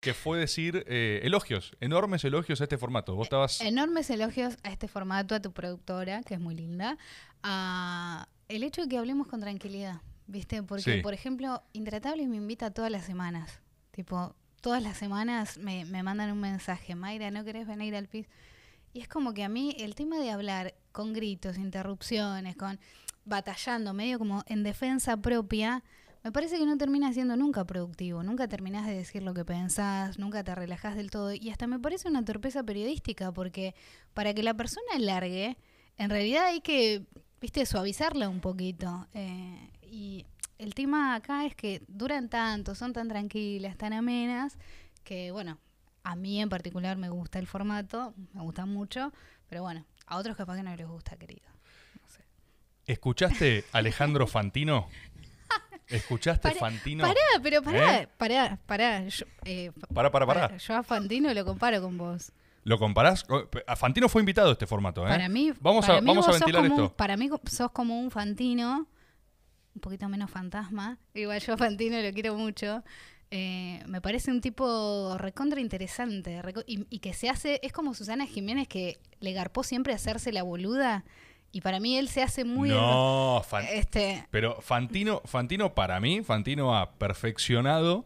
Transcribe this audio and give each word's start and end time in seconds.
que 0.00 0.14
fue 0.14 0.38
decir 0.38 0.84
eh, 0.88 1.20
elogios, 1.24 1.76
enormes 1.80 2.24
elogios 2.24 2.60
a 2.60 2.64
este 2.64 2.78
formato. 2.78 3.14
Vos 3.14 3.26
estabas... 3.26 3.60
Enormes 3.60 4.08
elogios 4.10 4.56
a 4.62 4.70
este 4.70 4.88
formato, 4.88 5.34
a 5.34 5.40
tu 5.40 5.52
productora, 5.52 6.22
que 6.22 6.34
es 6.34 6.40
muy 6.40 6.54
linda, 6.54 6.96
a 7.42 8.26
el 8.48 8.62
hecho 8.62 8.82
de 8.82 8.88
que 8.88 8.98
hablemos 8.98 9.28
con 9.28 9.40
tranquilidad, 9.40 10.00
¿viste? 10.26 10.62
Porque, 10.62 10.96
Sí. 10.96 11.02
por 11.02 11.12
ejemplo, 11.14 11.62
Intratables 11.74 12.28
me 12.28 12.36
invita 12.36 12.70
todas 12.72 12.90
las 12.90 13.04
semanas. 13.04 13.60
Tipo, 13.92 14.34
todas 14.62 14.82
las 14.82 14.96
semanas 14.96 15.58
me, 15.58 15.84
me 15.84 16.02
mandan 16.02 16.32
un 16.32 16.40
mensaje, 16.40 16.94
Mayra, 16.94 17.30
¿no 17.30 17.44
querés 17.44 17.66
venir 17.66 17.94
al 17.94 18.08
PIS? 18.08 18.26
Y 18.92 19.00
es 19.00 19.08
como 19.08 19.34
que 19.34 19.44
a 19.44 19.48
mí 19.48 19.76
el 19.78 19.94
tema 19.94 20.18
de 20.18 20.30
hablar 20.30 20.74
con 20.92 21.12
gritos, 21.12 21.58
interrupciones, 21.58 22.56
con 22.56 22.80
batallando, 23.24 23.92
medio 23.92 24.18
como 24.18 24.42
en 24.46 24.62
defensa 24.62 25.18
propia, 25.18 25.84
me 26.22 26.32
parece 26.32 26.58
que 26.58 26.66
no 26.66 26.76
termina 26.76 27.12
siendo 27.12 27.36
nunca 27.36 27.64
productivo. 27.64 28.22
Nunca 28.22 28.46
terminás 28.46 28.86
de 28.86 28.94
decir 28.94 29.22
lo 29.22 29.32
que 29.32 29.44
pensás, 29.44 30.18
nunca 30.18 30.44
te 30.44 30.54
relajás 30.54 30.96
del 30.96 31.10
todo. 31.10 31.32
Y 31.32 31.50
hasta 31.50 31.66
me 31.66 31.78
parece 31.78 32.08
una 32.08 32.24
torpeza 32.24 32.62
periodística, 32.62 33.32
porque 33.32 33.74
para 34.12 34.34
que 34.34 34.42
la 34.42 34.54
persona 34.54 34.98
largue, 34.98 35.56
en 35.96 36.10
realidad 36.10 36.46
hay 36.46 36.60
que, 36.60 37.06
viste, 37.40 37.64
suavizarla 37.64 38.28
un 38.28 38.40
poquito. 38.40 39.06
Eh, 39.14 39.70
y 39.82 40.26
el 40.58 40.74
tema 40.74 41.14
acá 41.14 41.46
es 41.46 41.54
que 41.54 41.82
duran 41.88 42.28
tanto, 42.28 42.74
son 42.74 42.92
tan 42.92 43.08
tranquilas, 43.08 43.78
tan 43.78 43.94
amenas, 43.94 44.58
que 45.04 45.30
bueno, 45.30 45.58
a 46.02 46.16
mí 46.16 46.40
en 46.40 46.50
particular 46.50 46.98
me 46.98 47.08
gusta 47.08 47.38
el 47.38 47.46
formato, 47.46 48.14
me 48.34 48.42
gusta 48.42 48.66
mucho, 48.66 49.12
pero 49.48 49.62
bueno, 49.62 49.86
a 50.06 50.18
otros 50.18 50.36
capaz 50.36 50.56
que 50.56 50.62
no 50.62 50.76
les 50.76 50.86
gusta, 50.86 51.16
querido. 51.16 51.48
No 52.02 52.08
sé. 52.08 52.22
¿Escuchaste 52.86 53.64
Alejandro 53.72 54.26
Fantino? 54.26 54.88
¿Escuchaste 55.90 56.48
Pará, 56.48 56.60
Fantino? 56.60 57.02
Pará, 57.04 57.20
pero 57.42 57.62
pará, 57.62 58.02
¿Eh? 58.02 58.08
pará, 58.16 58.58
pará. 58.66 59.06
Yo, 59.08 59.26
eh, 59.44 59.72
Pará, 59.92 60.10
pará, 60.10 60.26
pará. 60.26 60.56
Yo 60.56 60.74
a 60.76 60.82
Fantino 60.82 61.32
lo 61.34 61.44
comparo 61.44 61.80
con 61.82 61.98
vos. 61.98 62.32
¿Lo 62.64 62.78
comparás? 62.78 63.24
Oh, 63.28 63.42
A 63.66 63.74
Fantino 63.76 64.08
fue 64.08 64.20
invitado 64.22 64.50
a 64.50 64.52
este 64.52 64.66
formato, 64.66 65.04
¿eh? 65.06 65.08
Para 65.08 65.28
mí, 65.28 65.52
Vamos 65.60 65.86
para 65.86 65.98
a, 65.98 66.00
mí 66.00 66.06
vamos 66.06 66.28
a 66.28 66.32
ventilar 66.32 66.62
como 66.62 66.74
un- 66.76 66.84
esto. 66.84 66.96
para 66.96 67.16
mí 67.16 67.28
sos 67.50 67.70
como 67.72 67.98
un 67.98 68.10
Fantino, 68.10 68.86
un 69.74 69.80
poquito 69.80 70.08
menos 70.08 70.30
fantasma. 70.30 70.98
Igual 71.14 71.40
yo 71.40 71.54
a 71.54 71.56
Fantino 71.56 72.00
lo 72.00 72.12
quiero 72.12 72.34
mucho. 72.36 72.82
Eh, 73.32 73.82
me 73.86 74.00
parece 74.00 74.30
un 74.32 74.40
tipo 74.40 75.16
recontra 75.16 75.60
interesante 75.60 76.42
reco- 76.42 76.64
y, 76.66 76.84
y 76.90 76.98
que 76.98 77.14
se 77.14 77.30
hace, 77.30 77.60
es 77.62 77.72
como 77.72 77.94
Susana 77.94 78.26
Jiménez 78.26 78.66
que 78.66 78.98
le 79.20 79.32
garpó 79.32 79.62
siempre 79.62 79.94
hacerse 79.94 80.32
la 80.32 80.42
boluda 80.42 81.04
y 81.52 81.60
para 81.62 81.80
mí 81.80 81.96
él 81.96 82.08
se 82.08 82.22
hace 82.22 82.44
muy... 82.44 82.68
No, 82.70 83.42
Fan- 83.48 83.66
Este, 83.72 84.26
pero 84.30 84.60
Fantino, 84.60 85.20
Fantino 85.24 85.74
para 85.74 85.98
mí, 86.00 86.22
Fantino 86.22 86.76
ha 86.76 86.92
perfeccionado 86.92 88.04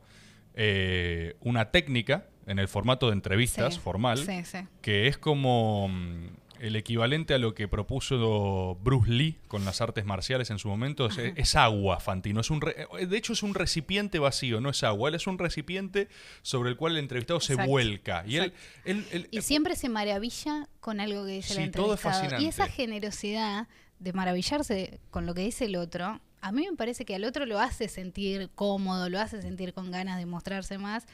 eh, 0.54 1.36
una 1.40 1.70
técnica 1.70 2.26
en 2.46 2.58
el 2.58 2.68
formato 2.68 3.06
de 3.08 3.14
entrevistas 3.14 3.74
sí, 3.74 3.80
formal 3.80 4.18
Sí, 4.18 4.44
sí. 4.44 4.58
que 4.82 5.08
es 5.08 5.16
como 5.18 5.88
mm, 5.88 6.26
el 6.66 6.76
equivalente 6.76 7.34
a 7.34 7.38
lo 7.38 7.54
que 7.54 7.68
propuso 7.68 8.76
Bruce 8.82 9.10
Lee 9.10 9.36
con 9.48 9.64
las 9.64 9.80
artes 9.80 10.04
marciales 10.04 10.50
en 10.50 10.58
su 10.58 10.68
momento. 10.68 11.06
Es, 11.06 11.18
es 11.18 11.54
agua, 11.56 12.00
Fantino. 12.00 12.40
Es 12.40 12.50
un 12.50 12.60
re- 12.60 12.86
eh, 12.98 13.06
de 13.06 13.16
hecho, 13.16 13.32
es 13.32 13.42
un 13.42 13.54
recipiente 13.54 14.18
vacío, 14.18 14.60
no 14.60 14.70
es 14.70 14.82
agua. 14.82 15.08
Él 15.08 15.14
es 15.14 15.26
un 15.26 15.38
recipiente 15.38 16.08
sobre 16.42 16.70
el 16.70 16.76
cual 16.76 16.92
el 16.92 16.98
entrevistado 16.98 17.40
se 17.40 17.54
vuelca. 17.54 18.24
Y 18.26 18.36
él, 18.36 18.52
él- 18.84 19.06
él- 19.12 19.28
Y 19.30 19.42
siempre 19.42 19.76
se 19.76 19.88
maravilla 19.88 20.68
con 20.80 21.00
algo 21.00 21.24
que 21.24 21.32
dice 21.32 21.54
el 21.54 21.64
Sí, 21.66 21.70
todo 21.70 21.94
es 21.94 22.00
entrevistado. 22.04 22.24
y 22.24 22.28
fascinante. 22.30 22.48
esa 22.48 22.68
generosidad 22.68 23.68
de 23.98 24.12
maravillarse 24.12 25.00
con 25.10 25.26
lo 25.26 25.34
que 25.34 25.42
dice 25.42 25.66
el 25.66 25.76
otro, 25.76 26.20
a 26.40 26.52
mí 26.52 26.66
me 26.70 26.76
parece 26.76 27.04
que 27.06 27.14
al 27.14 27.24
otro 27.24 27.46
lo 27.46 27.58
hace 27.58 27.88
sentir 27.88 28.50
cómodo, 28.54 29.08
lo 29.08 29.18
hace 29.18 29.40
sentir 29.40 29.72
con 29.72 29.90
ganas 29.90 30.18
de 30.18 30.26
mostrarse 30.26 30.76
más. 30.78 31.06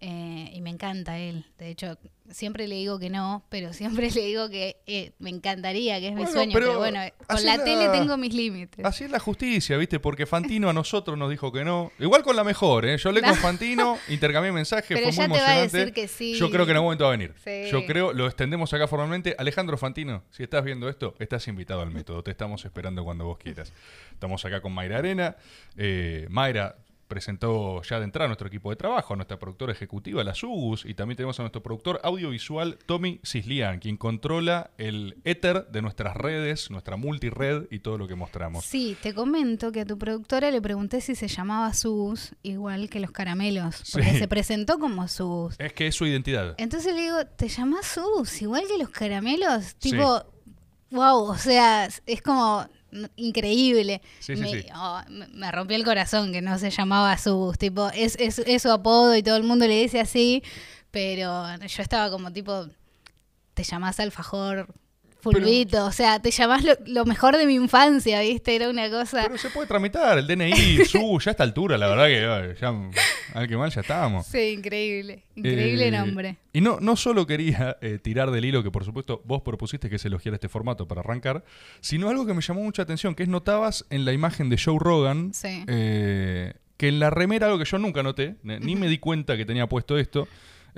Eh, 0.00 0.50
y 0.54 0.60
me 0.60 0.70
encanta 0.70 1.18
él. 1.18 1.44
De 1.58 1.68
hecho, 1.70 1.98
siempre 2.30 2.68
le 2.68 2.76
digo 2.76 2.98
que 3.00 3.10
no, 3.10 3.44
pero 3.48 3.72
siempre 3.72 4.10
le 4.14 4.26
digo 4.26 4.48
que 4.48 4.76
eh, 4.86 5.12
me 5.18 5.30
encantaría, 5.30 5.98
que 5.98 6.08
es 6.08 6.14
mi 6.14 6.26
sueño. 6.26 6.52
pero 6.54 6.66
Pero, 6.66 6.78
bueno, 6.78 7.00
con 7.26 7.44
la 7.44 7.56
la- 7.56 7.64
tele 7.64 7.88
tengo 7.88 8.16
mis 8.16 8.32
límites. 8.32 8.84
Así 8.84 9.04
es 9.04 9.10
la 9.10 9.18
justicia, 9.18 9.76
¿viste? 9.76 9.98
Porque 9.98 10.24
Fantino 10.26 10.68
a 10.68 10.72
nosotros 10.72 11.18
nos 11.18 11.30
dijo 11.30 11.50
que 11.50 11.64
no. 11.64 11.90
Igual 11.98 12.22
con 12.22 12.36
la 12.36 12.44
mejor, 12.44 12.84
¿eh? 12.86 12.96
Yo 12.96 13.08
hablé 13.08 13.22
con 13.22 13.30
No. 13.30 13.36
Fantino, 13.36 13.98
intercambié 14.08 14.52
mensajes, 14.52 14.96
Pero 14.98 15.12
fue 15.12 15.26
muy 15.26 15.36
ya 15.38 15.44
te 15.44 15.50
va 15.50 15.56
a 15.56 15.62
emocionante. 15.62 15.76
decir 15.78 15.94
que 15.94 16.06
sí. 16.08 16.34
Yo 16.38 16.50
creo 16.50 16.64
que 16.64 16.70
en 16.70 16.76
algún 16.76 16.86
momento 16.88 17.04
va 17.04 17.10
a 17.10 17.16
venir. 17.16 17.34
Sí. 17.42 17.70
Yo 17.72 17.84
creo, 17.84 18.12
lo 18.12 18.26
extendemos 18.26 18.72
acá 18.72 18.86
formalmente. 18.86 19.34
Alejandro 19.38 19.76
Fantino, 19.78 20.22
si 20.30 20.44
estás 20.44 20.62
viendo 20.64 20.88
esto, 20.88 21.14
estás 21.18 21.48
invitado 21.48 21.80
al 21.80 21.90
método. 21.90 22.22
Te 22.22 22.30
estamos 22.30 22.64
esperando 22.64 23.02
cuando 23.02 23.24
vos 23.24 23.38
quieras. 23.38 23.72
Estamos 24.12 24.44
acá 24.44 24.60
con 24.60 24.72
Mayra 24.72 24.98
Arena. 24.98 25.36
Eh, 25.76 26.26
Mayra 26.30 26.76
presentó 27.08 27.82
ya 27.82 27.98
de 27.98 28.04
entrada 28.04 28.26
a 28.26 28.28
nuestro 28.28 28.46
equipo 28.48 28.70
de 28.70 28.76
trabajo, 28.76 29.14
a 29.14 29.16
nuestra 29.16 29.38
productora 29.38 29.72
ejecutiva, 29.72 30.22
la 30.22 30.34
Sugus, 30.34 30.84
y 30.84 30.94
también 30.94 31.16
tenemos 31.16 31.38
a 31.40 31.42
nuestro 31.42 31.62
productor 31.62 32.00
audiovisual, 32.04 32.78
Tommy 32.86 33.20
Cislian, 33.24 33.80
quien 33.80 33.96
controla 33.96 34.70
el 34.78 35.16
éter 35.24 35.66
de 35.68 35.82
nuestras 35.82 36.16
redes, 36.16 36.70
nuestra 36.70 36.96
multired 36.96 37.66
y 37.70 37.80
todo 37.80 37.98
lo 37.98 38.06
que 38.06 38.14
mostramos. 38.14 38.64
Sí, 38.64 38.96
te 39.02 39.14
comento 39.14 39.72
que 39.72 39.80
a 39.80 39.84
tu 39.86 39.98
productora 39.98 40.50
le 40.50 40.60
pregunté 40.62 41.00
si 41.00 41.14
se 41.14 41.28
llamaba 41.28 41.72
Sus, 41.74 42.34
igual 42.42 42.88
que 42.90 43.00
los 43.00 43.10
caramelos, 43.10 43.82
porque 43.92 44.10
Sí. 44.12 44.18
se 44.18 44.28
presentó 44.28 44.78
como 44.78 45.08
Sus. 45.08 45.54
Es 45.58 45.72
que 45.72 45.86
es 45.88 45.94
su 45.94 46.06
identidad. 46.06 46.54
Entonces 46.58 46.94
le 46.94 47.00
digo, 47.02 47.24
¿te 47.24 47.48
llamas 47.48 47.86
Sus? 47.86 48.42
Igual 48.42 48.64
que 48.68 48.78
los 48.78 48.90
caramelos. 48.90 49.64
Sí. 49.78 49.90
Tipo, 49.92 50.24
wow, 50.90 51.22
o 51.30 51.36
sea, 51.36 51.88
es 52.06 52.22
como 52.22 52.66
increíble. 53.16 54.00
Sí, 54.20 54.34
sí, 54.36 54.42
me, 54.42 54.50
sí. 54.50 54.66
oh, 54.74 55.00
me- 55.08 55.28
me 55.28 55.52
rompió 55.52 55.76
el 55.76 55.84
corazón 55.84 56.32
que 56.32 56.40
no 56.42 56.58
se 56.58 56.70
llamaba 56.70 57.16
Sus. 57.18 57.58
Tipo, 57.58 57.88
es, 57.94 58.16
es, 58.18 58.38
es 58.40 58.62
su 58.62 58.70
apodo 58.70 59.14
y 59.16 59.22
todo 59.22 59.36
el 59.36 59.44
mundo 59.44 59.66
le 59.66 59.80
dice 59.82 60.00
así, 60.00 60.42
pero 60.90 61.44
yo 61.58 61.82
estaba 61.82 62.10
como 62.10 62.32
tipo, 62.32 62.66
te 63.54 63.62
llamás 63.64 64.00
Alfajor. 64.00 64.68
Fulvito, 65.20 65.84
o 65.84 65.92
sea, 65.92 66.20
te 66.20 66.30
llamás 66.30 66.64
lo, 66.64 66.74
lo 66.86 67.04
mejor 67.04 67.36
de 67.36 67.44
mi 67.44 67.54
infancia, 67.54 68.20
¿viste? 68.20 68.54
Era 68.54 68.68
una 68.70 68.88
cosa. 68.88 69.22
Pero 69.24 69.36
se 69.36 69.50
puede 69.50 69.66
tramitar, 69.66 70.16
el 70.18 70.26
DNI, 70.26 70.84
su, 70.88 71.18
ya 71.20 71.30
a 71.30 71.32
esta 71.32 71.42
altura, 71.42 71.76
la 71.76 71.88
verdad 71.88 72.06
que 72.06 72.56
ya, 72.60 72.74
al 73.34 73.48
que 73.48 73.56
mal 73.56 73.70
ya 73.70 73.80
estábamos. 73.80 74.26
Sí, 74.26 74.38
increíble. 74.56 75.24
Increíble 75.34 75.88
Eh, 75.88 75.90
nombre. 75.90 76.36
Y 76.52 76.60
no, 76.60 76.78
no 76.80 76.94
solo 76.96 77.26
quería 77.26 77.76
eh, 77.80 77.98
tirar 78.00 78.30
del 78.30 78.44
hilo 78.44 78.62
que 78.62 78.70
por 78.70 78.84
supuesto 78.84 79.20
vos 79.24 79.42
propusiste 79.42 79.90
que 79.90 79.98
se 79.98 80.08
elogiara 80.08 80.36
este 80.36 80.48
formato 80.48 80.86
para 80.86 81.00
arrancar, 81.00 81.44
sino 81.80 82.08
algo 82.08 82.24
que 82.24 82.34
me 82.34 82.40
llamó 82.42 82.62
mucha 82.62 82.82
atención, 82.82 83.14
que 83.14 83.24
es 83.24 83.28
notabas 83.28 83.84
en 83.90 84.04
la 84.04 84.12
imagen 84.12 84.48
de 84.48 84.58
Joe 84.62 84.78
Rogan 84.78 85.32
Sí. 85.34 85.64
eh, 85.66 86.54
que 86.76 86.86
en 86.88 87.00
la 87.00 87.10
remera, 87.10 87.46
algo 87.46 87.58
que 87.58 87.64
yo 87.64 87.76
nunca 87.78 88.04
noté, 88.04 88.36
ni 88.44 88.76
me 88.76 88.86
di 88.88 88.98
cuenta 88.98 89.36
que 89.36 89.44
tenía 89.44 89.66
puesto 89.68 89.98
esto. 89.98 90.28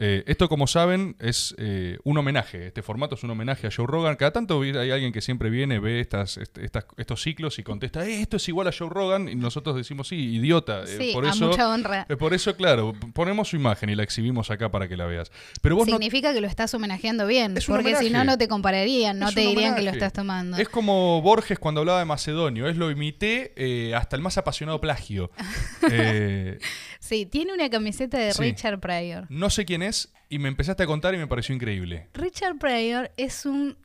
Eh, 0.02 0.24
esto, 0.26 0.48
como 0.48 0.66
saben, 0.66 1.14
es 1.20 1.54
eh, 1.58 1.98
un 2.04 2.16
homenaje. 2.16 2.66
Este 2.68 2.82
formato 2.82 3.14
es 3.16 3.22
un 3.22 3.30
homenaje 3.30 3.66
a 3.66 3.70
Joe 3.70 3.86
Rogan. 3.86 4.16
Cada 4.16 4.32
tanto 4.32 4.62
hay 4.62 4.90
alguien 4.90 5.12
que 5.12 5.20
siempre 5.20 5.50
viene, 5.50 5.78
ve 5.78 6.00
estas, 6.00 6.38
est- 6.38 6.56
estas- 6.56 6.86
estos 6.96 7.22
ciclos 7.22 7.58
y 7.58 7.62
contesta, 7.62 8.06
"Eh, 8.06 8.22
esto 8.22 8.38
es 8.38 8.48
igual 8.48 8.66
a 8.68 8.72
Joe 8.72 8.88
Rogan. 8.88 9.28
Y 9.28 9.34
nosotros 9.34 9.76
decimos, 9.76 10.08
sí, 10.08 10.16
idiota. 10.36 10.86
Sí, 10.86 11.10
por 11.12 11.26
a 11.26 11.30
eso, 11.30 11.48
mucha 11.48 11.68
honra. 11.68 12.06
por 12.18 12.32
eso, 12.32 12.56
claro, 12.56 12.94
ponemos 13.12 13.48
su 13.50 13.56
imagen 13.56 13.90
y 13.90 13.94
la 13.94 14.02
exhibimos 14.02 14.50
acá 14.50 14.70
para 14.70 14.88
que 14.88 14.96
la 14.96 15.04
veas. 15.04 15.30
Pero 15.60 15.76
vos 15.76 15.86
no 15.86 15.92
Significa 15.92 16.32
que 16.32 16.40
lo 16.40 16.46
estás 16.46 16.72
homenajeando 16.72 17.26
bien, 17.26 17.56
Es 17.58 17.66
porque 17.66 17.94
si 17.96 18.08
no, 18.10 18.24
no 18.24 18.38
te 18.38 18.48
compararían, 18.48 19.18
no 19.18 19.28
Es 19.28 19.34
te 19.34 19.42
dirían 19.42 19.74
que 19.74 19.82
lo 19.82 19.90
estás 19.90 20.12
tomando. 20.14 20.56
Es 20.56 20.68
como 20.70 21.20
Borges 21.20 21.58
cuando 21.58 21.80
hablaba 21.82 21.98
de 21.98 22.06
Macedonio, 22.06 22.66
es 22.68 22.76
lo 22.76 22.90
imité 22.90 23.92
hasta 23.94 24.16
el 24.16 24.22
más 24.22 24.38
apasionado 24.38 24.80
plagio. 24.80 25.30
Sí, 27.00 27.26
tiene 27.26 27.52
una 27.52 27.68
camiseta 27.70 28.18
de 28.18 28.32
Sí. 28.32 28.42
Richard 28.42 28.78
Pryor. 28.78 29.26
no 29.30 29.50
sé 29.50 29.64
quién 29.64 29.82
es 29.82 29.89
y 30.28 30.38
me 30.38 30.48
empezaste 30.48 30.82
a 30.82 30.86
contar 30.86 31.14
y 31.14 31.18
me 31.18 31.26
pareció 31.26 31.54
increíble. 31.54 32.08
Richard 32.14 32.58
Pryor 32.58 33.10
es 33.16 33.46
un 33.46 33.76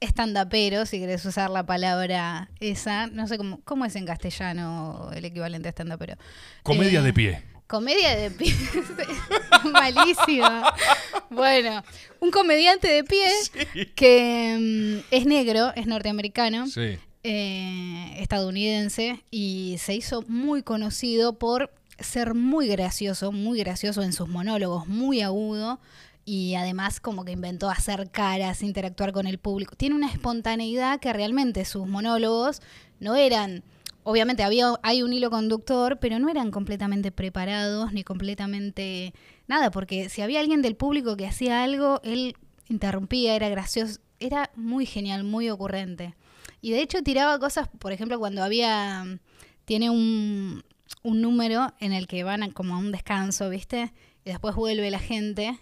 estandapero, 0.00 0.86
si 0.86 0.98
querés 0.98 1.24
usar 1.26 1.50
la 1.50 1.64
palabra 1.66 2.50
esa. 2.60 3.06
No 3.08 3.26
sé 3.26 3.36
cómo, 3.36 3.60
cómo 3.64 3.84
es 3.84 3.96
en 3.96 4.06
castellano 4.06 5.10
el 5.14 5.24
equivalente 5.24 5.68
a 5.68 5.70
estandapero. 5.70 6.14
Comedia 6.62 7.00
Eh, 7.00 7.02
de 7.02 7.12
pie. 7.12 7.42
Comedia 7.66 8.16
de 8.16 8.30
pie. 8.30 8.52
Malísima. 9.72 10.72
Bueno, 11.30 11.82
un 12.20 12.30
comediante 12.30 12.88
de 12.88 13.04
pie 13.04 13.28
que 13.94 15.02
mm, 15.10 15.14
es 15.14 15.26
negro, 15.26 15.72
es 15.76 15.86
norteamericano. 15.86 16.66
Sí. 16.66 16.98
eh, 17.22 18.14
estadounidense 18.18 19.22
y 19.30 19.76
se 19.78 19.94
hizo 19.94 20.22
muy 20.22 20.62
conocido 20.62 21.38
por 21.38 21.70
ser 22.00 22.34
muy 22.34 22.66
gracioso, 22.68 23.32
muy 23.32 23.58
gracioso 23.60 24.02
en 24.02 24.12
sus 24.12 24.28
monólogos, 24.28 24.86
muy 24.88 25.20
agudo 25.20 25.80
y 26.24 26.54
además 26.54 27.00
como 27.00 27.24
que 27.24 27.32
inventó 27.32 27.70
hacer 27.70 28.10
caras, 28.10 28.62
interactuar 28.62 29.12
con 29.12 29.26
el 29.26 29.38
público. 29.38 29.74
Tiene 29.76 29.94
una 29.94 30.10
espontaneidad 30.10 31.00
que 31.00 31.12
realmente 31.12 31.64
sus 31.64 31.86
monólogos 31.86 32.62
no 33.00 33.16
eran, 33.16 33.62
obviamente 34.02 34.42
había 34.42 34.74
hay 34.82 35.02
un 35.02 35.12
hilo 35.12 35.30
conductor, 35.30 35.98
pero 35.98 36.18
no 36.18 36.28
eran 36.28 36.50
completamente 36.50 37.10
preparados 37.12 37.92
ni 37.92 38.04
completamente 38.04 39.14
nada, 39.48 39.70
porque 39.70 40.08
si 40.08 40.22
había 40.22 40.40
alguien 40.40 40.62
del 40.62 40.76
público 40.76 41.16
que 41.16 41.26
hacía 41.26 41.62
algo, 41.62 42.00
él 42.04 42.36
interrumpía, 42.68 43.34
era 43.34 43.48
gracioso, 43.48 44.00
era 44.20 44.50
muy 44.54 44.86
genial, 44.86 45.24
muy 45.24 45.50
ocurrente. 45.50 46.14
Y 46.60 46.70
de 46.70 46.82
hecho 46.82 47.02
tiraba 47.02 47.38
cosas, 47.38 47.68
por 47.78 47.92
ejemplo, 47.92 48.18
cuando 48.18 48.42
había. 48.42 49.04
Tiene 49.64 49.88
un, 49.88 50.64
un 51.02 51.20
número 51.20 51.74
en 51.80 51.92
el 51.92 52.06
que 52.06 52.24
van 52.24 52.42
a- 52.42 52.52
como 52.52 52.74
a 52.74 52.78
un 52.78 52.92
descanso, 52.92 53.48
¿viste? 53.50 53.92
y 54.24 54.30
después 54.30 54.54
vuelve 54.54 54.90
la 54.90 54.98
gente. 54.98 55.58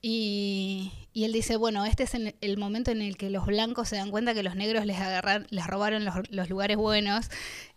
Y, 0.00 0.92
y 1.12 1.24
él 1.24 1.32
dice, 1.32 1.56
bueno, 1.56 1.84
este 1.84 2.04
es 2.04 2.14
el, 2.14 2.56
momento 2.56 2.92
en 2.92 3.02
el 3.02 3.16
que 3.16 3.30
los 3.30 3.46
blancos 3.46 3.88
se 3.88 3.96
dan 3.96 4.10
cuenta 4.10 4.32
que 4.32 4.44
los 4.44 4.54
negros 4.54 4.86
les 4.86 4.98
agarran, 4.98 5.46
les 5.50 5.66
robaron 5.66 6.04
los, 6.04 6.48
lugares 6.48 6.76
buenos. 6.76 7.30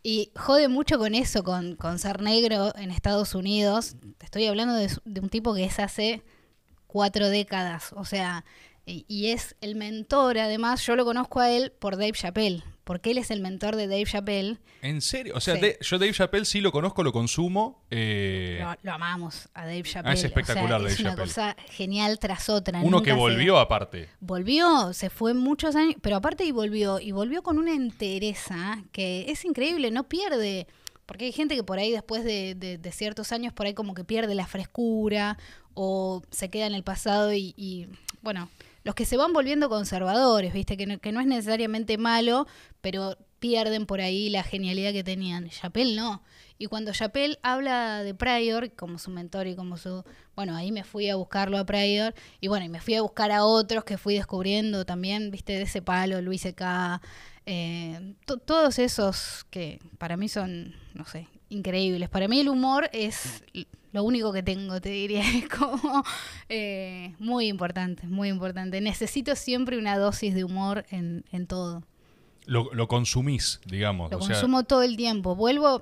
Y 0.04 0.32
jode 0.36 0.68
mucho 0.68 1.00
con 1.00 1.16
eso, 1.16 1.44
con, 1.44 1.76
con 1.76 1.98
ser 2.00 2.22
negro 2.22 2.76
en 2.76 2.92
Estados 2.92 3.34
Unidos. 3.34 3.96
Estoy 4.22 4.46
hablando 4.46 4.76
de 4.76 5.20
un 5.20 5.30
tipo 5.30 5.56
que 5.56 5.66
es 5.66 5.80
hace 5.80 6.24
cuatro 6.86 7.30
décadas. 7.30 7.92
O 7.96 8.06
sea, 8.06 8.46
y, 8.86 9.06
y 9.08 9.28
es 9.28 9.56
el 9.62 9.76
mentor, 9.76 10.38
además, 10.38 10.86
yo 10.86 10.96
lo 10.96 11.06
conozco 11.06 11.40
a 11.40 11.50
él 11.50 11.72
por 11.72 11.98
Dave 11.98 12.14
Chappelle. 12.14 12.64
Porque 12.92 13.12
él 13.12 13.20
es 13.20 13.32
el 13.32 13.40
mentor 13.40 13.78
de 13.78 13.88
Dave 13.88 14.04
Chappelle. 14.04 14.58
¿En 14.82 15.00
serio? 15.00 15.32
O 15.38 15.40
sea, 15.40 15.56
Sí. 15.56 15.62
de- 15.62 15.78
yo 15.80 15.98
Dave 15.98 16.12
Chappelle 16.12 16.44
sí 16.44 16.60
lo 16.60 16.74
conozco, 16.74 17.04
lo 17.04 17.14
consumo. 17.14 17.86
eh, 17.90 18.60
Lo, 18.62 18.76
lo 18.84 18.92
amamos 18.92 19.48
a 19.54 19.62
Dave 19.66 19.84
Chappelle. 19.84 20.20
espectacular 20.28 20.66
o 20.66 20.68
sea, 20.68 20.80
Dave 20.80 20.94
es 20.94 21.00
una 21.00 21.10
Chappelle. 21.12 21.28
cosa 21.30 21.56
genial 21.70 22.20
tras 22.20 22.50
otra. 22.50 22.82
uno 22.82 23.02
que 23.02 23.12
se- 23.12 23.16
volvió 23.16 23.60
aparte. 23.60 24.10
Volvió, 24.20 24.92
se 24.92 25.10
fue 25.10 25.34
muchos 25.34 25.78
años, 25.78 25.96
pero 26.02 26.18
aparte 26.18 26.44
y 26.44 26.52
volvió, 26.52 27.00
y 27.00 27.14
volvió 27.14 27.44
con 27.44 27.58
una 27.60 27.74
entereza 27.74 28.84
que 28.92 29.32
es 29.32 29.46
increíble, 29.46 29.90
no 29.90 30.10
pierde, 30.10 30.68
porque 31.06 31.26
hay 31.26 31.32
gente 31.32 31.56
que 31.56 31.64
por 31.64 31.80
ahí 31.80 31.92
después 31.92 32.26
de, 32.26 32.56
de- 32.56 32.78
de 32.78 32.92
ciertos 32.92 33.32
años 33.32 33.54
por 33.54 33.68
ahí 33.68 33.74
como 33.74 33.94
que 33.94 34.04
pierde 34.04 34.36
la 34.36 34.48
frescura 34.48 35.38
o 35.76 36.22
se 36.30 36.50
queda 36.50 36.68
en 36.68 36.74
el 36.76 36.84
pasado 36.84 37.32
y, 37.34 37.54
y, 37.56 37.88
bueno, 38.22 38.50
los 38.84 38.96
que 38.96 39.06
se 39.06 39.18
van 39.18 39.34
volviendo 39.34 39.70
conservadores, 39.70 40.54
viste, 40.54 40.78
que 40.78 40.86
no, 40.88 41.00
que 41.00 41.12
no 41.12 41.20
es 41.20 41.28
necesariamente 41.28 41.98
malo, 41.98 42.48
pero 42.82 43.18
pierden 43.40 43.86
por 43.86 44.02
ahí 44.02 44.30
la 44.30 44.44
genialidad 44.44 44.92
que 44.92 45.04
tenían. 45.04 45.50
Chappelle 45.50 45.96
no. 45.96 46.22
Y 46.60 46.68
cuando 46.68 46.92
Chappelle 46.94 47.40
habla 47.42 48.04
de 48.04 48.14
Pryor 48.14 48.72
como 48.76 49.00
su 49.00 49.10
mentor 49.10 49.48
y 49.48 49.56
como 49.56 49.78
su... 49.78 50.04
Bueno, 50.36 50.56
ahí 50.56 50.72
me 50.72 50.84
fui 50.84 51.10
a 51.10 51.16
buscarlo 51.16 51.58
a 51.58 51.66
Pryor 51.66 52.14
y 52.40 52.48
bueno, 52.50 52.66
y 52.66 52.70
me 52.70 52.80
fui 52.82 52.94
a 52.96 53.02
buscar 53.02 53.32
a 53.32 53.44
otros 53.46 53.84
que 53.84 53.98
fui 53.98 54.14
descubriendo 54.16 54.86
también, 54.86 55.32
viste, 55.32 55.54
de 55.54 55.64
ese 55.64 55.82
palo, 55.82 56.22
Luis 56.22 56.42
C.K., 56.42 57.02
eh, 57.48 58.14
to- 58.26 58.38
todos 58.38 58.78
esos 58.78 59.46
que 59.50 59.80
para 59.98 60.18
mí 60.18 60.30
son, 60.30 60.76
no 60.94 61.06
sé, 61.06 61.28
increíbles. 61.52 62.10
Para 62.10 62.28
mí 62.28 62.40
el 62.40 62.50
humor 62.50 62.90
es 62.94 63.44
lo 63.94 64.04
único 64.04 64.32
que 64.34 64.42
tengo, 64.42 64.80
te 64.82 64.90
diría, 64.90 65.22
es 65.38 65.48
como 65.50 66.04
eh, 66.50 67.14
muy 67.20 67.48
importante, 67.48 68.08
muy 68.08 68.30
importante. 68.30 68.82
Necesito 68.82 69.36
siempre 69.36 69.78
una 69.78 69.98
dosis 69.98 70.34
de 70.34 70.44
humor 70.44 70.86
en, 70.92 71.24
en 71.32 71.46
todo. 71.48 71.84
Lo, 72.46 72.74
lo 72.74 72.88
consumís, 72.88 73.60
digamos. 73.68 74.10
Lo 74.12 74.18
o 74.18 74.22
sea, 74.22 74.36
consumo 74.36 74.64
todo 74.64 74.82
el 74.84 74.98
tiempo. 74.98 75.36
Vuelvo. 75.36 75.82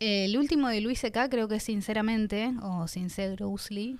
eh, 0.00 0.24
el 0.26 0.36
último 0.38 0.68
de 0.68 0.80
Luis 0.80 1.00
C.K. 1.00 1.28
creo 1.28 1.46
que 1.48 1.56
es 1.56 1.62
Sinceramente 1.62 2.52
o 2.62 2.86
Sincerosely. 2.88 3.96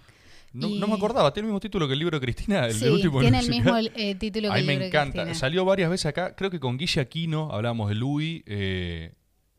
no, 0.53 0.69
y- 0.69 0.79
no 0.79 0.87
me 0.87 0.95
acordaba, 0.95 1.33
tiene 1.33 1.47
el 1.47 1.51
mismo 1.53 1.61
título 1.61 1.87
que 1.87 1.93
el 1.93 1.99
libro 1.99 2.19
de 2.19 2.25
Cristina, 2.25 2.67
el 2.67 2.73
sí, 2.75 2.87
último 2.89 3.21
tiene 3.21 3.39
el 3.41 3.49
mismo 3.51 3.75
eh, 3.77 4.15
título 4.15 4.49
que 4.49 4.53
A 4.53 4.55
mí 4.55 4.61
el 4.61 4.67
me 4.67 4.73
libro 4.75 4.83
de 4.85 4.89
encanta. 4.89 5.35
Salió 5.35 5.65
varias 5.65 5.91
veces 5.91 6.07
acá. 6.07 6.35
Creo 6.35 6.51
que 6.51 6.59
con 6.61 6.77
Guille 6.79 7.01
Aquino 7.01 7.51
hablamos 7.53 7.89
de 7.89 7.95
Louis. 7.97 8.43
eh, 8.47 9.13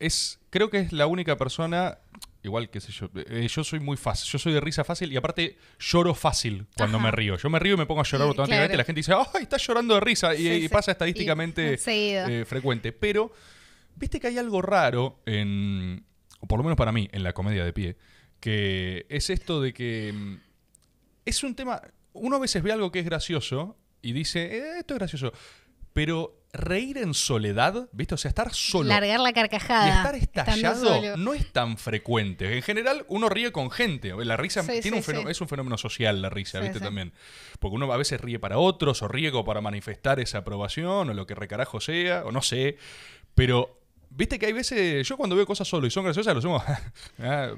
es, 0.06 0.40
creo 0.50 0.70
que 0.70 0.78
es 0.80 0.92
la 0.92 1.06
única 1.06 1.36
persona. 1.36 1.98
Igual, 2.44 2.70
qué 2.70 2.80
sé 2.80 2.90
yo. 2.90 3.08
eh, 3.14 3.46
yo 3.48 3.62
soy 3.62 3.78
muy 3.78 3.96
fácil. 3.96 4.28
Yo 4.32 4.38
soy 4.38 4.52
de 4.52 4.60
risa 4.60 4.82
fácil 4.82 5.12
y 5.12 5.16
aparte 5.16 5.56
lloro 5.78 6.12
fácil 6.14 6.66
cuando 6.76 6.98
Ajá. 6.98 7.06
me 7.06 7.10
río. 7.12 7.36
Yo 7.36 7.48
me 7.48 7.58
río 7.60 7.74
y 7.74 7.76
me 7.76 7.86
pongo 7.86 8.00
a 8.00 8.04
llorar 8.04 8.26
automáticamente. 8.28 8.68
claro. 8.68 8.74
Y 8.74 8.78
la 8.78 8.84
gente 8.84 8.98
dice, 8.98 9.12
¡ay, 9.14 9.42
estás 9.44 9.64
llorando 9.66 9.94
de 9.94 10.00
risa! 10.00 10.34
Y, 10.34 10.38
Sí, 10.38 10.48
y 10.48 10.60
sí. 10.62 10.68
pasa 10.68 10.90
estadísticamente 10.92 11.78
eh, 11.86 12.44
frecuente. 12.44 12.90
Pero, 12.92 13.30
viste 13.94 14.18
que 14.18 14.26
hay 14.26 14.38
algo 14.38 14.60
raro 14.60 15.20
en. 15.26 16.04
O 16.40 16.46
por 16.48 16.58
lo 16.58 16.64
menos 16.64 16.76
para 16.76 16.90
mí, 16.90 17.08
en 17.12 17.22
la 17.22 17.32
comedia 17.32 17.64
de 17.64 17.72
pie. 17.72 17.96
Que 18.40 19.06
es 19.08 19.30
esto 19.30 19.60
de 19.60 19.72
que. 19.72 20.12
mm, 20.12 20.36
Es 21.26 21.44
un 21.44 21.54
tema. 21.54 21.80
Uno 22.12 22.36
a 22.36 22.40
veces 22.40 22.60
ve 22.64 22.72
algo 22.72 22.90
que 22.90 22.98
es 22.98 23.04
gracioso 23.04 23.76
y 24.02 24.12
dice, 24.12 24.42
"Eh, 24.56 24.78
esto 24.80 24.94
es 24.94 24.98
gracioso. 24.98 25.32
Pero 25.92 26.41
reír 26.54 26.98
en 26.98 27.14
soledad, 27.14 27.88
¿viste? 27.92 28.14
O 28.14 28.18
sea, 28.18 28.28
estar 28.28 28.52
solo. 28.52 28.88
Largar 28.88 29.20
la 29.20 29.32
carcajada. 29.32 29.86
Y 29.86 29.90
estar 29.90 30.14
estallado 30.14 31.16
no 31.16 31.32
es 31.32 31.50
tan 31.52 31.78
frecuente. 31.78 32.54
En 32.56 32.62
general, 32.62 33.04
uno 33.08 33.28
ríe 33.28 33.52
con 33.52 33.70
gente. 33.70 34.12
La 34.24 34.36
risa 34.36 34.62
Sí, 34.62 34.80
tiene 34.82 35.02
sí, 35.02 35.10
un 35.10 35.16
fenó- 35.16 35.22
sí. 35.24 35.30
es 35.30 35.40
un 35.40 35.48
fenómeno 35.48 35.78
social, 35.78 36.20
la 36.20 36.28
risa, 36.30 36.60
¿viste? 36.60 36.78
También. 36.80 37.12
Porque 37.58 37.76
uno 37.76 37.90
a 37.92 37.96
veces 37.96 38.20
ríe 38.20 38.38
para 38.38 38.58
otros, 38.58 39.02
o 39.02 39.08
ríe 39.08 39.30
como 39.30 39.44
para 39.46 39.60
manifestar 39.62 40.20
esa 40.20 40.38
aprobación, 40.38 41.08
o 41.10 41.14
lo 41.14 41.26
que 41.26 41.34
recarajo 41.34 41.80
sea, 41.80 42.24
o 42.26 42.32
no 42.32 42.42
sé. 42.42 42.76
Pero, 43.34 43.80
viste 44.16 44.38
que 44.38 44.46
hay 44.46 44.52
veces. 44.52 45.06
Yo 45.06 45.16
cuando 45.16 45.34
veo 45.36 45.46
cosas 45.46 45.66
solo 45.68 45.86
y 45.86 45.90
son 45.90 46.04
graciosas, 46.04 46.32
lo 46.34 46.38
hacemos. 46.38 46.62
ah, 47.18 47.50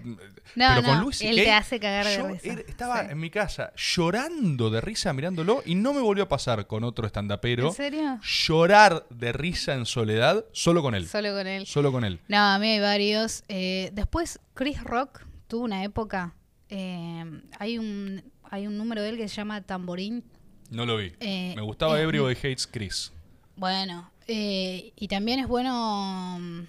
No, 0.55 0.67
pero 0.69 0.83
con 0.83 0.97
no, 0.99 1.03
Luis 1.03 1.21
él 1.23 1.37
te 1.37 1.51
hace 1.53 1.79
cagar 1.81 2.07
de 2.07 2.17
yo 2.17 2.29
risa. 2.29 2.53
estaba 2.67 3.05
Sí. 3.05 3.11
en 3.13 3.19
mi 3.19 3.31
casa 3.31 3.73
llorando 3.77 4.71
de 4.71 4.81
risa 4.81 5.13
mirándolo 5.13 5.63
y 5.67 5.75
no 5.75 5.93
me 5.95 6.01
volvió 6.01 6.25
a 6.25 6.29
pasar 6.29 6.67
con 6.67 6.85
otro 6.85 7.07
estandapero. 7.07 7.69
¿En 7.69 7.75
serio? 7.75 8.19
Llorar 8.23 9.07
de 9.11 9.33
risa 9.33 9.75
en 9.75 9.87
soledad 9.87 10.45
solo 10.53 10.83
con 10.83 10.95
él. 10.95 11.07
Solo 11.09 11.33
con 11.35 11.47
él. 11.47 11.67
Solo 11.67 11.93
con 11.93 12.05
él. 12.05 12.21
No, 12.29 12.39
a 12.39 12.59
mí 12.59 12.69
hay 12.69 12.81
varios. 12.81 13.45
Eh, 13.49 13.91
después, 13.93 14.41
Chris 14.55 14.83
Rock 14.83 15.25
tuvo 15.49 15.65
una 15.65 15.85
época. 15.85 16.35
eh, 16.71 17.25
hay 17.59 17.79
un 17.79 18.23
hay 18.51 18.67
un 18.69 18.79
número 18.79 19.03
de 19.03 19.09
él 19.09 19.17
que 19.17 19.29
se 19.29 19.35
llama 19.37 19.61
Tamborín. 19.63 20.23
No 20.71 20.87
lo 20.87 20.97
vi. 20.97 21.13
Eh, 21.21 21.53
Me 21.57 21.63
gustaba 21.63 21.99
eh, 21.99 22.03
Everybody 22.05 22.35
Hates 22.37 22.67
Chris. 22.67 23.13
Bueno, 23.57 24.11
eh, 24.29 24.93
y 24.97 25.09
también 25.09 25.41
es 25.41 25.49
bueno. 25.49 26.39
mm, 26.41 26.61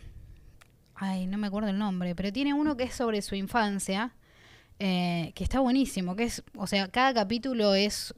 Ay, 0.97 1.27
no 1.27 1.37
me 1.37 1.47
acuerdo 1.47 1.69
el 1.69 1.77
nombre, 1.77 2.15
pero 2.15 2.31
tiene 2.31 2.53
uno 2.53 2.77
que 2.77 2.83
es 2.83 2.93
sobre 2.95 3.21
su 3.21 3.35
infancia, 3.35 4.13
eh, 4.79 5.33
que 5.35 5.43
está 5.43 5.59
buenísimo. 5.59 6.15
Que 6.15 6.23
es, 6.23 6.41
o 6.55 6.67
sea, 6.67 6.87
cada 6.87 7.13
capítulo 7.13 7.75
es 7.75 8.13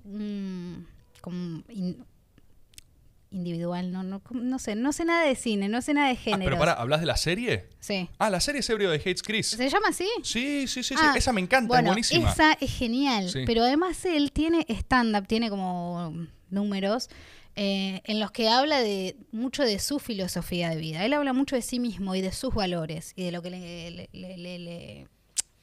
como 1.21 1.63
in- 1.69 2.03
individual, 3.31 3.91
no, 3.91 4.03
no, 4.03 4.21
no 4.31 4.57
sé, 4.59 4.75
no 4.75 4.93
sé 4.93 5.03
nada 5.05 5.25
de 5.25 5.35
cine, 5.35 5.67
no 5.67 5.81
sé 5.81 5.93
nada 5.93 6.07
de 6.07 6.13
Ah, 6.13 6.17
género. 6.17 6.43
pero 6.45 6.59
pará, 6.59 6.73
¿hablas 6.73 7.01
de 7.01 7.05
la 7.07 7.17
serie? 7.17 7.67
Sí. 7.79 8.07
Ah, 8.19 8.29
la 8.29 8.39
serie 8.39 8.59
es 8.61 8.69
Everybody 8.69 8.97
Hates 8.99 9.21
Chris. 9.21 9.47
¿Se 9.47 9.69
llama 9.69 9.89
así? 9.89 10.07
Sí, 10.23 10.65
sí, 10.67 10.81
sí, 10.81 10.95
sí. 10.95 10.95
Ah, 10.97 11.13
Esa 11.17 11.33
me 11.33 11.41
encanta, 11.41 11.67
bueno, 11.67 11.89
es 11.89 11.93
buenísima. 11.93 12.31
Esa 12.31 12.53
es 12.53 12.71
genial, 12.77 13.29
Sí. 13.29 13.39
pero 13.45 13.63
además 13.63 14.05
él 14.05 14.31
tiene 14.31 14.65
stand-up, 14.69 15.27
tiene 15.27 15.49
como 15.49 16.13
números 16.49 17.09
eh, 17.59 18.01
en 18.03 18.19
los 18.19 18.29
que 18.29 18.49
habla 18.49 18.81
de 18.81 19.15
mucho 19.31 19.63
de 19.63 19.79
su 19.79 19.97
filosofía 19.97 20.69
de 20.69 20.75
vida. 20.75 21.03
Él 21.03 21.13
habla 21.13 21.33
mucho 21.33 21.55
de 21.55 21.63
sí 21.63 21.79
mismo 21.79 22.13
y 22.13 22.21
de 22.21 22.31
sus 22.31 22.53
valores 22.53 23.13
y 23.15 23.23
de 23.23 23.31
lo 23.31 23.41
que 23.41 23.49
le, 24.13 25.07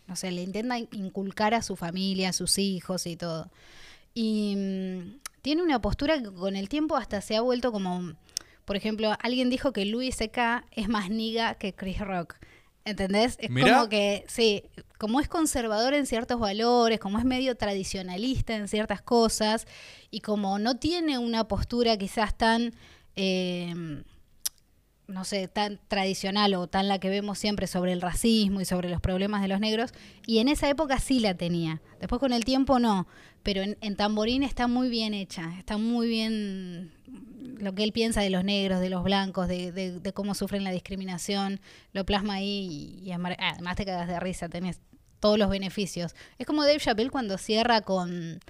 no 0.08 0.16
sé, 0.16 0.32
le 0.32 0.42
intenta 0.42 0.76
inculcar 0.76 1.54
a 1.54 1.62
su 1.62 1.76
familia, 1.76 2.30
a 2.30 2.32
sus 2.32 2.58
hijos 2.58 3.06
y 3.06 3.14
todo. 3.14 3.48
Y 4.12 4.56
mm, 4.56 5.20
tiene 5.40 5.62
una 5.62 5.80
postura 5.80 6.20
que 6.20 6.32
con 6.32 6.56
el 6.56 6.68
tiempo 6.68 6.96
hasta 6.96 7.20
se 7.20 7.36
ha 7.36 7.42
vuelto 7.42 7.70
como, 7.70 8.14
por 8.64 8.74
ejemplo, 8.74 9.14
alguien 9.20 9.48
dijo 9.48 9.72
que 9.72 9.84
Louis 9.84 10.16
C.K. 10.16 10.64
es 10.72 10.88
más 10.88 11.10
niga 11.10 11.54
que 11.54 11.74
Chris 11.74 12.00
Rock. 12.00 12.34
¿Entendés? 12.84 13.36
Es 13.40 13.50
Mirá. 13.50 13.74
como 13.78 13.88
que, 13.88 14.24
sí, 14.28 14.64
como 14.98 15.20
es 15.20 15.28
conservador 15.28 15.94
en 15.94 16.06
ciertos 16.06 16.38
valores, 16.38 17.00
como 17.00 17.18
es 17.18 17.24
medio 17.24 17.56
tradicionalista 17.56 18.54
en 18.54 18.68
ciertas 18.68 19.00
cosas, 19.00 19.66
y 20.10 20.20
como 20.20 20.58
no 20.58 20.76
tiene 20.76 21.18
una 21.18 21.48
postura 21.48 21.96
quizás 21.96 22.36
tan, 22.36 22.74
eh, 23.16 24.02
no 25.06 25.24
sé, 25.24 25.48
tan 25.48 25.78
tradicional 25.88 26.54
o 26.54 26.66
tan 26.66 26.88
la 26.88 26.98
que 26.98 27.10
vemos 27.10 27.38
siempre 27.38 27.66
sobre 27.66 27.92
el 27.92 28.00
racismo 28.00 28.60
y 28.60 28.64
sobre 28.64 28.88
los 28.88 29.00
problemas 29.00 29.42
de 29.42 29.48
los 29.48 29.60
negros, 29.60 29.92
y 30.26 30.38
en 30.38 30.48
esa 30.48 30.68
época 30.68 30.98
sí 30.98 31.20
la 31.20 31.34
tenía. 31.34 31.82
Después 32.00 32.20
con 32.20 32.32
el 32.32 32.44
tiempo 32.44 32.78
no, 32.78 33.06
pero 33.42 33.62
en, 33.62 33.96
Tamborín 33.96 34.42
está 34.42 34.66
muy 34.68 34.88
bien 34.88 35.12
hecha, 35.12 35.52
está 35.58 35.76
muy 35.76 36.08
bien 36.08 36.92
lo 37.58 37.74
que 37.74 37.84
él 37.84 37.92
piensa 37.92 38.22
de 38.22 38.30
los 38.30 38.44
negros, 38.44 38.80
de 38.80 38.88
los 38.90 39.04
blancos, 39.04 39.46
de, 39.48 39.70
de- 39.72 40.00
de 40.00 40.12
cómo 40.14 40.34
sufren 40.34 40.64
la 40.64 40.70
discriminación, 40.70 41.60
lo 41.92 42.04
plasma 42.06 42.34
ahí 42.34 42.98
y, 43.02 43.10
además 43.12 43.76
te 43.76 43.84
cagas 43.84 44.08
de 44.08 44.18
risa, 44.20 44.48
tenés 44.48 44.80
todos 45.20 45.38
los 45.38 45.50
beneficios. 45.50 46.14
Es 46.38 46.46
como 46.46 46.64
Dave 46.64 46.78
Chappelle 46.80 47.10
cuando 47.10 47.36
cierra 47.38 47.82
con, 47.82 48.40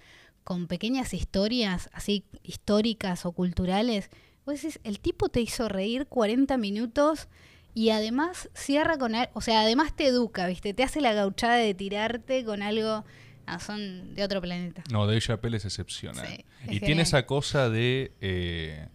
con 0.44 0.66
pequeñas 0.68 1.14
historias 1.14 1.90
así 1.92 2.24
históricas 2.42 3.26
o 3.26 3.32
culturales. 3.32 4.10
Vos 4.46 4.54
decís, 4.60 4.80
el 4.84 5.00
tipo 5.00 5.28
te 5.28 5.40
hizo 5.40 5.68
reír 5.68 6.06
40 6.06 6.58
minutos 6.58 7.28
y 7.72 7.90
además 7.90 8.50
cierra 8.54 8.98
con 8.98 9.12
o 9.32 9.40
sea, 9.40 9.62
además 9.62 9.96
te 9.96 10.06
educa, 10.06 10.46
¿viste? 10.46 10.74
Te 10.74 10.82
hace 10.82 11.00
la 11.00 11.12
gauchada 11.12 11.56
de 11.56 11.74
tirarte 11.74 12.44
con 12.44 12.62
algo, 12.62 13.04
ah, 13.46 13.58
son 13.58 14.14
de 14.14 14.22
otro 14.22 14.40
planeta. 14.40 14.84
No, 14.92 15.06
Dave 15.06 15.20
Chappelle 15.20 15.56
es 15.56 15.64
excepcional. 15.64 16.26
Sí, 16.26 16.34
es 16.34 16.40
y 16.40 16.64
genial. 16.66 16.80
tiene 16.84 17.02
esa 17.02 17.26
cosa 17.26 17.68
de. 17.70 18.12
eh, 18.20 18.88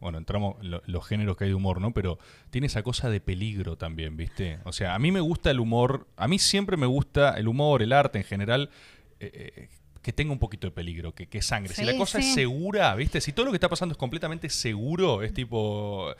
bueno, 0.00 0.16
entramos 0.16 0.56
en 0.62 0.70
lo- 0.70 0.82
los 0.86 1.06
géneros 1.06 1.36
que 1.36 1.44
hay 1.44 1.50
de 1.50 1.54
humor, 1.56 1.80
¿no? 1.80 1.92
Pero 1.92 2.18
tiene 2.50 2.68
esa 2.68 2.82
cosa 2.82 3.10
de 3.10 3.20
peligro 3.20 3.76
también, 3.76 4.16
¿viste? 4.16 4.58
O 4.64 4.72
sea, 4.72 4.94
a 4.94 4.98
mí 4.98 5.12
me 5.12 5.20
gusta 5.20 5.50
el 5.50 5.60
humor. 5.60 6.06
A 6.16 6.26
mí 6.28 6.38
siempre 6.38 6.76
me 6.78 6.86
gusta 6.86 7.34
el 7.36 7.48
humor, 7.48 7.82
el 7.82 7.92
arte 7.92 8.18
en 8.18 8.24
general. 8.24 8.70
eh, 9.18 9.52
eh, 9.56 9.68
que 10.02 10.12
tenga 10.12 10.32
un 10.32 10.38
poquito 10.38 10.66
de 10.66 10.70
peligro, 10.70 11.14
que, 11.14 11.26
que 11.26 11.42
sangre. 11.42 11.74
si 11.74 11.84
la 11.84 11.96
cosa 11.96 12.18
es 12.20 12.32
segura, 12.34 12.94
¿viste? 12.94 13.20
Si 13.20 13.32
todo 13.32 13.44
lo 13.46 13.52
que 13.52 13.56
está 13.56 13.68
pasando 13.68 13.92
es 13.92 13.98
completamente 13.98 14.48
seguro, 14.48 15.22
es 15.22 15.34
tipo. 15.34 16.14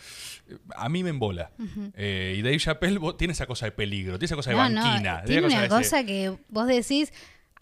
A 0.76 0.88
mí 0.88 1.02
me 1.02 1.10
embola. 1.10 1.50
Eh, 1.96 2.34
y 2.38 2.42
Dave 2.42 2.58
Chappelle 2.58 2.99
vos- 2.99 3.16
tiene 3.16 3.32
esa 3.32 3.46
cosa 3.46 3.66
de 3.66 3.72
peligro, 3.72 4.18
tiene 4.18 4.26
esa 4.26 4.37
cosa 4.37 4.50
de 4.50 4.56
No, 4.56 4.68
no, 4.68 4.82
banquina. 4.82 5.22
tiene 5.25 5.46
esa 5.46 5.56
una 5.56 5.66
ese- 5.66 5.68
cosa 5.75 6.04
que 6.04 6.37
vos 6.49 6.66
decís, 6.66 7.12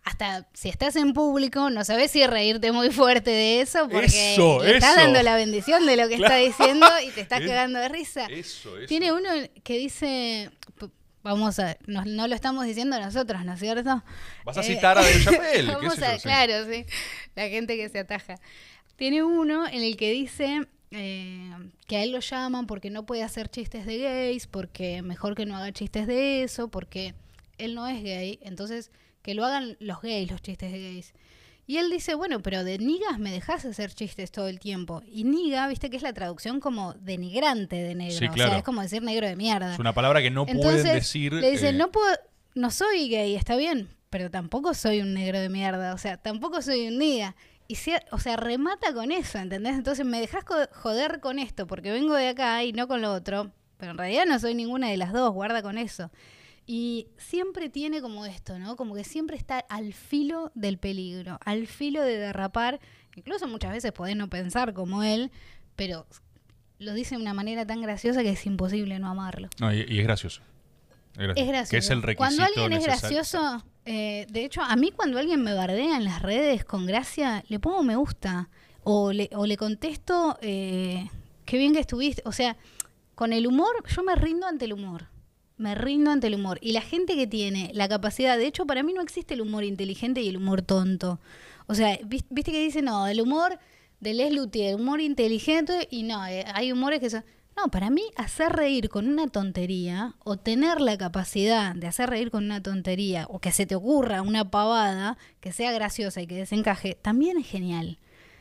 hasta 0.05 0.49
si 0.55 0.69
estás 0.71 0.97
en 0.97 1.13
público, 1.13 1.69
no 1.71 1.85
sabes 1.85 2.11
si 2.11 2.27
reírte 2.27 2.73
muy 2.73 2.91
fuerte 2.91 3.31
de 3.31 3.61
eso 3.61 3.89
porque 3.91 4.33
Eso, 4.35 4.63
le 4.65 4.75
estás 4.77 4.97
eso. 4.97 5.03
dando 5.05 5.23
la 5.23 5.37
bendición 5.37 5.85
de 5.87 5.97
lo 5.97 6.09
que 6.09 6.15
está 6.15 6.37
diciendo 6.37 6.87
y 7.07 7.11
te 7.11 7.21
estás 7.21 7.41
Es- 7.43 7.47
cagando 7.49 7.79
de 7.79 7.89
risa. 7.91 8.25
Eso, 8.27 8.77
eso. 8.79 8.87
Tiene 8.87 9.13
uno 9.13 9.29
que 9.63 9.77
dice, 9.79 10.51
vamos 11.23 11.59
a, 11.59 11.77
no, 11.87 12.05
no 12.05 12.27
lo 12.29 12.35
estamos 12.35 12.65
diciendo 12.67 12.99
nosotros, 13.01 13.45
¿no 13.45 13.53
es 13.55 13.61
cierto? 13.61 14.03
Vas 14.45 14.57
a 14.59 14.61
Eh, 14.61 14.65
citar 14.65 14.99
a 14.99 15.03
Dave 15.03 15.21
Chappelle, 15.25 15.67
vamos 15.75 15.99
a- 16.03 16.17
yo. 16.17 16.23
Claro, 16.23 16.65
sí. 16.71 16.85
La 17.35 17.49
gente 17.49 17.77
que 17.77 17.89
se 17.89 17.99
ataja. 18.01 18.37
Tiene 18.97 19.23
uno 19.23 19.67
en 19.67 19.83
el 19.83 19.97
que 19.97 20.11
dice 20.13 20.67
eh, 20.91 21.51
que 21.87 21.97
a 21.99 22.03
él 22.03 22.13
lo 22.13 22.21
llaman 22.21 22.67
porque 22.67 22.91
no 22.91 23.05
puede 23.07 23.23
hacer 23.23 23.49
chistes 23.51 23.85
de 23.87 23.99
gays, 23.99 24.47
porque 24.47 25.03
mejor 25.03 25.35
que 25.35 25.47
no 25.47 25.57
haga 25.57 25.71
chistes 25.73 26.07
de 26.07 26.43
eso, 26.43 26.69
porque 26.69 27.15
él 27.59 27.75
no 27.75 27.87
es 27.87 28.03
gay, 28.03 28.39
entonces 28.43 28.91
que 29.23 29.35
lo 29.35 29.45
hagan 29.45 29.77
los 29.81 30.01
gays, 30.01 30.31
los 30.31 30.41
chistes 30.41 30.73
de 30.73 30.79
gays. 30.81 31.13
Y 31.69 31.77
él 31.77 31.91
dice, 31.91 32.15
bueno, 32.15 32.41
pero 32.41 32.65
de 32.65 32.79
nigas 32.79 33.19
me 33.19 33.31
dejas 33.31 33.67
hacer 33.67 33.93
chistes 33.93 34.33
todo 34.33 34.49
el 34.49 34.59
tiempo. 34.59 35.03
Y 35.07 35.25
niga, 35.25 35.69
viste 35.69 35.91
que 35.91 35.99
es 35.99 36.03
la 36.03 36.15
traducción 36.15 36.61
como 36.61 36.95
denigrante 36.95 37.77
de 37.77 37.95
negro. 37.95 38.17
Sí, 38.19 38.27
O 38.27 38.33
sea, 38.33 38.57
es 38.57 38.63
como 38.65 38.81
decir 38.81 39.03
negro 39.03 39.27
de 39.27 39.37
mierda. 39.37 39.75
Es 39.75 39.79
una 39.79 39.93
palabra 39.93 40.23
que 40.23 40.31
no 40.31 40.47
Entonces, 40.49 40.81
pueden 40.81 40.97
decir. 40.99 41.33
Le 41.35 41.51
dicen, 41.51 41.75
eh, 41.75 41.79
no 41.79 41.91
puedo, 41.91 42.11
no 42.55 42.71
soy 42.71 43.11
gay, 43.11 43.37
está 43.37 43.55
bien, 43.57 43.91
pero 44.09 44.31
tampoco 44.31 44.73
soy 44.73 45.03
un 45.03 45.13
negro 45.13 45.39
de 45.39 45.51
mierda, 45.51 45.93
o 45.93 45.99
sea, 45.99 46.17
tampoco 46.17 46.63
soy 46.63 46.89
un 46.89 46.97
niga. 46.97 47.37
Y 47.67 47.75
se- 47.75 48.03
o 48.13 48.19
sea, 48.19 48.39
remata 48.39 48.95
con 48.95 49.13
eso, 49.13 49.37
¿entendés? 49.37 49.75
Entonces 49.75 50.07
me 50.07 50.21
dejas 50.21 50.45
joder 50.73 51.21
con 51.21 51.39
esto 51.39 51.67
porque 51.67 51.91
vengo 51.91 52.15
de 52.15 52.29
acá 52.29 52.65
y 52.65 52.73
no 52.73 52.89
con 52.89 53.03
lo 53.03 53.13
otro, 53.13 53.53
pero 53.77 53.91
en 53.93 53.99
realidad 53.99 54.25
no 54.27 54.39
soy 54.39 54.55
ninguna 54.55 54.89
de 54.89 54.97
las 54.97 55.13
dos, 55.13 55.35
guarda 55.35 55.61
con 55.61 55.77
eso. 55.77 56.11
Y 56.71 57.09
siempre 57.17 57.71
tiene 57.71 58.03
como 58.03 58.27
esto, 58.27 58.59
¿no? 58.59 58.77
Como 58.77 58.95
que 58.95 59.03
siempre 59.03 59.39
está 59.39 59.59
al 59.71 59.95
filo 59.95 60.53
del 60.55 60.77
peligro, 60.77 61.39
al 61.47 61.67
filo 61.67 62.03
de 62.03 62.19
derrapar. 62.19 62.79
Incluso 63.17 63.49
muchas 63.49 63.73
veces 63.73 63.91
podés 63.91 64.17
no 64.17 64.29
pensar 64.29 64.75
como 64.75 65.03
él, 65.03 65.31
pero 65.77 66.07
lo 66.79 66.93
dice 66.93 67.17
de 67.17 67.23
una 67.23 67.33
manera 67.33 67.67
tan 67.67 67.81
graciosa 67.81 68.23
que 68.23 68.33
es 68.33 68.45
imposible 68.45 68.99
no 68.99 69.09
amarlo. 69.09 69.49
No, 69.59 69.73
y, 69.73 69.87
y 69.89 69.99
es 69.99 70.05
gracioso. 70.05 70.43
Es 71.17 71.23
gracioso. 71.23 71.41
Es 71.41 71.49
gracioso. 71.49 71.71
Que 71.71 71.77
es 71.79 71.91
el 71.91 72.03
requisito 72.03 72.19
Cuando 72.19 72.43
alguien 72.45 72.73
es 72.75 72.85
gracioso, 72.85 73.65
eh, 73.87 74.27
de 74.29 74.45
hecho, 74.45 74.61
a 74.61 74.77
mí 74.77 74.93
cuando 74.95 75.19
alguien 75.19 75.43
me 75.43 75.55
bardea 75.55 75.97
en 75.97 76.05
las 76.05 76.21
redes 76.21 76.67
con 76.67 76.85
gracia, 76.85 77.45
le 77.49 77.59
pongo 77.59 77.83
me 77.83 77.97
gusta. 77.97 78.51
O 78.85 79.11
le, 79.11 79.31
o 79.33 79.47
le 79.47 79.57
contesto, 79.57 80.39
eh, 80.43 81.09
qué 81.47 81.57
bien 81.57 81.73
que 81.73 81.81
estuviste. 81.81 82.21
O 82.27 82.33
sea, 82.33 82.59
con 83.15 83.33
el 83.33 83.47
humor, 83.47 83.71
yo 83.89 84.03
me 84.03 84.15
rindo 84.17 84.47
ante 84.47 84.67
el 84.67 84.75
humor. 84.75 85.07
Me 85.59 85.75
rindo 85.75 86.11
ante 86.11 86.29
el 86.29 86.37
humor. 86.37 86.59
Y 86.63 86.73
la 86.73 86.81
gente 86.81 87.15
que 87.17 87.27
tiene 87.27 87.71
la 87.75 87.89
capacidad, 87.89 88.39
de 88.39 88.47
hecho, 88.47 88.67
para 88.67 88.83
mí 88.83 88.93
no 88.93 89.03
existe 89.03 89.35
el 89.35 89.41
humor 89.43 89.65
inteligente 89.65 90.23
y 90.23 90.29
el 90.29 90.37
humor 90.37 90.63
tonto. 90.63 91.21
O 91.67 91.75
sea, 91.75 91.99
vis- 92.07 92.25
viste 92.31 92.53
que 92.53 92.65
dicen, 92.65 92.87
no, 92.87 93.07
el 93.09 93.21
humor 93.21 93.59
de 94.01 94.15
Les 94.15 94.33
Luthier, 94.33 94.77
humor 94.77 95.01
inteligente, 95.01 95.89
y 95.91 96.05
no, 96.05 96.25
eh, 96.27 96.45
hay 96.55 96.73
humores 96.73 97.01
que 97.01 97.11
son... 97.11 97.25
No, 97.57 97.73
para 97.73 97.91
mí 97.91 98.03
hacer 98.15 98.53
reír 98.53 98.89
con 98.89 99.09
una 99.09 99.27
tontería 99.27 100.15
o 100.23 100.37
tener 100.37 100.81
la 100.81 100.97
capacidad 100.97 101.75
de 101.75 101.89
hacer 101.89 102.09
reír 102.09 102.31
con 102.31 102.45
una 102.45 102.63
tontería 102.63 103.27
o 103.29 103.41
que 103.41 103.51
se 103.51 103.67
te 103.67 103.75
ocurra 103.75 104.23
una 104.23 104.49
pavada 104.49 105.19
que 105.41 105.51
sea 105.53 105.73
graciosa 105.73 106.23
y 106.23 106.29
que 106.29 106.37
desencaje, 106.37 106.97
también 107.03 107.37
es 107.37 107.49
genial. 107.49 107.99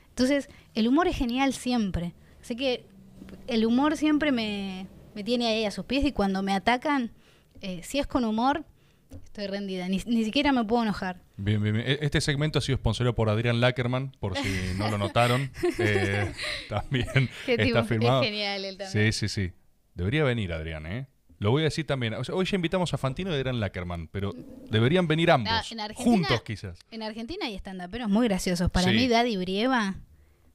Entonces, 0.09 0.49
el 0.75 0.87
humor 0.87 1.07
es 1.07 1.17
genial 1.17 1.53
siempre. 1.53 2.13
Así 2.43 2.55
que 2.55 2.85
el 3.47 3.65
humor 3.65 3.97
siempre 3.97 4.31
me, 4.31 4.85
me 5.17 5.23
tiene 5.23 5.47
ahí 5.47 5.65
a 5.65 5.71
sus 5.71 5.83
pies 5.85 6.05
y 6.05 6.11
cuando 6.11 6.43
me 6.43 6.53
atacan, 6.53 7.11
eh, 7.61 7.81
si 7.83 7.97
es 7.97 8.05
con 8.05 8.23
humor, 8.23 8.65
estoy 9.25 9.47
rendida. 9.47 9.87
Ni, 9.89 9.97
ni 10.05 10.23
siquiera 10.23 10.51
me 10.51 10.63
puedo 10.63 10.83
enojar. 10.83 11.19
Bien, 11.37 11.59
bien, 11.61 11.73
bien. 11.73 11.87
E- 11.87 11.97
Este 12.01 12.21
segmento 12.21 12.59
ha 12.59 12.61
sido 12.61 12.77
sponsorado 12.77 13.15
por 13.15 13.27
Adrián 13.29 13.59
Lackerman, 13.59 14.11
por 14.19 14.37
si 14.37 14.47
no 14.77 14.91
lo 14.91 14.97
notaron. 14.99 15.49
Eh, 15.79 16.31
también 16.69 17.07
Qué 17.47 17.53
está 17.53 17.63
tipo, 17.63 17.83
firmado. 17.85 18.21
es 18.21 18.27
genial 18.29 18.63
él 18.65 18.77
también. 18.77 19.11
Sí, 19.11 19.27
sí, 19.27 19.47
sí. 19.47 19.53
Debería 19.95 20.23
venir 20.23 20.53
Adrián, 20.53 20.85
¿eh? 20.85 21.07
Lo 21.39 21.49
voy 21.49 21.61
a 21.61 21.65
decir 21.65 21.87
también. 21.87 22.13
O 22.13 22.23
sea, 22.23 22.35
hoy 22.35 22.45
ya 22.45 22.55
invitamos 22.55 22.93
a 22.93 22.97
Fantino 22.99 23.31
y 23.31 23.35
Adrián 23.35 23.59
Lackerman, 23.59 24.07
pero 24.11 24.33
deberían 24.69 25.07
venir 25.07 25.31
ambos. 25.31 25.51
Ah, 25.51 25.57
Argentina- 25.59 25.93
juntos, 25.95 26.41
quizás. 26.43 26.77
En 26.91 27.01
Argentina 27.01 27.45
hay 27.47 27.55
stand-uperos 27.55 28.07
muy 28.09 28.27
graciosos. 28.27 28.69
Para 28.69 28.89
Sí. 28.91 28.95
mí, 28.95 29.07
Daddy 29.07 29.35
Brieva 29.37 29.95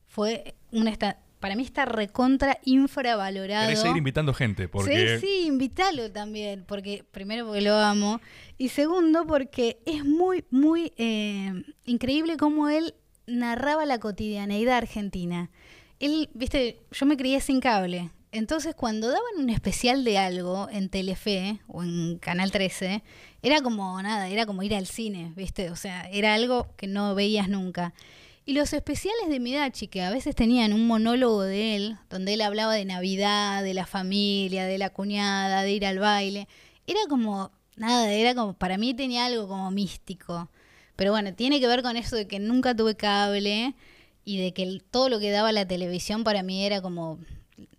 fue 0.06 0.54
una 0.70 0.90
esta 0.90 1.18
para 1.42 1.56
mí 1.56 1.64
está 1.64 1.84
recontra 1.84 2.60
infravalorado. 2.64 3.66
Querés 3.66 3.80
seguir 3.80 3.96
invitando 3.96 4.32
gente, 4.32 4.68
porque. 4.68 5.18
Sí, 5.18 5.26
sí, 5.26 5.46
invítalo 5.48 6.12
también, 6.12 6.64
porque 6.64 7.04
primero 7.10 7.46
porque 7.46 7.60
lo 7.60 7.74
amo 7.74 8.20
y 8.58 8.68
segundo 8.68 9.26
porque 9.26 9.80
es 9.84 10.04
muy, 10.04 10.44
muy 10.50 10.92
eh, 10.96 11.64
increíble 11.84 12.36
cómo 12.36 12.68
él 12.68 12.94
narraba 13.26 13.84
la 13.86 13.98
cotidianeidad 13.98 14.76
argentina. 14.76 15.50
Él, 15.98 16.30
viste, 16.32 16.80
yo 16.92 17.06
me 17.06 17.16
crié 17.16 17.40
sin 17.40 17.58
cable, 17.58 18.10
entonces 18.30 18.76
cuando 18.76 19.08
daban 19.08 19.38
un 19.38 19.50
especial 19.50 20.04
de 20.04 20.18
algo 20.18 20.68
en 20.70 20.90
Telefe 20.90 21.58
o 21.66 21.82
en 21.82 22.18
Canal 22.18 22.52
13, 22.52 23.02
era 23.42 23.60
como 23.62 24.00
nada, 24.00 24.28
era 24.28 24.46
como 24.46 24.62
ir 24.62 24.76
al 24.76 24.86
cine, 24.86 25.32
viste, 25.34 25.70
o 25.70 25.76
sea, 25.76 26.08
era 26.08 26.34
algo 26.34 26.68
que 26.76 26.86
no 26.86 27.16
veías 27.16 27.48
nunca. 27.48 27.94
Y 28.44 28.54
los 28.54 28.72
especiales 28.72 29.28
de 29.28 29.38
Midachi, 29.38 29.86
que 29.86 30.02
a 30.02 30.10
veces 30.10 30.34
tenían 30.34 30.72
un 30.72 30.86
monólogo 30.86 31.42
de 31.42 31.76
él, 31.76 31.98
donde 32.10 32.34
él 32.34 32.40
hablaba 32.40 32.74
de 32.74 32.84
Navidad, 32.84 33.62
de 33.62 33.74
la 33.74 33.86
familia, 33.86 34.64
de 34.66 34.78
la 34.78 34.90
cuñada, 34.90 35.62
de 35.62 35.72
ir 35.72 35.86
al 35.86 36.00
baile, 36.00 36.48
era 36.86 37.00
como, 37.08 37.52
nada, 37.76 38.10
era 38.12 38.34
como, 38.34 38.54
para 38.54 38.78
mí 38.78 38.94
tenía 38.94 39.26
algo 39.26 39.46
como 39.46 39.70
místico. 39.70 40.50
Pero 40.96 41.12
bueno, 41.12 41.32
tiene 41.34 41.60
que 41.60 41.68
ver 41.68 41.82
con 41.82 41.96
eso 41.96 42.16
de 42.16 42.26
que 42.26 42.40
nunca 42.40 42.74
tuve 42.74 42.96
cable 42.96 43.74
y 44.24 44.38
de 44.38 44.52
que 44.52 44.80
todo 44.90 45.08
lo 45.08 45.20
que 45.20 45.30
daba 45.30 45.52
la 45.52 45.66
televisión 45.66 46.24
para 46.24 46.42
mí 46.42 46.66
era 46.66 46.82
como 46.82 47.18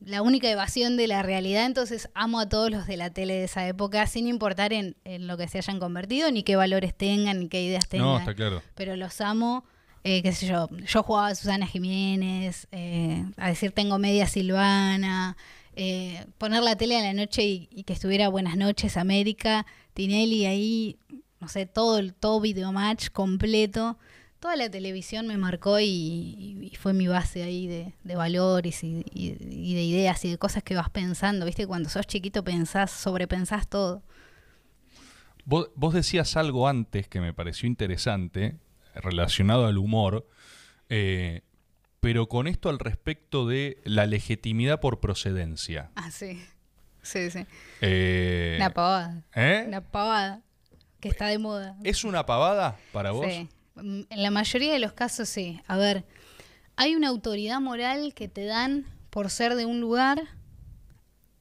la 0.05 0.21
única 0.21 0.49
evasión 0.49 0.97
de 0.97 1.07
la 1.07 1.23
realidad, 1.23 1.65
entonces 1.65 2.09
amo 2.13 2.39
a 2.39 2.47
todos 2.47 2.71
los 2.71 2.87
de 2.87 2.97
la 2.97 3.09
tele 3.09 3.33
de 3.35 3.43
esa 3.45 3.67
época, 3.67 4.07
sin 4.07 4.27
importar 4.27 4.73
en, 4.73 4.95
en 5.03 5.27
lo 5.27 5.37
que 5.37 5.47
se 5.47 5.57
hayan 5.57 5.79
convertido, 5.79 6.31
ni 6.31 6.43
qué 6.43 6.55
valores 6.55 6.95
tengan, 6.95 7.39
ni 7.39 7.47
qué 7.49 7.63
ideas 7.63 7.87
tengan 7.87 8.07
No, 8.07 8.19
está 8.19 8.33
claro. 8.33 8.61
pero 8.75 8.95
los 8.95 9.19
amo. 9.21 9.65
Eh, 10.03 10.21
qué 10.21 10.33
sé 10.33 10.47
yo, 10.47 10.69
yo 10.85 11.03
jugaba 11.03 11.27
a 11.27 11.35
Susana 11.35 11.65
Jiménez, 11.65 12.67
eh, 12.71 13.25
a 13.37 13.47
decir 13.49 13.71
tengo 13.71 13.99
media 13.99 14.27
Silvana, 14.27 15.37
eh, 15.75 16.25
poner 16.37 16.61
la 16.61 16.75
tele 16.75 16.97
a 16.97 17.01
la 17.01 17.13
noche 17.13 17.43
y, 17.45 17.83
que 17.83 17.93
estuviera 17.93 18.27
Buenas 18.27 18.57
noches 18.57 18.97
América, 18.97 19.65
Tinelli 19.93 20.45
ahí, 20.45 20.97
no 21.39 21.47
sé, 21.47 21.65
todo 21.65 21.99
el 21.99 22.13
todo 22.13 22.41
videomatch 22.41 23.09
completo. 23.11 23.97
Toda 24.41 24.57
la 24.57 24.69
televisión 24.69 25.25
me 25.25 25.37
marcó 25.37 25.79
y, 25.79 25.85
y- 26.71 26.75
fue 26.75 26.91
mi 26.93 27.07
base 27.07 27.43
ahí 27.43 27.65
de, 27.67 27.93
de 28.03 28.15
valores 28.17 28.83
y, 28.83 29.03
de 29.03 29.83
ideas 29.83 30.25
y 30.25 30.31
de 30.31 30.37
cosas 30.37 30.63
que 30.63 30.75
vas 30.75 30.89
pensando. 30.89 31.45
Viste, 31.45 31.65
cuando 31.65 31.87
sos 31.89 32.05
chiquito 32.07 32.43
pensás, 32.43 32.91
sobrepensás 32.91 33.69
todo. 33.69 34.03
Vos 35.45 35.93
decías 35.93 36.35
algo 36.37 36.67
antes 36.67 37.07
que 37.07 37.21
me 37.21 37.33
pareció 37.33 37.67
interesante, 37.67 38.57
relacionado 38.95 39.65
al 39.67 39.77
humor, 39.77 40.27
eh, 40.89 41.41
pero 41.99 42.27
con 42.27 42.47
esto 42.47 42.69
al 42.69 42.79
respecto 42.79 43.47
de 43.47 43.81
la 43.85 44.05
legitimidad 44.05 44.79
por 44.79 44.99
procedencia. 44.99 45.91
Ah, 45.95 46.11
sí. 46.11 46.43
Sí, 47.01 47.29
sí. 47.31 47.45
Eh, 47.81 48.55
Una 48.57 48.69
pavada. 48.69 49.23
¿eh? 49.35 49.65
Una 49.67 49.81
pavada 49.81 50.41
que 50.99 51.09
está 51.09 51.27
de 51.27 51.37
moda. 51.37 51.77
¿Es 51.83 52.03
una 52.05 52.25
pavada 52.25 52.77
para 52.93 53.11
vos? 53.11 53.25
Sí. 53.29 53.49
Mm, 53.75 54.01
En 54.09 54.23
la 54.23 54.31
mayoría 54.31 54.71
de 54.71 54.79
los 54.79 54.93
casos 54.93 55.27
sí. 55.27 55.59
A 55.67 55.75
ver, 55.77 56.05
hay 56.77 56.95
una 56.95 57.09
autoridad 57.09 57.59
moral 57.59 58.13
que 58.13 58.27
te 58.29 58.45
dan 58.45 58.85
por 59.09 59.29
ser 59.29 59.55
de 59.55 59.65
un 59.65 59.81
lugar 59.81 60.21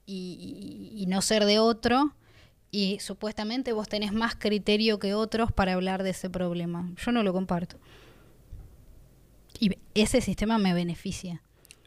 y, 0.07 0.91
y- 0.97 1.03
y 1.03 1.07
no 1.07 1.23
ser 1.23 1.45
de 1.45 1.59
otro. 1.59 2.15
Y 2.75 2.99
supuestamente 3.01 3.75
vos 3.75 3.87
tenés 3.87 4.15
más 4.15 4.35
criterio 4.35 4.99
que 4.99 5.13
otros 5.13 5.53
para 5.53 5.75
hablar 5.75 6.03
de 6.03 6.11
ese 6.11 6.31
problema. 6.31 6.91
Yo 6.97 7.13
no 7.13 7.23
lo 7.23 7.35
comparto. 7.35 7.77
Y 9.61 9.77
ese 9.95 10.23
sistema 10.23 10.57
me 10.57 10.73
beneficia. 10.73 11.43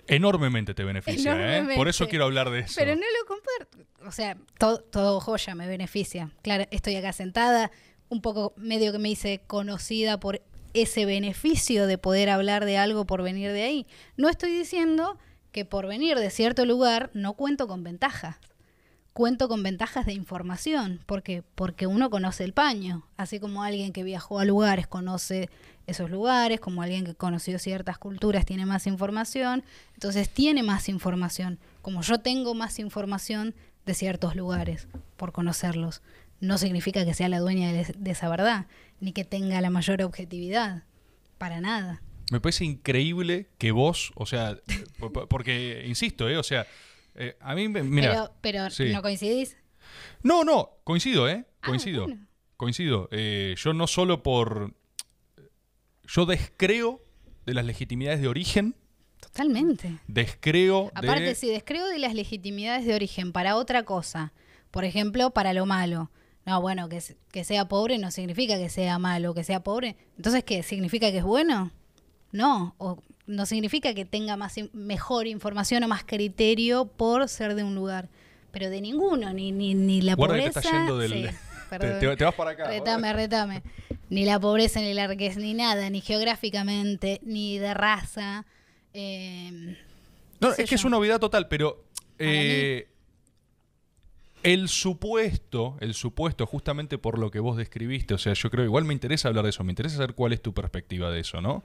Enormemente 0.06 0.76
te 0.76 0.84
beneficia, 0.84 1.58
¿eh? 1.58 1.76
Por 1.76 1.88
eso 1.88 2.08
quiero 2.08 2.26
hablar 2.26 2.52
de 2.52 2.60
eso. 2.60 2.76
Pero 2.78 2.96
no 2.96 3.02
lo 3.02 3.28
comparto. 3.28 3.80
O 4.08 4.12
sea, 4.12 4.38
todo, 4.60 4.78
todo 4.78 5.20
joya 5.20 5.56
me 5.56 5.68
beneficia. 5.68 6.30
Claro, 6.44 6.66
estoy 6.70 6.96
acá 6.96 7.12
sentada, 7.12 7.72
un 8.08 8.22
poco 8.22 8.54
medio 8.56 8.92
que 8.92 9.00
me 9.00 9.10
hice 9.10 9.42
conocida 9.48 10.20
por 10.20 10.44
ese 10.76 11.08
beneficio 11.08 11.88
de 11.88 11.98
poder 11.98 12.30
hablar 12.30 12.64
de 12.64 12.78
algo 12.78 13.06
por 13.06 13.24
venir 13.24 13.52
de 13.54 13.64
ahí. 13.64 13.88
No 14.18 14.30
estoy 14.30 14.52
diciendo 14.56 15.18
que 15.52 15.66
por 15.66 15.88
venir 15.88 16.20
de 16.20 16.30
cierto 16.30 16.64
lugar 16.64 17.10
no 17.16 17.34
cuento 17.34 17.68
con 17.68 17.84
ventajas. 17.84 18.38
Cuento 19.16 19.48
con 19.48 19.64
ventajas 19.64 20.06
de 20.06 20.12
información, 20.12 21.00
porque 21.06 21.42
porque 21.56 21.88
uno 21.88 22.10
conoce 22.10 22.44
el 22.44 22.52
paño, 22.52 23.08
así 23.16 23.40
como 23.40 23.64
alguien 23.64 23.94
que 23.94 24.04
viajó 24.04 24.40
a 24.40 24.44
lugares 24.46 24.88
conoce 24.88 25.50
esos 25.88 26.10
lugares, 26.10 26.60
como 26.60 26.82
alguien 26.82 27.06
que 27.06 27.16
conoció 27.16 27.58
ciertas 27.58 27.98
culturas 27.98 28.46
tiene 28.46 28.66
más 28.66 28.88
información, 28.88 29.64
entonces 29.94 30.28
tiene 30.30 30.64
más 30.64 30.90
información, 30.90 31.60
como 31.82 32.02
yo 32.02 32.18
tengo 32.20 32.56
más 32.56 32.78
información 32.78 33.56
de 33.86 33.94
ciertos 33.94 34.36
lugares 34.36 34.90
por 35.16 35.32
conocerlos. 35.32 36.02
no 36.42 36.58
significa 36.58 37.06
que 37.06 37.14
sea 37.14 37.30
la 37.30 37.40
dueña 37.40 37.72
de, 37.72 38.12
esa 38.12 38.28
verdad, 38.28 38.66
ni 39.00 39.14
que 39.14 39.24
tenga 39.24 39.62
la 39.62 39.70
mayor 39.70 40.02
objetividad. 40.02 40.84
Para 41.38 41.62
nada. 41.62 42.02
Me 42.32 42.42
parece 42.42 42.66
increíble 42.66 43.48
que 43.58 43.72
vos, 43.72 44.12
o 44.16 44.26
sea, 44.26 44.58
po- 45.00 45.14
po- 45.14 45.28
porque, 45.30 45.86
insisto, 45.88 46.28
¿eh? 46.28 46.38
O 46.38 46.44
sea, 46.44 46.68
eh, 47.16 47.38
a 47.40 47.56
mí, 47.56 47.68
me- 47.70 47.84
mira... 47.84 48.12
pero 48.12 48.32
pero 48.42 48.70
sí. 48.70 48.92
¿no 48.94 49.02
coincidís? 49.02 49.58
No, 50.24 50.44
no, 50.44 50.72
coincido, 50.84 51.30
¿eh? 51.30 51.46
Ah, 51.62 51.68
Coincido. 51.68 52.06
bueno. 52.06 52.26
Coincido. 52.58 53.08
Eh, 53.12 53.56
yo 53.58 53.74
no 53.74 53.86
solo 53.88 54.24
por... 54.24 54.74
Yo 56.08 56.26
descreo 56.26 57.02
de 57.46 57.54
las 57.54 57.66
legitimidades 57.66 58.22
de 58.22 58.28
origen, 58.28 58.76
Totalmente. 59.20 59.98
descreo 60.08 60.86
de... 60.86 61.08
Aparte, 61.08 61.36
si 61.36 61.48
descreo 61.50 61.88
de 61.88 62.00
las 62.00 62.14
legitimidades 62.14 62.86
de 62.86 62.94
origen 62.96 63.32
para 63.32 63.56
otra 63.56 63.84
cosa, 63.84 64.34
por 64.72 64.86
ejemplo, 64.86 65.32
para 65.32 65.54
lo 65.54 65.66
malo. 65.66 66.12
No, 66.46 66.62
bueno, 66.62 66.88
que, 66.90 67.02
que 67.32 67.44
sea 67.44 67.68
pobre 67.68 67.98
no 67.98 68.12
significa 68.12 68.58
que 68.58 68.70
sea 68.70 69.00
malo, 69.00 69.34
que 69.34 69.44
sea 69.44 69.64
pobre. 69.64 69.98
Entonces, 70.16 70.44
¿qué? 70.44 70.62
¿Significa 70.62 71.12
que 71.12 71.18
es 71.18 71.24
bueno? 71.24 71.72
No, 72.32 72.76
o 72.78 73.02
no 73.28 73.46
significa 73.46 73.94
que 73.94 74.06
tenga 74.06 74.38
más 74.38 74.56
mejor 74.74 75.28
información 75.28 75.84
o 75.84 75.88
más 75.88 76.04
criterio 76.04 76.86
por 76.86 77.28
ser 77.28 77.56
de 77.56 77.64
un 77.64 77.76
lugar. 77.76 78.10
Pero 78.52 78.70
de 78.70 78.80
ninguno, 78.82 79.34
ni, 79.34 79.52
ni, 79.52 79.74
ni 79.76 80.02
la 80.02 80.16
Guarda 80.16 80.36
que 80.36 80.42
te 80.44 80.48
pobreza. 80.52 80.60
estás 80.62 80.72
yendo 80.80 80.98
del... 80.98 81.12
Sí, 81.12 81.36
te, 82.18 82.24
vas 82.24 82.36
para 82.36 82.52
acá. 82.52 82.68
Retame, 82.68 83.12
retame. 83.14 83.64
Ni 84.10 84.24
la 84.26 84.40
pobreza, 84.40 84.80
ni 84.80 84.94
la 84.94 85.08
riqueza, 85.08 85.40
ni 85.40 85.54
nada, 85.54 85.90
ni 85.90 86.00
geográficamente, 86.02 87.20
ni 87.24 87.58
de 87.58 87.74
raza. 87.74 88.46
eh, 88.94 89.76
No, 90.40 90.52
es 90.54 90.70
que 90.70 90.76
es 90.76 90.86
una 90.86 90.98
obviedad 90.98 91.20
total, 91.20 91.48
pero 91.50 91.84
eh, 92.20 92.88
el 94.44 94.70
supuesto, 94.70 95.76
el 95.82 95.96
supuesto, 95.96 96.46
justamente 96.46 96.98
por 97.00 97.18
lo 97.18 97.32
que 97.32 97.40
vos 97.40 97.58
describiste, 97.58 98.14
o 98.14 98.18
sea, 98.20 98.34
yo 98.34 98.50
creo, 98.52 98.64
igual 98.64 98.86
me 98.86 98.94
interesa 98.94 99.28
hablar 99.28 99.44
de 99.44 99.50
eso, 99.50 99.64
me 99.64 99.72
interesa 99.72 99.96
saber 99.98 100.14
cuál 100.14 100.34
es 100.34 100.42
tu 100.42 100.54
perspectiva 100.54 101.10
de 101.10 101.22
eso, 101.22 101.42
¿no? 101.42 101.64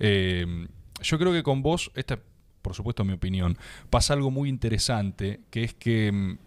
Eh, 0.00 0.66
yo 1.02 1.18
creo 1.18 1.32
que 1.32 1.42
con 1.42 1.62
vos, 1.62 1.90
esta, 1.94 2.18
por 2.62 2.74
supuesto, 2.74 3.04
mi 3.04 3.12
opinión, 3.14 3.56
pasa 3.90 4.14
algo 4.14 4.30
muy 4.30 4.48
interesante, 4.48 5.40
que 5.50 5.64
es 5.64 5.74
que 5.74 6.10
mm, 6.12 6.38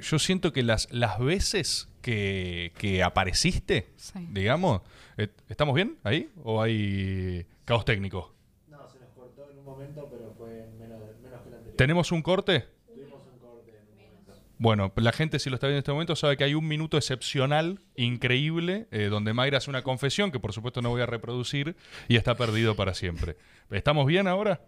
yo 0.00 0.18
siento 0.18 0.52
que 0.52 0.62
las, 0.62 0.88
las 0.92 1.18
veces 1.18 1.88
que, 2.02 2.72
que 2.78 3.02
apareciste, 3.02 3.90
Sí. 3.96 4.18
digamos, 4.30 4.82
eh, 5.16 5.28
¿estamos 5.48 5.74
bien 5.74 5.96
ahí? 6.04 6.30
¿O 6.44 6.60
hay 6.62 7.46
caos 7.64 7.84
técnico? 7.84 8.34
No, 8.68 8.88
se 8.90 8.98
nos 9.00 9.08
cortó 9.10 9.50
en 9.50 9.58
un 9.58 9.64
momento, 9.64 10.06
pero 10.10 10.32
fue 10.36 10.68
menos, 10.78 11.00
menos 11.22 11.40
que 11.42 11.48
el 11.48 11.54
anterior. 11.54 11.76
¿Tenemos 11.76 12.12
un 12.12 12.22
corte? 12.22 12.66
Tuvimos 12.86 13.20
un 13.32 13.38
corte 13.38 13.70
en 13.70 13.88
un 13.88 13.96
momento. 14.06 14.32
Bueno, 14.58 14.92
la 14.96 15.12
gente 15.12 15.38
si 15.38 15.50
lo 15.50 15.56
está 15.56 15.66
viendo 15.66 15.76
en 15.76 15.80
este 15.80 15.92
momento 15.92 16.16
sabe 16.16 16.36
que 16.36 16.44
hay 16.44 16.54
un 16.54 16.66
minuto 16.66 16.96
excepcional, 16.96 17.80
increíble, 17.94 18.88
eh, 18.90 19.04
donde 19.04 19.34
Mayra 19.34 19.58
hace 19.58 19.68
una 19.68 19.82
confesión 19.82 20.32
que 20.32 20.40
por 20.40 20.52
supuesto 20.52 20.80
no 20.80 20.90
voy 20.90 21.02
a 21.02 21.06
reproducir 21.06 21.76
y 22.08 22.16
está 22.16 22.36
perdido 22.36 22.74
para 22.74 22.94
siempre. 22.94 23.36
¿Estamos 23.70 24.06
bien 24.06 24.28
ahora? 24.28 24.62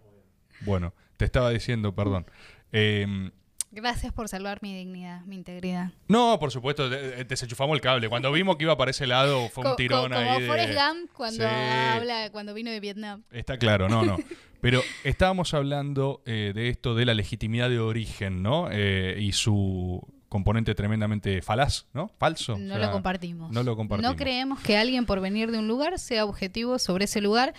Bueno, 0.61 0.93
te 1.17 1.25
estaba 1.25 1.49
diciendo, 1.49 1.95
perdón. 1.95 2.27
Eh, 2.71 3.31
Gracias 3.71 4.11
por 4.11 4.27
salvar 4.29 4.59
mi 4.63 4.75
dignidad, 4.75 5.21
mi 5.25 5.35
integridad. 5.35 5.91
no, 6.07 6.37
por 6.39 6.51
supuesto, 6.51 6.89
de- 6.89 7.23
desenchufamos 7.23 7.75
el 7.75 7.81
cable. 7.81 8.09
Cuando 8.09 8.31
vimos 8.31 8.57
que 8.57 8.63
iba 8.63 8.75
para 8.77 8.89
ese 8.91 9.05
lado 9.05 9.47
fue 9.49 9.61
un 9.61 9.65
Co- 9.65 9.69
co- 9.71 9.75
tirón 9.75 10.11
como 10.11 10.15
ahí. 10.31 10.47
Forrest 10.47 10.73
Gump 10.73 11.11
cuando 11.13 11.43
Sí. 11.43 11.53
habla, 11.53 12.31
cuando 12.31 12.53
vino 12.55 12.71
de 12.71 12.79
Vietnam. 12.79 13.23
Está 13.31 13.57
claro, 13.57 13.87
no, 13.87 14.03
no. 14.03 14.17
Pero 14.61 14.81
estábamos 15.03 15.53
hablando 15.53 16.21
eh, 16.25 16.51
de 16.55 16.69
esto 16.69 16.95
de 16.95 17.05
la 17.05 17.13
legitimidad 17.13 17.69
de 17.69 17.79
origen, 17.79 18.41
¿no? 18.43 18.67
Eh, 18.71 19.17
y 19.19 19.31
su 19.33 20.01
componente 20.29 20.75
tremendamente 20.75 21.41
falaz, 21.41 21.85
¿no? 21.93 22.11
Falso. 22.17 22.57
No 22.57 22.73
O 22.73 22.77
sea, 22.77 22.87
lo 22.87 22.91
compartimos. 22.91 23.51
No 23.51 23.63
lo 23.63 23.75
compartimos. 23.75 24.11
No 24.11 24.17
creemos 24.17 24.59
que 24.61 24.77
alguien 24.77 25.05
por 25.05 25.21
venir 25.21 25.51
de 25.51 25.59
un 25.59 25.67
lugar 25.67 25.97
sea 25.99 26.25
objetivo 26.25 26.77
sobre 26.79 27.05
ese 27.05 27.21
lugar. 27.21 27.53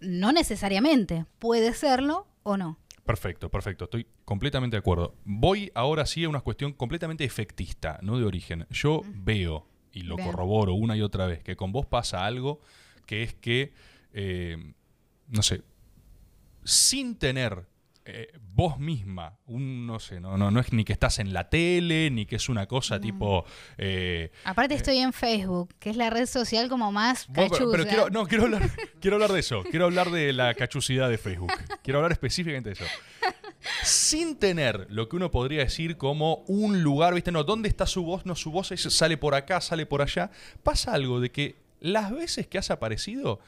No 0.00 0.32
necesariamente. 0.32 1.24
Puede 1.38 1.72
serlo 1.74 2.26
o 2.42 2.56
no. 2.56 2.78
Perfecto, 3.06 3.48
perfecto. 3.48 3.84
Estoy 3.84 4.06
completamente 4.24 4.76
de 4.76 4.80
acuerdo. 4.80 5.14
Voy 5.24 5.70
ahora 5.74 6.06
sí 6.06 6.24
a 6.24 6.28
una 6.28 6.40
cuestión 6.40 6.72
completamente 6.72 7.24
efectista, 7.24 8.00
no 8.02 8.18
de 8.18 8.24
origen. 8.24 8.66
Yo 8.70 9.02
veo, 9.14 9.66
y 9.92 10.02
lo 10.02 10.16
Bien. 10.16 10.28
corroboro 10.28 10.74
una 10.74 10.96
y 10.96 11.02
otra 11.02 11.26
vez, 11.26 11.42
que 11.42 11.56
con 11.56 11.70
vos 11.72 11.86
pasa 11.86 12.26
algo 12.26 12.60
que 13.06 13.22
es 13.22 13.32
que, 13.34 13.72
eh, 14.12 14.74
no 15.28 15.42
sé, 15.42 15.62
sin 16.64 17.16
tener 17.16 17.66
eh, 18.06 18.32
vos 18.40 18.78
misma, 18.78 19.38
un, 19.46 19.86
no 19.86 19.98
sé, 19.98 20.20
no, 20.20 20.36
no, 20.36 20.50
no 20.50 20.60
es 20.60 20.72
ni 20.72 20.84
que 20.84 20.92
estás 20.92 21.18
en 21.18 21.32
la 21.32 21.48
tele, 21.48 22.10
ni 22.10 22.24
que 22.26 22.36
es 22.36 22.48
una 22.48 22.66
cosa 22.66 23.00
tipo... 23.00 23.44
eh, 23.78 24.30
Aparte 24.44 24.74
estoy 24.74 24.98
en 24.98 25.12
Facebook, 25.12 25.74
que 25.78 25.90
es 25.90 25.96
la 25.96 26.08
red 26.10 26.26
social 26.26 26.68
como 26.68 26.92
más 26.92 27.26
Bueno, 27.28 27.50
pero, 27.72 27.84
quiero, 27.86 28.10
no, 28.10 28.26
quiero 28.26 28.44
hablar, 28.44 28.70
quiero 29.00 29.16
hablar 29.16 29.32
de 29.32 29.40
eso. 29.40 29.62
Quiero 29.70 29.86
hablar 29.86 30.10
de 30.10 30.32
la 30.32 30.54
cachucidad 30.54 31.10
de 31.10 31.18
Facebook. 31.18 31.52
Quiero 31.82 31.98
hablar 31.98 32.12
específicamente 32.12 32.70
de 32.70 32.74
eso. 32.74 32.84
Sin 33.82 34.36
tener 34.36 34.86
lo 34.90 35.08
que 35.08 35.16
uno 35.16 35.30
podría 35.30 35.60
decir 35.64 35.96
como 35.96 36.44
un 36.46 36.82
lugar, 36.82 37.14
¿viste? 37.14 37.32
No, 37.32 37.44
¿dónde 37.44 37.68
está 37.68 37.86
su 37.86 38.04
voz? 38.04 38.24
No, 38.26 38.34
su 38.36 38.50
voz 38.50 38.72
es- 38.72 38.82
sale 38.82 39.16
por 39.16 39.34
acá, 39.34 39.60
sale 39.60 39.86
por 39.86 40.02
allá. 40.02 40.30
Pasa 40.62 40.92
algo 40.92 41.20
de 41.20 41.30
que 41.30 41.56
las 41.80 42.10
veces 42.12 42.46
que 42.46 42.58
has 42.58 42.70
aparecido 42.70 43.40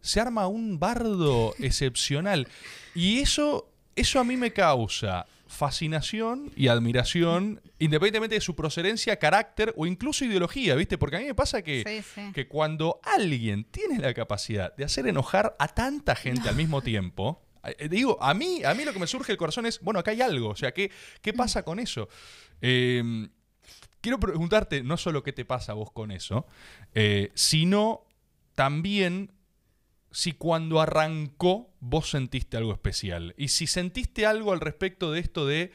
se 0.00 0.20
arma 0.20 0.46
un 0.46 0.78
bardo 0.78 1.54
excepcional. 1.58 2.48
Y 2.94 3.18
eso, 3.20 3.68
eso 4.00 4.20
a 4.20 4.24
mí 4.24 4.36
me 4.36 4.52
causa 4.52 5.26
fascinación 5.46 6.52
y 6.56 6.68
admiración, 6.68 7.60
independientemente 7.78 8.34
de 8.36 8.40
su 8.40 8.54
procedencia, 8.54 9.18
carácter 9.18 9.72
o 9.76 9.86
incluso 9.86 10.24
ideología, 10.24 10.74
¿viste? 10.74 10.98
Porque 10.98 11.16
a 11.16 11.18
mí 11.20 11.24
me 11.24 11.34
pasa 11.34 11.62
que 11.62 11.84
Sí, 11.86 12.02
sí. 12.14 12.32
que 12.32 12.46
cuando 12.48 13.00
alguien 13.02 13.64
tiene 13.64 13.98
la 13.98 14.12
capacidad 14.14 14.74
de 14.76 14.84
hacer 14.84 15.06
enojar 15.06 15.56
a 15.58 15.68
tanta 15.68 16.14
gente 16.14 16.48
al 16.48 16.56
mismo 16.56 16.82
tiempo, 16.82 17.42
eh, 17.64 17.88
digo, 17.88 18.18
a 18.22 18.34
mí, 18.34 18.62
a 18.64 18.74
mí 18.74 18.84
lo 18.84 18.92
que 18.92 18.98
me 18.98 19.06
surge 19.06 19.32
el 19.32 19.38
corazón 19.38 19.64
es, 19.66 19.80
bueno, 19.80 20.00
acá 20.00 20.10
hay 20.10 20.20
algo, 20.20 20.50
o 20.50 20.56
sea, 20.56 20.72
¿qué, 20.72 20.90
qué 21.22 21.32
pasa 21.32 21.62
con 21.64 21.78
eso? 21.78 22.08
Eh, 22.60 23.28
quiero 24.00 24.20
preguntarte 24.20 24.82
no 24.82 24.96
solo 24.96 25.22
qué 25.22 25.32
te 25.32 25.44
pasa 25.44 25.72
a 25.72 25.74
vos 25.76 25.90
con 25.92 26.10
eso, 26.10 26.46
eh, 26.94 27.30
sino 27.34 28.04
también 28.54 29.32
si 30.18 30.32
cuando 30.32 30.80
arrancó 30.80 31.70
vos 31.78 32.10
sentiste 32.10 32.56
algo 32.56 32.72
especial. 32.72 33.36
Y 33.38 33.48
si 33.48 33.68
sentiste 33.68 34.26
algo 34.26 34.52
al 34.52 34.58
respecto 34.58 35.12
de 35.12 35.20
esto 35.20 35.46
de 35.46 35.70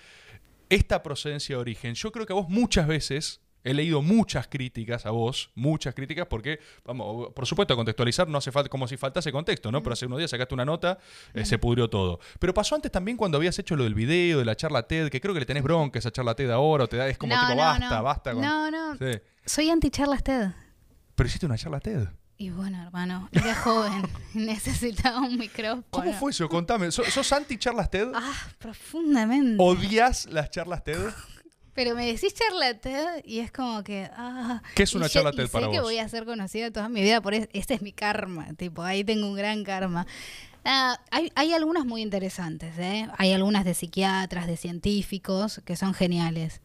esta 0.68 1.02
procedencia 1.02 1.56
de 1.56 1.62
origen. 1.62 1.94
Yo 1.94 2.12
creo 2.12 2.26
que 2.26 2.34
a 2.34 2.36
vos 2.36 2.50
muchas 2.50 2.86
veces 2.86 3.40
he 3.64 3.74
leído 3.74 4.02
muchas 4.02 4.50
críticas 4.50 5.06
a 5.06 5.12
vos, 5.12 5.52
muchas 5.56 5.96
críticas, 5.96 6.28
porque, 6.28 6.60
vamos, 6.84 7.32
por 7.34 7.46
supuesto, 7.46 7.74
contextualizar 7.78 8.28
no 8.28 8.40
hace 8.40 8.52
falta, 8.52 8.68
como 8.68 8.86
si 8.86 8.98
faltase 8.98 9.32
contexto, 9.32 9.72
¿no? 9.72 9.82
Pero 9.82 9.94
hace 9.94 10.08
unos 10.08 10.18
días 10.18 10.32
sacaste 10.32 10.54
una 10.54 10.66
nota, 10.66 10.98
eh, 11.34 11.46
se 11.46 11.58
pudrió 11.58 11.90
todo. 11.90 12.20
Pero 12.38 12.54
pasó 12.54 12.76
antes 12.76 12.92
también 12.92 13.16
cuando 13.16 13.38
habías 13.38 13.58
hecho 13.60 13.78
lo 13.78 13.86
del 13.86 13.96
video, 13.96 14.40
de 14.40 14.46
la 14.46 14.58
charla 14.58 14.86
TED, 14.86 15.08
que 15.08 15.22
creo 15.22 15.34
que 15.34 15.40
le 15.40 15.46
tenés 15.46 15.64
bronca 15.64 16.00
a 16.00 16.02
esa 16.02 16.12
charla 16.12 16.36
TED 16.36 16.52
ahora, 16.52 16.84
o 16.84 16.88
te 16.90 16.98
da, 16.98 17.08
es 17.08 17.18
como 17.18 17.34
No, 17.34 17.42
tipo, 17.44 17.56
no, 17.56 17.62
basta, 17.62 17.96
no. 17.96 18.04
basta. 18.04 18.34
Con... 18.34 18.42
No, 18.42 18.70
no. 18.70 18.98
Sí. 18.98 19.22
Soy 19.46 19.70
anti-charlas 19.70 20.22
TED. 20.22 20.50
Pero 21.16 21.28
hiciste 21.28 21.46
una 21.46 21.58
charla 21.58 21.80
TED. 21.80 22.10
Y 22.44 22.50
bueno, 22.50 22.82
hermano, 22.84 23.30
era 23.32 23.56
joven. 23.64 24.04
necesitaba 24.34 25.22
un 25.22 25.38
micrófono. 25.38 25.86
¿Cómo 25.90 26.12
fue 26.12 26.32
eso? 26.32 26.50
Contame. 26.50 26.92
¿Sos, 26.92 27.08
sos 27.08 27.32
anti-charlas 27.32 27.90
TED? 27.90 28.10
Ah, 28.14 28.34
profundamente. 28.60 29.56
¿Odias 29.64 30.26
las 30.26 30.52
charlas 30.52 30.84
TED? 30.84 31.00
Pero 31.74 31.96
me 31.96 32.06
decís 32.06 32.34
charla 32.34 32.74
TED 32.78 33.24
y 33.24 33.40
es 33.40 33.50
como 33.50 33.82
que. 33.82 34.10
Ah, 34.14 34.62
¿Qué 34.76 34.84
es 34.84 34.94
una 34.94 35.08
charla 35.08 35.32
TED 35.32 35.48
para 35.50 35.68
sé 35.68 35.72
que 35.72 35.80
voy 35.80 36.00
a 36.00 36.10
ser 36.10 36.26
conocida 36.26 36.70
toda 36.70 36.90
mi 36.90 37.02
vida 37.02 37.22
por 37.22 37.34
es- 37.34 37.48
ese 37.54 37.76
es 37.76 37.82
mi 37.82 37.94
karma. 37.94 38.48
Tipo, 38.58 38.84
ahí 38.84 39.06
tengo 39.06 39.26
un 39.28 39.36
gran 39.36 39.64
karma. 39.64 40.06
Ah, 40.66 41.00
hay, 41.12 41.32
hay 41.36 41.54
algunas 41.54 41.86
muy 41.86 42.02
interesantes, 42.02 42.78
¿eh? 42.78 43.08
Hay 43.18 43.32
algunas 43.32 43.64
de 43.64 43.74
psiquiatras, 43.74 44.48
de 44.48 44.58
científicos, 44.58 45.62
que 45.64 45.78
son 45.78 45.94
geniales. 45.94 46.60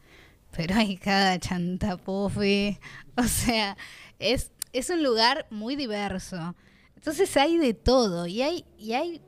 Pero 0.57 0.75
hay 0.75 0.97
cada 0.97 1.39
chantapufi. 1.39 2.79
O 3.17 3.25
sea, 3.25 3.77
es, 4.21 4.53
es 4.73 4.91
un 4.91 5.03
lugar 5.03 5.47
muy 5.51 5.77
diverso. 5.77 6.55
Entonces 6.97 7.37
hay 7.37 7.57
de 7.59 7.75
todo. 7.75 8.27
Y 8.27 8.43
hay, 8.43 8.65
y 8.79 8.93
hay 8.93 9.21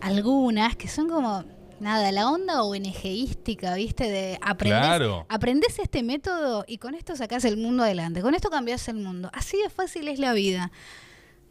algunas 0.00 0.76
que 0.76 0.88
son 0.88 1.08
como, 1.08 1.44
nada, 1.80 2.12
la 2.12 2.28
onda 2.30 2.62
ONGística, 2.62 3.74
¿viste? 3.74 4.10
De 4.10 4.38
aprender. 4.42 4.80
Claro. 4.80 5.26
Aprendés 5.28 5.78
este 5.78 6.02
método 6.02 6.64
y 6.66 6.78
con 6.78 6.94
esto 6.94 7.16
sacás 7.16 7.44
el 7.44 7.56
mundo 7.56 7.82
adelante. 7.84 8.20
Con 8.22 8.34
esto 8.34 8.50
cambiás 8.50 8.88
el 8.88 8.96
mundo. 8.96 9.30
Así 9.32 9.56
de 9.62 9.70
fácil 9.70 10.08
es 10.08 10.18
la 10.18 10.32
vida. 10.32 10.70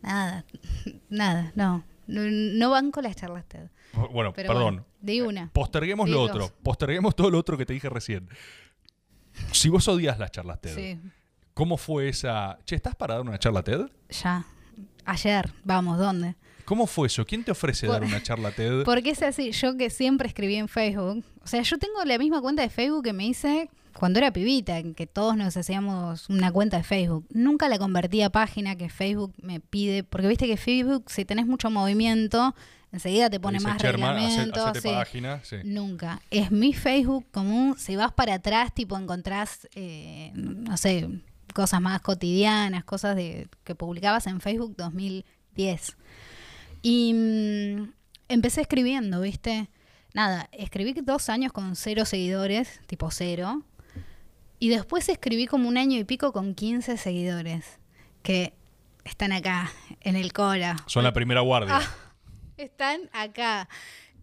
Nada, 0.01 0.45
nada, 1.09 1.51
no. 1.55 1.83
No, 2.07 2.21
no 2.29 2.69
banco 2.69 3.01
las 3.01 3.15
charlas 3.15 3.45
TED. 3.47 3.67
Bueno, 4.11 4.31
Pero 4.33 4.49
perdón. 4.49 4.63
bueno, 4.63 4.85
di 5.01 5.21
una. 5.21 5.49
Posterguemos 5.51 6.07
lo 6.09 6.21
otro. 6.21 6.51
Posterguemos 6.61 7.15
todo 7.15 7.31
lo 7.31 7.39
otro 7.39 7.57
que 7.57 7.65
te 7.65 7.73
dije 7.73 7.89
recién. 7.89 8.29
Si 9.51 9.69
vos 9.69 9.87
odias 9.87 10.19
las 10.19 10.31
charlas 10.31 10.61
TED, 10.61 10.75
Sí, 10.75 10.99
¿cómo 11.55 11.77
fue 11.77 12.09
esa... 12.09 12.59
Che, 12.65 12.75
¿estás 12.75 12.95
para 12.95 13.15
dar 13.15 13.23
una 13.23 13.39
charla 13.39 13.63
TED? 13.63 13.87
ya. 14.09 14.45
Ayer, 15.07 15.51
vamos, 15.63 15.97
¿dónde? 15.99 16.35
¿Cómo 16.65 16.87
fue 16.87 17.05
eso? 17.07 17.25
¿Quién 17.25 17.43
te 17.43 17.51
ofrece 17.51 17.85
dar 17.85 18.03
una 18.03 18.21
charla 18.23 18.51
TED? 18.51 18.83
Porque 18.85 19.11
es 19.11 19.21
así, 19.21 19.51
yo 19.51 19.77
que 19.77 19.89
siempre 19.91 20.27
escribí 20.27 20.55
en 20.55 20.67
Facebook, 20.67 21.23
o 21.43 21.47
sea, 21.47 21.61
yo 21.61 21.77
tengo 21.77 22.03
la 22.03 22.17
misma 22.17 22.41
cuenta 22.41 22.63
de 22.63 22.69
Facebook 22.69 23.03
que 23.03 23.13
me 23.13 23.25
hice 23.27 23.69
cuando 23.93 24.17
era 24.19 24.31
pibita, 24.33 24.79
en 24.79 24.93
que 24.95 25.05
todos 25.07 25.37
nos 25.37 25.55
hacíamos 25.55 26.27
una 26.27 26.51
cuenta 26.51 26.77
de 26.77 26.83
Facebook. 26.83 27.25
Nunca 27.29 27.69
la 27.69 27.77
convertí 27.77 28.21
a 28.23 28.29
página 28.31 28.75
que 28.75 28.89
Facebook 28.89 29.33
me 29.41 29.59
pide, 29.59 30.03
porque 30.03 30.27
viste 30.27 30.47
que 30.47 30.57
Facebook, 30.57 31.05
si 31.07 31.23
tenés 31.23 31.45
mucho 31.45 31.69
movimiento, 31.69 32.55
enseguida 32.91 33.29
te 33.29 33.39
pone 33.39 33.59
más 33.59 33.75
hace- 33.75 33.91
reglamentos. 33.91 34.57
hacete 34.65 34.89
sí. 34.89 34.93
página, 34.95 35.39
sí. 35.43 35.57
Nunca. 35.63 36.19
Es 36.31 36.49
mi 36.51 36.73
Facebook 36.73 37.25
común. 37.31 37.75
Si 37.77 37.95
vas 37.95 38.11
para 38.11 38.33
atrás, 38.33 38.73
tipo, 38.73 38.97
encontrás, 38.97 39.67
eh, 39.75 40.31
no 40.33 40.75
sé, 40.77 41.07
cosas 41.55 41.79
más 41.81 42.01
cotidianas, 42.01 42.83
cosas 42.83 43.15
de 43.15 43.47
que 43.63 43.73
publicabas 43.75 44.27
en 44.27 44.41
Facebook 44.41 44.75
2010. 44.77 45.95
Y 46.81 47.13
mm, 47.13 47.93
empecé 48.27 48.61
escribiendo, 48.61 49.21
¿viste? 49.21 49.69
Nada, 50.13 50.49
escribí 50.51 50.93
dos 51.01 51.29
años 51.29 51.53
con 51.53 51.75
cero 51.77 52.03
seguidores, 52.05 52.81
tipo 52.87 53.09
cero. 53.09 53.63
Y 54.59 54.69
después 54.69 55.07
escribí 55.07 55.47
como 55.47 55.69
un 55.69 55.77
año 55.77 55.97
y 55.97 56.03
pico 56.03 56.33
con 56.33 56.55
15 56.55 56.97
seguidores, 56.97 57.79
que 58.21 58.53
están 59.05 59.31
acá, 59.31 59.71
en 60.01 60.15
el 60.15 60.33
Cora. 60.33 60.75
Son 60.87 61.03
la 61.03 61.13
primera 61.13 61.41
guardia. 61.41 61.77
Ah, 61.77 61.95
están 62.57 63.09
acá. 63.13 63.69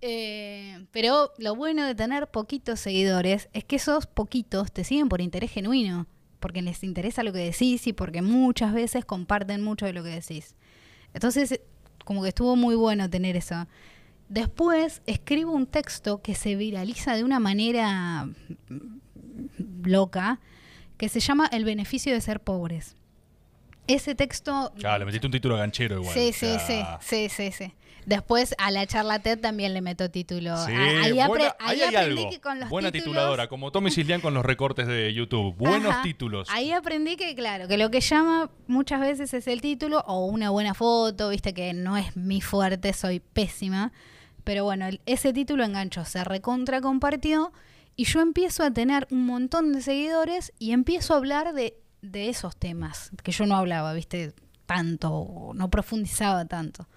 Eh, 0.03 0.85
pero 0.91 1.33
lo 1.39 1.55
bueno 1.55 1.87
de 1.87 1.95
tener 1.95 2.29
poquitos 2.29 2.81
seguidores 2.81 3.49
es 3.53 3.65
que 3.65 3.77
esos 3.77 4.07
poquitos 4.07 4.73
te 4.73 4.85
siguen 4.85 5.09
por 5.09 5.21
interés 5.21 5.53
genuino, 5.53 6.07
porque 6.43 6.61
les 6.61 6.83
interesa 6.85 7.23
lo 7.23 7.33
que 7.33 7.39
decís 7.39 7.87
y 7.87 7.95
porque 7.95 8.21
muchas 8.21 8.75
veces 8.75 9.07
comparten 9.07 9.63
mucho 9.63 9.87
de 9.87 9.95
lo 9.95 10.03
que 10.03 10.11
decís. 10.11 10.55
Entonces, 11.15 11.61
como 12.05 12.23
que 12.23 12.29
estuvo 12.29 12.57
muy 12.57 12.75
bueno 12.75 13.09
tener 13.09 13.37
eso. 13.37 13.67
Después 14.29 15.03
escribo 15.07 15.53
un 15.53 15.67
texto 15.67 16.21
que 16.21 16.35
se 16.35 16.57
viraliza 16.57 17.15
de 17.15 17.23
una 17.23 17.39
manera 17.39 18.25
mm, 18.25 19.85
loca, 19.85 20.41
que 20.99 21.09
se 21.09 21.21
llama 21.21 21.47
El 21.47 21.65
beneficio 21.65 22.13
de 22.13 22.21
ser 22.21 22.41
pobres. 22.41 22.97
Ese 23.87 24.15
texto 24.15 24.73
Claro, 24.77 25.01
le 25.01 25.05
metiste 25.07 25.27
un 25.27 25.33
título 25.33 25.57
ganchero 25.57 26.01
igual. 26.01 26.15
Sí, 26.15 26.33
sí, 26.33 26.57
sí, 26.67 26.83
sí, 27.01 27.29
sí, 27.29 27.53
sí. 27.53 27.73
Después 28.05 28.55
a 28.59 28.71
la 28.73 28.87
charla 28.87 29.21
TED 29.21 29.39
también 29.39 29.75
le 29.75 29.81
meto 29.81 30.11
título. 30.11 30.57
Sí, 30.67 30.73
A- 30.73 31.03
ahí, 31.05 31.13
buena- 31.13 31.27
apre- 31.51 31.57
ahí 31.61 31.81
ahí 31.81 31.83
hay 31.83 31.95
aprendí 31.95 32.19
algo. 32.21 32.31
que 32.31 32.41
con 32.41 32.59
los 32.61 32.69
Buena 32.69 32.89
títulos- 32.91 33.05
tituladora, 33.15 33.49
como 33.49 33.71
Tommy 33.71 33.91
Cislián 33.91 34.21
con 34.21 34.35
los 34.35 34.45
recortes 34.45 34.87
de 34.89 35.13
YouTube. 35.15 35.55
Buenos 35.87 35.93
Ajá. 35.93 36.03
títulos. 36.03 36.49
Ahí 36.51 36.73
aprendí 36.73 37.17
que, 37.17 37.35
claro, 37.35 37.69
que 37.69 37.79
lo 37.79 37.91
que 37.91 38.01
llama 38.01 38.51
muchas 38.67 39.01
veces 39.01 39.33
es 39.35 39.47
el 39.47 39.61
título 39.61 40.01
o 40.07 40.27
una 40.27 40.51
buena 40.51 40.75
foto, 40.75 41.29
viste 41.29 41.55
que 41.55 41.73
no 41.75 41.97
es 41.97 42.17
mi 42.17 42.41
fuerte, 42.41 42.93
soy 42.93 43.21
pésima. 43.21 43.93
Pero 44.45 44.65
bueno, 44.65 44.87
el- 44.87 45.01
ese 45.07 45.33
título 45.33 45.63
enganchó, 45.65 46.05
se 46.05 46.25
recontra 46.25 46.81
compartió 46.81 47.53
y 47.95 48.05
yo 48.05 48.21
empiezo 48.21 48.65
a 48.65 48.73
tener 48.73 49.07
un 49.13 49.27
montón 49.27 49.73
de 49.73 49.81
seguidores 49.83 50.53
y 50.59 50.73
empiezo 50.73 51.15
a 51.15 51.19
hablar 51.19 51.53
de, 51.55 51.77
de 52.01 52.29
esos 52.31 52.57
temas 52.57 53.11
que 53.23 53.31
yo 53.31 53.47
no 53.47 53.55
hablaba, 53.55 53.93
viste, 53.93 54.33
tanto, 54.67 55.13
o 55.13 55.55
no 55.55 55.71
profundizaba 55.71 56.45
tanto. 56.47 56.89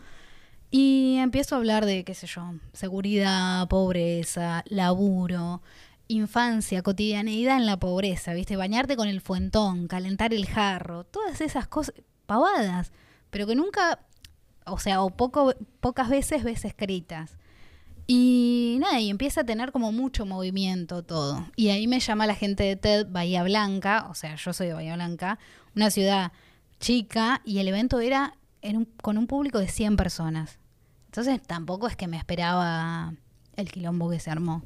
Y 0.72 1.18
empiezo 1.18 1.56
a 1.56 1.60
hablar 1.60 1.86
de, 1.86 2.04
qué 2.04 2.14
sé 2.14 2.28
yo, 2.28 2.54
seguridad, 2.74 3.68
pobreza, 3.68 4.64
laburo, 4.68 5.62
infancia, 6.08 6.82
cotidianeidad 6.82 7.58
en 7.58 7.66
la 7.66 7.80
pobreza, 7.80 8.34
¿viste? 8.34 8.56
Bañarte 8.56 8.96
con 8.96 9.08
el 9.08 9.22
fuentón, 9.22 9.88
calentar 9.88 10.34
el 10.34 10.46
jarro, 10.46 11.04
todas 11.04 11.42
esas 11.42 11.68
cosas 11.68 11.96
pavadas, 12.26 12.92
pero 13.30 13.48
que 13.48 13.56
nunca, 13.56 14.00
o 14.66 14.80
sea, 14.80 15.02
o 15.02 15.10
poco, 15.12 15.54
pocas 15.80 16.10
veces 16.10 16.44
ves 16.44 16.66
escritas. 16.66 17.38
Y 18.08 18.78
nada, 18.80 19.00
y 19.00 19.10
empieza 19.10 19.42
a 19.42 19.46
tener 19.46 19.72
como 19.72 19.92
mucho 19.92 20.28
movimiento 20.28 21.02
todo. 21.04 21.48
Y 21.56 21.70
ahí 21.70 21.88
me 21.88 22.00
llama 22.00 22.28
la 22.28 22.36
gente 22.36 22.64
de 22.64 22.76
TED 22.76 23.08
Bahía 23.10 23.44
Blanca, 23.44 24.08
o 24.10 24.14
sea, 24.14 24.36
yo 24.36 24.54
soy 24.54 24.68
de 24.68 24.74
Bahía 24.74 24.96
Blanca, 24.96 25.40
una 25.76 25.90
ciudad 25.90 26.32
chica, 26.80 27.42
y 27.46 27.58
el 27.60 27.68
evento 27.68 28.00
era 28.00 28.36
en 28.70 28.78
un- 28.78 28.86
con 29.02 29.18
un 29.18 29.28
público 29.28 29.60
de 29.60 29.68
100 29.68 29.96
personas. 29.98 30.58
Entonces 31.08 31.42
tampoco 31.42 31.88
es 31.88 31.96
que 31.96 32.08
me 32.08 32.18
esperaba 32.18 33.14
el 33.56 33.72
quilombo 33.72 34.10
que 34.10 34.20
se 34.20 34.30
armó. 34.32 34.64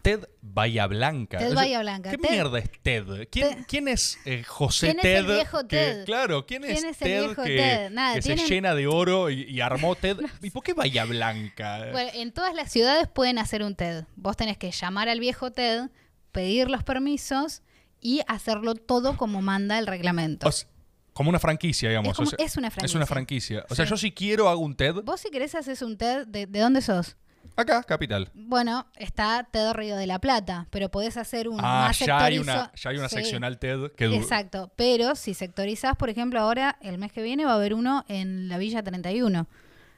Ted 0.00 0.24
Bahía 0.40 0.88
Blanca. 0.88 1.38
Ted 1.38 1.54
Bahía 1.54 1.78
Blanca. 1.80 2.10
¿Qué 2.10 2.18
Ted- 2.18 2.30
mierda 2.30 2.58
es 2.58 2.70
Ted? 2.82 3.04
¿Quién, 3.30 3.48
Ted- 3.50 3.64
quién 3.68 3.86
es 3.88 4.18
eh, 4.24 4.42
José 4.42 4.86
¿Quién 4.88 4.96
es 4.98 5.02
Ted? 5.02 5.16
el 5.18 5.26
viejo 5.26 5.58
que- 5.60 5.66
Ted? 5.76 6.04
claro, 6.06 6.44
¿quién, 6.44 6.62
¿Quién 6.62 6.72
es, 6.78 6.84
es 6.84 7.02
el 7.02 7.08
Ted 7.08 7.24
viejo 7.26 7.42
que, 7.44 7.56
Ted? 7.56 7.90
Nada, 7.90 8.14
que 8.16 8.22
se 8.22 8.36
llena 8.36 8.74
de 8.74 8.88
oro 8.88 9.30
y, 9.30 9.42
y 9.44 9.60
armó 9.60 9.94
Ted? 9.94 10.16
¿Y 10.42 10.50
por 10.50 10.64
qué 10.64 10.72
Bahía 10.74 11.04
Blanca? 11.04 11.86
Bueno, 11.92 12.10
en 12.14 12.32
todas 12.32 12.52
las 12.54 12.72
ciudades 12.72 13.06
pueden 13.06 13.38
hacer 13.38 13.62
un 13.62 13.76
TED. 13.76 14.04
Vos 14.16 14.36
tenés 14.36 14.58
que 14.58 14.72
llamar 14.72 15.08
al 15.08 15.20
viejo 15.20 15.52
TED, 15.52 15.88
pedir 16.32 16.68
los 16.68 16.82
permisos 16.82 17.62
y 18.00 18.22
hacerlo 18.26 18.74
todo 18.74 19.16
como 19.16 19.40
manda 19.40 19.78
el 19.78 19.86
reglamento. 19.86 20.48
O 20.48 20.52
sea, 20.52 20.68
como 21.12 21.28
una 21.30 21.38
franquicia, 21.38 21.88
digamos. 21.88 22.10
Es 22.10 22.16
como- 22.16 22.26
o 22.28 22.30
sea, 22.30 22.44
es 22.44 22.56
una 22.56 22.68
Es 22.68 22.74
franquicia. 22.74 22.96
una 22.98 23.06
franquicia. 23.06 23.66
O 23.70 23.74
sea, 23.74 23.84
Sí. 23.86 23.90
yo 23.90 23.96
si 23.96 24.12
quiero 24.12 24.48
hago 24.48 24.60
un 24.60 24.74
TED 24.74 24.96
Vos 25.04 25.20
si 25.20 25.30
querés 25.30 25.54
haces 25.54 25.82
un 25.82 25.96
TED, 25.98 26.26
¿de, 26.26 26.46
de 26.46 26.60
dónde 26.60 26.80
sos? 26.82 27.16
acá, 27.54 27.82
capital. 27.82 28.30
Bueno, 28.34 28.86
está 28.96 29.46
TED 29.50 29.72
Río 29.74 29.96
de 29.96 30.06
la 30.06 30.18
Plata, 30.20 30.66
pero 30.70 30.88
podés 30.90 31.18
hacer 31.18 31.48
uno 31.48 31.58
Ah, 31.62 31.86
más 31.88 31.98
ya 31.98 32.24
hay, 32.24 32.38
una, 32.38 32.72
ya 32.74 32.90
hay 32.90 32.96
una 32.96 33.08
Sí. 33.10 33.16
seccional 33.16 33.58
TED 33.58 33.90
que 33.92 34.06
du- 34.06 34.14
Exacto, 34.14 34.72
pero 34.74 35.14
si 35.16 35.34
sectorizás, 35.34 35.94
por 35.96 36.08
ejemplo, 36.08 36.40
ahora 36.40 36.78
el 36.80 36.96
mes 36.96 37.12
que 37.12 37.20
viene 37.22 37.44
va 37.44 37.52
a 37.52 37.56
haber 37.56 37.74
uno 37.74 38.04
en 38.08 38.48
la 38.48 38.56
Villa 38.56 38.82
31. 38.82 39.48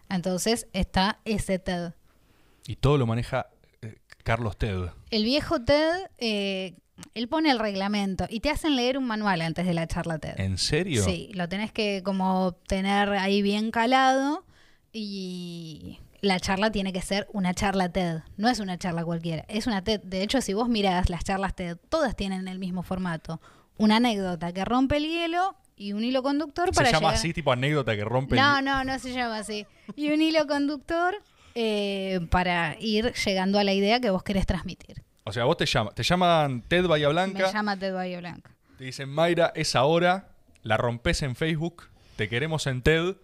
Entonces 0.09 0.67
está 0.73 1.21
ese 1.25 1.59
TED. 1.59 1.93
Y 2.67 2.77
todo 2.77 2.99
lo 2.99 3.07
maneja 3.07 3.47
eh, 3.83 3.99
Carlos 4.25 4.57
TED. 4.57 4.89
El 5.11 5.25
viejo 5.25 5.63
TED, 5.63 5.95
eh, 6.19 6.75
él 7.15 7.29
pone 7.29 7.51
el 7.51 7.59
reglamento 7.59 8.27
y 8.29 8.41
te 8.41 8.51
hacen 8.51 8.77
leer 8.77 8.99
un 8.99 9.05
manual 9.07 9.41
antes 9.43 9.67
de 9.67 9.75
la 9.75 9.87
charla 9.87 10.19
TED. 10.19 10.39
¿En 10.39 10.59
serio? 10.59 11.05
Sí, 11.05 11.31
lo 11.35 11.49
tenés 11.49 11.73
que 11.73 12.03
como 12.05 12.53
tener 12.67 13.11
ahí 13.11 13.43
bien 13.43 13.71
calado 13.71 14.45
y 14.93 15.99
la 16.21 16.41
charla 16.41 16.71
tiene 16.71 16.93
que 16.93 17.03
ser 17.03 17.27
una 17.33 17.53
charla 17.53 17.91
TED. 17.91 18.21
No 18.37 18.49
es 18.49 18.61
una 18.61 18.79
charla 18.79 19.05
cualquiera, 19.05 19.45
es 19.49 19.67
una 19.67 19.83
TED. 19.83 20.01
De 20.03 20.23
hecho, 20.23 20.41
si 20.41 20.55
vos 20.55 20.69
mirás 20.69 21.11
las 21.11 21.25
charlas 21.25 21.55
TED, 21.55 21.77
todas 21.89 22.17
tienen 22.17 22.49
el 22.49 22.59
mismo 22.59 22.83
formato. 22.83 23.41
Una 23.77 23.97
anécdota 23.97 24.53
que 24.53 24.65
rompe 24.65 24.97
el 24.99 25.05
hielo 25.09 25.57
y 25.77 25.93
un 25.93 26.05
hilo 26.05 26.23
conductor 26.23 26.69
Se 26.69 26.73
para 26.75 26.91
llama 26.93 27.09
llegar... 27.09 27.15
así, 27.15 27.33
tipo 27.33 27.51
anécdota 27.51 27.97
que 27.97 28.05
rompe 28.05 28.37
No, 28.37 28.59
el... 28.59 28.65
no, 28.65 28.85
no 28.85 28.99
se 29.01 29.13
llama 29.13 29.39
así. 29.39 29.67
Y 29.97 30.13
un 30.13 30.23
hilo 30.23 30.47
conductor 30.47 31.17
eh, 31.57 32.21
para 32.31 32.77
ir 32.81 33.13
llegando 33.15 33.59
a 33.59 33.65
la 33.65 33.73
idea 33.73 34.01
que 34.01 34.11
vos 34.11 34.23
querés 34.23 34.47
transmitir. 34.47 35.03
O 35.25 35.33
sea, 35.33 35.45
vos 35.45 35.57
te 35.57 35.67
llaman, 35.67 35.95
te 35.95 36.03
llaman 36.03 36.63
Ted 36.69 36.87
Bahía 36.87 37.07
Me 37.09 37.13
Blanca, 37.15 37.53
llama 37.53 37.79
TED 37.79 37.95
Bahía 37.95 38.19
Blanca. 38.21 38.51
te 38.79 38.85
dicen 38.85 39.09
Mayra, 39.09 39.53
es 39.55 39.75
ahora, 39.75 40.29
la 40.63 40.77
rompes 40.77 41.23
en 41.23 41.35
Facebook, 41.35 41.85
te 42.17 42.29
queremos 42.29 42.67
en 42.67 42.83
TED, 42.83 43.17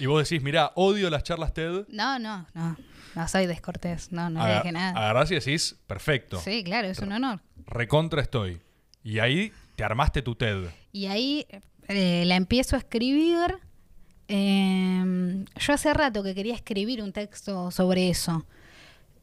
y 0.00 0.06
vos 0.06 0.28
decís, 0.28 0.42
mirá, 0.42 0.72
odio 0.74 1.10
las 1.10 1.22
charlas 1.22 1.52
TED. 1.54 1.86
No, 1.88 2.18
no, 2.18 2.46
no. 2.54 2.76
No 3.14 3.26
soy 3.28 3.46
descortés. 3.46 4.12
No, 4.12 4.30
no 4.30 4.46
le 4.46 4.54
dije 4.56 4.72
nada. 4.72 4.90
Agarrás 4.98 5.30
y 5.30 5.34
decís, 5.34 5.76
perfecto, 5.86 6.38
Sí, 6.40 6.62
claro, 6.64 6.88
es 6.88 6.98
un 7.00 7.12
honor. 7.12 7.40
recontra 7.66 8.22
estoy. 8.22 8.60
Y 9.02 9.18
ahí 9.18 9.52
te 9.76 9.84
armaste 9.84 10.22
tu 10.22 10.34
TED. 10.34 10.68
Y 10.92 11.06
ahí 11.06 11.46
eh, 11.88 12.24
la 12.26 12.36
empiezo 12.36 12.76
a 12.76 12.78
escribir. 12.80 13.58
Eh, 14.28 15.44
yo 15.58 15.72
hace 15.72 15.94
rato 15.94 16.22
que 16.22 16.34
quería 16.34 16.54
escribir 16.54 17.02
un 17.02 17.12
texto 17.12 17.70
sobre 17.70 18.08
eso. 18.10 18.46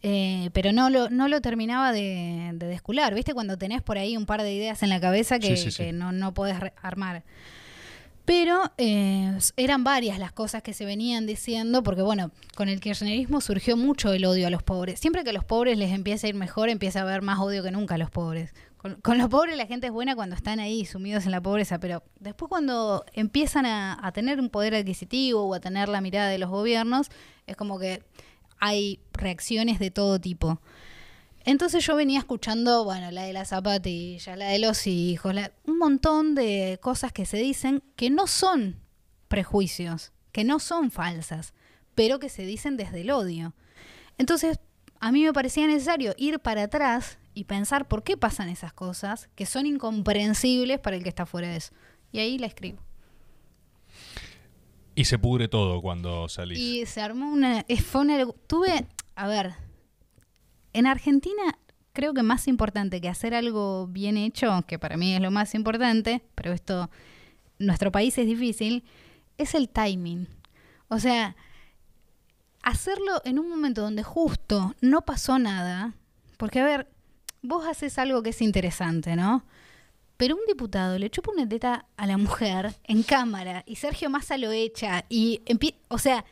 Eh, 0.08 0.52
pero 0.54 0.72
no 0.72 0.92
lo, 0.92 1.10
no 1.10 1.28
lo 1.28 1.42
terminaba 1.42 1.92
de, 1.92 2.52
de 2.54 2.68
descular. 2.68 3.16
¿Viste? 3.16 3.34
Cuando 3.34 3.58
tenés 3.58 3.82
por 3.82 3.98
ahí 3.98 4.16
un 4.16 4.28
par 4.28 4.44
de 4.44 4.54
ideas 4.54 4.84
en 4.84 4.90
la 4.90 5.00
cabeza 5.02 5.40
que, 5.40 5.58
Sí, 5.58 5.64
sí, 5.64 5.72
sí. 5.72 5.84
que 5.86 5.94
no, 5.94 6.12
no 6.12 6.32
podés 6.32 6.58
armar. 6.84 7.24
Pero 8.24 8.72
eh, 8.78 9.36
eran 9.58 9.84
varias 9.84 10.20
las 10.20 10.32
cosas 10.32 10.62
que 10.62 10.74
se 10.74 10.86
venían 10.86 11.26
diciendo, 11.26 11.82
porque 11.82 12.04
bueno, 12.04 12.30
con 12.56 12.70
el 12.70 12.80
kirchnerismo 12.80 13.42
surgió 13.42 13.78
mucho 13.78 14.14
el 14.14 14.26
odio 14.26 14.46
a 14.46 14.50
los 14.52 14.62
pobres. 14.62 15.00
Siempre 15.00 15.24
que 15.24 15.32
a 15.32 15.34
los 15.34 15.44
pobres 15.44 15.76
les 15.78 15.92
empieza 15.92 16.28
a 16.28 16.30
ir 16.30 16.36
mejor, 16.36 16.70
empieza 16.70 17.00
a 17.00 17.02
haber 17.04 17.24
más 17.24 17.40
odio 17.40 17.64
que 17.64 17.72
nunca 17.72 17.96
a 17.96 17.98
los 17.98 18.12
pobres. 18.12 18.54
Con, 18.78 18.96
con 19.02 19.18
los 19.18 19.30
pobres 19.30 19.58
la 19.58 19.66
gente 19.66 19.88
es 19.88 19.94
buena 19.94 20.16
cuando 20.16 20.36
están 20.36 20.60
ahí 20.60 20.86
sumidos 20.86 21.26
en 21.26 21.32
la 21.32 21.42
pobreza, 21.42 21.80
pero 21.80 22.04
después 22.20 22.50
cuando 22.50 23.06
empiezan 23.14 23.66
a, 23.66 23.98
a 24.00 24.12
tener 24.12 24.40
un 24.40 24.50
poder 24.50 24.76
adquisitivo 24.76 25.42
o 25.44 25.54
a 25.56 25.60
tener 25.60 25.90
la 25.90 26.02
mirada 26.02 26.30
de 26.30 26.38
los 26.38 26.52
gobiernos, 26.52 27.10
es 27.48 27.56
como 27.56 27.80
que 27.80 28.04
hay 28.60 29.00
reacciones 29.14 29.80
de 29.80 29.92
todo 29.92 30.20
tipo. 30.20 30.62
Entonces 31.46 31.86
yo 31.86 31.96
venía 31.96 32.20
escuchando, 32.20 32.84
bueno, 32.84 33.12
la 33.12 33.24
de 33.24 33.34
la 33.34 33.46
zapatilla, 33.46 34.36
la 34.36 34.48
de 34.48 34.60
los 34.60 34.88
hijos, 34.88 35.36
un 35.66 35.78
montón 35.78 36.34
de 36.34 36.80
cosas 36.82 37.14
que 37.14 37.26
se 37.26 37.38
dicen 37.38 37.84
que 37.96 38.10
no 38.10 38.26
son 38.26 38.80
prejuicios, 39.28 40.12
que 40.32 40.44
no 40.44 40.60
son 40.60 40.90
falsas, 40.90 41.54
pero 41.94 42.20
que 42.20 42.30
se 42.30 42.46
dicen 42.46 42.78
desde 42.78 43.02
el 43.02 43.12
odio. 43.12 43.54
Entonces, 44.18 44.60
a 45.00 45.12
mí 45.12 45.24
me 45.24 45.34
parecía 45.34 45.68
necesario 45.68 46.16
ir 46.18 46.40
para 46.40 46.64
atrás 46.64 47.20
y 47.36 47.44
pensar 47.44 47.88
por 47.88 48.04
qué 48.04 48.18
pasan 48.18 48.50
esas 48.50 48.74
cosas 48.74 49.30
que 49.36 49.46
son 49.46 49.68
incomprensibles 49.68 50.80
para 50.80 50.96
el 50.96 51.04
que 51.04 51.10
está 51.10 51.28
fuera 51.28 51.50
de 51.50 51.58
eso. 51.58 51.74
Y 52.12 52.20
ahí 52.20 52.40
la 52.40 52.48
escribo. 52.48 52.80
Y 54.96 55.06
se 55.06 55.20
pudre 55.20 55.48
todo 55.48 55.82
cuando 55.82 56.30
salís. 56.30 56.58
Y 56.58 56.86
se 56.86 57.02
armó 57.02 57.32
una... 57.32 57.66
Fue 57.86 58.02
una 58.02 58.26
tuve... 58.48 58.88
A 59.16 59.28
ver, 59.28 59.54
en 60.74 60.88
Argentina 60.88 61.58
creo 61.94 62.14
que 62.14 62.24
más 62.24 62.48
importante 62.48 63.00
que 63.00 63.10
hacer 63.10 63.34
algo 63.34 63.88
bien 63.88 64.18
hecho, 64.18 64.64
que 64.68 64.78
para 64.78 64.98
mí 64.98 65.16
es 65.16 65.22
lo 65.22 65.32
más 65.32 65.56
importante, 65.56 66.22
pero 66.36 66.52
esto, 66.52 66.90
nuestro 67.58 67.92
país 67.92 68.18
es 68.18 68.28
difícil, 68.28 68.84
es 69.38 69.56
el 69.56 69.70
timing. 69.70 70.28
O 70.90 71.00
sea, 71.00 71.36
hacerlo 72.62 73.22
en 73.24 73.40
un 73.40 73.50
momento 73.50 73.82
donde 73.82 74.04
justo 74.04 74.76
no 74.82 75.04
pasó 75.04 75.40
nada, 75.40 75.94
porque 76.38 76.60
a 76.60 76.66
ver, 76.66 76.92
vos 77.42 77.66
haces 77.66 77.98
algo 77.98 78.22
que 78.22 78.32
es 78.32 78.42
interesante, 78.42 79.16
¿no? 79.16 79.46
Pero 80.18 80.36
un 80.36 80.42
diputado 80.48 80.98
le 80.98 81.10
chupa 81.10 81.32
una 81.32 81.48
teta 81.48 81.86
a 81.98 82.08
la 82.08 82.18
mujer 82.18 82.74
en 82.84 83.04
cámara 83.04 83.64
y 83.66 83.76
Sergio 83.76 84.10
Massa 84.10 84.38
lo 84.38 84.52
echa 84.52 85.06
y 85.10 85.42
o 85.90 85.98
sea, 85.98 86.26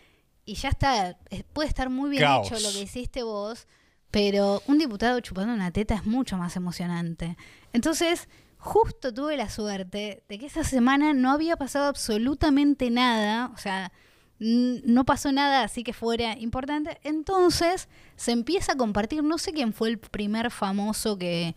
y 0.46 0.56
ya 0.56 0.70
está, 0.70 1.18
eh, 1.30 1.44
puede 1.54 1.70
estar 1.70 1.90
muy 1.90 2.10
bien 2.10 2.24
Caos. 2.24 2.48
hecho 2.52 2.60
lo 2.60 2.72
que 2.74 2.82
hiciste 2.82 3.24
vos, 3.24 3.68
pero 4.12 4.62
un 4.68 4.78
diputado 4.78 5.20
chupando 5.22 5.54
una 5.54 5.72
teta 5.72 5.96
es 5.96 6.06
mucho 6.06 6.38
más 6.38 6.56
emocionante. 6.56 7.38
Entonces, 7.72 8.28
justo 8.58 9.14
tuve 9.14 9.38
la 9.38 9.50
suerte 9.50 10.24
de 10.28 10.40
que 10.40 10.46
esa 10.46 10.64
semana 10.64 11.14
no 11.14 11.32
había 11.32 11.58
pasado 11.58 11.88
absolutamente 11.88 12.90
nada, 12.90 13.52
o 13.54 13.58
sea, 13.58 13.92
no 14.40 15.06
pasó 15.06 15.32
nada 15.32 15.64
así 15.64 15.84
que 15.84 15.94
fuera 15.94 16.38
importante. 16.38 17.00
Entonces 17.04 17.88
se 18.16 18.32
empieza 18.32 18.74
a 18.74 18.76
compartir, 18.76 19.24
no 19.24 19.38
sé 19.38 19.54
quién 19.54 19.74
fue 19.74 19.90
el 19.90 20.00
primer 20.00 20.52
famoso 20.52 21.18
que, 21.18 21.56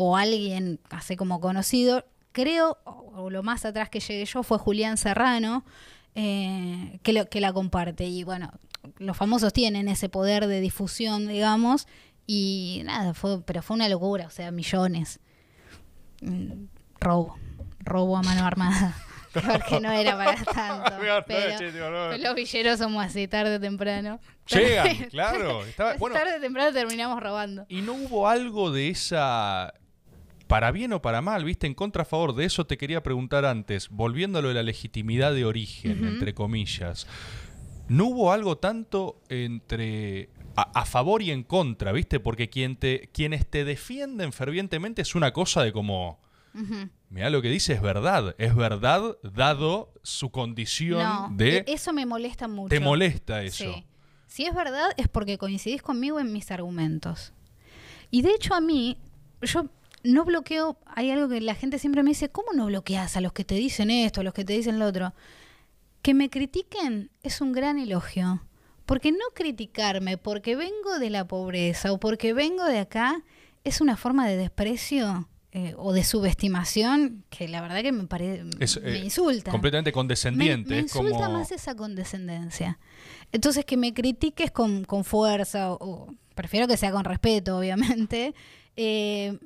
o 0.00 0.16
alguien 0.16 0.78
así 0.90 1.16
como 1.16 1.40
conocido, 1.40 2.04
creo, 2.30 2.78
o, 2.84 3.30
lo 3.30 3.42
más 3.42 3.64
atrás 3.64 3.90
que 3.90 3.98
llegué 3.98 4.24
yo 4.26 4.44
fue 4.44 4.56
Julián 4.56 4.96
Serrano, 4.96 5.64
eh, 6.14 7.00
que, 7.02 7.12
lo, 7.12 7.28
que 7.28 7.40
la 7.40 7.52
comparte. 7.52 8.04
Y 8.04 8.22
bueno, 8.22 8.52
los 8.98 9.16
famosos 9.16 9.52
tienen 9.52 9.88
ese 9.88 10.08
poder 10.08 10.46
de 10.46 10.60
difusión, 10.60 11.26
digamos, 11.26 11.88
y 12.28 12.82
nada, 12.84 13.12
fue, 13.12 13.42
pero 13.42 13.60
fue 13.60 13.74
una 13.74 13.88
locura, 13.88 14.28
o 14.28 14.30
sea, 14.30 14.52
millones. 14.52 15.18
Mm, 16.20 16.66
Robo, 17.00 17.36
robo 17.80 18.16
a 18.16 18.22
mano 18.22 18.44
armada. 18.46 18.94
Porque 19.32 19.80
no 19.80 19.90
era 19.92 20.16
para 20.16 20.44
tanto. 20.54 20.92
Pero, 21.00 21.24
pero 21.26 22.16
los 22.18 22.34
villeros 22.34 22.78
somos 22.78 23.04
así, 23.04 23.26
tarde 23.28 23.56
o 23.56 23.60
temprano. 23.60 24.20
Llegan, 24.46 24.94
claro. 25.10 25.64
Estaba- 25.64 25.94
bueno, 25.94 26.16
tarde 26.16 26.36
o 26.36 26.40
temprano 26.40 26.72
terminamos 26.72 27.20
robando. 27.20 27.66
y 27.68 27.82
no 27.82 27.94
hubo 27.94 28.28
algo 28.28 28.70
de 28.70 28.90
esa. 28.90 29.74
Para 30.48 30.72
bien 30.72 30.92
o 30.94 31.00
para 31.02 31.20
mal, 31.22 31.44
¿viste? 31.44 31.66
En 31.66 31.74
contra 31.74 32.02
a 32.02 32.06
favor 32.06 32.34
de 32.34 32.44
eso 32.46 32.66
te 32.66 32.76
quería 32.78 33.02
preguntar 33.02 33.44
antes, 33.44 33.88
volviendo 33.90 34.38
a 34.38 34.42
lo 34.42 34.48
de 34.48 34.54
la 34.54 34.62
legitimidad 34.62 35.32
de 35.34 35.44
origen, 35.44 36.04
entre 36.06 36.34
comillas. 36.34 37.06
¿No 37.88 38.06
hubo 38.06 38.32
algo 38.32 38.56
tanto 38.58 39.20
entre 39.28 40.30
a, 40.56 40.62
a 40.80 40.84
favor 40.84 41.22
y 41.22 41.30
en 41.30 41.42
contra, 41.42 41.92
¿viste? 41.92 42.18
Porque 42.20 42.48
quien 42.50 42.76
te, 42.76 43.08
quienes 43.12 43.46
te 43.46 43.64
defienden 43.64 44.32
fervientemente 44.32 45.02
es 45.02 45.14
una 45.14 45.32
cosa 45.32 45.62
de 45.62 45.72
como. 45.72 46.18
Mira 47.10 47.30
lo 47.30 47.40
que 47.40 47.48
dice 47.50 47.74
es 47.74 47.80
verdad, 47.82 48.34
es 48.38 48.54
verdad 48.56 49.16
dado 49.22 49.92
su 50.02 50.30
condición 50.30 50.98
No, 51.02 51.28
de 51.36 51.58
e- 51.58 51.64
eso 51.68 51.92
me 51.92 52.04
molesta 52.04 52.48
mucho. 52.48 52.70
te 52.70 52.80
molesta 52.80 53.42
eso. 53.44 53.64
Sí. 53.64 53.84
Si 54.26 54.44
es 54.44 54.54
verdad, 54.54 54.90
es 54.96 55.08
porque 55.08 55.38
coincidís 55.38 55.82
conmigo 55.82 56.18
en 56.20 56.32
mis 56.32 56.50
argumentos. 56.50 57.32
Y 58.10 58.22
de 58.22 58.30
hecho, 58.32 58.54
a 58.54 58.60
mí, 58.60 58.98
yo 59.42 59.66
no 60.04 60.24
bloqueo. 60.24 60.78
Hay 60.86 61.10
algo 61.10 61.28
que 61.28 61.40
la 61.40 61.54
gente 61.54 61.78
siempre 61.78 62.02
me 62.02 62.10
dice: 62.10 62.28
¿Cómo 62.28 62.52
no 62.52 62.66
bloqueas 62.66 63.16
a 63.16 63.20
los 63.20 63.32
que 63.32 63.44
te 63.44 63.54
dicen 63.54 63.90
esto, 63.90 64.20
a 64.20 64.24
los 64.24 64.34
que 64.34 64.44
te 64.44 64.52
dicen 64.52 64.78
lo 64.78 64.86
otro? 64.86 65.14
Que 66.02 66.14
me 66.14 66.30
critiquen 66.30 67.10
es 67.22 67.40
un 67.40 67.52
gran 67.52 67.78
elogio. 67.78 68.42
Porque 68.86 69.12
no 69.12 69.24
criticarme 69.34 70.16
porque 70.16 70.56
vengo 70.56 70.98
de 70.98 71.10
la 71.10 71.26
pobreza 71.28 71.92
o 71.92 72.00
porque 72.00 72.32
vengo 72.32 72.64
de 72.64 72.78
acá 72.78 73.22
es 73.62 73.82
una 73.82 73.98
forma 73.98 74.26
de 74.26 74.38
desprecio 74.38 75.28
eh, 75.52 75.74
o 75.76 75.92
de 75.92 76.04
subestimación 76.04 77.24
que 77.28 77.48
la 77.48 77.60
verdad 77.60 77.82
que 77.82 77.92
me, 77.92 78.04
pare- 78.06 78.44
Es, 78.60 78.80
me 78.80 78.92
eh, 78.92 79.04
insulta. 79.04 79.50
Completamente 79.50 79.92
condescendiente. 79.92 80.70
Me, 80.70 80.76
me 80.76 80.86
es 80.86 80.92
como... 80.92 81.08
insulta 81.08 81.28
más 81.28 81.52
esa 81.52 81.74
condescendencia. 81.74 82.78
Entonces, 83.30 83.66
que 83.66 83.76
me 83.76 83.92
critiques 83.92 84.50
con, 84.50 84.84
con 84.84 85.04
fuerza, 85.04 85.72
o, 85.72 85.76
o 85.80 86.14
prefiero 86.34 86.66
que 86.66 86.78
sea 86.78 86.90
con 86.92 87.04
respeto, 87.04 87.58
obviamente. 87.58 88.34
Eh, 88.76 89.38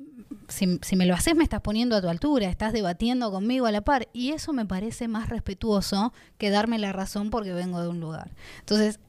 si, 0.53 0.95
me 0.95 1.05
lo 1.05 1.13
haces, 1.15 1.35
me 1.35 1.43
estás 1.43 1.61
poniendo 1.61 1.95
a 1.95 2.01
tu 2.01 2.07
altura, 2.09 2.47
estás 2.47 2.73
debatiendo 2.73 3.31
conmigo 3.31 3.65
a 3.65 3.71
la 3.71 3.81
par. 3.81 4.07
Y 4.13 4.31
eso 4.31 4.53
me 4.53 4.65
parece 4.65 5.07
más 5.07 5.29
respetuoso 5.29 6.13
que 6.37 6.49
darme 6.49 6.79
la 6.79 6.91
razón 6.93 7.29
porque 7.29 7.53
vengo 7.53 7.81
de 7.81 7.87
un 7.89 7.99
lugar. 7.99 8.31
Entonces, 8.59 8.99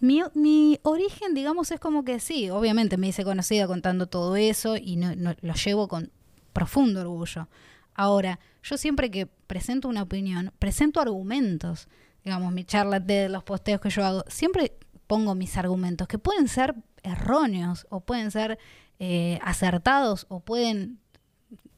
mi, 0.00 0.22
mi 0.34 0.78
origen, 0.82 1.34
digamos, 1.34 1.70
es 1.70 1.80
como 1.80 2.04
que 2.04 2.20
sí, 2.20 2.48
obviamente 2.50 2.96
me 2.96 3.08
hice 3.08 3.24
conocida 3.24 3.66
contando 3.66 4.06
todo 4.06 4.36
eso 4.36 4.76
y 4.76 4.96
no, 4.96 5.14
no- 5.16 5.34
lo 5.40 5.54
llevo 5.54 5.88
con 5.88 6.10
profundo 6.52 7.00
orgullo. 7.00 7.48
Ahora, 7.94 8.38
yo 8.62 8.76
siempre 8.76 9.10
que 9.10 9.26
presento 9.26 9.88
una 9.88 10.02
opinión, 10.02 10.52
presento 10.58 11.00
argumentos. 11.00 11.88
Digamos, 12.24 12.52
mi 12.52 12.64
charla 12.64 13.00
de 13.00 13.28
los 13.28 13.42
posteos 13.44 13.80
que 13.80 13.90
yo 13.90 14.04
hago, 14.04 14.24
siempre 14.28 14.76
pongo 15.06 15.34
mis 15.34 15.56
argumentos, 15.56 16.08
que 16.08 16.18
pueden 16.18 16.48
ser 16.48 16.74
erróneos 17.02 17.86
o 17.90 18.00
pueden 18.00 18.30
ser 18.30 18.58
eh, 18.98 19.38
acertados 19.42 20.26
o 20.28 20.40
pueden 20.40 20.98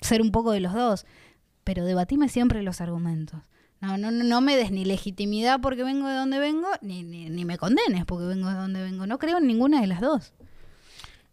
ser 0.01 0.23
un 0.23 0.33
poco 0.33 0.53
de 0.53 0.61
los 0.61 0.73
dos, 0.73 1.07
pero 1.65 1.85
debatime 1.85 2.29
siempre 2.29 2.63
los 2.63 2.81
argumentos. 2.81 3.41
No, 3.81 3.99
no, 3.99 4.11
no 4.11 4.41
me 4.41 4.57
des 4.57 4.71
ni 4.71 4.85
legitimidad 4.85 5.61
porque 5.61 5.85
vengo 5.85 6.09
de 6.09 6.15
donde 6.15 6.39
vengo, 6.39 6.69
ni, 6.81 7.03
ni, 7.03 7.29
ni 7.29 7.45
me 7.45 7.59
condenes 7.59 8.05
porque 8.07 8.25
vengo 8.25 8.49
de 8.49 8.55
donde 8.55 8.83
vengo. 8.83 9.07
No 9.07 9.19
creo 9.19 9.39
en 9.39 9.47
ninguna 9.47 9.81
de 9.81 9.87
las 9.87 10.01
dos. 10.01 10.33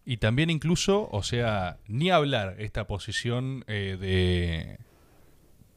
Y 0.06 0.18
también 0.18 0.50
incluso, 0.50 1.10
o 1.12 1.24
sea, 1.24 1.78
ni 1.88 2.10
hablar 2.10 2.56
esta 2.60 2.86
posición 2.86 3.64
eh, 3.68 3.98
de 4.00 4.80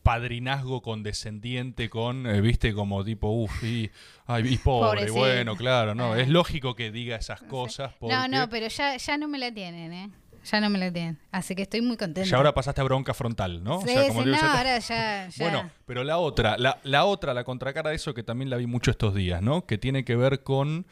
padrinazgo 0.07 0.83
condescendiente 0.83 1.90
con, 1.90 2.27
eh, 2.27 2.40
viste, 2.40 2.73
como 2.73 3.05
tipo, 3.05 3.29
uff, 3.31 3.62
y, 3.64 3.90
ay, 4.27 4.45
y 4.55 4.57
pobre, 4.59 4.88
Pobrecito. 5.01 5.14
bueno, 5.19 5.57
claro, 5.57 5.95
no, 5.95 6.12
Ah. 6.12 6.21
es 6.21 6.29
lógico 6.29 6.75
que 6.77 6.90
diga 6.92 7.16
esas 7.16 7.42
cosas 7.42 7.92
porque 7.99 8.14
No, 8.14 8.29
no, 8.29 8.49
pero 8.49 8.69
ya, 8.69 8.97
ya 8.97 9.19
no 9.19 9.27
me 9.29 9.38
la 9.38 9.53
tienen, 9.53 9.92
¿eh? 9.92 10.11
Ya 10.51 10.61
no 10.61 10.71
me 10.71 10.79
la 10.79 10.92
tienen. 10.92 11.19
Así 11.33 11.57
que 11.57 11.62
estoy 11.62 11.81
muy 11.81 11.97
contenta. 11.97 12.31
ya 12.31 12.37
ahora 12.37 12.55
pasaste 12.55 12.81
a 12.81 12.85
bronca 12.85 13.12
frontal, 13.14 13.64
¿no? 13.64 13.79
O 13.79 13.83
Sí, 13.83 13.88
sea, 13.88 14.07
como 14.07 14.23
sí, 14.23 14.29
no, 14.31 14.37
ahora 14.37 14.79
ya. 14.79 15.29
Bueno, 15.38 15.69
pero 15.87 16.05
la 16.05 16.19
otra, 16.19 16.57
la, 16.57 16.79
la 16.85 17.05
otra, 17.05 17.35
la 17.35 17.42
contracara 17.42 17.90
de 17.90 17.97
eso 17.97 18.14
que 18.14 18.23
también 18.23 18.49
la 18.49 18.57
vi 18.57 18.66
mucho 18.66 18.92
estos 18.92 19.12
días, 19.12 19.42
¿no? 19.42 19.66
Que 19.66 19.77
tiene 19.77 20.05
que 20.05 20.14
ver 20.14 20.45
con, 20.45 20.87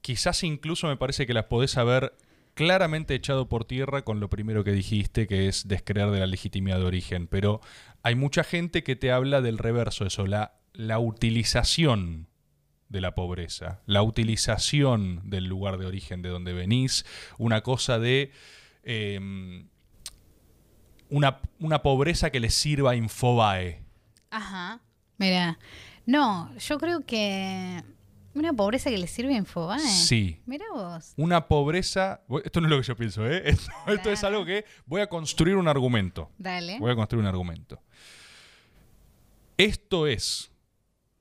quizás 0.00 0.42
incluso 0.42 0.86
me 0.88 0.96
parece 0.96 1.26
que 1.26 1.34
las 1.34 1.44
podés 1.44 1.76
haber 1.76 2.14
claramente 2.54 3.14
echado 3.14 3.48
por 3.48 3.64
tierra 3.64 4.02
con 4.02 4.20
lo 4.20 4.28
primero 4.28 4.62
que 4.64 4.72
dijiste, 4.72 5.26
que 5.26 5.48
es 5.48 5.68
descreer 5.68 6.10
de 6.10 6.20
la 6.20 6.26
legitimidad 6.26 6.78
de 6.78 6.84
origen, 6.84 7.26
pero 7.26 7.60
hay 8.02 8.14
mucha 8.14 8.44
gente 8.44 8.82
que 8.82 8.96
te 8.96 9.12
habla 9.12 9.40
del 9.40 9.58
reverso, 9.58 10.06
eso, 10.06 10.26
la, 10.26 10.54
la 10.72 10.98
utilización 10.98 12.28
de 12.88 13.00
la 13.00 13.14
pobreza, 13.14 13.80
la 13.86 14.02
utilización 14.02 15.30
del 15.30 15.46
lugar 15.46 15.78
de 15.78 15.86
origen 15.86 16.22
de 16.22 16.28
donde 16.28 16.52
venís, 16.52 17.04
una 17.38 17.62
cosa 17.62 17.98
de... 17.98 18.32
em, 18.82 19.68
una, 21.08 21.40
una 21.58 21.82
pobreza 21.82 22.30
que 22.30 22.40
le 22.40 22.48
sirva 22.50 22.92
a 22.92 22.96
Infobae. 22.96 23.84
Ajá. 24.30 24.80
Mira, 25.18 25.58
no, 26.06 26.50
yo 26.58 26.78
creo 26.78 27.04
que 27.04 27.82
una 28.34 28.52
pobreza 28.52 28.90
que 28.90 28.98
le 28.98 29.06
sirve 29.06 29.34
a 29.34 29.38
Infobae. 29.38 29.78
Sí. 29.80 30.40
Mira 30.46 30.64
vos. 30.72 31.12
Una 31.16 31.46
pobreza. 31.48 32.22
Esto 32.44 32.60
no 32.60 32.66
es 32.66 32.70
lo 32.70 32.76
que 32.80 32.86
yo 32.86 32.96
pienso, 32.96 33.26
¿eh? 33.28 33.42
Esto, 33.46 33.70
esto 33.88 34.10
es 34.10 34.24
algo 34.24 34.44
que 34.44 34.64
voy 34.86 35.00
a 35.00 35.08
construir 35.08 35.56
un 35.56 35.68
argumento. 35.68 36.30
Dale. 36.38 36.78
Voy 36.78 36.90
a 36.92 36.94
construir 36.94 37.20
un 37.22 37.28
argumento. 37.28 37.80
Esto 39.58 40.06
es 40.06 40.50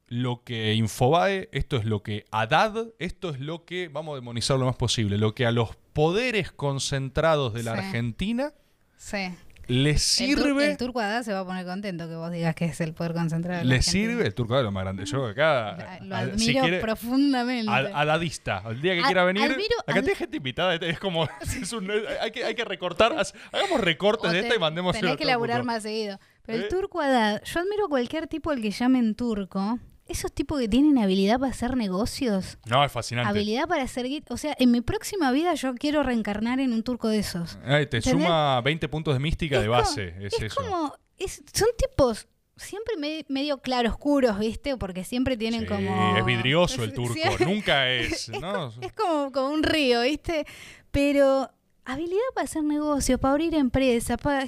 lo 0.08 0.44
que 0.44 0.74
Infobae, 0.74 1.50
esto 1.52 1.78
es 1.78 1.86
lo 1.86 2.04
que 2.04 2.26
Haddad, 2.32 2.88
esto 3.00 3.30
es 3.30 3.40
lo 3.40 3.66
que, 3.66 3.88
vamos 3.88 4.14
a 4.14 4.16
demonizar 4.16 4.58
lo 4.60 4.66
más 4.66 4.76
posible, 4.76 5.18
lo 5.18 5.34
que 5.36 5.46
a 5.46 5.52
los 5.52 5.76
poderes 5.94 6.52
concentrados 6.52 7.54
de 7.54 7.64
la 7.64 7.74
Sí. 7.74 7.80
Argentina 7.80 8.54
Sí. 8.98 9.30
Les 9.72 10.20
El, 10.22 10.28
sirve. 10.36 10.72
el 10.72 10.78
turco 10.78 11.00
Haddad 11.00 11.24
se 11.24 11.34
va 11.34 11.40
a 11.40 11.46
poner 11.46 11.66
contento 11.66 12.08
que 12.08 12.16
vos 12.16 12.32
digas 12.32 12.54
que 12.56 12.66
es 12.66 12.82
el 12.82 12.94
poder 12.94 13.14
concentrado. 13.14 13.64
la 13.64 13.70
Le 13.76 13.82
sirve 13.82 14.26
el 14.28 14.34
turco 14.34 14.56
de 14.58 14.64
lo 14.64 14.72
más 14.72 14.84
grande. 14.84 15.06
Yo 15.06 15.26
acá. 15.26 15.76
La- 15.78 16.00
Lo 16.02 16.16
a- 16.16 16.20
admiro 16.20 16.38
si 16.40 16.54
quiere- 16.54 16.80
profundamente. 16.80 17.72
Ad- 17.72 17.92
Adadista. 17.94 18.64
El 18.70 18.82
día 18.82 18.96
que 18.96 19.02
quiera 19.04 19.24
venir. 19.24 19.44
admiro- 19.52 19.80
acá 19.88 20.00
ad- 20.00 20.04
tiene 20.04 20.16
gente 20.16 20.38
invitada. 20.38 20.76
Es 20.76 21.00
como. 21.00 21.24
es 21.62 21.72
un- 21.74 21.92
hay, 22.22 22.32
que, 22.32 22.44
hay 22.44 22.56
que 22.56 22.66
recortar. 22.66 23.16
Hagamos 23.52 23.82
recortes 23.82 24.30
O 24.30 24.34
de 24.34 24.40
esta 24.40 24.50
te- 24.52 24.56
y 24.56 24.60
mandemos 24.60 24.96
Tenés 25.00 25.16
que 25.18 25.26
laburar 25.26 25.64
más 25.64 25.84
seguido. 25.84 26.20
Pero 26.46 26.58
¿Eh? 26.58 26.62
el 26.64 26.68
turco 26.70 27.00
Haddad, 27.02 27.42
yo 27.44 27.60
admiro 27.60 27.86
a 27.86 27.90
cualquier 27.90 28.28
tipo 28.28 28.52
al 28.52 28.62
que 28.62 28.72
llamen 28.72 29.16
turco. 29.16 29.80
Esos 30.12 30.32
tipos 30.34 30.60
que 30.60 30.68
tienen 30.68 30.98
habilidad 30.98 31.40
para 31.40 31.52
hacer 31.52 31.78
negocios. 31.78 32.58
No, 32.66 32.84
es 32.84 32.92
fascinante. 32.92 33.30
Habilidad 33.30 33.68
para 33.68 33.84
hacer 33.84 34.06
O 34.30 34.36
sea, 34.38 34.56
en 34.60 34.70
mi 34.72 34.82
próxima 34.82 35.32
vida 35.32 35.54
yo 35.54 35.74
quiero 35.76 36.04
reencarnar 36.04 36.60
en 36.60 36.74
un 36.74 36.84
turco 36.84 37.08
de 37.08 37.20
esos. 37.20 37.58
Ay, 37.64 37.88
te 37.88 37.98
¿Entendés? 37.98 38.24
suma 38.24 38.60
20 38.62 38.90
puntos 38.90 39.14
de 39.14 39.20
mística 39.22 39.60
de 39.62 39.68
como- 39.68 39.80
base. 39.80 40.14
es, 40.20 40.34
es 40.34 40.42
eso. 40.42 40.62
como. 40.62 40.94
es- 41.18 41.42
son 41.54 41.70
tipos 41.78 42.28
siempre 42.58 42.96
me- 42.98 43.26
medio 43.30 43.60
claroscuros, 43.60 44.38
¿viste? 44.38 44.76
Porque 44.78 45.04
siempre 45.04 45.38
tienen 45.38 45.62
Sí, 45.62 45.68
como. 45.68 46.18
Es 46.18 46.26
vidrioso 46.26 46.84
el 46.84 46.94
turco. 46.94 47.14
Sí, 47.38 47.44
Nunca 47.46 47.90
es. 47.90 48.28
es, 48.30 48.40
¿no? 48.42 48.68
es 48.82 48.92
como, 48.94 49.32
como 49.32 49.50
un 49.50 49.64
río, 49.64 50.02
¿viste? 50.02 50.46
Pero 50.92 51.50
habilidad 51.86 52.20
para 52.36 52.46
hacer 52.46 52.64
negocios, 52.64 53.20
para 53.20 53.32
abrir 53.32 53.56
empresas, 53.56 54.18
para 54.22 54.46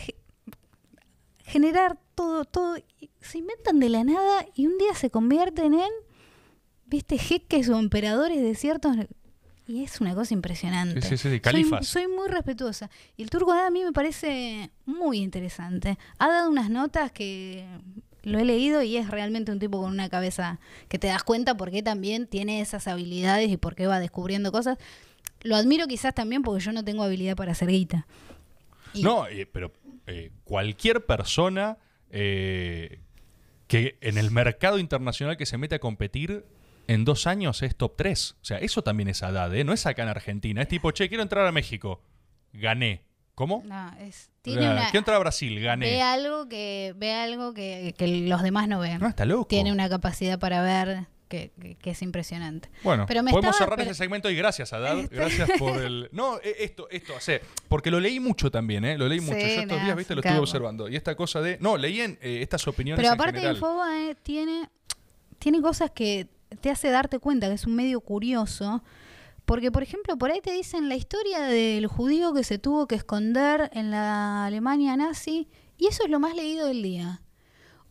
generar 1.43 1.97
todo, 2.15 2.45
todo. 2.45 2.75
Se 3.21 3.37
inventan 3.37 3.79
de 3.79 3.89
la 3.89 4.03
nada 4.03 4.45
y 4.55 4.67
un 4.67 4.77
día 4.77 4.93
se 4.95 5.09
convierten 5.09 5.73
en, 5.73 5.89
viste, 6.85 7.17
jeques 7.17 7.69
o 7.69 7.77
emperadores 7.79 8.41
de 8.41 8.55
ciertos... 8.55 8.95
Y 9.65 9.81
es 9.83 10.01
una 10.01 10.13
cosa 10.13 10.33
impresionante. 10.33 11.01
Sí, 11.01 11.09
sí, 11.11 11.17
sí, 11.17 11.29
Soy- 11.29 11.39
califas. 11.39 11.87
Soy, 11.87 12.07
muy 12.09 12.27
respetuosa. 12.27 12.89
Y 13.15 13.23
el 13.23 13.29
Turco 13.29 13.53
a 13.53 13.69
mí 13.69 13.81
me 13.81 13.93
parece 13.93 14.71
muy 14.85 15.19
interesante. 15.19 15.97
Ha 16.19 16.27
dado 16.27 16.49
unas 16.49 16.69
notas 16.69 17.13
que 17.13 17.65
lo 18.23 18.39
he 18.39 18.43
leído 18.45 18.81
y 18.81 18.97
es 18.97 19.09
realmente 19.09 19.53
un 19.53 19.59
tipo 19.59 19.81
con 19.81 19.89
una 19.91 20.09
cabeza 20.09 20.59
que 20.89 20.99
te 20.99 21.07
das 21.07 21.23
cuenta 21.23 21.55
por 21.55 21.71
qué 21.71 21.81
también 21.81 22.27
tiene 22.27 22.59
esas 22.59 22.89
habilidades 22.89 23.49
y 23.49 23.55
por 23.55 23.73
qué 23.75 23.87
va 23.87 24.01
descubriendo 24.01 24.51
cosas. 24.51 24.77
Lo 25.43 25.55
admiro 25.55 25.87
quizás 25.87 26.13
también 26.13 26.41
porque 26.41 26.61
yo 26.61 26.73
no 26.73 26.83
tengo 26.83 27.01
habilidad 27.03 27.37
para 27.37 27.53
hacer 27.53 27.69
guita. 27.69 28.05
Y- 28.93 29.01
No, 29.01 29.27
eh, 29.27 29.45
pero 29.49 29.71
eh, 30.07 30.31
cualquier 30.43 31.05
persona 31.05 31.77
eh, 32.09 32.99
que 33.67 33.97
en 34.01 34.17
el 34.17 34.31
mercado 34.31 34.79
internacional 34.79 35.37
que 35.37 35.45
se 35.45 35.57
mete 35.57 35.75
a 35.75 35.79
competir 35.79 36.45
en 36.87 37.05
dos 37.05 37.27
años 37.27 37.61
es 37.63 37.75
top 37.75 37.95
3. 37.95 38.31
O 38.41 38.45
sea, 38.45 38.57
eso 38.57 38.83
también 38.83 39.09
es 39.09 39.21
edad, 39.21 39.53
¿eh? 39.55 39.63
No 39.63 39.73
es 39.73 39.85
acá 39.85 40.03
en 40.03 40.09
Argentina. 40.09 40.61
Es 40.61 40.67
tipo, 40.67 40.91
che, 40.91 41.07
quiero 41.07 41.23
entrar 41.23 41.45
a 41.47 41.51
México. 41.51 42.01
Gané. 42.51 43.03
¿Cómo? 43.35 43.63
No, 43.65 43.91
es, 43.99 44.29
O 44.37 44.41
tiene 44.43 44.61
sea, 44.61 44.71
una, 44.73 44.81
Quiero 44.83 44.99
entrar 44.99 45.15
a 45.15 45.19
Brasil. 45.19 45.55
ve 45.55 45.61
Gané. 45.61 46.01
algo 46.03 46.47
que 46.47 46.93
ve 46.97 47.13
algo 47.13 47.53
que, 47.53 47.95
que 47.97 48.07
los 48.27 48.43
demás 48.43 48.67
no 48.67 48.79
ven. 48.79 48.99
No, 48.99 49.07
está 49.07 49.25
loco. 49.25 49.47
Tiene 49.47 49.71
una 49.71 49.89
capacidad 49.89 50.37
para 50.37 50.61
ver 50.61 51.07
que, 51.33 51.75
que- 51.81 51.89
es 51.91 52.01
impresionante. 52.03 52.69
Bueno, 52.83 53.05
Pero 53.07 53.23
me 53.23 53.31
podemos 53.31 53.55
estaba- 53.55 53.65
cerrar 53.65 53.77
pero- 53.79 53.89
ese 53.91 53.97
segmento 53.97 54.29
y 54.29 54.35
gracias, 54.35 54.71
Adad. 54.73 54.99
Este- 54.99 55.15
Gracias 55.15 55.49
por 55.57 55.81
el... 55.81 56.09
No, 56.11 56.37
eh, 56.37 56.55
esto, 56.59 56.87
esto, 56.91 57.15
hace... 57.15 57.41
Porque 57.67 57.89
lo 57.89 57.99
leí 57.99 58.19
mucho 58.19 58.51
también, 58.51 58.85
¿eh? 58.85 58.97
Lo 58.97 59.07
leí 59.07 59.19
Sí, 59.19 59.25
mucho. 59.25 59.39
Yo 59.39 59.45
estos 59.45 59.81
días, 59.83 59.95
viste, 59.95 60.13
lo 60.15 60.21
estuve 60.21 60.37
observando. 60.39 60.87
Y 60.89 60.95
esta 60.95 61.15
cosa 61.15 61.41
de... 61.41 61.57
No, 61.59 61.75
leí 61.77 62.01
en 62.01 62.19
eh, 62.21 62.41
estas 62.43 62.67
opiniones 62.67 62.97
Pero 63.01 63.07
en 63.07 63.13
aparte 63.19 63.39
general. 63.39 63.55
Infobae 63.55 64.15
tiene, 64.21 64.69
tiene 65.39 65.61
cosas 65.61 65.89
que 65.91 66.27
te 66.61 66.69
hace 66.69 66.89
darte 66.91 67.17
cuenta 67.17 67.47
que 67.47 67.55
es 67.55 67.65
un 67.65 67.75
medio 67.75 67.99
curioso. 68.01 68.83
Porque, 69.45 69.71
por 69.71 69.81
ejemplo, 69.81 70.15
por 70.17 70.29
ahí 70.31 70.39
te 70.39 70.51
dicen 70.53 70.87
la 70.87 70.95
historia 70.95 71.41
del 71.41 71.87
judío 71.87 72.31
que 72.33 72.43
se 72.43 72.59
tuvo 72.59 72.87
que 72.87 72.95
esconder 72.95 73.71
en 73.73 73.89
la 73.89 74.45
Alemania 74.45 74.95
nazi, 74.95 75.49
y 75.79 75.87
eso 75.87 76.03
es 76.05 76.11
lo 76.11 76.19
más 76.19 76.35
leído 76.35 76.67
del 76.67 76.81
día. 76.83 77.22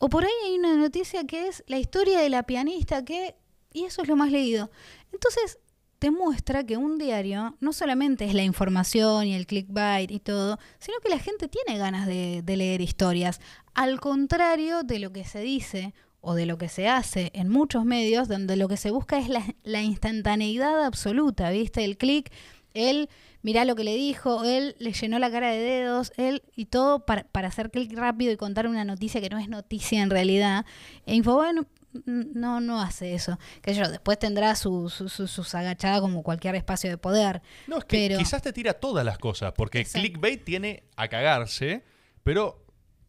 O 0.05 0.09
por 0.09 0.25
ahí 0.25 0.33
hay 0.47 0.59
una 0.59 0.75
noticia 0.75 1.25
que 1.29 1.47
es 1.47 1.63
la 1.69 1.79
historia 1.79 2.19
de 2.19 2.29
la 2.29 2.43
pianista 2.43 3.05
que, 3.05 3.37
y 3.73 3.85
eso 3.85 4.03
es 4.03 4.09
lo 4.09 4.17
más 4.17 4.33
leído. 4.33 4.69
Entonces, 5.13 5.61
te 6.01 6.11
muestra 6.11 6.65
que 6.65 6.77
un 6.77 6.99
diario 6.99 7.57
no 7.61 7.73
solamente 7.73 8.25
es 8.25 8.35
la 8.35 8.43
información 8.43 9.29
y 9.29 9.37
el 9.37 9.47
clickbait 9.47 10.11
y 10.11 10.19
todo, 10.19 10.59
sino 10.81 10.99
que 10.99 11.09
la 11.09 11.21
gente 11.21 11.47
tiene 11.47 11.79
ganas 11.79 12.09
de, 12.09 12.43
de 12.43 12.57
leer 12.57 12.81
historias. 12.81 13.41
Al 13.75 14.01
contrario 14.01 14.83
de 14.83 14.99
lo 14.99 15.13
que 15.13 15.25
se 15.25 15.41
dice 15.41 15.95
o 16.21 16.35
de 16.35 16.47
lo 16.47 16.59
que 16.59 16.69
se 16.69 16.89
hace 16.89 17.31
en 17.33 17.49
muchos 17.49 17.85
medios, 17.85 18.27
donde 18.27 18.57
lo 18.57 18.67
que 18.67 18.79
se 18.79 18.91
busca 18.91 19.21
es 19.21 19.29
la, 19.29 19.55
la 19.63 19.83
instantaneidad 19.83 20.85
absoluta, 20.85 21.51
¿viste? 21.51 21.85
El 21.85 21.97
clic, 21.97 22.33
él, 22.75 23.09
mirá 23.43 23.65
lo 23.65 23.75
que 23.77 23.85
le 23.85 23.95
dijo, 23.95 24.45
él 24.45 24.75
le 24.79 24.93
llenó 24.93 25.19
la 25.19 25.31
cara 25.31 25.51
de 25.51 25.59
dedos, 25.59 26.13
él 26.17 26.43
y 26.57 26.67
todo 26.67 27.05
para, 27.05 27.25
para 27.25 27.49
hacer 27.49 27.71
clic 27.71 27.93
rápido 27.97 28.33
y 28.33 28.37
contar 28.37 28.67
una 28.67 28.85
noticia 28.85 29.21
que 29.21 29.29
no 29.31 29.39
es 29.39 29.49
noticia 29.49 30.03
en 30.03 30.11
realidad. 30.11 30.65
E 31.07 31.15
Infobae 31.15 31.53
no, 31.53 31.67
no, 32.07 32.61
no 32.61 32.81
hace 32.81 33.15
eso. 33.15 33.39
Que 33.61 33.75
yo, 33.75 33.89
después 33.91 34.19
tendrá 34.19 34.55
su, 34.57 34.89
su, 34.89 35.09
su- 35.09 35.27
sus 35.29 35.55
agachadas 35.55 36.01
como 36.01 36.23
cualquier 36.23 36.55
espacio 36.55 36.89
de 36.89 36.99
poder. 36.99 37.43
No, 37.67 37.79
es 37.79 37.85
que 37.85 38.09
Pero- 38.09 38.19
quizás 38.19 38.41
te 38.43 38.53
tira 38.53 38.75
todas 38.75 39.05
las 39.05 39.19
cosas, 39.19 39.53
porque 39.57 39.81
Exacto. 39.81 40.01
clickbait 40.01 40.45
tiene 40.45 40.85
a 40.97 41.09
cagarse, 41.09 41.85
pero 42.23 42.59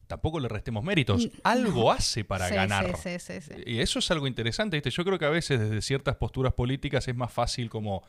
tampoco 0.08 0.40
le 0.40 0.48
restemos 0.50 0.84
méritos. 0.84 1.30
Algo 1.44 1.92
hace 1.92 2.24
para 2.26 2.50
Sí, 2.50 2.54
ganar. 2.56 2.96
sí, 2.98 3.18
sí, 3.20 3.40
sí, 3.40 3.54
sí. 3.56 3.62
Y 3.66 3.80
eso 3.80 4.00
es 4.00 4.12
algo 4.12 4.28
interesante, 4.28 4.76
¿viste? 4.78 4.92
Yo 4.92 5.04
creo 5.06 5.18
que 5.18 5.26
a 5.26 5.30
veces 5.30 5.60
desde 5.60 5.82
ciertas 5.82 6.18
posturas 6.18 6.54
políticas 6.54 7.08
es 7.08 7.16
más 7.16 7.32
fácil 7.32 7.70
como 7.70 8.04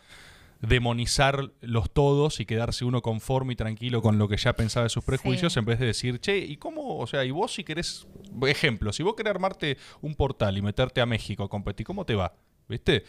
demonizar 0.66 1.50
los 1.61 1.90
todos 1.90 2.40
y 2.40 2.46
quedarse 2.46 2.85
uno 2.85 3.03
conforme 3.03 3.53
y 3.53 3.57
tranquilo 3.57 4.03
con 4.03 4.18
lo 4.18 4.29
que 4.29 4.37
ya 4.37 4.53
pensaba 4.55 4.85
de 4.85 4.90
sus 4.90 5.05
prejuicios 5.05 5.53
Sí. 5.53 5.59
en 5.59 5.64
vez 5.64 5.79
de 5.79 5.87
decir, 5.87 6.20
che, 6.20 6.38
¿y 6.38 6.57
cómo? 6.57 6.98
O 6.98 7.07
sea, 7.07 7.24
y 7.24 7.31
vos 7.31 7.53
si 7.55 7.64
querés, 7.64 8.07
ejemplo, 8.46 8.92
si 8.92 9.03
vos 9.03 9.14
querés 9.14 9.31
armarte 9.31 9.77
un 10.00 10.14
portal 10.14 10.57
y 10.59 10.62
meterte 10.62 11.00
a 11.00 11.07
México 11.07 11.42
a 11.44 11.48
competir, 11.48 11.87
¿cómo 11.87 12.05
te 12.05 12.14
va? 12.14 12.33
¿Viste? 12.68 13.05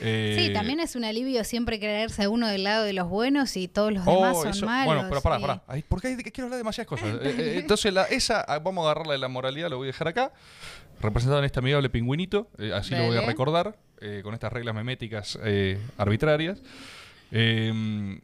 Eh, 0.00 0.36
Sí, 0.46 0.52
también 0.52 0.80
es 0.80 0.96
un 0.96 1.04
alivio 1.04 1.42
siempre 1.44 1.78
creerse 1.78 2.24
a 2.24 2.28
uno 2.30 2.48
del 2.48 2.64
lado 2.64 2.84
de 2.84 2.92
los 2.92 3.08
buenos 3.08 3.56
y 3.56 3.68
todos 3.68 3.92
los 3.92 4.04
demás 4.04 4.36
Oh, 4.36 4.42
son 4.42 4.50
eso- 4.50 4.66
malos. 4.66 4.86
Bueno, 4.94 5.08
pero 5.08 5.20
pará, 5.22 5.38
y- 5.38 5.40
pará. 5.40 5.62
Ay, 5.68 5.84
porque 5.88 6.08
hay, 6.08 6.16
quiero 6.16 6.44
hablar 6.46 6.52
de 6.52 6.58
demasiadas 6.58 6.88
cosas. 6.88 7.08
Eh, 7.22 7.34
eh, 7.38 7.58
entonces, 7.58 7.92
la- 7.92 8.04
esa, 8.04 8.40
ah, 8.40 8.58
vamos 8.58 8.82
a 8.82 8.90
agarrarla 8.90 9.12
de 9.12 9.18
la 9.18 9.28
moralidad, 9.28 9.70
lo 9.70 9.76
voy 9.78 9.86
a 9.86 9.90
dejar 9.92 10.08
acá. 10.08 10.32
Representado 11.00 11.38
en 11.38 11.44
este 11.44 11.60
amigable 11.60 11.90
pingüinito, 11.90 12.48
eh, 12.58 12.72
así 12.74 12.94
lo 12.96 13.06
voy 13.06 13.16
a 13.16 13.20
recordar, 13.22 13.76
eh, 14.00 14.20
con 14.22 14.34
estas 14.34 14.52
reglas 14.52 14.74
meméticas 14.74 15.38
eh, 15.42 15.78
arbitrarias. 15.96 16.62
Eh, 17.30 18.20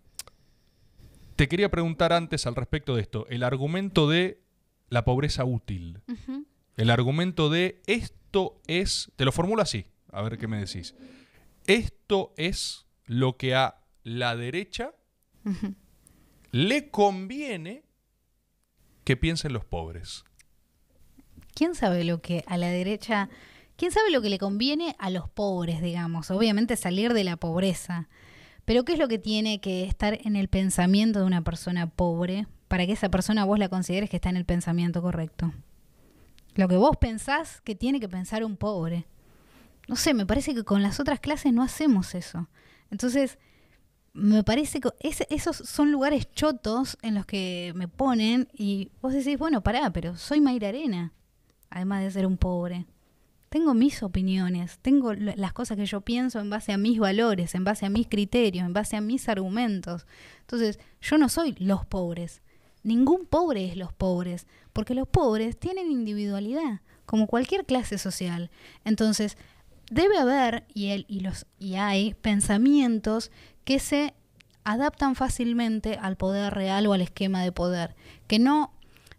te 1.36 1.48
quería 1.48 1.70
preguntar 1.70 2.12
antes 2.12 2.46
al 2.46 2.54
respecto 2.54 2.94
de 2.94 3.02
esto, 3.02 3.26
el 3.28 3.42
argumento 3.42 4.08
de 4.08 4.40
la 4.88 5.04
pobreza 5.04 5.44
útil. 5.44 6.00
El 6.76 6.90
argumento 6.90 7.50
de 7.50 7.82
esto 7.86 8.60
es, 8.66 9.10
te 9.16 9.24
lo 9.24 9.32
formulo 9.32 9.62
así, 9.62 9.86
a 10.12 10.22
ver 10.22 10.38
qué 10.38 10.46
me 10.46 10.58
decís. 10.58 10.94
Esto 11.66 12.32
es 12.36 12.86
lo 13.06 13.36
que 13.36 13.54
a 13.54 13.80
la 14.02 14.36
derecha 14.36 14.92
le 16.52 16.90
conviene 16.90 17.84
que 19.04 19.16
piensen 19.16 19.52
los 19.52 19.64
pobres. 19.64 20.24
¿Quién 21.54 21.74
sabe 21.74 22.04
lo 22.04 22.20
que 22.20 22.44
a 22.46 22.56
la 22.56 22.68
derecha, 22.68 23.28
quién 23.76 23.92
sabe 23.92 24.10
lo 24.10 24.22
que 24.22 24.30
le 24.30 24.38
conviene 24.38 24.96
a 24.98 25.10
los 25.10 25.28
pobres, 25.28 25.82
digamos? 25.82 26.30
Obviamente 26.30 26.76
salir 26.76 27.12
de 27.14 27.24
la 27.24 27.36
pobreza. 27.36 28.08
Pero 28.64 28.84
¿qué 28.84 28.94
es 28.94 28.98
lo 28.98 29.08
que 29.08 29.18
tiene 29.18 29.60
que 29.60 29.84
estar 29.84 30.18
en 30.24 30.36
el 30.36 30.48
pensamiento 30.48 31.20
de 31.20 31.26
una 31.26 31.42
persona 31.42 31.90
pobre 31.90 32.46
para 32.68 32.86
que 32.86 32.92
esa 32.92 33.10
persona 33.10 33.44
vos 33.44 33.58
la 33.58 33.68
consideres 33.68 34.08
que 34.08 34.16
está 34.16 34.30
en 34.30 34.36
el 34.36 34.44
pensamiento 34.44 35.02
correcto? 35.02 35.52
Lo 36.54 36.68
que 36.68 36.76
vos 36.76 36.96
pensás 36.96 37.60
que 37.60 37.74
tiene 37.74 38.00
que 38.00 38.08
pensar 38.08 38.44
un 38.44 38.56
pobre. 38.56 39.06
No 39.88 39.96
sé, 39.96 40.14
me 40.14 40.24
parece 40.24 40.54
que 40.54 40.64
con 40.64 40.82
las 40.82 40.98
otras 41.00 41.20
clases 41.20 41.52
no 41.52 41.62
hacemos 41.62 42.14
eso. 42.14 42.48
Entonces, 42.90 43.38
me 44.14 44.44
parece 44.44 44.80
que 44.80 44.90
esos 45.00 45.56
son 45.56 45.90
lugares 45.90 46.30
chotos 46.30 46.96
en 47.02 47.14
los 47.14 47.26
que 47.26 47.72
me 47.74 47.88
ponen 47.88 48.48
y 48.54 48.90
vos 49.02 49.12
decís, 49.12 49.36
bueno, 49.36 49.62
pará, 49.62 49.90
pero 49.92 50.16
soy 50.16 50.40
Mayra 50.40 50.68
Arena, 50.68 51.12
además 51.68 52.02
de 52.02 52.10
ser 52.12 52.26
un 52.26 52.38
pobre. 52.38 52.86
Tengo 53.54 53.72
mis 53.72 54.02
opiniones, 54.02 54.80
tengo 54.82 55.14
las 55.14 55.52
cosas 55.52 55.76
que 55.76 55.86
yo 55.86 56.00
pienso 56.00 56.40
en 56.40 56.50
base 56.50 56.72
a 56.72 56.76
mis 56.76 56.98
valores, 56.98 57.54
en 57.54 57.62
base 57.62 57.86
a 57.86 57.88
mis 57.88 58.08
criterios, 58.08 58.66
en 58.66 58.72
base 58.72 58.96
a 58.96 59.00
mis 59.00 59.28
argumentos. 59.28 60.08
Entonces, 60.40 60.80
yo 61.00 61.18
no 61.18 61.28
soy 61.28 61.54
los 61.60 61.86
pobres. 61.86 62.42
Ningún 62.82 63.26
pobre 63.26 63.66
es 63.70 63.76
los 63.76 63.92
pobres, 63.92 64.48
porque 64.72 64.94
los 64.96 65.06
pobres 65.06 65.56
tienen 65.56 65.92
individualidad, 65.92 66.80
como 67.06 67.28
cualquier 67.28 67.64
clase 67.64 67.96
social. 67.96 68.50
Entonces, 68.84 69.38
debe 69.88 70.18
haber, 70.18 70.64
y, 70.74 70.88
el- 70.88 71.06
y, 71.08 71.20
los, 71.20 71.46
y 71.60 71.76
hay, 71.76 72.14
pensamientos 72.14 73.30
que 73.64 73.78
se 73.78 74.14
adaptan 74.64 75.14
fácilmente 75.14 75.96
al 76.02 76.16
poder 76.16 76.54
real 76.54 76.88
o 76.88 76.92
al 76.92 77.02
esquema 77.02 77.44
de 77.44 77.52
poder, 77.52 77.94
que 78.26 78.40
no, 78.40 78.72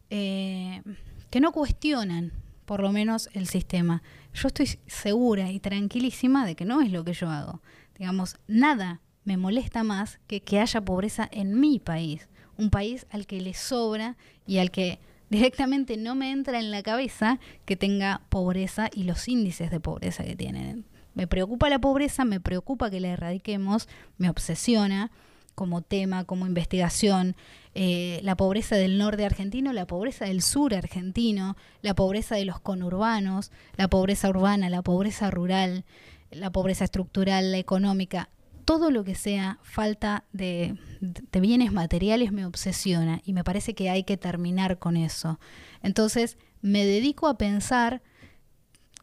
eh, 0.09 0.81
que 1.29 1.39
no 1.39 1.53
cuestionan, 1.53 2.33
por 2.65 2.81
lo 2.81 2.91
menos, 2.91 3.29
el 3.33 3.47
sistema. 3.47 4.01
Yo 4.35 4.49
estoy 4.49 4.67
segura 4.85 5.49
y 5.49 5.61
tranquilísima 5.61 6.45
de 6.45 6.55
que 6.55 6.65
no 6.65 6.81
es 6.81 6.91
lo 6.91 7.05
que 7.05 7.13
yo 7.13 7.29
hago. 7.29 7.61
Digamos, 7.97 8.37
nada 8.47 8.99
me 9.23 9.37
molesta 9.37 9.83
más 9.83 10.19
que 10.27 10.41
que 10.41 10.59
haya 10.59 10.81
pobreza 10.81 11.27
en 11.31 11.57
mi 11.57 11.79
país, 11.79 12.27
un 12.57 12.69
país 12.69 13.07
al 13.11 13.27
que 13.27 13.39
le 13.39 13.53
sobra 13.53 14.17
y 14.45 14.57
al 14.57 14.71
que 14.71 14.99
directamente 15.29 15.95
no 15.95 16.15
me 16.15 16.31
entra 16.31 16.59
en 16.59 16.69
la 16.69 16.83
cabeza 16.83 17.39
que 17.63 17.77
tenga 17.77 18.21
pobreza 18.27 18.89
y 18.93 19.05
los 19.05 19.27
índices 19.29 19.71
de 19.71 19.79
pobreza 19.79 20.25
que 20.25 20.35
tienen. 20.35 20.85
Me 21.13 21.27
preocupa 21.27 21.69
la 21.69 21.79
pobreza, 21.79 22.25
me 22.25 22.41
preocupa 22.41 22.89
que 22.89 22.99
la 22.99 23.07
erradiquemos, 23.07 23.87
me 24.17 24.29
obsesiona 24.29 25.11
como 25.55 25.81
tema, 25.81 26.25
como 26.25 26.45
investigación, 26.45 27.35
eh, 27.73 28.19
la 28.23 28.35
pobreza 28.35 28.75
del 28.75 28.97
norte 28.97 29.25
argentino, 29.25 29.73
la 29.73 29.87
pobreza 29.87 30.25
del 30.25 30.41
sur 30.41 30.75
argentino, 30.75 31.55
la 31.81 31.95
pobreza 31.95 32.35
de 32.35 32.45
los 32.45 32.59
conurbanos, 32.59 33.51
la 33.77 33.87
pobreza 33.87 34.29
urbana, 34.29 34.69
la 34.69 34.81
pobreza 34.81 35.31
rural, 35.31 35.85
la 36.31 36.51
pobreza 36.51 36.83
estructural, 36.83 37.51
la 37.51 37.57
económica, 37.57 38.29
todo 38.65 38.91
lo 38.91 39.03
que 39.03 39.15
sea 39.15 39.59
falta 39.61 40.25
de, 40.33 40.75
de 40.99 41.39
bienes 41.39 41.71
materiales 41.71 42.31
me 42.31 42.45
obsesiona 42.45 43.21
y 43.23 43.33
me 43.33 43.43
parece 43.43 43.75
que 43.75 43.89
hay 43.89 44.03
que 44.03 44.17
terminar 44.17 44.79
con 44.79 44.97
eso. 44.97 45.39
Entonces 45.83 46.37
me 46.61 46.85
dedico 46.85 47.27
a 47.27 47.37
pensar, 47.37 48.01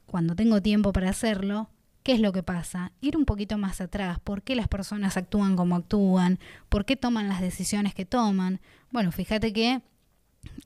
cuando 0.06 0.34
tengo 0.34 0.60
tiempo 0.60 0.92
para 0.92 1.10
hacerlo, 1.10 1.70
¿Qué 2.02 2.12
es 2.12 2.20
lo 2.20 2.32
que 2.32 2.42
pasa? 2.42 2.92
Ir 3.00 3.16
un 3.16 3.24
poquito 3.24 3.58
más 3.58 3.80
atrás. 3.80 4.18
¿Por 4.18 4.42
qué 4.42 4.56
las 4.56 4.68
personas 4.68 5.16
actúan 5.16 5.54
como 5.54 5.76
actúan? 5.76 6.40
¿Por 6.68 6.84
qué 6.84 6.96
toman 6.96 7.28
las 7.28 7.40
decisiones 7.40 7.94
que 7.94 8.04
toman? 8.04 8.60
Bueno, 8.90 9.12
fíjate 9.12 9.52
que 9.52 9.82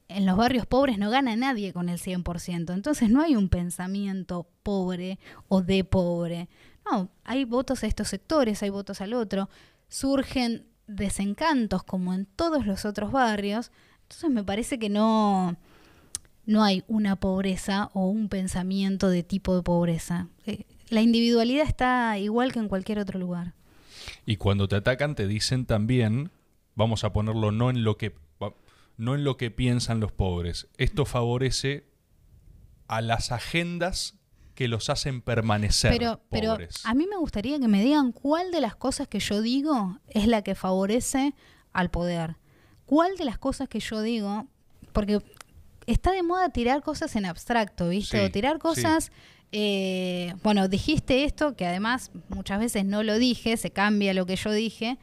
en 0.09 0.24
los 0.24 0.37
barrios 0.37 0.66
pobres 0.66 0.99
no 0.99 1.11
gana 1.11 1.37
nadie 1.37 1.72
con 1.74 1.89
el 1.89 1.99
100%. 1.99 2.72
Entonces 2.72 3.11
no 3.11 3.20
hay 3.20 3.37
un 3.37 3.49
pensamiento 3.51 4.49
pobre 4.62 5.18
o 5.49 5.61
de 5.61 5.84
pobre. 5.84 6.49
No, 6.91 7.11
hay 7.24 7.45
votos 7.45 7.82
a 7.82 7.87
estos 7.87 8.09
sectores, 8.09 8.62
hay 8.62 8.70
votos 8.70 9.01
al 9.03 9.12
otro. 9.12 9.51
Surgen 9.89 10.64
desencantos 10.87 11.82
como 11.82 12.14
en 12.14 12.24
todos 12.24 12.66
los 12.66 12.87
otros 12.87 13.12
barrios. 13.12 13.72
Entonces 14.03 14.30
me 14.30 14.45
parece 14.45 14.78
que 14.78 14.89
no, 14.89 15.57
no 16.47 16.64
hay 16.64 16.84
una 16.87 17.16
pobreza 17.16 17.91
o 17.93 18.07
un 18.09 18.28
pensamiento 18.28 19.11
de 19.11 19.22
tipo 19.22 19.55
de 19.55 19.62
pobreza. 19.62 20.28
Eh, 20.47 20.64
la 20.89 21.03
individualidad 21.03 21.66
está 21.66 22.18
igual 22.18 22.53
que 22.53 22.59
en 22.59 22.68
cualquier 22.68 22.99
otro 22.99 23.18
lugar. 23.18 23.55
Y 24.24 24.37
cuando 24.37 24.68
te 24.68 24.76
atacan 24.76 25.14
te 25.14 25.26
dicen 25.26 25.66
también, 25.66 26.30
vamos 26.74 27.05
a 27.05 27.12
ponerlo 27.12 27.53
no 27.53 27.70
en 27.70 27.84
lo 27.84 27.97
que 27.97 28.14
no 28.99 29.14
en 29.14 29.24
lo 29.24 29.37
que 29.37 29.51
piensan 29.51 30.01
los 30.01 30.12
pobres. 30.12 30.68
Esto 30.78 31.05
favorece 31.05 31.87
a 32.89 33.03
las 33.03 33.30
agendas 33.30 34.14
que 34.55 34.68
los 34.68 34.89
hacen 34.89 35.20
permanecer 35.20 35.93
pero, 35.93 36.22
pero 36.30 36.57
a 36.84 36.95
mí 36.95 37.07
me 37.07 37.18
gustaría 37.18 37.61
que 37.61 37.68
me 37.68 37.82
digan 37.82 38.11
cuál 38.11 38.51
de 38.53 38.62
las 38.62 38.74
cosas 38.74 39.07
que 39.07 39.20
yo 39.20 39.43
digo 39.43 39.99
es 40.09 40.26
la 40.26 40.41
que 40.41 40.55
favorece 40.55 41.34
al 41.74 41.91
poder. 41.91 42.37
¿Cuál 42.87 43.16
de 43.16 43.26
las 43.26 43.37
cosas 43.37 43.68
que 43.68 43.80
yo 43.80 44.01
digo? 44.01 44.47
Porque 44.95 45.20
está 45.87 46.12
de 46.12 46.22
moda 46.22 46.49
tirar 46.49 46.82
cosas 46.82 47.16
en 47.16 47.26
abstracto, 47.26 47.91
¿viste? 47.91 48.24
o 48.24 48.30
tirar 48.30 48.59
cosas... 48.59 49.11
Eh, 49.53 50.34
bueno, 50.42 50.68
dijiste 50.68 51.24
esto, 51.24 51.57
que 51.57 51.66
además 51.66 52.11
muchas 52.28 52.59
veces 52.59 52.84
no 52.84 53.03
lo 53.03 53.18
dije, 53.18 53.57
se 53.57 53.70
cambia 53.70 54.14
lo 54.14 54.26
que 54.26 54.36
yo 54.36 54.53
dije, 54.53 54.99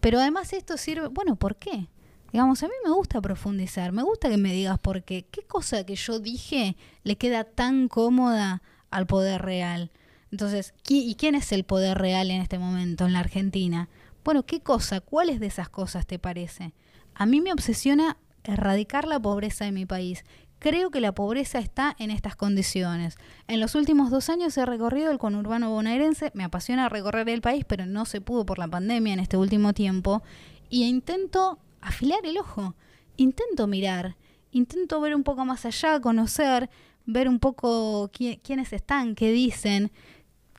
pero 0.00 0.18
además 0.18 0.52
esto 0.52 0.76
sirve, 0.76 1.08
bueno, 1.08 1.36
¿por 1.36 1.56
qué? 1.56 1.88
Digamos, 2.32 2.62
a 2.62 2.66
mí 2.66 2.74
me 2.84 2.90
gusta 2.92 3.20
profundizar, 3.20 3.92
me 3.92 4.02
gusta 4.02 4.28
que 4.28 4.36
me 4.36 4.52
digas 4.52 4.78
por 4.78 5.02
qué, 5.02 5.26
qué 5.30 5.42
cosa 5.42 5.84
que 5.84 5.96
yo 5.96 6.18
dije 6.18 6.76
le 7.04 7.16
queda 7.16 7.44
tan 7.44 7.88
cómoda 7.88 8.62
al 8.90 9.06
poder 9.06 9.42
real. 9.42 9.90
Entonces, 10.30 10.72
¿y 10.88 11.14
quién 11.16 11.34
es 11.34 11.52
el 11.52 11.64
poder 11.64 11.98
real 11.98 12.30
en 12.30 12.40
este 12.40 12.58
momento 12.58 13.06
en 13.06 13.12
la 13.12 13.20
Argentina? 13.20 13.90
Bueno, 14.24 14.44
¿qué 14.44 14.60
cosa? 14.60 15.00
¿Cuáles 15.00 15.40
de 15.40 15.46
esas 15.46 15.68
cosas 15.68 16.06
te 16.06 16.18
parece? 16.18 16.72
A 17.14 17.26
mí 17.26 17.40
me 17.40 17.52
obsesiona 17.52 18.16
erradicar 18.44 19.06
la 19.06 19.20
pobreza 19.20 19.64
de 19.64 19.72
mi 19.72 19.86
país. 19.86 20.24
Creo 20.62 20.92
que 20.92 21.00
la 21.00 21.10
pobreza 21.10 21.58
está 21.58 21.96
en 21.98 22.12
estas 22.12 22.36
condiciones. 22.36 23.16
En 23.48 23.58
los 23.58 23.74
últimos 23.74 24.12
dos 24.12 24.28
años 24.28 24.56
he 24.56 24.64
recorrido 24.64 25.10
el 25.10 25.18
conurbano 25.18 25.70
bonaerense, 25.70 26.30
me 26.34 26.44
apasiona 26.44 26.88
recorrer 26.88 27.28
el 27.30 27.40
país, 27.40 27.64
pero 27.66 27.84
no 27.84 28.04
se 28.04 28.20
pudo 28.20 28.46
por 28.46 28.60
la 28.60 28.68
pandemia 28.68 29.12
en 29.12 29.18
este 29.18 29.36
último 29.36 29.72
tiempo, 29.72 30.22
y 30.70 30.84
intento 30.84 31.58
afilar 31.80 32.20
el 32.22 32.38
ojo, 32.38 32.76
intento 33.16 33.66
mirar, 33.66 34.14
intento 34.52 35.00
ver 35.00 35.16
un 35.16 35.24
poco 35.24 35.44
más 35.44 35.66
allá, 35.66 35.98
conocer, 35.98 36.70
ver 37.06 37.28
un 37.28 37.40
poco 37.40 38.12
quiénes 38.12 38.72
están, 38.72 39.16
qué 39.16 39.32
dicen, 39.32 39.90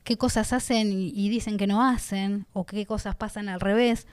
qué 0.04 0.18
cosas 0.18 0.52
hacen 0.52 0.92
y 0.92 1.30
dicen 1.30 1.56
que 1.56 1.66
no 1.66 1.82
hacen, 1.82 2.46
o 2.52 2.66
qué 2.66 2.84
cosas 2.84 3.16
pasan 3.16 3.48
al 3.48 3.58
revés. 3.58 4.06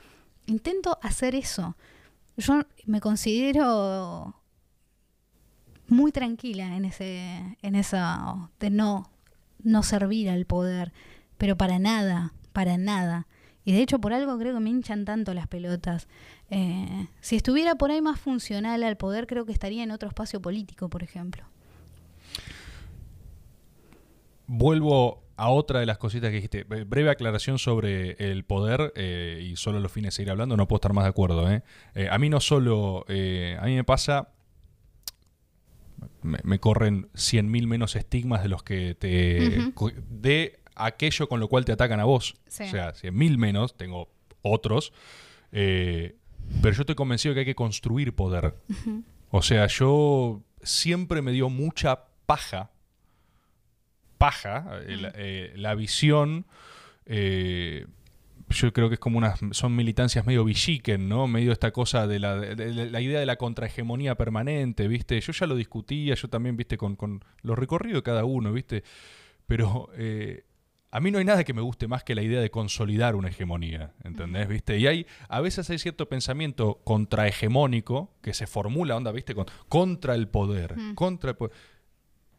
Intento 0.46 1.00
hacer 1.02 1.36
eso. 1.36 1.76
Yo 2.38 2.62
me 2.86 3.02
considero 3.02 4.41
muy 5.92 6.12
tranquila 6.12 6.76
en 6.76 6.86
ese, 6.86 7.58
en 7.62 7.76
esa 7.76 8.50
de 8.60 8.70
no, 8.70 9.12
no 9.62 9.84
servir 9.84 10.30
al 10.30 10.46
poder, 10.46 10.94
pero 11.38 11.58
para 11.58 11.80
nada, 11.80 12.34
para 12.54 12.78
nada. 12.78 13.28
Y 13.66 13.74
de 13.74 13.82
hecho 13.82 14.00
por 14.00 14.14
algo 14.14 14.38
creo 14.40 14.54
que 14.54 14.60
me 14.62 14.70
hinchan 14.70 15.06
tanto 15.06 15.34
las 15.34 15.48
pelotas. 15.48 16.08
Eh, 16.50 17.08
si 17.20 17.36
estuviera 17.36 17.76
por 17.76 17.92
ahí 17.92 18.02
más 18.02 18.20
funcional 18.20 18.84
al 18.84 18.96
poder, 18.96 19.28
creo 19.28 19.46
que 19.46 19.52
estaría 19.52 19.84
en 19.84 19.92
otro 19.92 20.08
espacio 20.08 20.42
político, 20.42 20.90
por 20.90 21.04
ejemplo. 21.04 21.44
Vuelvo 24.48 25.24
a 25.36 25.50
otra 25.50 25.82
de 25.82 25.86
las 25.86 25.98
cositas 25.98 26.30
que 26.30 26.38
dijiste. 26.38 26.64
Breve 26.64 27.10
aclaración 27.10 27.60
sobre 27.60 28.12
el 28.32 28.46
poder 28.46 28.94
eh, 28.96 29.46
y 29.46 29.58
solo 29.58 29.80
los 29.80 29.92
fines 29.92 30.14
de 30.14 30.16
seguir 30.18 30.32
hablando, 30.32 30.56
no 30.56 30.68
puedo 30.68 30.78
estar 30.78 30.94
más 30.94 31.04
de 31.04 31.10
acuerdo. 31.10 31.52
¿eh? 31.52 31.64
a 32.10 32.18
mí 32.18 32.30
no 32.30 32.40
solo, 32.40 33.06
a 33.08 33.66
mí 33.66 33.76
me 33.76 33.84
pasa 33.84 34.30
me, 36.22 36.60
corren 36.60 37.10
100.000 37.14 37.68
menos 37.68 37.96
estigmas 37.96 38.44
de 38.44 38.50
los 38.50 38.64
que 38.64 38.96
te... 38.96 39.72
de 40.10 40.60
aquello 40.76 41.28
con 41.28 41.40
lo 41.40 41.48
cual 41.48 41.66
te 41.66 41.72
atacan 41.72 42.00
a 42.00 42.06
vos. 42.06 42.36
O 42.48 42.52
sea, 42.52 42.94
100.000 42.94 43.38
menos, 43.38 43.78
tengo 43.78 44.10
otros. 44.42 44.94
Eh, 45.52 46.16
pero 46.62 46.74
yo 46.74 46.82
estoy 46.82 46.96
convencido 46.96 47.34
que 47.34 47.42
hay 47.42 47.46
que 47.46 47.56
construir 47.56 48.14
poder. 48.14 48.56
O 49.30 49.42
sea, 49.42 49.68
yo 49.68 50.42
siempre 50.64 51.22
me 51.22 51.32
dio 51.32 51.50
mucha 51.50 52.06
paja, 52.26 52.72
paja, 54.18 54.80
eh, 54.88 55.12
eh, 55.16 55.54
la, 55.56 55.76
visión 55.76 56.46
yo 58.52 58.74
creo 58.74 58.90
que 58.90 58.96
es 58.96 59.00
como 59.00 59.18
unas, 59.18 59.40
son 59.52 59.76
militancias 59.76 60.26
medio 60.26 60.44
villiquen, 60.44 61.10
¿no? 61.10 61.28
Medio 61.28 61.52
esta 61.52 61.72
cosa 61.72 62.08
de 62.08 62.20
la, 62.20 62.36
la 62.36 63.02
idea 63.02 63.20
de 63.20 63.26
la 63.26 63.38
contrahegemonía 63.38 64.16
permanente, 64.16 64.88
¿viste? 64.88 65.20
Yo 65.20 65.34
ya 65.34 65.48
lo 65.48 65.56
discutía, 65.56 66.16
yo 66.16 66.30
también, 66.30 66.58
¿viste? 66.58 66.78
Con, 66.78 66.96
con 66.96 67.24
los 67.42 67.58
recorridos 67.58 68.00
de 68.00 68.04
cada 68.04 68.26
uno, 68.26 68.54
¿viste? 68.54 68.84
Pero 69.48 69.90
eh, 69.96 70.46
a 70.92 71.00
mí 71.00 71.10
no 71.10 71.20
hay 71.20 71.26
nada 71.26 71.44
que 71.44 71.54
me 71.54 71.62
guste 71.62 71.88
más 71.88 72.04
que 72.04 72.16
la 72.16 72.22
idea 72.22 72.42
de 72.42 72.52
consolidar 72.52 73.16
una 73.16 73.30
hegemonía, 73.30 73.94
¿entendés? 74.04 74.48
¿Viste? 74.48 74.78
Y 74.78 74.88
hay, 74.88 75.08
a 75.30 75.40
veces 75.40 75.70
hay 75.70 75.80
cierto 75.80 76.10
pensamiento 76.10 76.82
contrahegemónico 76.84 78.14
que 78.22 78.34
se 78.34 78.46
formula, 78.46 78.98
onda, 78.98 79.12
¿viste? 79.14 79.34
contra 79.70 80.16
el 80.16 80.28
poder, 80.28 80.76
contra 80.96 81.32
el 81.32 81.38
poder 81.38 81.56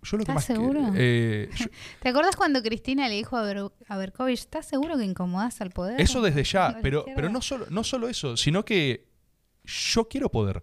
¿Estás 0.03 0.45
seguro? 0.45 0.93
Eh, 0.97 1.49
¿Te 2.03 2.09
acuerdas 2.09 2.35
cuando 2.37 2.63
Cristina 2.63 3.09
le 3.09 3.15
dijo 3.15 3.37
a, 3.37 3.43
Ber 3.43 4.13
¿estás 4.29 4.67
seguro 4.67 4.99
que 4.99 5.05
incomodas 5.05 5.61
al 5.61 5.71
poder? 5.71 6.01
Eso 6.01 6.21
desde 6.21 6.43
ya, 6.45 6.79
pero, 6.83 7.05
pero 7.15 7.29
no, 7.31 7.41
solo, 7.41 7.67
no 7.71 7.85
solo 7.85 8.09
eso, 8.09 8.37
sino 8.37 8.65
que 8.65 9.07
yo 9.65 10.09
quiero 10.09 10.29
poder. 10.29 10.63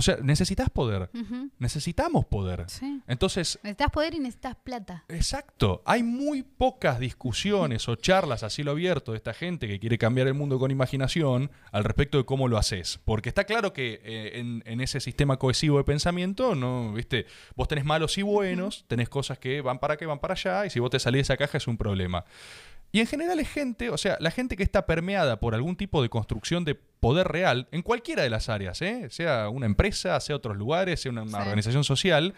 O 0.00 0.02
sea, 0.02 0.16
necesitas 0.22 0.70
poder. 0.70 1.10
Necesitamos 1.58 2.24
poder. 2.24 2.64
Entonces. 3.06 3.58
Necesitas 3.62 3.90
poder 3.90 4.14
y 4.14 4.18
necesitas 4.18 4.56
plata. 4.56 5.04
Exacto. 5.10 5.82
Hay 5.84 6.02
muy 6.02 6.42
pocas 6.42 6.98
discusiones 6.98 7.86
o 7.86 7.96
charlas 7.96 8.42
así 8.42 8.62
lo 8.62 8.70
abierto 8.70 9.12
de 9.12 9.18
esta 9.18 9.34
gente 9.34 9.68
que 9.68 9.78
quiere 9.78 9.98
cambiar 9.98 10.26
el 10.26 10.32
mundo 10.32 10.58
con 10.58 10.70
imaginación 10.70 11.50
al 11.70 11.84
respecto 11.84 12.16
de 12.16 12.24
cómo 12.24 12.48
lo 12.48 12.56
haces. 12.56 12.98
Porque 13.04 13.28
está 13.28 13.44
claro 13.44 13.74
que 13.74 14.00
eh, 14.02 14.40
en, 14.64 14.80
ese 14.80 15.00
sistema 15.00 15.36
cohesivo 15.36 15.76
de 15.76 15.84
pensamiento, 15.84 16.54
no, 16.54 16.94
viste, 16.94 17.26
vos 17.54 17.68
tenés 17.68 17.84
malos 17.84 18.16
y 18.16 18.22
buenos, 18.22 18.86
tenés 18.88 19.10
cosas 19.10 19.38
que 19.38 19.60
van 19.60 19.80
para 19.80 19.94
acá, 19.94 20.06
van 20.06 20.18
para 20.18 20.32
allá, 20.32 20.64
y 20.64 20.70
si 20.70 20.80
vos 20.80 20.88
te 20.88 20.98
salís 20.98 21.18
de 21.18 21.22
esa 21.34 21.36
caja 21.36 21.58
es 21.58 21.66
un 21.66 21.76
problema. 21.76 22.24
Y 22.92 23.00
en 23.00 23.06
general 23.06 23.38
es 23.38 23.48
gente, 23.48 23.90
o 23.90 23.98
sea, 23.98 24.16
la 24.20 24.30
gente 24.30 24.56
que 24.56 24.62
está 24.62 24.84
permeada 24.84 25.38
por 25.38 25.54
algún 25.54 25.76
tipo 25.76 26.02
de 26.02 26.08
construcción 26.08 26.64
de 26.64 26.74
poder 26.74 27.28
real, 27.28 27.68
en 27.70 27.82
cualquiera 27.82 28.22
de 28.22 28.30
las 28.30 28.48
áreas, 28.48 28.82
¿eh? 28.82 29.08
sea 29.10 29.48
una 29.48 29.66
empresa, 29.66 30.18
sea 30.20 30.36
otros 30.36 30.56
lugares, 30.56 31.00
sea 31.00 31.12
una, 31.12 31.22
organización 31.22 31.84
social, 31.84 32.34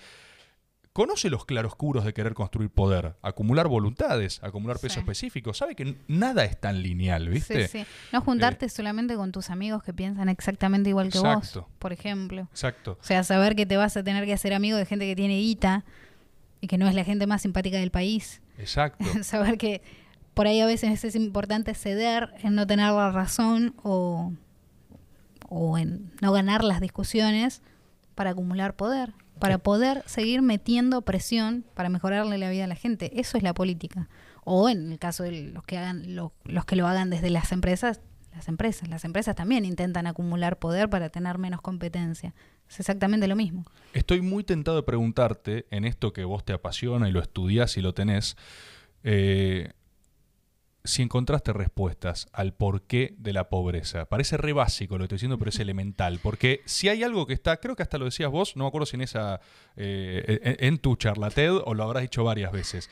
conoce 0.92 1.30
los 1.30 1.46
claroscuros 1.46 2.04
de 2.04 2.12
querer 2.12 2.34
construir 2.34 2.68
poder, 2.68 3.16
acumular 3.22 3.66
voluntades, 3.66 4.40
acumular 4.42 4.78
peso 4.78 5.00
específico. 5.00 5.54
Sabe 5.54 5.74
que 5.74 5.96
nada 6.06 6.44
es 6.44 6.60
tan 6.60 6.82
lineal, 6.82 7.30
¿viste? 7.30 7.66
Sí, 7.66 7.78
sí. 7.78 7.86
No 8.12 8.20
juntarte 8.20 8.66
eh, 8.66 8.68
solamente 8.68 9.16
con 9.16 9.32
tus 9.32 9.48
amigos 9.48 9.82
que 9.82 9.94
piensan 9.94 10.28
exactamente 10.28 10.90
igual 10.90 11.10
que 11.10 11.18
vos, 11.18 11.60
por 11.78 11.94
ejemplo. 11.94 12.42
Exacto. 12.50 12.98
O 13.00 13.04
sea, 13.04 13.24
saber 13.24 13.56
que 13.56 13.64
te 13.64 13.78
vas 13.78 13.96
a 13.96 14.04
tener 14.04 14.26
que 14.26 14.34
hacer 14.34 14.52
amigo 14.52 14.76
de 14.76 14.84
gente 14.84 15.06
que 15.06 15.16
tiene 15.16 15.38
guita 15.38 15.86
y 16.60 16.66
que 16.66 16.76
no 16.76 16.86
es 16.86 16.94
la 16.94 17.04
gente 17.04 17.26
más 17.26 17.40
simpática 17.40 17.78
del 17.78 17.90
país. 17.90 18.42
Exacto. 18.58 19.02
saber 19.22 19.56
que 19.56 19.80
por 20.34 20.46
ahí 20.46 20.60
a 20.60 20.66
veces 20.66 21.04
es 21.04 21.14
importante 21.14 21.74
ceder 21.74 22.34
en 22.42 22.54
no 22.54 22.66
tener 22.66 22.92
la 22.92 23.10
razón 23.10 23.74
o, 23.82 24.32
o 25.48 25.78
en 25.78 26.10
no 26.20 26.32
ganar 26.32 26.64
las 26.64 26.80
discusiones 26.80 27.62
para 28.14 28.30
acumular 28.30 28.74
poder, 28.74 29.12
para 29.38 29.58
poder 29.58 30.02
seguir 30.06 30.42
metiendo 30.42 31.02
presión 31.02 31.64
para 31.74 31.88
mejorarle 31.88 32.38
la 32.38 32.50
vida 32.50 32.64
a 32.64 32.68
la 32.68 32.76
gente. 32.76 33.20
Eso 33.20 33.36
es 33.36 33.42
la 33.42 33.54
política. 33.54 34.08
O 34.44 34.68
en 34.68 34.92
el 34.92 34.98
caso 34.98 35.22
de 35.22 35.50
los 35.52 35.64
que 35.64 35.78
hagan 35.78 36.16
los 36.16 36.32
que 36.66 36.76
lo 36.76 36.86
hagan 36.86 37.10
desde 37.10 37.30
las 37.30 37.52
empresas, 37.52 38.00
las 38.34 38.48
empresas, 38.48 38.88
las 38.88 39.04
empresas 39.04 39.36
también 39.36 39.64
intentan 39.64 40.06
acumular 40.06 40.58
poder 40.58 40.88
para 40.88 41.10
tener 41.10 41.38
menos 41.38 41.60
competencia. 41.60 42.34
Es 42.68 42.80
exactamente 42.80 43.28
lo 43.28 43.36
mismo. 43.36 43.64
Estoy 43.92 44.22
muy 44.22 44.44
tentado 44.44 44.78
de 44.78 44.82
preguntarte 44.82 45.66
en 45.70 45.84
esto 45.84 46.12
que 46.12 46.24
vos 46.24 46.44
te 46.44 46.54
apasiona 46.54 47.08
y 47.08 47.12
lo 47.12 47.20
estudias 47.20 47.76
y 47.76 47.82
lo 47.82 47.92
tenés. 47.92 48.36
Eh, 49.04 49.72
si 50.84 51.02
encontraste 51.02 51.52
respuestas 51.52 52.26
al 52.32 52.54
porqué 52.54 53.14
de 53.18 53.32
la 53.32 53.48
pobreza. 53.48 54.06
Parece 54.06 54.36
re 54.36 54.52
básico 54.52 54.96
lo 54.98 55.02
que 55.02 55.04
estoy 55.06 55.16
diciendo, 55.16 55.38
pero 55.38 55.50
es 55.50 55.58
elemental. 55.60 56.18
Porque 56.22 56.60
si 56.64 56.88
hay 56.88 57.02
algo 57.04 57.26
que 57.26 57.34
está, 57.34 57.58
creo 57.58 57.76
que 57.76 57.82
hasta 57.82 57.98
lo 57.98 58.04
decías 58.06 58.30
vos, 58.30 58.56
no 58.56 58.64
me 58.64 58.68
acuerdo 58.68 58.86
si 58.86 58.96
en 58.96 59.02
esa, 59.02 59.40
eh, 59.76 60.56
en, 60.60 60.78
tu 60.78 60.96
charla 60.96 61.30
TED 61.30 61.52
o 61.64 61.74
lo 61.74 61.84
habrás 61.84 62.02
dicho 62.02 62.24
varias 62.24 62.50
veces. 62.52 62.90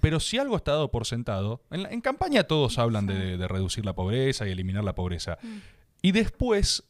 Pero 0.00 0.18
si 0.20 0.38
algo 0.38 0.56
está 0.56 0.72
dado 0.72 0.90
por 0.90 1.04
sentado, 1.04 1.62
en, 1.70 1.82
la- 1.82 1.90
en 1.90 2.00
campaña 2.00 2.44
todos 2.44 2.78
hablan 2.78 3.06
de, 3.06 3.36
de 3.36 3.48
reducir 3.48 3.84
la 3.84 3.92
pobreza 3.94 4.46
y 4.48 4.52
eliminar 4.52 4.84
la 4.84 4.94
pobreza. 4.94 5.36
Mm. 5.42 5.58
Y 6.02 6.12
después, 6.12 6.84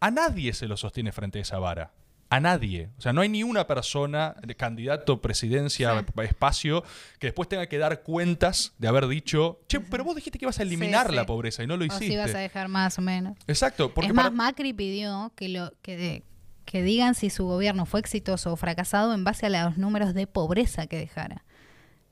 a 0.00 0.10
nadie 0.10 0.52
se 0.52 0.66
lo 0.66 0.76
sostiene 0.76 1.12
frente 1.12 1.38
a 1.38 1.42
esa 1.42 1.58
vara. 1.58 1.92
A 2.28 2.40
nadie. 2.40 2.90
O 2.98 3.00
sea, 3.00 3.12
no 3.12 3.20
hay 3.20 3.28
ni 3.28 3.42
una 3.44 3.66
persona, 3.68 4.34
candidato, 4.56 5.20
presidencia, 5.22 6.00
Sí. 6.00 6.20
espacio, 6.24 6.82
que 7.20 7.28
después 7.28 7.48
tenga 7.48 7.66
que 7.68 7.78
dar 7.78 8.02
cuentas 8.02 8.72
de 8.78 8.88
haber 8.88 9.06
dicho, 9.06 9.60
che, 9.68 9.78
pero 9.80 10.02
vos 10.02 10.16
dijiste 10.16 10.38
que 10.38 10.44
ibas 10.44 10.58
a 10.58 10.62
eliminar 10.62 11.08
Sí, 11.10 11.14
la 11.14 11.24
pobreza 11.24 11.62
y 11.62 11.66
no 11.68 11.76
lo 11.76 11.84
O 11.84 11.86
hiciste. 11.86 12.08
si 12.08 12.16
vas 12.16 12.34
a 12.34 12.38
dejar 12.38 12.66
más 12.68 12.98
o 12.98 13.02
menos. 13.02 13.36
Exacto. 13.46 13.94
Porque 13.94 14.08
es 14.08 14.14
más, 14.14 14.24
para- 14.26 14.34
Macri 14.36 14.72
pidió 14.72 15.32
que, 15.36 15.48
lo, 15.48 15.72
que, 15.82 15.96
de- 15.96 16.22
que 16.64 16.82
digan 16.82 17.14
si 17.14 17.30
su 17.30 17.44
gobierno 17.46 17.86
fue 17.86 18.00
exitoso 18.00 18.52
o 18.52 18.56
fracasado 18.56 19.14
en 19.14 19.22
base 19.22 19.46
a 19.46 19.48
los 19.50 19.78
números 19.78 20.12
de 20.12 20.26
pobreza 20.26 20.88
que 20.88 20.98
dejara. 20.98 21.44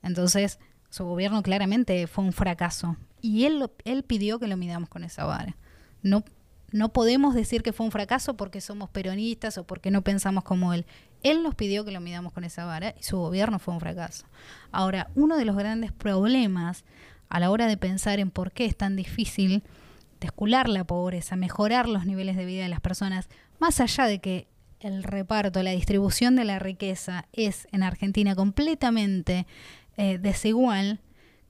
Entonces, 0.01 0.59
su 0.89 1.03
gobierno 1.05 1.43
claramente 1.43 2.07
fue 2.07 2.23
un 2.23 2.31
fracaso. 2.31 2.95
Y 3.21 3.45
él, 3.45 3.59
lo- 3.59 3.73
él 3.83 4.03
pidió 4.03 4.39
que 4.39 4.47
lo 4.47 4.55
midamos 4.55 4.87
con 4.87 5.03
esa 5.03 5.25
vara. 5.25 5.57
No, 6.03 6.23
no 6.75 6.89
podemos 6.89 7.33
decir 7.33 7.63
que 7.63 7.71
fue 7.71 7.85
un 7.85 7.91
fracaso 7.93 8.35
porque 8.35 8.59
somos 8.59 8.89
peronistas 8.89 9.57
o 9.57 9.63
porque 9.63 9.91
no 9.91 10.01
pensamos 10.01 10.43
como 10.43 10.73
él. 10.73 10.85
Él 11.23 11.41
nos 11.41 11.55
pidió 11.55 11.85
que 11.85 11.91
lo 11.91 12.01
midamos 12.01 12.33
con 12.33 12.43
esa 12.43 12.65
vara 12.65 12.93
y 12.99 13.03
su 13.03 13.17
gobierno 13.17 13.59
fue 13.59 13.73
un 13.73 13.79
fracaso. 13.79 14.25
Ahora, 14.73 15.09
uno 15.15 15.37
de 15.37 15.45
los 15.45 15.55
grandes 15.55 15.93
problemas 15.93 16.83
a 17.29 17.39
la 17.39 17.49
hora 17.49 17.67
de 17.67 17.77
pensar 17.77 18.19
en 18.19 18.29
por 18.29 18.51
qué 18.51 18.65
es 18.65 18.75
tan 18.75 18.97
difícil 18.97 19.63
descular 20.19 20.67
la 20.67 20.83
pobreza, 20.83 21.37
mejorar 21.37 21.87
los 21.87 22.05
niveles 22.05 22.35
de 22.35 22.43
vida 22.43 22.63
de 22.63 22.69
las 22.69 22.81
personas, 22.81 23.29
más 23.57 23.79
allá 23.79 24.03
de 24.05 24.19
que 24.19 24.49
el 24.81 25.03
reparto, 25.03 25.63
la 25.63 25.71
distribución 25.71 26.35
de 26.35 26.43
la 26.43 26.59
riqueza 26.59 27.25
es 27.31 27.69
en 27.71 27.83
Argentina 27.83 28.35
completamente 28.35 29.47
eh, 29.95 30.17
desigual, 30.17 30.99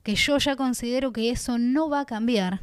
que 0.04 0.14
yo 0.14 0.38
ya 0.38 0.56
considero 0.56 1.12
que 1.12 1.32
eso 1.32 1.58
no 1.58 1.90
va 1.90 2.02
a 2.02 2.06
cambiar. 2.06 2.62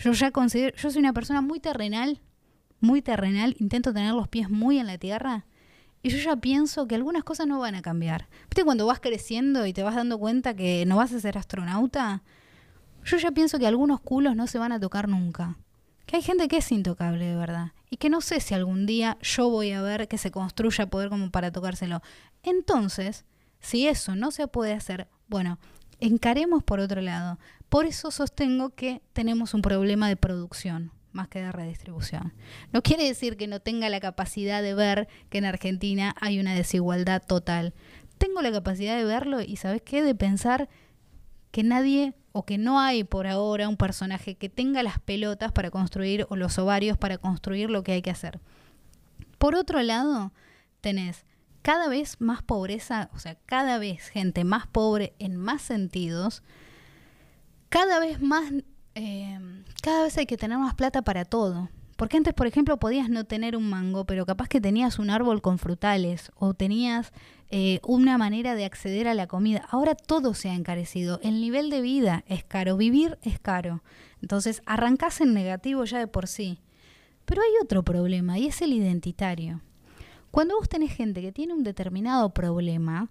Yo 0.00 0.12
ya 0.12 0.30
considero, 0.30 0.74
yo 0.76 0.90
soy 0.90 1.00
una 1.00 1.12
persona 1.12 1.42
muy 1.42 1.60
terrenal, 1.60 2.20
muy 2.80 3.02
terrenal, 3.02 3.54
intento 3.58 3.92
tener 3.92 4.14
los 4.14 4.28
pies 4.28 4.48
muy 4.48 4.78
en 4.78 4.86
la 4.86 4.96
tierra. 4.96 5.44
Y 6.02 6.08
yo 6.08 6.16
ya 6.16 6.36
pienso 6.36 6.88
que 6.88 6.94
algunas 6.94 7.22
cosas 7.22 7.46
no 7.46 7.58
van 7.58 7.74
a 7.74 7.82
cambiar. 7.82 8.28
¿Viste 8.44 8.64
cuando 8.64 8.86
vas 8.86 9.00
creciendo 9.00 9.66
y 9.66 9.74
te 9.74 9.82
vas 9.82 9.94
dando 9.94 10.18
cuenta 10.18 10.56
que 10.56 10.86
no 10.86 10.96
vas 10.96 11.12
a 11.12 11.20
ser 11.20 11.36
astronauta? 11.36 12.22
Yo 13.04 13.18
ya 13.18 13.30
pienso 13.32 13.58
que 13.58 13.66
algunos 13.66 14.00
culos 14.00 14.34
no 14.34 14.46
se 14.46 14.58
van 14.58 14.72
a 14.72 14.80
tocar 14.80 15.08
nunca. 15.08 15.58
Que 16.06 16.16
hay 16.16 16.22
gente 16.22 16.48
que 16.48 16.56
es 16.56 16.72
intocable 16.72 17.26
de 17.26 17.36
verdad. 17.36 17.72
Y 17.90 17.98
que 17.98 18.08
no 18.08 18.22
sé 18.22 18.40
si 18.40 18.54
algún 18.54 18.86
día 18.86 19.18
yo 19.20 19.50
voy 19.50 19.72
a 19.72 19.82
ver 19.82 20.08
que 20.08 20.16
se 20.16 20.30
construya 20.30 20.88
poder 20.88 21.10
como 21.10 21.30
para 21.30 21.52
tocárselo. 21.52 22.00
Entonces, 22.42 23.26
si 23.60 23.86
eso 23.86 24.16
no 24.16 24.30
se 24.30 24.48
puede 24.48 24.72
hacer, 24.72 25.08
bueno, 25.28 25.58
encaremos 26.00 26.62
por 26.62 26.80
otro 26.80 27.00
lado. 27.00 27.38
Por 27.68 27.86
eso 27.86 28.10
sostengo 28.10 28.70
que 28.70 29.00
tenemos 29.12 29.54
un 29.54 29.62
problema 29.62 30.08
de 30.08 30.16
producción 30.16 30.92
más 31.12 31.28
que 31.28 31.40
de 31.40 31.52
redistribución. 31.52 32.32
No 32.72 32.82
quiere 32.82 33.04
decir 33.04 33.36
que 33.36 33.46
no 33.46 33.60
tenga 33.60 33.88
la 33.88 34.00
capacidad 34.00 34.62
de 34.62 34.74
ver 34.74 35.08
que 35.28 35.38
en 35.38 35.44
Argentina 35.44 36.14
hay 36.20 36.38
una 36.38 36.54
desigualdad 36.54 37.22
total. 37.26 37.74
Tengo 38.18 38.42
la 38.42 38.52
capacidad 38.52 38.96
de 38.96 39.04
verlo 39.04 39.40
y, 39.40 39.56
¿sabes 39.56 39.82
qué? 39.82 40.02
De 40.02 40.14
pensar 40.14 40.68
que 41.50 41.62
nadie 41.62 42.14
o 42.32 42.44
que 42.44 42.58
no 42.58 42.78
hay 42.78 43.02
por 43.02 43.26
ahora 43.26 43.68
un 43.68 43.76
personaje 43.76 44.36
que 44.36 44.48
tenga 44.48 44.82
las 44.82 45.00
pelotas 45.00 45.52
para 45.52 45.70
construir 45.70 46.26
o 46.28 46.36
los 46.36 46.58
ovarios 46.58 46.96
para 46.96 47.18
construir 47.18 47.70
lo 47.70 47.82
que 47.82 47.92
hay 47.92 48.02
que 48.02 48.10
hacer. 48.10 48.40
Por 49.38 49.54
otro 49.54 49.82
lado, 49.82 50.32
tenés 50.80 51.24
cada 51.62 51.88
vez 51.88 52.20
más 52.20 52.42
pobreza, 52.42 53.10
o 53.14 53.18
sea, 53.18 53.36
cada 53.46 53.78
vez 53.78 54.08
gente 54.08 54.44
más 54.44 54.66
pobre 54.66 55.14
en 55.18 55.36
más 55.36 55.62
sentidos, 55.62 56.42
cada 57.68 58.00
vez 58.00 58.20
más, 58.20 58.52
eh, 58.94 59.38
cada 59.82 60.02
vez 60.04 60.16
hay 60.18 60.26
que 60.26 60.36
tener 60.36 60.58
más 60.58 60.74
plata 60.74 61.02
para 61.02 61.24
todo. 61.24 61.68
Porque 62.00 62.16
antes, 62.16 62.32
por 62.32 62.46
ejemplo, 62.46 62.78
podías 62.78 63.10
no 63.10 63.24
tener 63.24 63.54
un 63.54 63.68
mango, 63.68 64.06
pero 64.06 64.24
capaz 64.24 64.48
que 64.48 64.58
tenías 64.58 64.98
un 64.98 65.10
árbol 65.10 65.42
con 65.42 65.58
frutales 65.58 66.32
o 66.34 66.54
tenías 66.54 67.12
eh, 67.50 67.78
una 67.82 68.16
manera 68.16 68.54
de 68.54 68.64
acceder 68.64 69.06
a 69.06 69.12
la 69.12 69.26
comida. 69.26 69.66
Ahora 69.68 69.94
todo 69.94 70.32
se 70.32 70.48
ha 70.48 70.54
encarecido. 70.54 71.20
El 71.22 71.42
nivel 71.42 71.68
de 71.68 71.82
vida 71.82 72.24
es 72.26 72.42
caro, 72.42 72.78
vivir 72.78 73.18
es 73.20 73.38
caro. 73.38 73.82
Entonces, 74.22 74.62
arrancás 74.64 75.20
en 75.20 75.34
negativo 75.34 75.84
ya 75.84 75.98
de 75.98 76.06
por 76.06 76.26
sí. 76.26 76.62
Pero 77.26 77.42
hay 77.42 77.50
otro 77.62 77.82
problema 77.82 78.38
y 78.38 78.46
es 78.46 78.62
el 78.62 78.72
identitario. 78.72 79.60
Cuando 80.30 80.56
vos 80.56 80.68
tenés 80.68 80.92
gente 80.92 81.22
que 81.22 81.32
tiene 81.32 81.54
un 81.54 81.64
determinado 81.64 82.30
problema, 82.30 83.10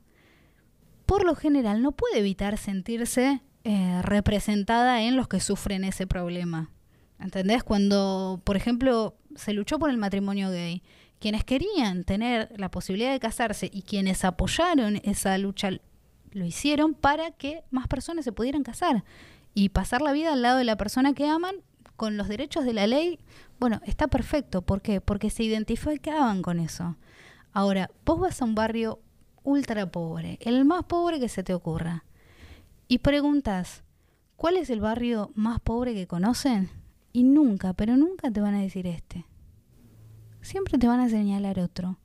por 1.05 1.25
lo 1.25 1.35
general 1.35 1.81
no 1.81 1.91
puede 1.91 2.19
evitar 2.19 2.57
sentirse 2.57 3.41
eh, 3.63 4.01
representada 4.03 5.01
en 5.01 5.15
los 5.15 5.27
que 5.27 5.39
sufren 5.39 5.83
ese 5.83 6.07
problema. 6.07 6.69
¿Entendés? 7.19 7.63
Cuando, 7.63 8.41
por 8.45 8.55
ejemplo, 8.55 9.15
se 9.35 9.53
luchó 9.53 9.79
por 9.79 9.89
el 9.89 9.97
matrimonio 9.97 10.49
gay, 10.49 10.81
quienes 11.19 11.43
querían 11.43 12.05
tener 12.05 12.53
la 12.57 12.71
posibilidad 12.71 13.11
de 13.11 13.19
casarse 13.19 13.69
y 13.71 13.81
quienes 13.81 14.23
apoyaron 14.23 15.01
esa 15.03 15.37
lucha 15.37 15.71
lo 16.31 16.45
hicieron 16.45 16.93
para 16.93 17.31
que 17.31 17.63
más 17.71 17.87
personas 17.87 18.23
se 18.23 18.31
pudieran 18.31 18.63
casar 18.63 19.03
y 19.53 19.69
pasar 19.69 20.01
la 20.01 20.13
vida 20.13 20.33
al 20.33 20.41
lado 20.41 20.57
de 20.57 20.63
la 20.63 20.77
persona 20.77 21.13
que 21.13 21.27
aman 21.27 21.55
con 21.95 22.15
los 22.15 22.29
derechos 22.29 22.63
de 22.63 22.73
la 22.73 22.87
ley. 22.87 23.19
Bueno, 23.59 23.81
está 23.85 24.07
perfecto. 24.07 24.61
¿Por 24.61 24.81
qué? 24.81 25.01
Porque 25.01 25.29
se 25.29 25.43
identificaban 25.43 26.41
con 26.41 26.59
eso. 26.59 26.95
Ahora, 27.51 27.89
vos 28.05 28.19
vas 28.19 28.41
a 28.41 28.45
un 28.45 28.55
barrio 28.55 28.99
ultra 29.43 29.89
pobre, 29.91 30.37
el 30.41 30.65
más 30.65 30.83
pobre 30.83 31.19
que 31.19 31.29
se 31.29 31.43
te 31.43 31.53
ocurra, 31.53 32.05
y 32.87 32.99
preguntas, 32.99 33.83
¿cuál 34.35 34.57
es 34.57 34.69
el 34.69 34.81
barrio 34.81 35.31
más 35.35 35.59
pobre 35.59 35.93
que 35.93 36.07
conocen? 36.07 36.69
Y 37.13 37.23
nunca, 37.23 37.73
pero 37.73 37.97
nunca 37.97 38.31
te 38.31 38.41
van 38.41 38.55
a 38.55 38.61
decir 38.61 38.87
este. 38.87 39.25
Siempre 40.41 40.77
te 40.77 40.87
van 40.87 40.99
a 40.99 41.09
señalar 41.09 41.59
otro. 41.59 41.99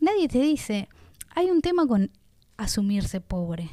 Nadie 0.00 0.28
te 0.28 0.40
dice, 0.40 0.88
hay 1.34 1.50
un 1.50 1.60
tema 1.60 1.86
con 1.86 2.10
asumirse 2.56 3.20
pobre. 3.20 3.70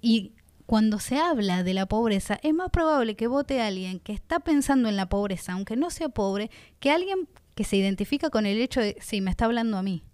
Y 0.00 0.32
cuando 0.66 0.98
se 0.98 1.18
habla 1.18 1.62
de 1.62 1.74
la 1.74 1.86
pobreza, 1.86 2.38
es 2.42 2.54
más 2.54 2.70
probable 2.70 3.16
que 3.16 3.26
vote 3.26 3.60
alguien 3.60 4.00
que 4.00 4.12
está 4.12 4.40
pensando 4.40 4.88
en 4.88 4.96
la 4.96 5.08
pobreza, 5.08 5.52
aunque 5.52 5.76
no 5.76 5.90
sea 5.90 6.08
pobre, 6.08 6.50
que 6.80 6.90
alguien 6.90 7.28
que 7.54 7.64
se 7.64 7.76
identifica 7.76 8.30
con 8.30 8.46
el 8.46 8.60
hecho 8.60 8.80
de, 8.80 8.96
sí, 9.00 9.20
me 9.20 9.30
está 9.30 9.44
hablando 9.44 9.76
a 9.76 9.82
mí. 9.82 10.04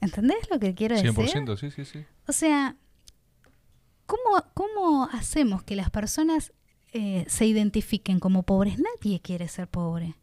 ¿Entendés 0.00 0.48
lo 0.50 0.58
que 0.58 0.74
quiero 0.74 0.96
decir? 0.96 1.12
100%, 1.12 1.56
sí, 1.56 1.70
sí, 1.70 1.84
sí. 1.84 2.04
O 2.26 2.32
sea, 2.32 2.76
¿cómo, 4.06 4.44
cómo 4.54 5.08
hacemos 5.12 5.62
que 5.62 5.76
las 5.76 5.90
personas 5.90 6.52
eh, 6.92 7.24
se 7.28 7.46
identifiquen 7.46 8.20
como 8.20 8.44
pobres? 8.44 8.78
Nadie 8.78 9.20
quiere 9.20 9.48
ser 9.48 9.68
pobre. 9.68 10.16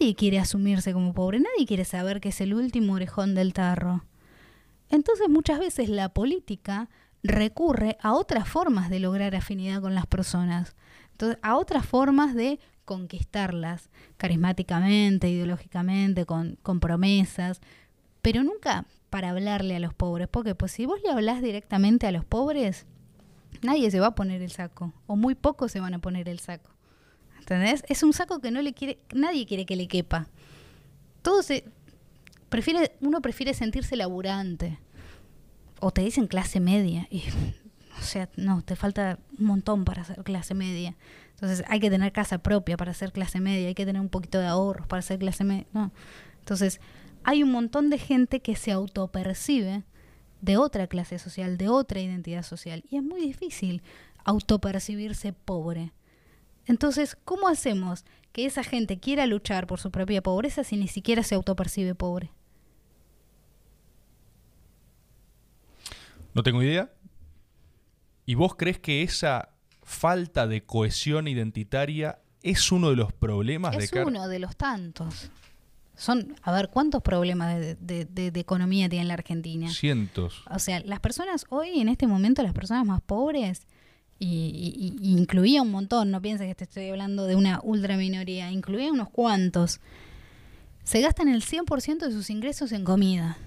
Nadie 0.00 0.14
quiere 0.14 0.38
asumirse 0.38 0.92
como 0.92 1.12
pobre. 1.14 1.40
Nadie 1.40 1.66
quiere 1.66 1.84
saber 1.84 2.20
que 2.20 2.28
es 2.28 2.40
el 2.40 2.54
último 2.54 2.94
orejón 2.94 3.34
del 3.34 3.52
tarro. 3.52 4.04
Entonces 4.88 5.28
muchas 5.28 5.58
veces 5.58 5.88
la 5.88 6.10
política 6.10 6.88
recurre 7.22 7.96
a 8.00 8.12
otras 8.12 8.48
formas 8.48 8.88
de 8.88 9.00
lograr 9.00 9.34
afinidad 9.34 9.80
con 9.80 9.94
las 9.94 10.06
personas. 10.06 10.76
Entonces, 11.12 11.38
a 11.42 11.56
otras 11.56 11.86
formas 11.86 12.34
de 12.34 12.60
conquistarlas, 12.86 13.90
carismáticamente, 14.16 15.28
ideológicamente, 15.28 16.24
con, 16.24 16.56
promesas, 16.80 17.60
pero 18.22 18.42
nunca 18.42 18.86
para 19.10 19.30
hablarle 19.30 19.76
a 19.76 19.80
los 19.80 19.92
pobres, 19.92 20.28
porque 20.28 20.54
pues 20.54 20.72
si 20.72 20.86
vos 20.86 20.98
le 21.04 21.10
hablás 21.10 21.42
directamente 21.42 22.06
a 22.06 22.12
los 22.12 22.24
pobres, 22.24 22.86
nadie 23.60 23.90
se 23.90 24.00
va 24.00 24.08
a 24.08 24.14
poner 24.14 24.40
el 24.40 24.50
saco, 24.50 24.94
o 25.06 25.16
muy 25.16 25.34
pocos 25.34 25.70
se 25.72 25.80
van 25.80 25.92
a 25.92 25.98
poner 25.98 26.28
el 26.30 26.38
saco. 26.38 26.70
¿Entendés? 27.38 27.84
Es 27.88 28.02
un 28.02 28.12
saco 28.12 28.40
que 28.40 28.50
no 28.50 28.62
le 28.62 28.72
quiere, 28.72 28.98
nadie 29.14 29.46
quiere 29.46 29.66
que 29.66 29.76
le 29.76 29.86
quepa. 29.86 30.28
Todo 31.22 31.42
se 31.42 31.64
prefiere, 32.48 32.96
uno 33.00 33.20
prefiere 33.20 33.54
sentirse 33.54 33.96
laburante. 33.96 34.78
O 35.80 35.90
te 35.90 36.02
dicen 36.02 36.26
clase 36.26 36.58
media. 36.58 37.06
Y, 37.10 37.22
o 37.98 38.02
sea, 38.02 38.28
no, 38.36 38.62
te 38.62 38.74
falta 38.74 39.18
un 39.38 39.46
montón 39.46 39.84
para 39.84 40.04
ser 40.04 40.22
clase 40.24 40.54
media. 40.54 40.96
Entonces 41.36 41.64
hay 41.68 41.80
que 41.80 41.90
tener 41.90 42.12
casa 42.12 42.38
propia 42.38 42.78
para 42.78 42.94
ser 42.94 43.12
clase 43.12 43.40
media, 43.40 43.68
hay 43.68 43.74
que 43.74 43.84
tener 43.84 44.00
un 44.00 44.08
poquito 44.08 44.38
de 44.38 44.46
ahorros 44.46 44.86
para 44.86 45.02
ser 45.02 45.18
clase 45.18 45.44
media. 45.44 45.66
No. 45.74 45.92
Entonces, 46.38 46.80
hay 47.24 47.42
un 47.42 47.50
montón 47.50 47.90
de 47.90 47.98
gente 47.98 48.40
que 48.40 48.56
se 48.56 48.72
autopercibe 48.72 49.84
de 50.40 50.56
otra 50.56 50.86
clase 50.86 51.18
social, 51.18 51.58
de 51.58 51.68
otra 51.68 52.00
identidad 52.00 52.42
social. 52.42 52.84
Y 52.88 52.96
es 52.96 53.02
muy 53.02 53.20
difícil 53.20 53.82
autopercibirse 54.24 55.34
pobre. 55.34 55.92
Entonces, 56.64 57.18
¿cómo 57.24 57.48
hacemos 57.48 58.06
que 58.32 58.46
esa 58.46 58.64
gente 58.64 58.98
quiera 58.98 59.26
luchar 59.26 59.66
por 59.66 59.78
su 59.78 59.90
propia 59.90 60.22
pobreza 60.22 60.64
si 60.64 60.76
ni 60.76 60.88
siquiera 60.88 61.22
se 61.22 61.34
autopercibe 61.34 61.94
pobre? 61.94 62.30
No 66.32 66.42
tengo 66.42 66.62
idea. 66.62 66.90
¿Y 68.24 68.36
vos 68.36 68.54
crees 68.54 68.78
que 68.78 69.02
esa 69.02 69.55
falta 69.86 70.46
de 70.46 70.62
cohesión 70.64 71.28
identitaria 71.28 72.18
es 72.42 72.70
uno 72.72 72.90
de 72.90 72.96
los 72.96 73.12
problemas 73.12 73.74
de 73.78 73.84
Es 73.84 73.90
uno 74.08 74.28
de 74.28 74.38
los 74.40 74.56
tantos. 74.56 75.30
Son, 75.96 76.34
a 76.42 76.52
ver, 76.52 76.68
¿cuántos 76.68 77.02
problemas 77.02 77.58
de, 77.58 77.74
de- 77.76 78.04
de- 78.04 78.30
de 78.30 78.40
economía 78.40 78.88
tiene 78.88 79.06
la 79.06 79.14
Argentina? 79.14 79.70
Cientos. 79.70 80.42
O 80.50 80.58
sea, 80.58 80.80
las 80.80 81.00
personas 81.00 81.46
hoy, 81.48 81.80
en 81.80 81.88
este 81.88 82.06
momento, 82.06 82.42
las 82.42 82.52
personas 82.52 82.84
más 82.84 83.00
pobres, 83.00 83.66
y, 84.18 84.26
y- 84.98 85.08
y 85.08 85.12
incluía 85.16 85.62
un 85.62 85.70
montón, 85.70 86.10
no 86.10 86.20
pienses 86.20 86.46
que 86.48 86.54
te 86.54 86.64
estoy 86.64 86.88
hablando 86.90 87.26
de 87.26 87.36
una 87.36 87.60
ultra 87.62 87.96
minoría, 87.96 88.50
incluía 88.50 88.92
unos 88.92 89.08
cuantos, 89.08 89.80
se 90.84 91.00
gastan 91.00 91.28
el 91.28 91.42
100% 91.42 92.06
de 92.06 92.12
sus 92.12 92.28
ingresos 92.30 92.72
en 92.72 92.84
comida. 92.84 93.38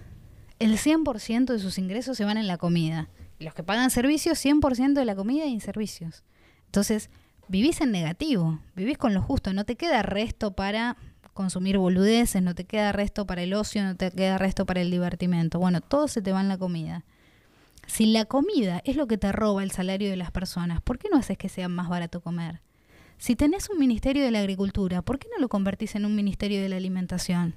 El 0.57 0.77
100% 0.77 1.53
de 1.53 1.59
sus 1.59 1.77
ingresos 1.77 2.17
se 2.17 2.25
van 2.25 2.37
en 2.37 2.47
la 2.47 2.57
comida. 2.57 3.09
Los 3.39 3.53
que 3.53 3.63
pagan 3.63 3.89
servicios, 3.89 4.43
100% 4.43 4.93
de 4.93 5.05
la 5.05 5.15
comida 5.15 5.45
y 5.45 5.59
servicios. 5.59 6.23
Entonces, 6.65 7.09
vivís 7.47 7.81
en 7.81 7.91
negativo, 7.91 8.59
vivís 8.75 8.97
con 8.97 9.13
lo 9.13 9.21
justo, 9.21 9.53
no 9.53 9.65
te 9.65 9.75
queda 9.75 10.03
resto 10.03 10.55
para 10.55 10.97
consumir 11.33 11.77
boludeces, 11.77 12.43
no 12.43 12.53
te 12.53 12.65
queda 12.65 12.91
resto 12.91 13.25
para 13.25 13.41
el 13.41 13.53
ocio, 13.53 13.83
no 13.83 13.95
te 13.95 14.11
queda 14.11 14.37
resto 14.37 14.65
para 14.65 14.81
el 14.81 14.91
divertimento. 14.91 15.57
Bueno, 15.57 15.79
todo 15.81 16.07
se 16.07 16.21
te 16.21 16.33
va 16.33 16.41
en 16.41 16.49
la 16.49 16.57
comida. 16.57 17.05
Si 17.87 18.05
la 18.05 18.25
comida 18.25 18.81
es 18.83 18.95
lo 18.95 19.07
que 19.07 19.17
te 19.17 19.31
roba 19.31 19.63
el 19.63 19.71
salario 19.71 20.09
de 20.09 20.17
las 20.17 20.31
personas, 20.31 20.81
¿por 20.81 20.99
qué 20.99 21.07
no 21.09 21.17
haces 21.17 21.37
que 21.37 21.49
sea 21.49 21.67
más 21.69 21.89
barato 21.89 22.21
comer? 22.21 22.61
Si 23.17 23.35
tenés 23.35 23.69
un 23.69 23.79
ministerio 23.79 24.23
de 24.23 24.31
la 24.31 24.39
agricultura, 24.39 25.01
¿por 25.01 25.17
qué 25.17 25.27
no 25.33 25.41
lo 25.41 25.49
convertís 25.49 25.95
en 25.95 26.05
un 26.05 26.15
ministerio 26.15 26.61
de 26.61 26.69
la 26.69 26.75
alimentación? 26.75 27.55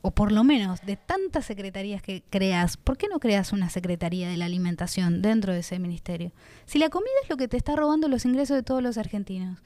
O 0.00 0.12
por 0.12 0.30
lo 0.30 0.44
menos, 0.44 0.80
de 0.86 0.96
tantas 0.96 1.44
secretarías 1.44 2.02
que 2.02 2.22
creas, 2.30 2.76
¿por 2.76 2.96
qué 2.96 3.08
no 3.08 3.18
creas 3.18 3.52
una 3.52 3.68
secretaría 3.68 4.28
de 4.28 4.36
la 4.36 4.44
alimentación 4.44 5.22
dentro 5.22 5.52
de 5.52 5.60
ese 5.60 5.78
ministerio? 5.78 6.32
Si 6.66 6.78
la 6.78 6.88
comida 6.88 7.10
es 7.22 7.30
lo 7.30 7.36
que 7.36 7.48
te 7.48 7.56
está 7.56 7.74
robando 7.74 8.06
los 8.08 8.24
ingresos 8.24 8.56
de 8.56 8.62
todos 8.62 8.82
los 8.82 8.96
argentinos, 8.96 9.58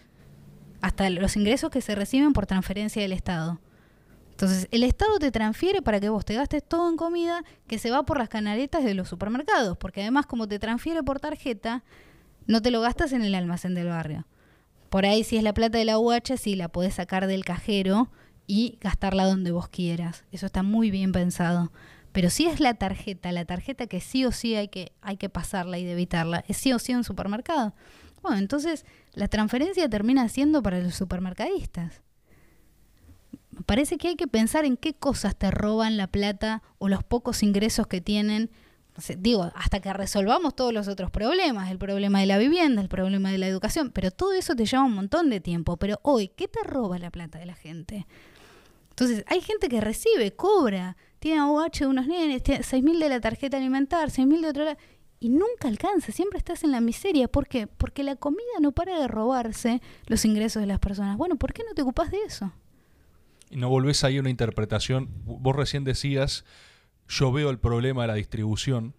hasta 0.81 1.09
los 1.11 1.37
ingresos 1.37 1.71
que 1.71 1.81
se 1.81 1.95
reciben 1.95 2.33
por 2.33 2.47
transferencia 2.47 3.03
del 3.03 3.13
Estado. 3.13 3.61
Entonces, 4.31 4.67
el 4.71 4.83
Estado 4.83 5.19
te 5.19 5.31
transfiere 5.31 5.83
para 5.83 6.01
que 6.01 6.09
vos 6.09 6.25
te 6.25 6.35
gastes 6.35 6.65
todo 6.67 6.89
en 6.89 6.97
comida 6.97 7.45
que 7.69 7.79
se 7.79 7.91
va 7.91 8.03
por 8.03 8.19
las 8.19 8.29
canaletas 8.29 8.83
de 8.83 8.95
los 8.95 9.09
supermercados, 9.09 9.77
porque 9.77 10.01
además 10.01 10.27
como 10.27 10.49
te 10.49 10.59
transfiere 10.59 11.03
por 11.03 11.21
tarjeta, 11.21 11.85
no 12.47 12.61
te 12.63 12.71
lo 12.71 12.81
gastas 12.81 13.13
en 13.13 13.23
el 13.23 13.35
almacén 13.35 13.75
del 13.75 13.89
barrio. 13.89 14.27
Por 14.89 15.07
ahí 15.07 15.25
si 15.25 15.37
es 15.37 15.43
la 15.43 15.55
plata 15.55 15.79
de 15.79 15.85
la 15.85 15.99
UH, 15.99 16.37
sí 16.37 16.57
la 16.57 16.69
podés 16.69 16.95
sacar 16.95 17.27
del 17.27 17.45
cajero 17.45 18.11
y 18.47 18.79
gastarla 18.81 19.25
donde 19.25 19.51
vos 19.51 19.69
quieras. 19.69 20.25
Eso 20.33 20.47
está 20.47 20.63
muy 20.63 20.91
bien 20.91 21.13
pensado. 21.13 21.73
Pero 22.13 22.29
si 22.29 22.47
es 22.47 22.61
la 22.61 22.75
tarjeta, 22.75 23.33
la 23.33 23.45
tarjeta 23.45 23.87
que 23.87 24.01
sí 24.01 24.25
o 24.25 24.33
sí 24.33 24.55
hay 24.55 24.69
que, 24.69 24.93
hay 25.01 25.17
que 25.17 25.31
pasarla 25.31 25.79
y 25.79 25.85
debitarla, 25.85 26.45
es 26.47 26.59
sí 26.59 26.73
o 26.73 26.79
sí 26.79 26.95
un 26.95 27.05
supermercado. 27.05 27.75
Bueno, 28.23 28.39
entonces 28.39 28.85
la 29.15 29.29
transferencia 29.29 29.89
termina 29.89 30.29
siendo 30.29 30.63
para 30.63 30.81
los 30.81 30.95
supermercadistas. 30.95 32.03
Me 33.51 33.63
parece 33.63 33.97
que 33.97 34.09
hay 34.09 34.17
que 34.17 34.27
pensar 34.27 34.65
en 34.65 34.77
qué 34.77 34.95
cosas 34.95 35.37
te 35.37 35.51
roban 35.51 35.97
la 35.97 36.07
plata 36.07 36.63
o 36.79 36.89
los 36.89 37.03
pocos 37.03 37.43
ingresos 37.43 37.87
que 37.87 38.01
tienen. 38.01 38.51
Digo, 39.19 39.51
hasta 39.55 39.81
que 39.81 39.93
resolvamos 39.93 40.55
todos 40.55 40.73
los 40.73 40.87
otros 40.89 41.11
problemas, 41.11 41.71
el 41.71 41.79
problema 41.79 42.21
de 42.21 42.27
la 42.27 42.39
vivienda, 42.39 42.83
el 42.83 42.89
problema 42.89 43.31
de 43.31 43.39
la 43.39 43.47
educación, 43.47 43.91
pero 43.91 44.11
todo 44.11 44.33
eso 44.35 44.55
te 44.55 44.67
lleva 44.67 44.85
un 44.85 44.95
montón 44.95 45.31
de 45.31 45.41
tiempo. 45.41 45.79
Pero 45.79 45.99
hoy, 46.03 46.29
¿qué 46.29 46.47
te 46.47 46.63
roba 46.63 46.99
la 46.99 47.11
plata 47.11 47.39
de 47.39 47.47
la 47.47 47.55
gente? 47.55 48.07
Entonces, 48.93 49.25
hay 49.27 49.41
gente 49.41 49.69
que 49.69 49.81
recibe, 49.81 50.33
cobra, 50.35 50.97
tiene 51.19 51.41
AUH 51.41 51.71
de 51.81 51.87
unos 51.87 52.07
nenes, 52.07 52.43
tiene 52.43 52.63
6.000 52.63 52.99
de 52.99 53.09
la 53.09 53.21
tarjeta 53.21 53.57
alimentar, 53.57 54.11
6.000 54.11 54.41
de 54.43 54.49
otro 54.49 54.65
lado, 54.65 54.77
y 55.19 55.29
nunca 55.29 55.69
alcanza, 55.69 56.13
siempre 56.13 56.37
estás 56.39 56.65
en 56.65 56.73
la 56.73 56.81
miseria. 56.81 57.29
¿Por 57.29 57.47
qué? 57.47 57.67
Porque 57.69 58.03
la 58.03 58.17
comida 58.17 58.43
no 58.61 58.73
para 58.73 58.99
de 59.01 59.09
robarse 59.09 59.81
los 60.07 60.25
ingresos 60.25 60.61
de 60.61 60.67
las 60.67 60.79
personas. 60.81 61.17
Bueno, 61.17 61.37
¿por 61.37 61.53
qué 61.53 61.63
no 61.67 61.75
te 61.75 61.83
ocupás 61.83 62.11
de 62.11 62.19
eso? 62.27 62.53
Y 63.51 63.57
no 63.57 63.69
volvés 63.69 64.03
ahí 64.05 64.17
a 64.17 64.21
una 64.21 64.31
interpretación. 64.31 65.09
Vos 65.25 65.55
recién 65.55 65.85
decías, 65.85 66.45
yo 67.09 67.31
veo 67.33 67.51
el 67.51 67.59
problema 67.59 68.03
de 68.03 68.09
la 68.09 68.15
distribución, 68.15 68.95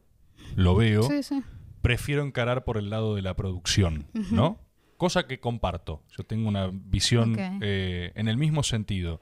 lo 0.55 0.75
veo, 0.75 1.03
Sí, 1.03 1.23
sí. 1.23 1.43
prefiero 1.81 2.23
encarar 2.23 2.63
por 2.63 2.77
el 2.77 2.89
lado 2.89 3.15
de 3.15 3.21
la 3.21 3.35
producción. 3.35 4.07
¿no? 4.31 4.59
Cosa 4.97 5.27
que 5.27 5.39
comparto. 5.39 6.03
Yo 6.17 6.23
tengo 6.23 6.47
una 6.47 6.69
visión 6.71 7.35
eh, 7.37 8.11
en 8.15 8.27
el 8.29 8.37
mismo 8.37 8.63
sentido. 8.63 9.19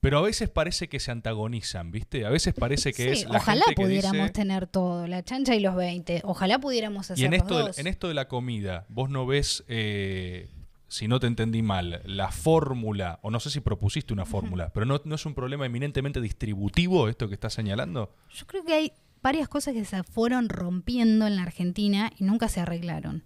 Pero 0.00 0.18
a 0.18 0.22
veces 0.22 0.48
parece 0.48 0.88
que 0.88 1.00
se 1.00 1.10
antagonizan, 1.10 1.90
¿viste? 1.90 2.24
A 2.24 2.30
veces 2.30 2.54
parece 2.54 2.92
que 2.92 3.14
Sí, 3.16 3.22
es 3.22 3.28
la 3.28 3.38
ojalá 3.38 3.64
gente 3.64 3.74
que 3.74 3.86
pudiéramos 3.86 4.22
dice- 4.22 4.32
tener 4.32 4.66
todo, 4.68 5.06
la 5.08 5.24
chancha 5.24 5.56
y 5.56 5.60
los 5.60 5.74
20. 5.74 6.20
Ojalá 6.24 6.60
pudiéramos 6.60 7.10
hacer 7.10 7.18
Y 7.22 7.24
en 7.26 7.32
los 7.32 7.40
esto, 7.40 7.64
de, 7.66 7.80
en 7.80 7.86
esto 7.88 8.06
de 8.08 8.14
la 8.14 8.28
comida, 8.28 8.86
vos 8.88 9.10
no 9.10 9.26
ves, 9.26 9.64
eh, 9.66 10.48
si 10.86 11.08
no 11.08 11.18
te 11.18 11.26
entendí 11.26 11.62
mal, 11.62 12.00
la 12.04 12.30
fórmula, 12.30 13.18
o 13.22 13.30
no 13.32 13.40
sé 13.40 13.50
si 13.50 13.58
propusiste 13.60 14.12
una 14.12 14.24
fórmula, 14.24 14.70
pero 14.72 14.86
no, 14.86 15.00
no 15.04 15.16
es 15.16 15.26
un 15.26 15.34
problema 15.34 15.66
eminentemente 15.66 16.20
distributivo 16.20 17.08
esto 17.08 17.26
que 17.28 17.34
estás 17.34 17.54
señalando. 17.54 18.14
Yo 18.32 18.46
creo 18.46 18.64
que 18.64 18.74
hay 18.74 18.92
varias 19.20 19.48
cosas 19.48 19.74
que 19.74 19.84
se 19.84 20.04
fueron 20.04 20.48
rompiendo 20.48 21.26
en 21.26 21.34
la 21.34 21.42
Argentina 21.42 22.12
y 22.18 22.22
nunca 22.24 22.48
se 22.48 22.60
arreglaron. 22.60 23.24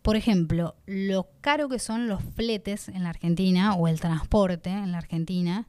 Por 0.00 0.16
ejemplo, 0.16 0.74
lo 0.86 1.28
caro 1.42 1.68
que 1.68 1.78
son 1.78 2.08
los 2.08 2.22
fletes 2.34 2.88
en 2.88 3.04
la 3.04 3.10
Argentina 3.10 3.74
o 3.74 3.86
el 3.88 4.00
transporte 4.00 4.70
en 4.70 4.90
la 4.90 4.98
Argentina, 4.98 5.68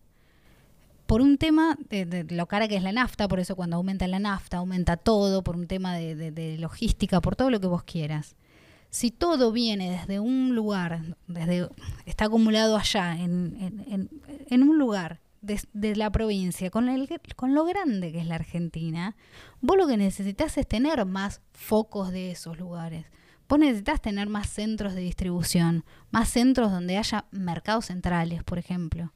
por 1.05 1.21
un 1.21 1.37
tema 1.37 1.77
de, 1.89 2.25
lo 2.29 2.47
cara 2.47 2.67
que 2.67 2.75
es 2.75 2.83
la 2.83 2.91
nafta, 2.91 3.27
por 3.27 3.39
eso 3.39 3.55
cuando 3.55 3.77
aumenta 3.77 4.07
la 4.07 4.19
nafta 4.19 4.57
aumenta 4.57 4.97
todo, 4.97 5.43
por 5.43 5.55
un 5.55 5.67
tema 5.67 5.95
de, 5.95 6.57
logística, 6.59 7.21
por 7.21 7.35
todo 7.35 7.49
lo 7.49 7.59
que 7.59 7.67
vos 7.67 7.83
quieras. 7.83 8.35
Si 8.89 9.09
todo 9.09 9.51
viene 9.51 9.89
desde 9.89 10.19
un 10.19 10.55
lugar, 10.55 11.17
desde 11.27 11.67
está 12.05 12.25
acumulado 12.25 12.77
allá, 12.77 13.17
en, 13.17 14.09
un 14.51 14.77
lugar 14.77 15.19
de, 15.41 15.59
de 15.73 15.95
la 15.95 16.11
provincia, 16.11 16.69
con, 16.69 16.89
el, 16.89 17.09
con 17.35 17.55
lo 17.55 17.65
grande 17.65 18.11
que 18.11 18.19
es 18.19 18.27
la 18.27 18.35
Argentina, 18.35 19.15
vos 19.61 19.77
lo 19.77 19.87
que 19.87 19.97
necesitas 19.97 20.57
es 20.57 20.67
tener 20.67 21.03
más 21.05 21.41
focos 21.53 22.11
de 22.11 22.31
esos 22.31 22.59
lugares. 22.59 23.07
Vos 23.49 23.59
necesitas 23.59 24.01
tener 24.01 24.29
más 24.29 24.49
centros 24.49 24.93
de 24.93 25.01
distribución, 25.01 25.83
más 26.11 26.29
centros 26.29 26.71
donde 26.71 26.97
haya 26.97 27.25
mercados 27.31 27.85
centrales, 27.85 28.43
por 28.43 28.57
ejemplo. 28.57 29.11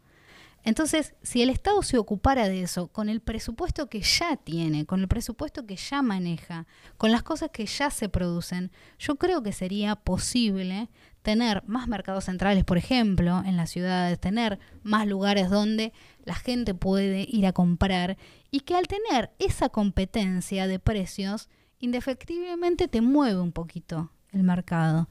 Entonces, 0.63 1.13
si 1.21 1.41
el 1.41 1.49
Estado 1.49 1.81
se 1.81 1.97
ocupara 1.97 2.49
de 2.49 2.61
eso, 2.61 2.87
con 2.89 3.07
el 3.07 3.21
presupuesto 3.21 3.87
que 3.89 4.01
ya 4.01 4.35
tiene, 4.35 4.85
con 4.85 4.99
el 4.99 5.07
presupuesto 5.07 5.65
que 5.65 5.77
ya 5.77 6.01
maneja, 6.01 6.67
con 6.97 7.11
las 7.11 7.23
cosas 7.23 7.51
que 7.51 7.65
ya 7.65 7.89
se 7.89 8.09
producen, 8.09 8.71
yo 8.99 9.15
creo 9.15 9.41
que 9.43 9.53
sería 9.53 9.95
posible 9.95 10.89
tener 11.21 11.63
más 11.67 11.87
mercados 11.87 12.25
centrales, 12.25 12.63
por 12.63 12.77
ejemplo, 12.77 13.43
en 13.45 13.57
las 13.57 13.69
ciudades, 13.69 14.19
tener 14.19 14.59
más 14.83 15.07
lugares 15.07 15.49
donde 15.49 15.93
la 16.23 16.35
gente 16.35 16.73
puede 16.73 17.25
ir 17.29 17.45
a 17.45 17.53
comprar 17.53 18.17
y 18.51 18.61
que 18.61 18.75
al 18.75 18.87
tener 18.87 19.31
esa 19.39 19.69
competencia 19.69 20.67
de 20.67 20.79
precios, 20.79 21.49
indefectiblemente 21.79 22.87
te 22.87 23.01
mueve 23.01 23.39
un 23.39 23.51
poquito 23.51 24.11
el 24.31 24.43
mercado. 24.43 25.09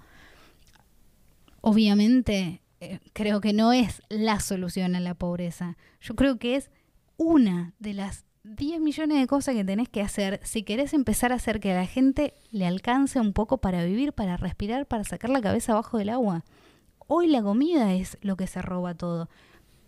Obviamente, 1.61 2.63
eh, 2.81 3.01
creo 3.13 3.41
que 3.41 3.53
no 3.53 3.73
es 3.73 4.03
la 4.09 4.41
solución 4.41 4.97
a 4.97 5.01
la 5.01 5.15
pobreza. 5.15 5.77
Yo 6.01 6.15
creo 6.15 6.39
que 6.39 6.57
es 6.57 6.71
una 7.17 7.73
de 7.79 7.95
las 7.95 8.25
10 8.45 8.81
millones 8.81 9.19
de 9.19 9.27
cosas 9.27 9.55
que 9.55 9.65
tenés 9.65 9.89
que 9.89 10.03
hacer 10.03 10.41
si 10.45 10.63
querés 10.63 10.95
empezar 10.95 11.33
a 11.33 11.37
hacer 11.37 11.59
que 11.59 11.73
a 11.73 11.77
la 11.77 11.87
gente 11.87 12.35
le 12.51 12.67
alcance 12.67 13.19
un 13.19 13.33
poco 13.33 13.59
para 13.59 13.85
vivir, 13.85 14.13
para 14.13 14.37
respirar, 14.37 14.87
para 14.87 15.05
sacar 15.05 15.31
la 15.31 15.41
cabeza 15.41 15.73
abajo 15.73 15.99
del 15.99 16.11
agua. 16.11 16.45
Hoy 17.09 17.29
la 17.29 17.43
comida 17.43 17.95
es 17.95 18.19
lo 18.21 18.37
que 18.37 18.47
se 18.47 18.63
roba 18.63 18.95
todo. 18.95 19.29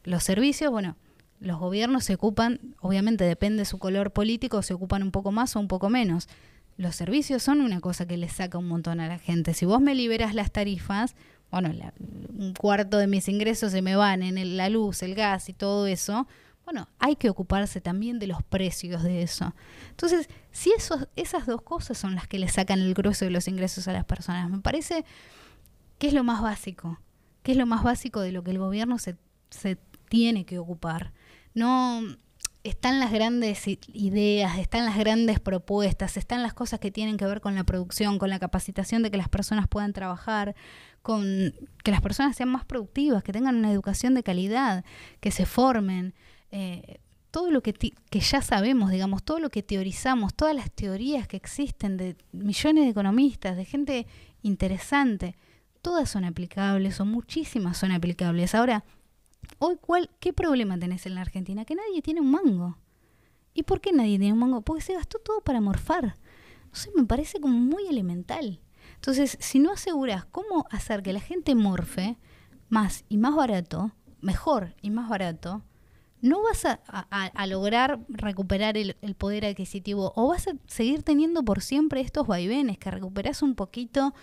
Los 0.05 0.24
servicios, 0.24 0.72
bueno, 0.72 0.97
los 1.41 1.59
gobiernos 1.59 2.05
se 2.05 2.14
ocupan, 2.14 2.74
obviamente 2.80 3.24
depende 3.24 3.61
de 3.61 3.64
su 3.64 3.78
color 3.78 4.12
político, 4.12 4.62
se 4.62 4.74
ocupan 4.74 5.03
un 5.03 5.12
poco 5.12 5.30
más 5.30 5.55
o 5.55 5.61
un 5.61 5.68
poco 5.68 5.89
menos. 5.89 6.28
Los 6.76 6.97
servicios 6.97 7.43
son 7.43 7.61
una 7.61 7.80
cosa 7.80 8.07
que 8.07 8.16
le 8.16 8.28
saca 8.28 8.59
un 8.59 8.68
montón 8.68 9.01
a 9.01 9.09
la 9.09 9.18
gente. 9.18 9.55
Si 9.55 9.66
vos 9.66 9.80
me 9.80 9.95
liberas 9.95 10.34
las 10.34 10.53
tarifas, 10.53 11.14
bueno, 11.51 11.72
la- 11.72 11.92
un 11.99 12.55
cuarto 12.55 12.99
de 12.99 13.07
mis 13.07 13.28
ingresos 13.28 13.72
se 13.72 13.82
me 13.82 13.96
van 13.96 14.22
en 14.22 14.57
la 14.57 14.68
luz, 14.68 15.03
el 15.03 15.14
gas 15.14 15.49
y 15.49 15.53
todo 15.53 15.86
eso, 15.86 16.26
bueno, 16.64 16.86
hay 16.99 17.16
que 17.16 17.30
ocuparse 17.30 17.80
también 17.80 18.18
de 18.18 18.26
los 18.26 18.42
precios 18.42 19.03
de 19.03 19.22
eso. 19.22 19.55
Entonces, 19.88 20.28
si 20.53 20.70
esas 21.16 21.46
dos 21.46 21.62
cosas 21.62 21.96
son 21.96 22.14
las 22.14 22.28
que 22.28 22.38
le 22.38 22.49
sacan 22.49 22.80
el 22.80 22.92
grueso 22.92 23.24
de 23.24 23.30
los 23.30 23.49
ingresos 23.49 23.88
a 23.88 23.92
las 23.92 24.05
personas, 24.05 24.51
me 24.51 24.59
parece 24.61 25.05
que 25.99 26.09
es 26.09 26.12
lo 26.12 26.24
más 26.24 26.42
básico, 26.42 27.01
que 27.42 27.53
es 27.53 27.59
lo 27.59 27.64
más 27.64 27.82
básico 27.82 28.20
de 28.20 28.32
lo 28.32 28.44
que 28.44 28.51
el 28.51 28.59
gobierno 28.59 28.99
se 28.99 29.16
tiene 30.11 30.44
que 30.44 30.59
ocupar. 30.59 31.12
No 31.55 32.03
están 32.64 33.00
las 33.00 33.12
grandes 33.12 33.64
ideas, 33.66 34.59
están 34.59 34.84
las 34.84 34.96
grandes 34.96 35.40
propuestas, 35.40 36.16
están 36.16 36.42
las 36.42 36.54
cosas 36.54 36.80
que 36.80 36.90
tienen 36.90 37.16
que 37.16 37.26
ver 37.26 37.40
con 37.40 37.54
la 37.54 37.64
producción, 37.64 38.18
con 38.18 38.30
la 38.30 38.38
capacitación 38.38 39.02
de 39.02 39.11
que 39.11 39.16
las 39.16 39.28
personas 39.28 39.68
puedan 39.68 39.92
trabajar, 39.92 40.54
con 41.02 41.54
que 41.84 41.90
las 41.90 42.00
personas 42.00 42.36
sean 42.36 42.50
más 42.50 42.64
productivas, 42.64 43.22
que 43.22 43.32
tengan 43.32 43.56
una 43.56 43.72
educación 43.72 44.14
de 44.14 44.22
calidad, 44.22 44.84
que 45.20 45.30
se 45.30 45.46
formen. 45.46 46.14
eh, 46.50 47.00
todo 47.30 47.50
lo 47.50 47.62
que, 47.62 47.72
que 47.72 48.20
ya 48.20 48.40
sabemos, 48.40 48.90
digamos, 48.90 49.22
todo 49.22 49.38
lo 49.38 49.50
que 49.50 49.62
teorizamos, 49.62 50.34
todas 50.34 50.54
las 50.54 50.70
teorías 50.70 51.28
que 51.28 51.36
existen 51.36 51.96
de 51.96 52.16
millones 52.32 52.84
de 52.84 52.90
economistas, 52.90 53.56
de 53.56 53.64
gente 53.64 54.06
interesante, 54.42 55.36
todas 55.82 56.09
son 56.09 56.24
aplicables 56.24 57.00
o 57.00 57.04
muchísimas 57.04 57.76
son 57.76 57.92
aplicables. 57.92 58.54
Ahora, 58.54 58.84
hoy, 59.59 59.76
¿cuál, 59.80 60.11
¿qué 60.20 60.32
problema 60.32 60.78
tenés 60.78 61.06
en 61.06 61.14
la 61.14 61.22
Argentina? 61.22 61.64
Que 61.64 61.74
nadie 61.74 62.02
tiene 62.02 62.20
un 62.20 62.30
mango. 62.30 62.78
¿Y 63.54 63.64
por 63.64 63.80
qué 63.80 63.92
nadie 63.92 64.18
tiene 64.18 64.32
un 64.32 64.38
mango? 64.40 64.61
Porque 64.62 64.82
se 64.82 64.94
gastó 64.94 65.18
todo 65.18 65.40
para 65.40 65.61
morfar. 65.61 66.16
No 66.70 66.74
sé, 66.74 66.90
me 66.94 67.04
parece 67.04 67.40
como 67.40 67.59
muy 67.59 67.86
elemental. 67.88 68.61
Entonces, 68.94 69.36
si 69.40 69.59
no 69.59 69.72
aseguras 69.72 70.24
cómo 70.26 70.66
hacer 70.70 71.02
que 71.02 71.12
la 71.12 71.20
gente 71.20 71.54
morfe 71.54 72.18
más 72.68 73.04
y 73.09 73.18
más 73.18 73.34
barato, 73.34 73.92
mejor 74.20 74.74
y 74.82 74.90
más 74.90 75.09
barato, 75.09 75.62
no 76.20 76.42
vas 76.42 76.64
a, 76.64 76.80
a- 76.88 77.46
lograr 77.46 78.00
recuperar 78.09 78.76
el, 78.76 78.96
el 79.02 79.14
poder 79.14 79.44
adquisitivo 79.46 80.12
o 80.16 80.28
vas 80.28 80.48
a 80.48 80.52
seguir 80.66 81.02
teniendo 81.04 81.44
por 81.44 81.61
siempre 81.62 82.00
estos 82.00 82.26
vaivenes 82.26 82.78
que 82.78 82.90
recuperás 82.90 83.40
un 83.42 83.54
poquito, 83.54 84.14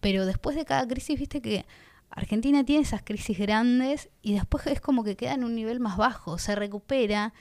pero 0.00 0.26
después 0.26 0.56
de 0.56 0.64
cada 0.64 0.86
crisis, 0.86 1.18
viste 1.18 1.40
que 1.40 1.64
Argentina 2.10 2.64
tiene 2.64 2.82
esas 2.82 3.02
crisis 3.02 3.38
grandes 3.38 4.08
y 4.22 4.34
después 4.34 4.66
es 4.66 4.80
como 4.80 5.04
que 5.04 5.16
queda 5.16 5.34
en 5.34 5.44
un 5.44 5.54
nivel 5.54 5.80
más 5.80 5.96
bajo, 5.96 6.38
se 6.38 6.54
recupera, 6.54 7.34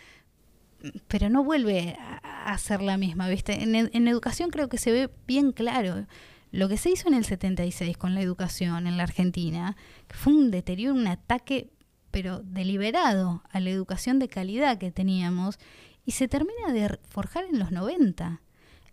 pero 1.08 1.30
no 1.30 1.44
vuelve 1.44 1.96
a, 2.24 2.58
ser 2.58 2.82
la 2.82 2.98
misma, 2.98 3.30
¿viste? 3.30 3.64
En, 3.64 3.76
en 3.76 4.08
educación 4.08 4.50
creo 4.50 4.70
que 4.70 4.78
se 4.78 4.92
ve 4.92 5.10
bien 5.28 5.52
claro. 5.52 6.06
Lo 6.52 6.70
que 6.70 6.78
se 6.78 6.92
hizo 6.92 7.08
en 7.08 7.16
el 7.16 7.26
76 7.26 7.98
con 7.98 8.14
la 8.14 8.22
educación 8.22 8.86
en 8.86 8.98
la 8.98 9.04
Argentina, 9.04 9.76
que 10.08 10.16
fue 10.16 10.34
un 10.34 10.52
deterioro, 10.52 10.94
un 10.94 11.08
ataque, 11.08 11.72
pero 12.12 12.42
deliberado 12.44 13.44
a 13.50 13.60
la 13.60 13.72
educación 13.72 14.20
de 14.20 14.28
calidad 14.28 14.78
que 14.78 14.92
teníamos, 14.92 15.58
y 16.06 16.12
se 16.12 16.28
termina 16.28 16.72
de 16.72 17.00
forjar 17.10 17.46
en 17.46 17.60
los 17.60 17.72
90. 17.72 18.42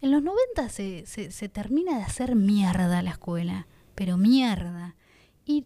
En 0.01 0.11
los 0.11 0.23
90 0.23 0.69
se, 0.71 1.05
se, 1.07 1.31
se 1.31 1.49
termina 1.49 1.99
de 1.99 2.05
hacer 2.05 2.35
mierda 2.35 3.03
la 3.03 3.11
escuela, 3.11 3.67
pero 3.95 4.17
mierda. 4.17 4.95
Y 5.45 5.65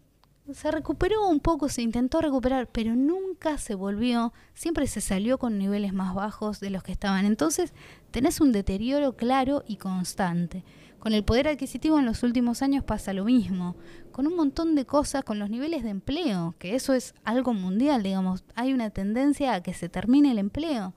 se 0.53 0.69
recuperó 0.69 1.27
un 1.27 1.39
poco, 1.39 1.69
se 1.69 1.81
intentó 1.81 2.21
recuperar, 2.21 2.67
pero 2.67 2.95
nunca 2.95 3.57
se 3.57 3.73
volvió, 3.73 4.31
siempre 4.53 4.85
se 4.85 5.01
salió 5.01 5.39
con 5.39 5.57
niveles 5.57 5.93
más 5.93 6.13
bajos 6.13 6.59
de 6.59 6.69
los 6.69 6.83
que 6.83 6.91
estaban. 6.91 7.25
Entonces 7.25 7.73
tenés 8.11 8.41
un 8.41 8.51
deterioro 8.51 9.15
claro 9.15 9.63
y 9.67 9.77
constante. 9.77 10.63
Con 10.99 11.13
el 11.13 11.23
poder 11.23 11.47
adquisitivo 11.47 11.99
en 11.99 12.05
los 12.05 12.23
últimos 12.23 12.61
años 12.61 12.83
pasa 12.83 13.13
lo 13.13 13.25
mismo, 13.25 13.75
con 14.11 14.27
un 14.27 14.35
montón 14.35 14.75
de 14.75 14.85
cosas, 14.85 15.23
con 15.23 15.37
los 15.39 15.49
niveles 15.49 15.83
de 15.83 15.89
empleo, 15.89 16.55
que 16.57 16.75
eso 16.75 16.93
es 16.93 17.13
algo 17.23 17.53
mundial, 17.53 18.01
digamos, 18.01 18.43
hay 18.55 18.73
una 18.73 18.89
tendencia 18.89 19.53
a 19.53 19.61
que 19.61 19.73
se 19.73 19.89
termine 19.89 20.31
el 20.31 20.39
empleo. 20.39 20.93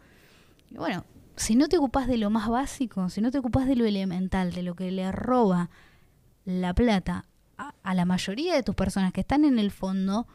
Y 0.71 0.77
bueno, 0.77 1.05
si 1.37 1.57
no 1.57 1.69
te 1.69 1.79
ocupás 1.79 2.07
de 2.07 2.17
lo 2.17 2.31
más 2.31 2.49
básico, 2.49 3.11
si 3.11 3.21
no 3.21 3.31
te 3.31 3.39
ocupás 3.39 3.67
de 3.67 3.77
lo 3.77 3.85
elemental, 3.85 4.53
de 4.53 4.63
lo 4.63 4.75
que 4.75 4.91
le 4.91 5.13
roba 5.13 5.69
la 6.45 6.73
plata 6.73 7.27
a, 7.59 7.75
a 7.83 7.95
la 7.95 8.05
mayoría 8.05 8.55
de 8.55 8.63
tus 8.63 8.75
personas 8.75 9.13
que 9.13 9.21
están 9.21 9.45
en 9.45 9.59
el 9.59 9.71
fondo, 9.71 10.27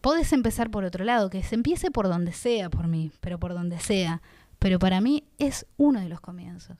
podés 0.00 0.32
empezar 0.32 0.70
por 0.70 0.84
otro 0.84 1.04
lado, 1.04 1.30
que 1.30 1.42
se 1.42 1.54
empiece 1.54 1.90
por 1.90 2.08
donde 2.08 2.32
sea 2.32 2.70
por 2.70 2.86
mí, 2.86 3.12
pero 3.20 3.38
por 3.38 3.54
donde 3.54 3.78
sea. 3.78 4.22
Pero 4.58 4.78
para 4.78 5.00
mí 5.00 5.24
es 5.38 5.66
uno 5.76 6.00
de 6.00 6.08
los 6.08 6.20
comienzos. 6.20 6.78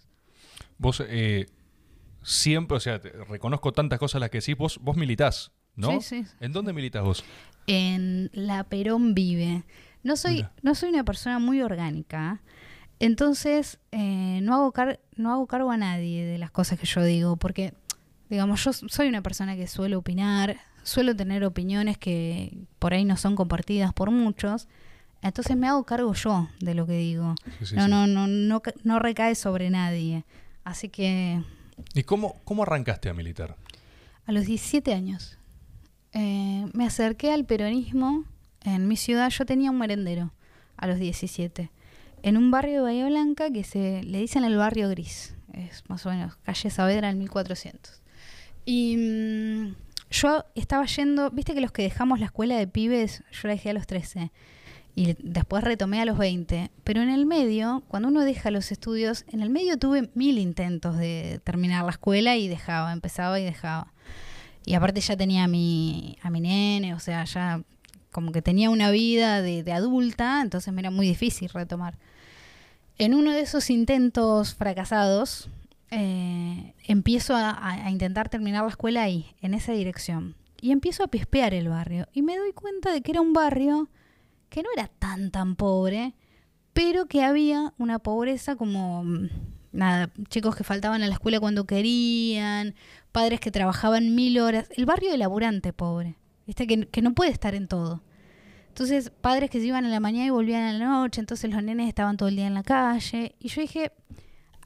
Vos 0.79 1.03
eh, 1.07 1.47
siempre, 2.23 2.77
o 2.77 2.81
sea, 2.81 3.01
te- 3.01 3.11
reconozco 3.11 3.73
tantas 3.73 3.99
cosas 3.99 4.21
las 4.21 4.31
que 4.31 4.39
decís, 4.41 4.57
vos, 4.57 4.79
vos 4.83 4.97
militás, 4.97 5.53
¿no? 5.75 6.01
Sí, 6.01 6.23
sí. 6.25 6.25
¿En 6.41 6.53
dónde 6.53 6.73
militas 6.73 7.05
vos? 7.05 7.25
en 7.69 8.31
la 8.33 8.63
Perón 8.63 9.13
Vive. 9.15 9.65
No 10.05 10.15
soy, 10.17 10.35
Mira. 10.37 10.53
no 10.63 10.75
soy 10.77 10.91
una 10.91 11.03
persona 11.05 11.41
muy 11.41 11.63
orgánica, 11.63 12.41
entonces 13.01 13.81
eh, 13.91 14.39
no, 14.43 14.55
hago 14.55 14.71
car- 14.73 15.01
no 15.17 15.33
hago 15.33 15.47
cargo 15.49 15.73
a 15.73 15.77
nadie 15.77 16.25
de 16.25 16.39
las 16.39 16.53
cosas 16.53 16.79
que 16.79 16.87
yo 16.87 17.03
digo, 17.03 17.37
porque, 17.37 17.75
digamos, 18.29 18.63
yo 18.65 18.73
soy 18.73 19.09
una 19.09 19.23
persona 19.23 19.57
que 19.57 19.67
suele 19.67 19.97
opinar, 19.97 20.57
suelo 20.83 21.15
tener 21.17 21.45
opiniones 21.45 21.99
que 21.99 22.57
por 22.79 22.93
ahí 22.95 23.05
no 23.05 23.17
son 23.17 23.37
compartidas 23.37 23.93
por 23.93 24.11
muchos, 24.11 24.69
entonces 25.23 25.57
me 25.57 25.67
hago 25.69 25.85
cargo 25.85 26.13
yo 26.15 26.49
de 26.61 26.75
lo 26.75 26.87
que 26.87 26.97
digo. 26.99 27.35
Sí, 27.61 27.67
sí, 27.67 27.75
no, 27.77 27.85
sí. 27.85 27.91
no, 27.91 28.07
no, 28.07 28.27
no, 28.27 28.61
ca- 28.61 28.75
no 28.85 28.99
recae 28.99 29.35
sobre 29.35 29.71
nadie. 29.71 30.25
Así 30.65 30.89
que 30.89 31.43
¿Y 31.95 32.03
cómo, 32.05 32.41
cómo 32.45 32.63
arrancaste 32.63 33.09
a 33.09 33.15
militar? 33.15 33.57
a 34.27 34.33
los 34.33 34.47
17 34.47 34.93
años 34.93 35.39
eh, 36.13 36.67
me 36.73 36.85
acerqué 36.87 37.33
al 37.33 37.45
peronismo 37.45 38.25
en 38.65 38.89
mi 38.89 38.97
ciudad. 38.97 39.31
Yo 39.31 39.47
tenía 39.47 39.71
un 39.71 39.79
merendero 39.79 40.33
a 40.77 40.87
los 40.87 40.99
17 40.99 41.71
en 42.23 42.37
un 42.37 42.51
barrio 42.51 42.77
de 42.79 42.81
Bahía 42.83 43.07
Blanca 43.07 43.51
que 43.51 43.63
se 43.65 44.03
le 44.03 44.19
dicen 44.19 44.43
el 44.45 44.57
barrio 44.57 44.89
gris. 44.89 45.35
Es 45.53 45.85
más 45.89 46.05
o 46.07 46.11
menos 46.11 46.37
calle 46.43 46.71
Saavedra 46.71 47.09
en 47.11 47.19
1400. 47.19 48.03
Y 48.67 48.97
mm, 48.97 49.75
yo 50.11 50.45
estaba 50.55 50.85
yendo, 50.85 51.31
viste 51.31 51.55
que 51.55 51.63
los 51.63 51.73
que 51.73 51.83
dejamos 51.83 52.21
la 52.21 52.27
escuela 52.27 52.59
de 52.59 52.67
pibes, 52.67 53.23
yo 53.33 53.49
la 53.49 53.55
dejé 53.55 53.71
a 53.71 53.73
los 53.73 53.87
13 53.87 54.31
y 54.97 55.15
después 55.23 55.63
retomé 55.63 56.01
a 56.01 56.05
los 56.05 56.19
20. 56.19 56.71
Pero 56.83 57.01
en 57.01 57.11
el 57.11 57.27
medio, 57.27 57.85
cuando 57.87 58.09
uno 58.09 58.23
deja 58.23 58.51
los 58.51 58.73
estudios, 58.73 59.25
en 59.29 59.41
el 59.41 59.51
medio 59.51 59.79
tuve 59.79 60.11
mil 60.15 60.39
intentos 60.39 60.97
de 60.97 61.41
terminar 61.45 61.85
la 61.85 61.93
escuela 61.93 62.37
y 62.37 62.49
dejaba, 62.49 62.93
empezaba 62.93 63.39
y 63.39 63.45
dejaba. 63.45 63.93
Y 64.65 64.75
aparte 64.75 65.01
ya 65.01 65.17
tenía 65.17 65.45
a 65.45 65.49
mi, 65.49 66.19
a 66.23 66.31
mi 66.31 66.41
nene, 66.41 66.95
o 66.95 66.99
sea, 66.99 67.25
ya 67.25 67.63
como 68.11 68.33
que 68.33 68.43
tenía 68.43 68.71
una 68.71 68.91
vida 68.91 69.43
de, 69.43 69.63
de 69.63 69.73
adulta, 69.73 70.41
entonces 70.43 70.73
me 70.73 70.81
era 70.81 70.91
muy 70.91 71.07
difícil 71.07 71.51
retomar. 71.51 71.99
En 72.99 73.15
uno 73.15 73.31
de 73.33 73.43
esos 73.43 73.69
intentos 73.69 74.55
fracasados, 74.55 75.51
eh, 75.91 76.75
empiezo 76.87 77.35
a, 77.37 77.91
intentar 77.91 78.29
terminar 78.29 78.63
la 78.63 78.71
escuela 78.71 79.03
ahí, 79.03 79.35
en 79.41 79.55
esa 79.55 79.73
dirección. 79.73 80.37
Y 80.61 80.73
empiezo 80.73 81.05
a 81.05 81.09
pispear 81.09 81.55
el 81.55 81.69
barrio. 81.69 82.09
Y 82.13 82.23
me 82.23 82.37
doy 82.37 82.53
cuenta 82.53 82.93
de 82.93 83.03
que 83.03 83.13
era 83.13 83.21
un 83.21 83.33
barrio 83.33 83.89
que 84.49 84.63
no 84.63 84.69
era 84.75 84.89
tan, 84.89 85.31
tan 85.31 85.57
pobre, 85.57 86.15
pero 86.73 87.07
que 87.07 87.23
había 87.23 87.75
una 87.79 87.99
pobreza 87.99 88.57
como, 88.57 89.05
mm, 89.05 89.29
nada, 89.73 90.13
chicos 90.29 90.57
que 90.57 90.65
faltaban 90.65 91.03
a 91.03 91.07
la 91.07 91.15
escuela 91.15 91.41
cuando 91.41 91.67
querían, 91.67 92.75
padres 93.13 93.41
que 93.41 93.51
trabajaban 93.51 94.15
mil 94.15 94.39
horas, 94.39 94.69
el 94.77 94.87
barrio 94.87 95.11
de 95.11 95.19
laburante 95.19 95.73
pobre, 95.73 96.17
¿viste? 96.47 96.67
Que, 96.67 96.87
que 96.89 97.03
no 97.03 97.15
puede 97.15 97.31
estar 97.31 97.55
en 97.55 97.69
todo. 97.69 98.03
Entonces, 98.69 99.11
padres 99.11 99.49
que 99.49 99.59
se 99.59 99.67
iban 99.67 99.87
a 99.87 99.89
la 99.89 100.01
mañana 100.01 100.27
y 100.27 100.31
volvían 100.31 100.63
a 100.65 100.73
la 100.75 100.85
noche, 100.85 101.21
entonces 101.21 101.51
los 101.51 101.63
nenes 101.63 101.89
estaban 101.89 102.19
todo 102.19 102.29
el 102.29 102.37
día 102.37 102.47
en 102.47 102.53
la 102.53 102.63
calle. 102.63 103.35
Y 103.41 103.49
yo 103.49 103.63
dije, 103.63 103.93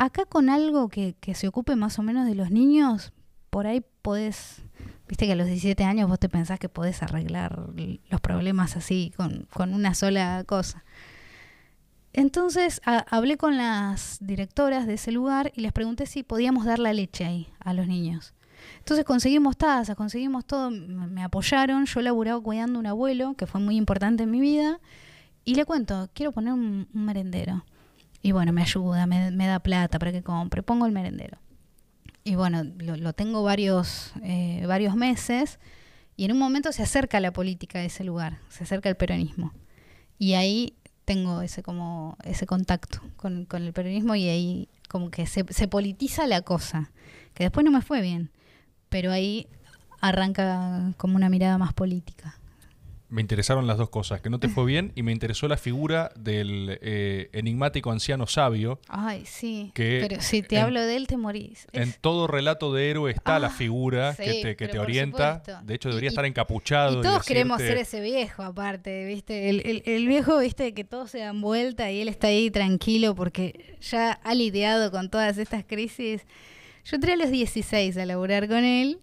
acá 0.01 0.24
con 0.24 0.48
algo 0.48 0.88
que, 0.88 1.14
se 1.34 1.46
ocupe 1.46 1.76
más 1.76 1.98
o 1.98 2.03
menos 2.03 2.26
de 2.26 2.34
los 2.34 2.51
niños, 2.51 3.12
por 3.51 3.66
ahí 3.66 3.84
podés, 4.03 4.62
viste 5.07 5.26
que 5.26 5.32
a 5.32 5.36
los 5.36 5.46
17 5.46 5.84
años 5.84 6.09
vos 6.09 6.18
te 6.18 6.28
pensás 6.30 6.59
que 6.59 6.68
podés 6.70 7.03
arreglar 7.03 7.68
los 8.09 8.20
problemas 8.20 8.76
así 8.76 9.12
con, 9.16 9.46
con 9.53 9.74
una 9.74 9.94
sola 9.94 10.42
cosa. 10.46 10.84
Entonces 12.12 12.80
a- 12.86 13.05
hablé 13.14 13.36
con 13.36 13.57
las 13.57 14.18
directoras 14.20 14.86
de 14.86 14.94
ese 14.94 15.12
lugar 15.12 15.53
y 15.55 15.61
les 15.61 15.72
pregunté 15.72 16.07
si 16.07 16.22
podíamos 16.22 16.64
dar 16.64 16.78
la 16.78 16.92
leche 16.92 17.24
ahí 17.24 17.48
a 17.61 17.74
los 17.74 17.86
niños. 17.86 18.32
Entonces 18.78 19.05
conseguimos 19.05 19.57
tazas, 19.57 19.96
conseguimos 19.96 20.46
todo, 20.46 20.70
me 20.70 21.22
apoyaron, 21.22 21.84
yo 21.86 22.01
laburaba 22.01 22.40
cuidando 22.40 22.78
un 22.78 22.86
abuelo, 22.86 23.34
que 23.34 23.46
fue 23.46 23.61
muy 23.61 23.76
importante 23.76 24.22
en 24.22 24.30
mi 24.30 24.40
vida, 24.40 24.80
y 25.44 25.55
le 25.57 25.64
cuento, 25.64 26.09
quiero 26.14 26.32
poner 26.32 26.53
un 26.53 26.88
merendero. 26.92 27.64
Y 28.22 28.32
bueno, 28.32 28.52
me 28.52 28.62
ayuda, 28.62 29.06
me, 29.06 29.30
me 29.30 29.46
da 29.46 29.60
plata 29.60 29.98
para 29.98 30.12
que 30.12 30.22
compre, 30.22 30.62
pongo 30.62 30.86
el 30.86 30.92
merendero. 30.92 31.38
Y 32.22 32.34
bueno, 32.34 32.64
lo, 32.64 33.12
tengo 33.14 33.42
varios, 33.42 34.12
eh, 34.22 34.64
varios 34.66 34.94
meses, 34.94 35.58
y 36.16 36.26
en 36.26 36.32
un 36.32 36.38
momento 36.38 36.70
se 36.70 36.82
acerca 36.82 37.18
la 37.18 37.32
política 37.32 37.78
de 37.78 37.86
ese 37.86 38.04
lugar, 38.04 38.38
se 38.50 38.64
acerca 38.64 38.90
el 38.90 38.96
peronismo. 38.96 39.54
Y 40.18 40.34
ahí 40.34 40.74
tengo 41.06 41.40
ese 41.40 41.62
como 41.62 42.18
ese 42.22 42.46
contacto 42.46 43.00
con, 43.16 43.46
con 43.46 43.62
el 43.62 43.72
peronismo 43.72 44.14
y 44.14 44.28
ahí 44.28 44.68
como 44.88 45.10
que 45.10 45.26
se, 45.26 45.46
se 45.48 45.66
politiza 45.66 46.26
la 46.26 46.42
cosa, 46.42 46.92
que 47.32 47.44
después 47.44 47.64
no 47.64 47.70
me 47.70 47.80
fue 47.80 48.02
bien, 48.02 48.30
pero 48.90 49.12
ahí 49.12 49.46
arranca 50.00 50.92
como 50.98 51.16
una 51.16 51.30
mirada 51.30 51.56
más 51.58 51.72
política. 51.72 52.39
Me 53.11 53.20
interesaron 53.20 53.66
las 53.66 53.76
dos 53.76 53.90
cosas, 53.90 54.20
que 54.20 54.30
no 54.30 54.38
te 54.38 54.48
fue 54.48 54.64
bien 54.64 54.92
y 54.94 55.02
me 55.02 55.11
interesó 55.11 55.48
la 55.48 55.56
figura 55.56 56.12
del 56.16 56.78
eh, 56.80 57.28
enigmático 57.32 57.90
anciano 57.90 58.28
sabio. 58.28 58.78
Ay, 58.88 59.24
sí, 59.26 59.72
Que 59.74 60.06
pero 60.08 60.20
si 60.22 60.42
te 60.42 60.56
en- 60.56 60.62
hablo 60.62 60.80
de 60.80 60.94
él 60.94 61.08
te 61.08 61.16
morís. 61.16 61.66
En 61.72 61.88
Es- 61.88 61.98
todo 62.00 62.28
relato 62.28 62.72
de 62.72 62.88
héroe 62.88 63.11
está 63.11 63.40
la 63.40 63.48
Ah, 63.48 63.50
figura 63.50 64.14
que 64.16 64.40
te, 64.42 64.54
que 64.56 64.68
te 64.68 64.78
orienta. 64.78 65.40
supuesto. 65.40 65.66
De 65.66 65.74
hecho, 65.74 65.88
debería 65.88 66.06
y- 66.06 66.12
estar 66.12 66.24
encapuchado. 66.24 67.00
Y 67.00 67.02
todos 67.02 67.26
queremos 67.26 67.58
ser 67.61 67.78
ese 67.78 68.00
viejo, 68.00 68.44
aparte, 68.44 69.04
¿viste? 69.06 69.50
El, 69.50 69.61
el- 69.66 69.82
el 69.86 70.06
viejo, 70.06 70.38
¿viste? 70.38 70.72
Que 70.72 70.84
todos 70.84 71.11
se 71.11 71.18
dan 71.18 71.40
vuelta 71.40 71.90
y 71.90 72.00
él 72.00 72.08
está 72.08 72.28
ahí 72.28 72.48
tranquilo 72.52 73.16
porque 73.16 73.76
ya 73.80 74.12
ha 74.12 74.34
lidiado 74.36 74.92
con 74.92 75.11
todas 75.11 75.36
estas 75.38 75.64
crisis. 75.64 76.22
Yo 76.84 76.94
entré 76.94 77.14
a 77.14 77.16
los 77.16 77.30
16 77.32 77.96
a 77.96 78.06
laburar 78.06 78.46
con 78.46 78.62
él 78.62 79.00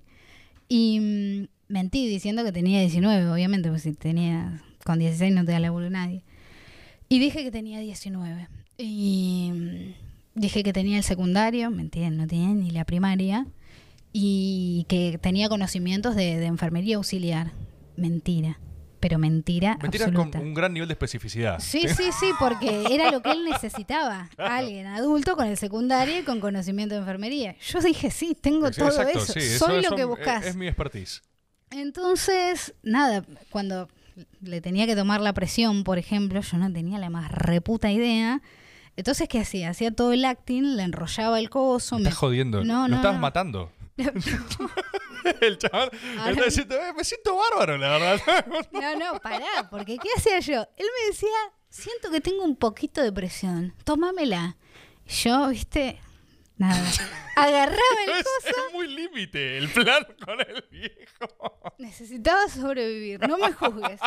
y 0.70 1.00
mm, 1.02 1.57
mentí 1.68 2.08
diciendo 2.08 2.44
que 2.44 2.52
tenía 2.52 2.80
19, 2.82 3.30
obviamente, 3.30 3.70
porque 3.70 3.82
si 3.82 3.94
tenía 3.94 4.62
con 4.86 5.00
16 5.00 5.34
no 5.34 5.44
te 5.46 5.52
da 5.52 5.60
laburo 5.60 5.90
nadie. 5.90 6.24
Y 7.10 7.20
dije 7.20 7.44
que 7.44 7.52
tenía 7.52 7.80
19. 7.80 8.48
Y 8.78 9.52
mm, 9.54 10.40
dije 10.40 10.64
que 10.64 10.74
tenía 10.74 10.98
el 10.98 11.04
secundario, 11.04 11.70
mentira, 11.72 12.10
no 12.10 12.28
tenía 12.28 12.50
ni 12.50 12.72
la 12.72 12.86
primaria. 12.86 13.48
Y 14.14 14.86
que 14.90 15.20
tenía 15.22 15.50
conocimientos 15.50 16.16
de, 16.16 16.38
de 16.38 16.46
enfermería 16.46 16.96
auxiliar. 16.98 17.52
Mentira. 17.98 18.60
pero 19.00 19.20
mentira, 19.20 19.78
Mentiras 19.82 20.08
absoluta. 20.08 20.40
con 20.40 20.48
un 20.48 20.54
gran 20.54 20.74
nivel 20.74 20.88
de 20.88 20.94
especificidad. 20.94 21.60
Sí, 21.60 21.82
sí, 21.88 22.06
sí, 22.20 22.28
porque 22.40 22.86
era 22.92 23.12
lo 23.12 23.22
que 23.22 23.32
él 23.32 23.44
necesitaba. 23.46 24.30
Alguien 24.38 24.88
adulto 24.88 25.36
con 25.36 25.48
el 25.48 25.58
secundario 25.58 26.20
y 26.20 26.24
con 26.24 26.40
conocimiento 26.40 26.96
de 26.96 27.02
enfermería. 27.02 27.56
Yo 27.60 27.80
dije, 27.82 28.10
sí, 28.12 28.36
tengo 28.40 28.70
todo 28.72 28.88
Exacto, 28.90 29.20
eso. 29.20 29.34
sí, 29.34 29.42
Soy 29.58 29.80
eso- 29.80 29.90
lo 29.92 29.96
que 29.96 30.04
buscas. 30.06 30.44
Es, 30.44 30.50
es 30.52 30.56
mi 30.56 30.68
expertise. 30.68 31.22
Entonces, 31.72 32.74
nada, 32.84 33.24
cuando 33.50 33.90
le 34.42 34.62
tenía 34.62 34.86
que 34.86 34.96
tomar 34.96 35.22
la 35.22 35.34
presión, 35.34 35.84
por 35.84 35.98
ejemplo, 35.98 36.42
yo 36.42 36.58
no 36.58 36.72
tenía 36.72 36.98
la 36.98 37.10
más 37.10 37.32
reputa 37.32 37.92
idea. 37.92 38.42
Entonces, 38.96 39.28
¿qué 39.30 39.40
hacía? 39.42 39.70
Hacía 39.70 39.92
todo 39.92 40.12
el 40.14 40.26
acting, 40.26 40.76
le 40.76 40.84
enrollaba 40.84 41.40
el 41.40 41.50
coso. 41.50 41.96
Me 41.98 42.04
me- 42.04 42.10
estás 42.10 42.20
jodiendo. 42.20 42.64
No, 42.64 42.84
Lo 42.84 42.88
no, 42.90 42.96
estabas 42.98 43.18
no. 43.18 43.22
matando. 43.22 43.72
el 45.42 45.58
chaval 45.58 45.92
Ahora- 46.20 46.32
está 46.32 46.46
diciendo, 46.46 46.76
"Eh, 46.76 46.94
me 46.96 47.04
siento 47.04 47.36
bárbaro, 47.36 47.78
la 47.78 47.90
verdad. 47.90 48.22
No, 48.72 48.96
no, 48.96 49.20
pará, 49.20 49.70
porque 49.70 49.98
¿qué 49.98 50.08
hacía 50.16 50.40
yo? 50.40 50.62
Él 50.78 50.86
me 51.02 51.08
decía, 51.12 51.30
siento 51.70 52.10
que 52.12 52.22
tengo 52.22 52.44
un 52.44 52.56
poquito 52.56 53.02
de 53.02 53.12
presión, 53.12 53.74
tómamela. 53.84 54.58
Yo, 55.08 55.50
viste, 55.50 56.00
nada, 56.58 56.84
agarraba 57.36 58.04
el 58.06 58.12
coso, 58.24 58.48
es 58.68 58.74
muy 58.74 58.88
límite 58.88 59.58
el 59.58 59.70
plan 59.70 60.06
con 60.26 60.40
el 60.42 60.66
viejo. 60.72 61.74
necesitaba 61.78 62.48
sobrevivir, 62.50 63.20
no 63.28 63.38
me 63.38 63.52
juzgues. 63.54 64.00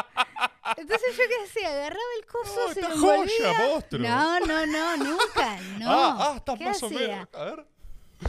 Entonces 0.76 1.16
yo 1.16 1.22
qué 1.28 1.44
hacía, 1.44 1.68
agarraba 1.72 2.03
el 2.20 2.26
coso, 2.26 2.61
Oh, 2.68 2.72
se 2.74 2.80
lo 2.82 2.88
joya. 2.98 3.80
No, 3.98 4.40
no, 4.40 4.66
no, 4.66 4.96
nunca, 4.98 5.61
no. 5.78 5.90
ah, 5.90 6.16
ah, 6.18 6.34
está 6.36 6.57
¿Qué 6.57 6.64
más 6.64 6.82
o 6.82 6.86
hacía? 6.86 6.98
menos. 7.09 7.28
A 7.34 7.44
ver. 7.44 7.66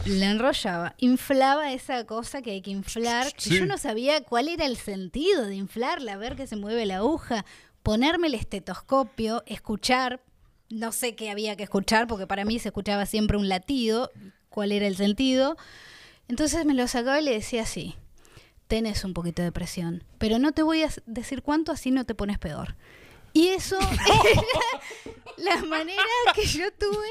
La 0.06 0.30
enrollaba, 0.30 0.94
inflaba 0.96 1.70
esa 1.72 2.06
cosa 2.06 2.40
que 2.40 2.52
hay 2.52 2.62
que 2.62 2.70
inflar, 2.70 3.26
Sí. 3.36 3.58
yo 3.58 3.66
no 3.66 3.76
sabía 3.76 4.22
cuál 4.24 4.48
era 4.48 4.64
el 4.64 4.78
sentido 4.78 5.44
de 5.44 5.54
inflarla, 5.56 6.16
ver 6.16 6.34
que 6.34 6.46
se 6.46 6.56
mueve 6.56 6.86
la 6.86 6.96
aguja, 6.98 7.44
ponerme 7.82 8.28
el 8.28 8.34
estetoscopio, 8.34 9.42
escuchar, 9.46 10.22
no 10.72 10.90
sé 10.92 11.14
qué 11.14 11.30
había 11.30 11.54
que 11.56 11.62
escuchar, 11.64 12.06
porque 12.06 12.26
para 12.26 12.44
mí 12.44 12.58
se 12.58 12.68
escuchaba 12.68 13.04
siempre 13.06 13.36
un 13.36 13.48
latido, 13.48 14.10
cuál 14.48 14.72
era 14.72 14.86
el 14.86 14.96
sentido. 14.96 15.56
Entonces 16.28 16.64
me 16.64 16.74
lo 16.74 16.86
sacaba 16.88 17.20
y 17.20 17.24
le 17.24 17.32
decía 17.32 17.62
así, 17.62 17.94
tenés 18.68 19.04
un 19.04 19.12
poquito 19.12 19.42
de 19.42 19.52
presión, 19.52 20.02
pero 20.18 20.38
no 20.38 20.52
te 20.52 20.62
voy 20.62 20.82
a 20.82 20.88
decir 21.06 21.42
cuánto, 21.42 21.72
así 21.72 21.90
no 21.90 22.04
te 22.04 22.14
pones 22.14 22.38
peor. 22.38 22.74
Y 23.34 23.48
eso 23.48 23.78
era 24.32 24.42
la 25.36 25.62
manera 25.64 26.02
que 26.34 26.46
yo 26.46 26.70
tuve 26.72 27.06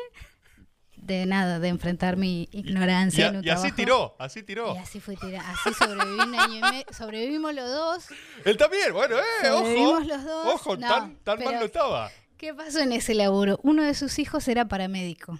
de 0.98 1.26
nada, 1.26 1.60
de 1.60 1.68
enfrentar 1.68 2.16
mi 2.16 2.48
Y, 2.52 2.60
ignorancia. 2.60 3.28
en 3.28 3.36
a- 3.38 3.40
un 3.40 3.46
y 3.46 3.50
así 3.50 3.72
tiró, 3.72 4.16
así 4.20 4.44
tiró. 4.44 4.76
Y 4.76 4.78
así 4.78 5.00
fue. 5.00 5.16
Así 5.16 5.74
sobreviví 5.78 6.20
un 6.20 6.36
año 6.36 6.56
y 6.58 6.62
medio. 6.62 6.86
Sobrevivimos 6.96 7.54
los 7.56 7.70
dos. 7.70 8.06
Él 8.46 8.56
también, 8.58 8.94
bueno, 8.94 9.18
eh, 9.18 9.50
ojo. 9.50 9.58
Sobrevivimos 9.60 10.06
los 10.08 10.24
dos. 10.24 10.46
Ojo, 10.56 10.78
No, 10.78 10.88
tan, 10.88 11.16
tan 11.18 11.44
mal 11.44 11.56
no 11.56 11.66
estaba. 11.66 12.12
¿Qué 12.42 12.56
pasó 12.56 12.80
en 12.80 12.92
ese 12.92 13.14
laburo? 13.14 13.60
Uno 13.62 13.84
de 13.84 13.94
sus 13.94 14.18
hijos 14.18 14.48
era 14.48 14.68
paramédico. 14.68 15.40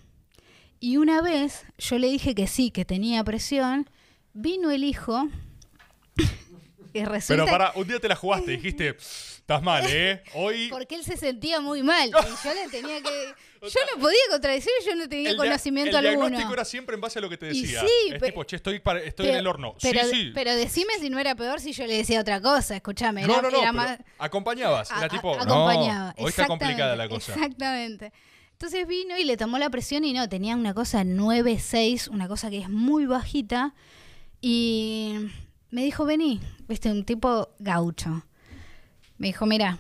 Y 0.80 0.98
una 0.98 1.24
vez 1.24 1.66
yo 1.80 1.98
le 1.98 2.06
dije 2.06 2.36
que 2.36 2.46
sí, 2.46 2.70
que 2.70 2.86
tenía 2.86 3.24
presión. 3.24 3.90
Vino 4.34 4.70
el 4.70 4.84
hijo. 4.84 5.28
Y 6.94 7.06
resulta 7.06 7.46
Pero 7.46 7.58
para, 7.58 7.72
un 7.74 7.88
día 7.88 8.00
te 8.00 8.08
la 8.10 8.18
jugaste, 8.18 8.52
dijiste, 8.52 8.98
estás 9.54 9.64
mal, 9.64 9.84
¿eh? 9.88 10.24
Hoy 10.34 10.68
porque 10.72 10.96
él 10.96 11.04
se 11.04 11.18
sentía 11.18 11.60
muy 11.62 11.84
mal. 11.84 12.10
Y 12.10 12.12
yo 12.12 12.54
le 12.54 12.70
tenía 12.70 13.02
que. 13.02 13.34
Yo 13.62 13.80
no 13.96 14.02
podía 14.02 14.18
contradecir, 14.32 14.72
yo 14.88 14.96
no 14.96 15.08
tenía 15.08 15.30
el, 15.30 15.38
conocimiento 15.38 15.92
el 16.00 16.08
alguno. 16.08 16.30
diagnóstico 16.30 16.54
era 16.54 16.66
siempre 16.66 16.96
en 16.96 17.02
base 17.02 17.20
a 17.20 17.22
lo 17.22 17.30
que 17.30 17.38
te 17.38 17.52
Y 17.54 17.62
decía. 17.62 17.82
sí, 17.82 18.12
es 18.12 18.20
tipo, 18.20 18.44
che, 18.44 18.56
estoy, 18.56 18.80
para- 18.80 19.02
estoy 19.04 19.28
Pero- 19.28 19.34
en 19.36 19.40
el 19.40 19.46
horno. 19.46 19.76
Pero, 19.80 20.02
sí, 20.06 20.10
sí. 20.10 20.32
pero 20.34 20.56
decime 20.56 20.94
si 21.00 21.12
no 21.12 21.20
era 21.20 21.36
peor 21.36 21.60
si 21.60 21.72
yo 21.72 21.86
le 21.86 21.96
decía 21.96 22.22
otra 22.22 22.42
cosa. 22.42 22.76
Escúchame. 22.76 23.22
no, 23.28 23.40
no, 23.40 23.52
no, 23.52 23.62
era 23.62 23.72
más- 23.72 24.00
acompañabas. 24.18 24.90
Era 24.90 25.08
tipo, 25.10 25.36
a- 25.36 25.44
acompañaba. 25.44 26.16
no, 26.18 26.24
hoy 26.24 26.30
está 26.30 26.48
complicada 26.48 26.96
la 26.96 27.08
cosa. 27.08 27.36
Exactamente. 27.36 28.12
Entonces 28.54 28.88
vino 28.88 29.16
y 29.20 29.26
le 29.26 29.38
tomó 29.38 29.60
la 29.60 29.70
presión 29.70 30.06
y 30.06 30.14
no, 30.14 30.28
tenía 30.28 30.56
una 30.56 30.74
cosa 30.74 31.04
9, 31.04 31.60
6, 31.60 32.08
una 32.08 32.28
cosa 32.28 32.50
que 32.50 32.58
es 32.58 32.70
muy 32.70 33.06
bajita. 33.06 33.76
Y 34.42 35.18
me 35.70 35.84
dijo, 35.84 36.04
vení, 36.06 36.42
viste, 36.68 36.90
un 36.90 37.06
tipo 37.06 37.50
gaucho. 37.60 38.26
Me 39.22 39.28
dijo, 39.28 39.46
mira, 39.46 39.78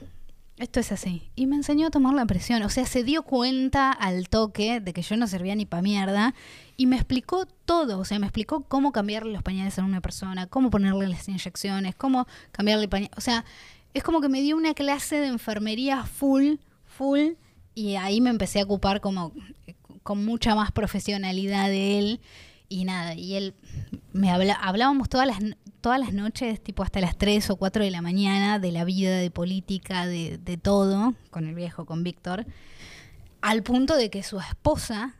esto 0.57 0.79
es 0.79 0.91
así. 0.91 1.31
Y 1.35 1.47
me 1.47 1.55
enseñó 1.55 1.87
a 1.87 1.89
tomar 1.89 2.13
la 2.13 2.27
presión. 2.27 2.61
O 2.61 2.69
sea, 2.69 2.85
se 2.85 3.03
dio 3.03 3.23
cuenta 3.23 3.91
al 3.91 4.29
toque 4.29 4.79
de 4.79 4.93
que 4.93 5.01
yo 5.01 5.17
no 5.17 5.25
servía 5.25 5.55
ni 5.55 5.65
pa' 5.65 5.81
mierda. 5.81 6.35
Y 6.77 6.85
me 6.85 6.95
explicó 6.95 7.47
todo. 7.65 7.97
O 7.97 8.05
sea, 8.05 8.19
me 8.19 8.27
explicó 8.27 8.61
cómo 8.65 8.91
cambiarle 8.91 9.33
los 9.33 9.41
pañales 9.41 9.79
a 9.79 9.83
una 9.83 9.99
persona, 9.99 10.45
cómo 10.45 10.69
ponerle 10.69 11.07
las 11.07 11.27
inyecciones, 11.27 11.95
cómo 11.95 12.27
cambiarle 12.51 12.87
pañales. 12.87 13.17
O 13.17 13.21
sea, 13.21 13.43
es 13.95 14.03
como 14.03 14.21
que 14.21 14.29
me 14.29 14.43
dio 14.43 14.55
una 14.55 14.75
clase 14.75 15.15
de 15.15 15.25
enfermería 15.25 16.03
full, 16.03 16.57
full. 16.85 17.31
Y 17.73 17.95
ahí 17.95 18.21
me 18.21 18.29
empecé 18.29 18.59
a 18.59 18.65
ocupar 18.65 19.01
como 19.01 19.33
con 20.03 20.23
mucha 20.23 20.53
más 20.53 20.71
profesionalidad 20.71 21.67
de 21.67 21.97
él. 21.97 22.21
Y 22.69 22.85
nada, 22.85 23.15
y 23.15 23.33
él 23.33 23.55
me 24.13 24.29
habla, 24.29 24.53
hablábamos 24.53 25.09
todas 25.09 25.25
las, 25.25 25.39
todas 25.81 25.99
las 25.99 26.13
noches, 26.13 26.61
tipo 26.61 26.83
hasta 26.83 27.01
las 27.01 27.17
3 27.17 27.49
o 27.49 27.55
4 27.57 27.83
de 27.83 27.91
la 27.91 28.01
mañana, 28.01 28.59
de 28.59 28.71
la 28.71 28.83
vida, 28.83 29.17
de 29.17 29.31
política, 29.31 30.05
de, 30.05 30.37
de 30.37 30.57
todo, 30.57 31.13
con 31.29 31.47
el 31.47 31.55
viejo, 31.55 31.85
con 31.85 32.03
Víctor, 32.03 32.45
al 33.41 33.63
punto 33.63 33.95
de 33.95 34.09
que 34.09 34.23
su 34.23 34.39
esposa 34.39 35.15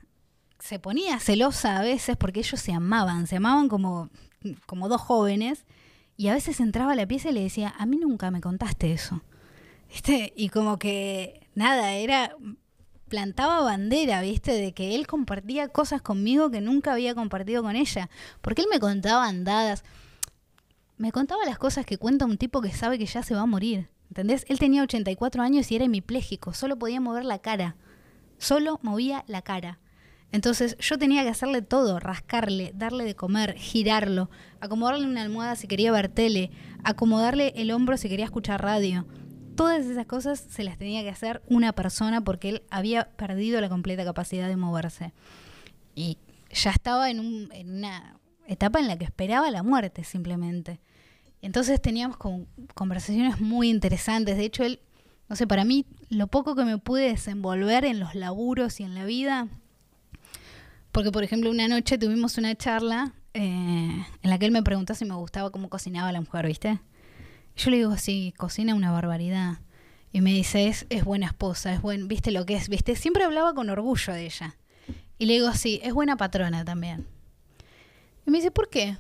se 0.59 0.80
ponía 0.80 1.20
celosa 1.20 1.78
a 1.78 1.82
veces 1.82 2.16
porque 2.18 2.39
ellos 2.39 2.59
se 2.59 2.72
amaban, 2.72 3.28
se 3.28 3.38
amaban 3.38 3.68
como, 3.68 4.09
como 4.66 4.88
dos 4.88 5.01
jóvenes, 5.01 5.66
y 6.18 6.28
a 6.28 6.34
veces 6.34 6.59
entraba 6.59 6.91
a 6.91 6.95
la 6.95 7.07
pieza 7.07 7.30
y 7.30 7.34
le 7.34 7.41
decía, 7.41 7.74
a 7.78 7.86
mí 7.86 7.97
nunca 7.97 8.30
me 8.30 8.41
contaste 8.41 8.93
eso. 8.93 9.24
¿Viste? 9.89 10.34
Y 10.36 10.49
como 10.49 10.78
que, 10.78 11.47
nada, 11.55 11.93
era 11.93 12.36
plantaba 13.09 13.62
bandera, 13.62 14.22
¿viste? 14.22 14.53
De 14.53 14.72
que 14.72 14.95
él 14.95 15.05
compartía 15.05 15.68
cosas 15.68 16.01
conmigo 16.01 16.49
que 16.49 16.62
nunca 16.62 16.93
había 16.93 17.14
compartido 17.14 17.62
con 17.62 17.76
ella. 17.76 18.09
Porque 18.41 18.62
él 18.62 18.68
me 18.72 18.80
contaba 18.80 19.28
andadas. 19.28 19.84
Me 21.02 21.12
contaba 21.12 21.43
las 21.45 21.58
cosas 21.58 21.86
que 21.86 21.97
cuenta 21.97 22.26
un 22.26 22.38
tipo 22.38 22.62
que 22.62 22.72
sabe 22.72 22.99
que 22.99 23.08
ya 23.08 23.24
se 23.24 23.34
va 23.34 23.41
a 23.41 23.45
morir. 23.47 23.89
¿Entendés? 24.10 24.45
Él 24.49 24.60
tenía 24.60 24.84
84 24.84 25.41
años 25.41 25.72
y 25.72 25.76
era 25.76 25.86
hemipléjico. 25.86 26.54
Solo 26.54 26.78
podía 26.78 26.99
mover 27.02 27.26
la 27.26 27.39
cara. 27.39 27.76
Solo 28.38 28.80
movía 28.84 29.24
la 29.28 29.41
cara. 29.41 29.80
Entonces 30.32 30.78
yo 30.80 30.97
tenía 30.99 31.24
que 31.24 31.30
hacerle 31.30 31.62
todo, 31.64 31.99
rascarle, 31.99 32.72
darle 32.76 33.04
de 33.04 33.16
comer, 33.16 33.56
girarlo, 33.58 34.30
acomodarle 34.60 35.06
una 35.08 35.24
almohada 35.24 35.56
si 35.56 35.68
quería 35.68 35.91
ver 35.91 36.08
tele, 36.08 36.52
acomodarle 36.84 37.52
el 37.56 37.72
hombro 37.72 37.97
si 37.97 38.08
quería 38.08 38.26
escuchar 38.26 38.62
radio. 38.62 39.06
Todas 39.56 39.86
esas 39.88 40.06
cosas 40.06 40.39
se 40.39 40.64
las 40.64 40.78
tenía 40.78 41.02
que 41.02 41.10
hacer 41.10 41.41
una 41.47 41.74
persona 41.74 42.22
porque 42.24 42.49
él 42.49 42.64
había 42.70 43.10
perdido 43.18 43.60
la 43.60 43.70
completa 43.70 44.06
capacidad 44.06 44.47
de 44.47 44.56
moverse. 44.56 45.14
Y 45.95 46.18
ya 46.52 46.70
estaba 46.72 47.10
en, 47.10 47.20
un- 47.20 47.49
en 47.54 47.70
una 47.78 48.20
etapa 48.47 48.80
en 48.80 48.88
la 48.88 48.97
que 48.97 49.06
esperaba 49.06 49.49
la 49.52 49.64
muerte 49.64 50.04
simplemente. 50.04 50.80
Entonces 51.42 51.82
teníamos 51.82 52.18
conversaciones 52.74 53.39
muy 53.39 53.70
interesantes. 53.70 54.38
De 54.38 54.46
hecho, 54.46 54.64
él, 54.64 54.80
no 55.28 55.36
sé, 55.36 55.48
para 55.48 55.66
mí 55.66 55.86
lo 56.10 56.28
poco 56.28 56.56
que 56.56 56.66
me 56.66 56.78
pude 56.78 57.10
desenvolver 57.10 57.86
en 57.86 58.00
los 58.00 58.16
laburos 58.16 58.80
y 58.80 58.84
en 58.84 58.96
la 58.96 59.06
vida, 59.06 59.48
porque 60.92 61.12
por 61.12 61.24
ejemplo 61.24 61.50
una 61.50 61.68
noche 61.68 61.98
tuvimos 61.98 62.38
una 62.38 62.54
charla 62.56 63.14
eh, 63.34 63.42
en 63.42 64.30
la 64.30 64.38
que 64.38 64.46
él 64.46 64.52
me 64.52 64.62
preguntó 64.62 64.94
si 64.94 65.06
me 65.06 65.16
gustaba 65.16 65.50
cómo 65.52 65.70
cocinaba 65.70 66.12
la 66.12 66.20
mujer, 66.20 66.46
¿viste? 66.46 66.80
Yo 67.56 67.72
le 67.72 67.78
digo, 67.78 67.98
sí, 67.98 68.34
cocina 68.38 68.76
una 68.76 68.92
barbaridad. 68.92 69.60
Y 70.14 70.22
me 70.22 70.34
dice, 70.34 70.68
es, 70.68 70.86
es 70.89 71.06
buena 71.06 71.28
esposa, 71.28 71.74
es 71.74 71.82
buen, 71.82 72.08
viste 72.08 72.32
lo 72.32 72.46
que 72.46 72.56
es, 72.56 72.68
viste. 72.68 72.96
Siempre 72.96 73.24
hablaba 73.24 73.54
con 73.54 73.70
orgullo 73.70 74.14
de 74.14 74.26
ella. 74.26 74.58
Y 75.18 75.26
le 75.26 75.34
digo, 75.34 75.54
sí, 75.54 75.80
es 75.84 75.94
buena 75.94 76.18
patrona 76.18 76.66
también. 76.66 77.08
Y 78.26 78.32
me 78.32 78.39
dice, 78.39 78.52
¿por 78.52 78.70
qué? 78.70 78.98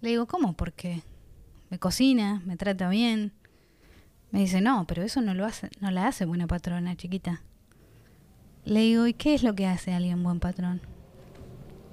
Le 0.00 0.10
digo, 0.10 0.26
¿cómo? 0.26 0.54
¿Por 0.54 0.72
qué? 0.72 1.02
Me 1.70 1.78
cocina, 1.78 2.42
me 2.44 2.56
trata 2.56 2.88
bien. 2.88 3.32
Me 4.32 4.40
dice, 4.40 4.60
no, 4.60 4.86
pero 4.86 5.02
eso 5.02 5.20
no 5.22 5.34
lo 5.34 5.46
hace, 5.46 5.70
no 5.80 5.90
la 5.90 6.06
hace 6.06 6.24
buena 6.24 6.46
patrona, 6.46 6.96
chiquita. 6.96 7.42
Le 8.64 8.80
digo, 8.80 9.06
¿y 9.06 9.14
qué 9.14 9.34
es 9.34 9.42
lo 9.42 9.54
que 9.54 9.66
hace 9.66 9.94
alguien 9.94 10.22
buen 10.22 10.40
patrón? 10.40 10.80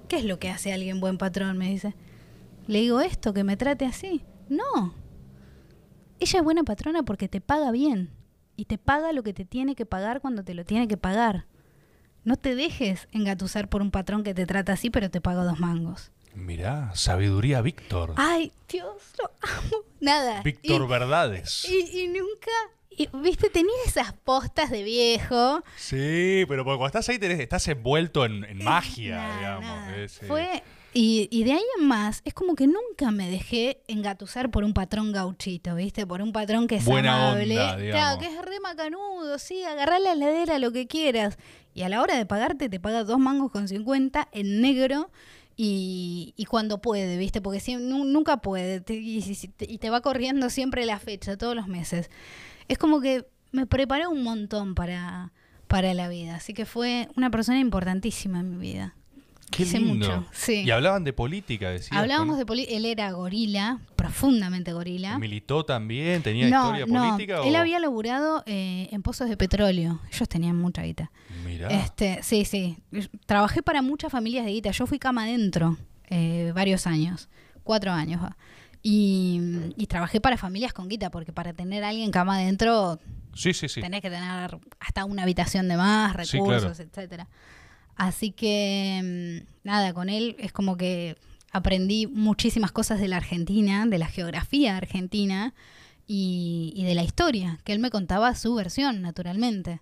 ¿Qué 0.07 0.17
es 0.17 0.25
lo 0.25 0.39
que 0.39 0.49
hace 0.49 0.73
alguien 0.73 0.99
buen 0.99 1.17
patrón? 1.17 1.57
Me 1.57 1.69
dice. 1.69 1.95
Le 2.67 2.79
digo, 2.79 3.01
esto, 3.01 3.33
que 3.33 3.43
me 3.43 3.57
trate 3.57 3.85
así. 3.85 4.21
No. 4.49 4.93
Ella 6.19 6.39
es 6.39 6.43
buena 6.43 6.63
patrona 6.63 7.03
porque 7.03 7.27
te 7.27 7.41
paga 7.41 7.71
bien. 7.71 8.09
Y 8.55 8.65
te 8.65 8.77
paga 8.77 9.13
lo 9.13 9.23
que 9.23 9.33
te 9.33 9.45
tiene 9.45 9.75
que 9.75 9.85
pagar 9.85 10.21
cuando 10.21 10.43
te 10.43 10.53
lo 10.53 10.65
tiene 10.65 10.87
que 10.87 10.97
pagar. 10.97 11.45
No 12.23 12.35
te 12.35 12.55
dejes 12.55 13.07
engatusar 13.11 13.69
por 13.69 13.81
un 13.81 13.91
patrón 13.91 14.23
que 14.23 14.33
te 14.33 14.45
trata 14.45 14.73
así, 14.73 14.89
pero 14.89 15.09
te 15.09 15.21
paga 15.21 15.43
dos 15.43 15.59
mangos. 15.59 16.11
Mirá, 16.37 16.91
sabiduría 16.93 17.61
Víctor. 17.61 18.13
Ay, 18.15 18.51
Dios, 18.69 18.95
lo 19.19 19.31
amo. 19.41 19.83
Nada. 19.99 20.41
Víctor 20.43 20.83
Y- 20.83 20.87
Verdades. 20.87 21.65
Y, 21.69 22.01
y 22.03 22.07
nunca, 22.07 22.51
y, 22.91 23.09
viste, 23.21 23.49
tenía 23.49 23.73
esas 23.85 24.13
postas 24.13 24.69
de 24.69 24.83
viejo. 24.83 25.63
Sí, 25.75 26.45
pero 26.47 26.63
porque 26.63 26.77
cuando 26.77 26.85
estás 26.87 27.09
ahí 27.09 27.17
tenés- 27.17 27.39
estás 27.41 27.67
envuelto 27.67 28.23
en, 28.25 28.43
en 28.43 28.63
magia, 28.63 29.35
digamos. 29.37 29.89
eh, 29.95 30.07
Fue 30.27 30.63
Y, 30.93 31.27
y 31.31 31.43
de 31.43 31.53
ahí 31.53 31.63
en 31.79 31.87
más, 31.87 32.21
es 32.25 32.33
como 32.33 32.55
que 32.55 32.65
nunca 32.65 33.11
me 33.11 33.29
dejé 33.29 33.81
engatusar 33.87 34.49
por 34.49 34.63
un 34.63 34.73
patrón 34.73 35.11
gauchito, 35.11 35.75
¿viste? 35.75 36.07
Por 36.07 36.21
un 36.21 36.31
patrón 36.31 36.65
que 36.67 36.77
es 36.77 36.85
Buena 36.85 37.29
amable. 37.31 37.59
onda, 37.59 37.77
claro, 37.77 38.19
que 38.19 38.25
es 38.27 38.41
re 38.43 38.59
macanudo, 38.61 39.37
sí, 39.37 39.63
agarrá 39.63 39.99
la 39.99 40.13
heladera, 40.13 40.57
lo 40.59 40.71
que 40.71 40.87
quieras. 40.87 41.37
Y 41.75 41.83
a 41.83 41.89
la 41.89 42.01
hora 42.01 42.15
de 42.17 42.25
pagarte, 42.25 42.69
te 42.69 42.79
paga 42.79 43.03
dos 43.03 43.19
mangos 43.19 43.51
con 43.51 43.67
50 43.67 44.27
en 44.31 44.61
negro 44.61 45.11
y, 45.57 46.33
y 46.37 46.45
cuando 46.45 46.79
puede, 46.81 47.17
¿viste? 47.17 47.41
Porque 47.41 47.59
siem- 47.59 47.81
nu- 47.81 48.05
nunca 48.05 48.37
puede 48.37 48.83
y- 48.93 49.23
y 49.59 49.77
te 49.79 49.89
va 49.89 50.01
corriendo 50.01 50.49
siempre 50.51 50.85
la 50.85 50.99
fecha, 50.99 51.35
todos 51.37 51.55
los 51.55 51.67
meses. 51.67 52.09
Es 52.67 52.77
como 52.77 53.01
que 53.01 53.25
me 53.51 53.65
preparé 53.65 54.07
un 54.07 54.23
montón 54.23 54.75
para, 54.75 55.33
para 55.67 55.93
la 55.95 56.07
vida, 56.09 56.35
así 56.35 56.53
que 56.53 56.65
fue 56.65 57.09
una 57.17 57.31
persona 57.31 57.59
importantísima 57.59 58.39
en 58.39 58.51
mi 58.51 58.57
vida. 58.57 58.95
Qué 59.49 59.63
Hice 59.63 59.79
lindo. 59.79 59.93
mucho, 60.07 60.25
sí. 60.33 60.63
Y 60.65 60.71
hablaban 60.71 61.03
de 61.05 61.13
política, 61.13 61.69
decía. 61.69 61.97
Hablábamos 61.97 62.37
de 62.37 62.45
política, 62.45 62.75
él 62.75 62.85
era 62.85 63.09
gorila, 63.11 63.79
profundamente 63.95 64.73
gorila. 64.73 65.17
¿Militó 65.19 65.63
también? 65.63 66.21
¿Tenía 66.21 66.49
no, 66.49 66.63
historia 66.65 66.85
no, 66.85 67.11
política? 67.11 67.41
él 67.45 67.55
había 67.55 67.79
laburado 67.79 68.43
eh, 68.45 68.89
en 68.91 69.01
pozos 69.01 69.29
de 69.29 69.37
petróleo. 69.37 70.01
Ellos 70.11 70.27
tenían 70.27 70.57
mucha 70.57 70.83
guita. 70.83 71.11
Mirá. 71.45 71.69
Este, 71.69 72.19
sí, 72.23 72.43
sí. 72.43 72.77
Trabajé 73.25 73.63
para 73.63 73.81
muchas 73.81 74.11
familias 74.11 74.45
de 74.45 74.51
guita. 74.51 74.71
Yo 74.71 74.85
fui 74.85 74.99
cama 74.99 75.23
adentro 75.23 75.77
eh, 76.09 76.51
varios 76.53 76.85
años, 76.85 77.29
cuatro 77.63 77.91
años. 77.93 78.21
va. 78.21 78.35
Y, 78.83 79.41
y 79.75 79.87
trabajé 79.87 80.21
para 80.21 80.37
familias 80.37 80.71
con 80.73 80.87
guita, 80.87 81.09
porque 81.09 81.33
para 81.33 81.53
tener 81.53 81.83
a 81.83 81.89
alguien 81.89 82.11
cama 82.11 82.35
adentro 82.35 82.99
Sí, 83.33 83.53
sí, 83.53 83.67
sí. 83.69 83.81
tenés 83.81 84.01
que 84.01 84.09
tener 84.09 84.57
hasta 84.79 85.05
una 85.05 85.23
habitación 85.23 85.67
de 85.67 85.77
más, 85.77 86.11
Sí, 86.27 86.37
recursos, 86.37 86.63
claro. 86.77 86.89
etcétera. 86.89 87.27
Así 87.97 88.31
que 88.31 89.43
mm, 89.43 89.67
nada, 89.67 89.93
con 89.93 90.09
él 90.09 90.35
es 90.39 90.53
como 90.53 90.77
que 90.77 91.17
aprendí 91.51 92.07
muchísimas 92.07 92.71
cosas 92.71 92.99
de 92.99 93.07
la 93.07 93.17
Argentina, 93.17 93.85
de 93.85 93.97
la 93.97 94.07
geografía 94.07 94.77
argentina 94.77 95.53
y, 96.05 96.83
de 96.85 96.95
la 96.95 97.03
historia, 97.03 97.59
que 97.65 97.73
él 97.73 97.79
me 97.79 97.89
contaba 97.89 98.33
su 98.35 98.55
versión, 98.55 99.01
naturalmente. 99.01 99.81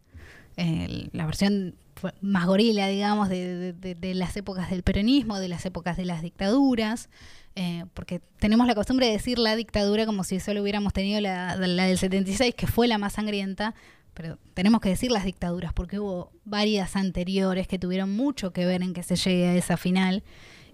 La 0.58 1.26
versión 1.26 1.76
más 2.22 2.46
gorila, 2.46 2.88
digamos, 2.88 3.30
de 3.30 4.12
las 4.16 4.36
épocas 4.38 4.70
del 4.70 4.82
peronismo, 4.82 5.38
de 5.38 5.50
las 5.50 5.66
épocas 5.66 5.98
de 5.98 6.06
las 6.06 6.22
dictaduras, 6.22 7.10
eh, 7.56 7.86
porque 7.94 8.20
tenemos 8.40 8.68
la 8.68 8.76
costumbre 8.76 9.06
de 9.06 9.14
decir 9.14 9.40
la 9.40 9.56
dictadura 9.56 10.06
como 10.06 10.26
si 10.26 10.42
solo 10.42 10.62
hubiéramos 10.62 10.92
tenido 10.92 11.22
la, 11.22 11.56
la 11.56 11.86
del 11.86 11.98
76, 11.98 12.54
que 12.54 12.68
fue 12.68 12.88
la 12.88 12.98
más 12.98 13.14
sangrienta, 13.14 13.76
pero 14.16 14.40
tenemos 14.56 14.82
que 14.82 14.90
decir 14.90 15.12
las 15.12 15.24
dictaduras, 15.26 15.72
porque 15.74 16.00
hubo 16.00 16.32
varias 16.46 16.96
anteriores 16.96 17.68
que 17.68 17.78
tuvieron 17.78 18.16
mucho 18.16 18.52
que 18.52 18.66
ver 18.66 18.82
en 18.82 18.94
que 18.94 19.04
se 19.04 19.16
llegue 19.16 19.48
a 19.50 19.56
esa 19.56 19.78
final, 19.78 20.24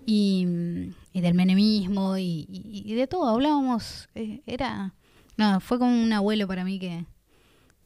y, 0.05 0.45
mm, 0.47 0.93
y 1.13 1.21
del 1.21 1.33
menemismo, 1.33 2.17
y, 2.17 2.45
y- 2.49 2.83
y 2.85 2.93
de 2.95 3.07
todo, 3.07 3.27
hablábamos, 3.27 4.07
eh, 4.15 4.41
era... 4.45 4.93
No, 5.37 5.59
fue 5.59 5.79
como 5.79 5.91
un 6.03 6.13
abuelo 6.13 6.47
para 6.47 6.63
mí 6.63 6.77
que... 6.79 7.05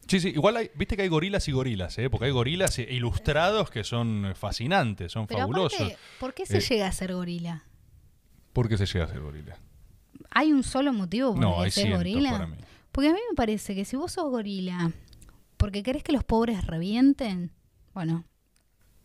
Sí, 0.07 0.19
sí, 0.19 0.29
igual 0.29 0.57
hay, 0.57 0.69
viste 0.75 0.95
que 0.95 1.01
hay 1.03 1.07
gorilas 1.07 1.47
y 1.47 1.51
gorilas, 1.51 1.97
¿eh? 1.97 2.09
porque 2.11 2.25
hay 2.25 2.31
gorilas 2.31 2.77
ilustrados 2.79 3.71
que 3.71 3.83
son 3.83 4.33
fascinantes, 4.35 5.11
son 5.11 5.25
Pero 5.25 5.39
fabulosos. 5.41 5.79
aparte, 5.79 5.97
¿por 6.19 6.33
qué 6.35 6.45
se 6.45 6.57
Eh, 6.57 6.61
llega 6.61 6.87
a 6.87 6.91
ser 6.91 7.13
gorila? 7.13 7.63
¿Por 8.53 8.69
qué 8.69 8.77
se 8.77 8.85
llega 8.85 9.05
a 9.05 9.07
ser 9.07 9.19
gorila? 9.21 9.57
¿Hay 10.31 10.51
un 10.51 10.63
solo 10.63 10.93
motivo 10.93 11.31
por 11.31 11.41
No, 11.41 11.55
el 11.57 11.65
hay 11.65 11.71
que 11.71 11.81
ser 11.81 11.95
gorila? 11.95 12.31
para 12.31 12.47
mí. 12.47 12.57
Porque 12.91 13.09
a 13.09 13.13
mí 13.13 13.19
me 13.29 13.35
parece 13.35 13.73
que 13.75 13.83
si 13.83 13.95
vos 13.95 14.11
sos 14.11 14.29
gorila 14.29 14.91
porque 15.65 15.81
querés 15.81 16.03
que 16.03 16.11
los 16.11 16.23
pobres 16.23 16.67
revienten, 16.67 17.49
bueno, 17.95 18.23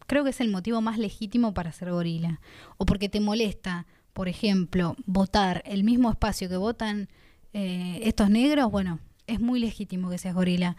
creo 0.07 0.25
que 0.25 0.29
es 0.29 0.43
el 0.43 0.51
motivo 0.51 0.83
más 0.83 0.99
legítimo 0.99 1.55
para 1.55 1.73
ser 1.73 1.91
gorila. 1.91 2.39
O 2.77 2.85
porque 2.85 3.09
te 3.09 3.19
molesta, 3.19 3.87
por 4.13 4.29
ejemplo, 4.29 4.95
votar 5.07 5.63
el 5.65 5.85
mismo 5.85 6.11
espacio 6.11 6.51
que 6.51 6.59
votan 6.59 7.09
eh, 7.55 8.01
estos 8.03 8.29
negros, 8.29 8.71
bueno, 8.71 8.99
es 9.27 9.41
muy 9.41 9.59
legítimo 9.59 10.11
que 10.11 10.19
seas 10.19 10.35
gorila. 10.35 10.77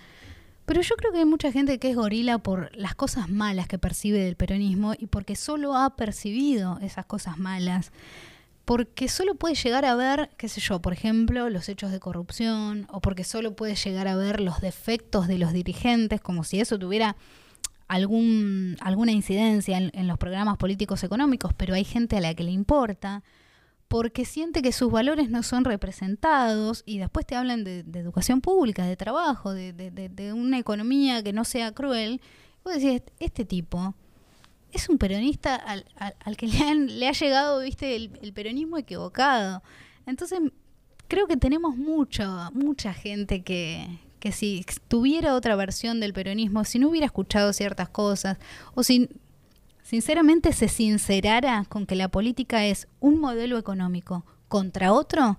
Pero 0.67 0.81
yo 0.81 0.95
creo 0.97 1.11
que 1.11 1.17
hay 1.17 1.25
mucha 1.25 1.51
gente 1.51 1.79
que 1.79 1.89
es 1.89 1.95
gorila 1.95 2.37
por 2.37 2.69
las 2.77 2.93
cosas 2.93 3.27
malas 3.27 3.67
que 3.67 3.79
percibe 3.79 4.19
del 4.19 4.35
peronismo 4.35 4.93
y 4.95 5.07
porque 5.07 5.35
solo 5.35 5.75
ha 5.75 5.95
percibido 5.95 6.77
esas 6.83 7.07
cosas 7.07 7.39
malas 7.39 7.91
porque 8.65 9.07
solo 9.07 9.35
puede 9.35 9.55
llegar 9.55 9.85
a 9.85 9.95
ver, 9.95 10.29
qué 10.37 10.47
sé 10.47 10.61
yo, 10.61 10.81
por 10.81 10.93
ejemplo, 10.93 11.49
los 11.49 11.67
hechos 11.67 11.91
de 11.91 11.99
corrupción, 11.99 12.87
o 12.91 13.01
porque 13.01 13.23
solo 13.23 13.55
puede 13.55 13.75
llegar 13.75 14.07
a 14.07 14.15
ver 14.15 14.39
los 14.39 14.61
defectos 14.61 15.27
de 15.27 15.37
los 15.39 15.51
dirigentes, 15.53 16.21
como 16.21 16.43
si 16.43 16.59
eso 16.59 16.77
tuviera 16.79 17.15
algún, 17.87 18.77
alguna 18.79 19.11
incidencia 19.11 19.77
en, 19.77 20.07
los 20.07 20.17
programas 20.17 20.57
políticos 20.57 21.03
económicos, 21.03 21.53
pero 21.55 21.73
hay 21.73 21.83
gente 21.83 22.17
a 22.17 22.21
la 22.21 22.33
que 22.33 22.43
le 22.43 22.51
importa, 22.51 23.23
porque 23.89 24.23
siente 24.23 24.61
que 24.61 24.71
sus 24.71 24.89
valores 24.89 25.29
no 25.29 25.43
son 25.43 25.65
representados 25.65 26.83
y 26.85 26.99
después 26.99 27.25
te 27.25 27.35
hablan 27.35 27.65
de, 27.65 27.79
educación 27.99 28.39
pública, 28.39 28.85
de 28.85 28.95
trabajo, 28.95 29.53
de, 29.53 29.73
de- 29.73 29.91
de- 29.91 30.07
de 30.07 30.31
una 30.31 30.57
economía 30.59 31.21
que 31.23 31.33
no 31.33 31.43
sea 31.43 31.73
cruel. 31.73 32.21
Vos 32.63 32.75
decís, 32.75 33.01
este 33.19 33.43
tipo 33.43 33.95
es 34.73 34.89
un 34.89 34.97
peronista 34.97 35.55
al, 35.55 35.85
al- 35.97 36.15
al 36.23 36.37
que 36.37 36.47
le, 36.47 36.57
han- 36.59 36.99
le 36.99 37.07
ha 37.07 37.11
llegado, 37.13 37.59
viste, 37.61 37.95
el, 37.95 38.11
el 38.21 38.33
peronismo 38.33 38.77
equivocado. 38.77 39.61
Entonces, 40.05 40.39
creo 41.07 41.27
que 41.27 41.37
tenemos 41.37 41.75
mucho, 41.77 42.49
mucha 42.53 42.93
gente 42.93 43.43
que, 43.43 43.87
que 44.19 44.31
si 44.31 44.65
tuviera 44.87 45.35
otra 45.35 45.55
versión 45.55 45.99
del 45.99 46.13
peronismo, 46.13 46.63
si 46.63 46.79
no 46.79 46.89
hubiera 46.89 47.05
escuchado 47.05 47.53
ciertas 47.53 47.89
cosas, 47.89 48.37
o 48.73 48.83
si 48.83 49.09
sinceramente 49.83 50.53
se 50.53 50.69
sincerara 50.69 51.65
con 51.67 51.85
que 51.85 51.95
la 51.95 52.07
política 52.07 52.65
es 52.65 52.87
un 52.99 53.19
modelo 53.19 53.57
económico 53.57 54.25
contra 54.47 54.93
otro, 54.93 55.37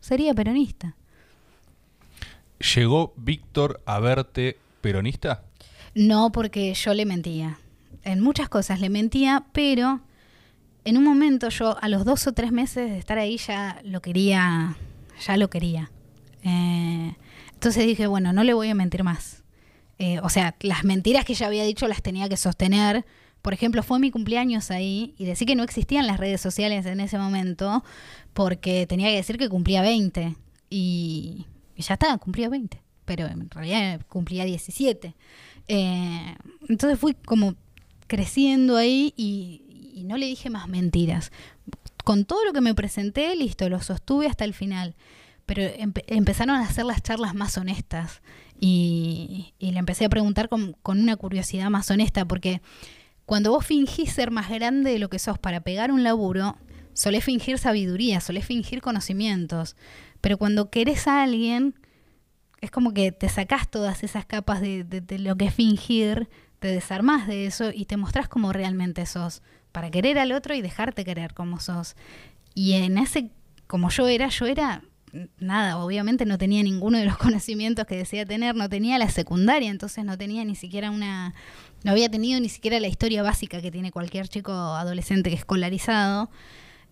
sería 0.00 0.34
peronista. 0.34 0.94
¿Llegó 2.74 3.12
Víctor 3.16 3.80
a 3.86 4.00
verte 4.00 4.58
peronista? 4.80 5.42
No 5.94 6.30
porque 6.32 6.74
yo 6.74 6.92
le 6.94 7.04
mentía. 7.06 7.58
En 8.04 8.20
muchas 8.20 8.48
cosas 8.48 8.80
le 8.80 8.90
mentía, 8.90 9.46
pero 9.52 10.00
en 10.84 10.96
un 10.96 11.04
momento 11.04 11.48
yo 11.50 11.76
a 11.82 11.88
los 11.88 12.04
dos 12.04 12.26
o 12.26 12.32
tres 12.32 12.52
meses 12.52 12.90
de 12.90 12.98
estar 12.98 13.18
ahí 13.18 13.36
ya 13.36 13.80
lo 13.84 14.00
quería, 14.00 14.76
ya 15.26 15.36
lo 15.36 15.50
quería. 15.50 15.90
Eh, 16.42 17.14
entonces 17.52 17.86
dije, 17.86 18.06
bueno, 18.06 18.32
no 18.32 18.44
le 18.44 18.54
voy 18.54 18.68
a 18.68 18.74
mentir 18.74 19.04
más. 19.04 19.42
Eh, 19.98 20.20
o 20.20 20.28
sea, 20.28 20.54
las 20.60 20.84
mentiras 20.84 21.24
que 21.24 21.34
ya 21.34 21.46
había 21.46 21.64
dicho 21.64 21.88
las 21.88 22.02
tenía 22.02 22.28
que 22.28 22.36
sostener. 22.36 23.04
Por 23.42 23.52
ejemplo, 23.52 23.82
fue 23.82 23.98
mi 23.98 24.10
cumpleaños 24.10 24.70
ahí 24.70 25.14
y 25.18 25.24
decí 25.24 25.44
que 25.44 25.56
no 25.56 25.62
existían 25.62 26.06
las 26.06 26.18
redes 26.18 26.40
sociales 26.40 26.86
en 26.86 27.00
ese 27.00 27.18
momento 27.18 27.84
porque 28.32 28.86
tenía 28.86 29.08
que 29.08 29.16
decir 29.16 29.38
que 29.38 29.48
cumplía 29.48 29.82
20 29.82 30.36
y, 30.70 31.46
y 31.74 31.82
ya 31.82 31.94
está, 31.94 32.16
cumplía 32.18 32.48
20, 32.48 32.80
pero 33.04 33.26
en 33.26 33.50
realidad 33.50 34.00
cumplía 34.08 34.44
17. 34.44 35.14
Eh, 35.68 36.34
entonces 36.68 36.98
fui 36.98 37.14
como 37.14 37.54
creciendo 38.08 38.76
ahí 38.76 39.14
y, 39.16 39.62
no 40.04 40.16
le 40.16 40.26
dije 40.26 40.48
más 40.50 40.68
mentiras. 40.68 41.30
Con 42.04 42.24
todo 42.24 42.44
lo 42.44 42.52
que 42.52 42.60
me 42.60 42.74
presenté, 42.74 43.36
listo, 43.36 43.68
lo 43.68 43.80
sostuve 43.82 44.26
hasta 44.26 44.44
el 44.44 44.54
final. 44.54 44.94
Pero 45.44 45.62
empe- 45.62 46.04
empezaron 46.06 46.56
a 46.56 46.62
hacer 46.64 46.84
las 46.84 47.02
charlas 47.02 47.34
más 47.34 47.56
honestas 47.58 48.22
y, 48.60 49.54
y 49.58 49.72
le 49.72 49.78
empecé 49.78 50.04
a 50.04 50.08
preguntar 50.08 50.48
con, 50.48 50.74
con 50.82 51.00
una 51.00 51.16
curiosidad 51.16 51.70
más 51.70 51.90
honesta, 51.90 52.24
porque 52.26 52.60
cuando 53.26 53.50
vos 53.50 53.66
fingís 53.66 54.12
ser 54.12 54.30
más 54.30 54.48
grande 54.50 54.90
de 54.92 54.98
lo 54.98 55.08
que 55.10 55.18
sos 55.18 55.38
para 55.38 55.60
pegar 55.60 55.90
un 55.92 56.02
laburo, 56.02 56.56
solés 56.94 57.24
fingir 57.24 57.58
sabiduría, 57.58 58.20
solés 58.20 58.46
fingir 58.46 58.80
conocimientos. 58.80 59.76
Pero 60.20 60.38
cuando 60.38 60.70
querés 60.70 61.06
a 61.06 61.22
alguien, 61.22 61.74
es 62.60 62.70
como 62.70 62.92
que 62.92 63.12
te 63.12 63.28
sacás 63.28 63.70
todas 63.70 64.02
esas 64.04 64.24
capas 64.26 64.60
de, 64.60 64.84
de- 64.84 65.00
de 65.00 65.18
lo 65.18 65.36
que 65.36 65.46
es 65.46 65.54
fingir, 65.54 66.28
te 66.58 66.68
desarmás 66.68 67.26
de 67.26 67.46
eso 67.46 67.70
y 67.72 67.84
te 67.84 67.96
mostrás 67.96 68.28
como 68.28 68.52
realmente 68.52 69.06
sos, 69.06 69.42
para 69.72 69.90
querer 69.90 70.18
al 70.18 70.32
otro 70.32 70.54
y 70.54 70.62
dejarte 70.62 71.04
querer 71.04 71.34
como 71.34 71.60
sos. 71.60 71.94
Y 72.54 72.72
en 72.72 72.98
ese, 72.98 73.30
como 73.66 73.90
yo 73.90 74.08
era, 74.08 74.28
yo 74.28 74.46
era 74.46 74.82
nada, 75.38 75.78
obviamente 75.78 76.26
no 76.26 76.38
tenía 76.38 76.62
ninguno 76.62 76.98
de 76.98 77.04
los 77.04 77.16
conocimientos 77.18 77.86
que 77.86 77.96
decía 77.96 78.24
tener, 78.26 78.54
no 78.54 78.68
tenía 78.68 78.98
la 78.98 79.08
secundaria, 79.08 79.70
entonces 79.70 80.04
no 80.04 80.18
tenía 80.18 80.44
ni 80.44 80.54
siquiera 80.54 80.90
una, 80.90 81.34
no 81.84 81.92
había 81.92 82.10
tenido 82.10 82.40
ni 82.40 82.48
siquiera 82.48 82.80
la 82.80 82.88
historia 82.88 83.22
básica 83.22 83.60
que 83.60 83.70
tiene 83.70 83.92
cualquier 83.92 84.28
chico 84.28 84.52
adolescente 84.52 85.30
que 85.30 85.34
es 85.34 85.40
escolarizado. 85.40 86.30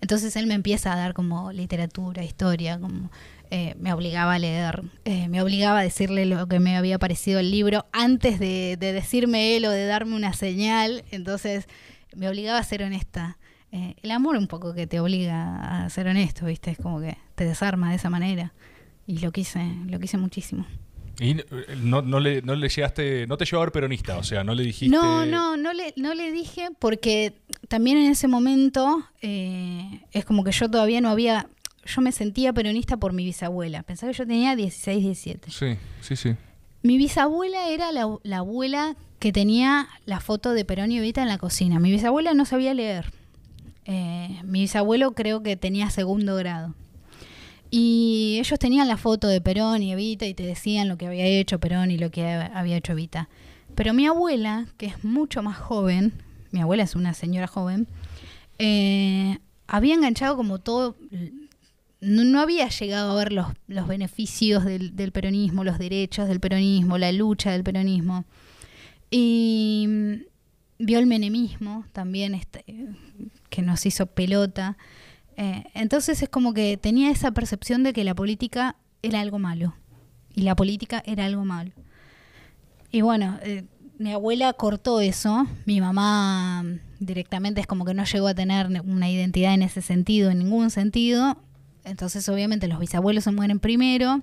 Entonces 0.03 0.37
él 0.37 0.47
me 0.47 0.55
empieza 0.55 0.93
a 0.93 0.97
dar 0.97 1.15
como 1.15 1.53
literatura, 1.53 2.23
historia, 2.23 2.79
como 2.79 3.11
eh, 3.51 3.75
me 3.79 3.93
obligaba 3.93 4.35
a 4.35 4.39
leer, 4.39 4.83
eh, 5.05 5.29
me 5.29 5.43
obligaba 5.43 5.81
a 5.81 5.83
decirle 5.83 6.27
lo 6.27 6.47
que 6.49 6.61
me 6.61 6.77
había 6.77 6.99
parecido 6.99 7.41
el 7.41 7.51
libro 7.51 7.87
antes 7.93 8.39
de, 8.39 8.77
de 8.79 8.93
decirme 8.93 9.57
él 9.57 9.67
o 9.67 9.71
de 9.71 9.87
darme 9.87 10.17
una 10.17 10.33
señal. 10.33 11.05
Entonces 11.11 11.69
me 12.15 12.29
obligaba 12.29 12.59
a 12.59 12.65
ser 12.65 12.83
honesta. 12.83 13.39
Eh, 13.73 13.95
el 14.03 14.11
amor 14.11 14.37
un 14.37 14.47
poco 14.47 14.75
que 14.75 14.87
te 14.87 15.01
obliga 15.01 15.85
a 15.85 15.91
ser 15.91 16.07
honesto, 16.07 16.47
¿viste? 16.47 16.71
Es 16.71 16.79
como 16.79 17.01
que 17.01 17.19
te 17.35 17.45
desarma 17.45 17.91
de 17.91 17.97
esa 17.97 18.11
manera. 18.11 18.53
Y 19.07 19.19
lo 19.19 19.33
quise, 19.33 19.65
lo 19.87 19.99
quise 19.99 20.19
muchísimo. 20.19 20.67
Y 21.19 21.37
no, 21.83 22.03
no 22.03 22.21
le, 22.21 22.43
no 22.43 22.55
le 22.55 22.69
llegaste, 22.69 23.27
no 23.27 23.39
te 23.39 23.47
llevó 23.47 23.63
a 23.63 23.65
ver 23.67 23.73
peronista, 23.73 24.19
o 24.19 24.23
sea, 24.23 24.45
no 24.45 24.55
le 24.55 24.65
dijiste. 24.65 24.95
No, 24.95 25.25
no, 25.25 25.57
no 25.57 25.73
le, 25.73 25.95
no 25.97 26.15
le 26.15 26.31
dije 26.31 26.69
porque 26.79 27.41
también 27.69 27.97
en 27.97 28.11
ese 28.11 28.29
momento 28.29 29.03
eh, 29.23 30.03
es 30.13 30.27
como 30.27 30.45
que 30.45 30.53
yo 30.53 30.71
todavía 30.71 31.01
no 31.01 31.09
había, 31.09 31.49
yo 31.87 32.03
me 32.03 32.13
sentía 32.13 32.53
peronista 32.53 32.97
por 32.97 33.13
mi 33.13 33.25
bisabuela. 33.25 33.83
Pensaba 33.83 34.13
que 34.13 34.19
yo 34.19 34.27
tenía 34.27 34.57
16, 34.57 35.03
17. 35.03 35.51
Sí, 35.51 35.77
sí, 36.01 36.17
sí. 36.17 36.35
Mi 36.83 36.99
bisabuela 36.99 37.69
era 37.69 37.93
la, 37.93 38.19
la 38.23 38.39
abuela 38.39 38.97
que 39.19 39.33
tenía 39.33 39.89
la 40.05 40.21
foto 40.21 40.53
de 40.53 40.65
Perón 40.65 40.93
y 40.93 40.99
Evita 40.99 41.23
en 41.23 41.29
la 41.29 41.39
cocina. 41.39 41.81
Mi 41.81 41.91
bisabuela 41.91 42.35
no 42.35 42.45
sabía 42.45 42.75
leer. 42.75 43.13
Eh, 43.87 44.41
mi 44.45 44.61
bisabuelo 44.63 45.13
creo 45.13 45.43
que 45.43 45.57
tenía 45.57 45.91
segundo 45.91 46.37
grado. 46.37 46.75
Y 47.71 48.39
ellos 48.41 48.59
tenían 48.59 48.89
la 48.89 48.97
foto 48.97 49.29
de 49.29 49.41
Perón 49.41 49.83
y 49.83 49.93
Evita 49.93 50.27
y 50.27 50.35
te 50.35 50.45
decían 50.45 50.89
lo 50.89 50.97
que 50.97 51.07
había 51.07 51.27
hecho 51.27 51.59
Perón 51.59 51.91
y 51.91 51.99
lo 51.99 52.11
que 52.11 52.25
había 52.27 52.77
hecho 52.77 52.93
Evita. 52.93 53.29
Pero 53.75 53.93
mi 53.93 54.07
abuela, 54.07 54.67
que 54.77 54.87
es 54.87 55.05
mucho 55.05 55.43
más 55.43 55.57
joven, 55.57 56.13
mi 56.51 56.61
abuela 56.61 56.83
es 56.83 56.95
una 56.95 57.15
señora 57.15 57.47
joven, 57.47 57.87
eh, 58.59 59.39
había 59.67 59.95
enganchado 59.95 60.37
como 60.37 60.59
todo, 60.59 60.97
no, 62.01 62.25
no 62.25 62.41
había 62.41 62.69
llegado 62.69 63.13
a 63.13 63.15
ver 63.17 63.33
los, 63.33 63.47
los 63.69 63.89
beneficios 63.89 64.65
del, 64.65 64.97
del 64.97 65.13
peronismo, 65.13 65.65
los 65.65 65.79
derechos 65.79 66.29
del 66.29 66.41
peronismo, 66.41 66.99
la 66.99 67.13
lucha 67.13 67.53
del 67.53 67.65
peronismo. 67.65 68.25
Y 69.11 69.87
mm, 69.89 70.15
vio 70.79 70.99
el 70.99 71.07
menemismo 71.07 71.85
también, 71.93 72.35
este, 72.35 72.65
que 73.49 73.63
nos 73.63 73.87
hizo 73.87 74.07
pelota. 74.07 74.77
Eh, 75.37 75.65
entonces 75.75 76.23
es 76.23 76.29
como 76.29 76.55
que 76.55 76.77
tenía 76.77 77.11
esa 77.11 77.31
percepción 77.33 77.83
de 77.83 77.93
que 77.93 78.05
la 78.05 78.15
política 78.15 78.77
era 79.03 79.21
algo 79.21 79.39
malo. 79.39 79.75
Y 80.35 80.43
la 80.43 80.55
política 80.55 81.03
era 81.07 81.25
algo 81.25 81.45
malo. 81.45 81.73
Y 82.91 83.01
bueno, 83.01 83.39
eh, 83.43 83.65
mi 83.99 84.13
abuela 84.13 84.53
cortó 84.53 85.01
eso. 85.01 85.47
Mi 85.65 85.81
mamá 85.81 86.63
mm, 86.63 86.79
directamente 87.01 87.61
es 87.61 87.67
como 87.67 87.85
que 87.85 87.95
no 87.95 88.05
llegó 88.05 88.29
a 88.29 88.35
tener 88.35 88.69
una 88.85 89.11
identidad 89.11 89.55
en 89.55 89.63
ese 89.63 89.81
sentido, 89.81 90.31
en 90.31 90.41
ningún 90.41 90.71
sentido. 90.71 91.39
Entonces 91.87 92.29
obviamente 92.29 92.67
los 92.67 92.81
bisabuelos 92.81 93.25
se 93.25 93.31
mueren 93.31 93.61
primero. 93.61 94.21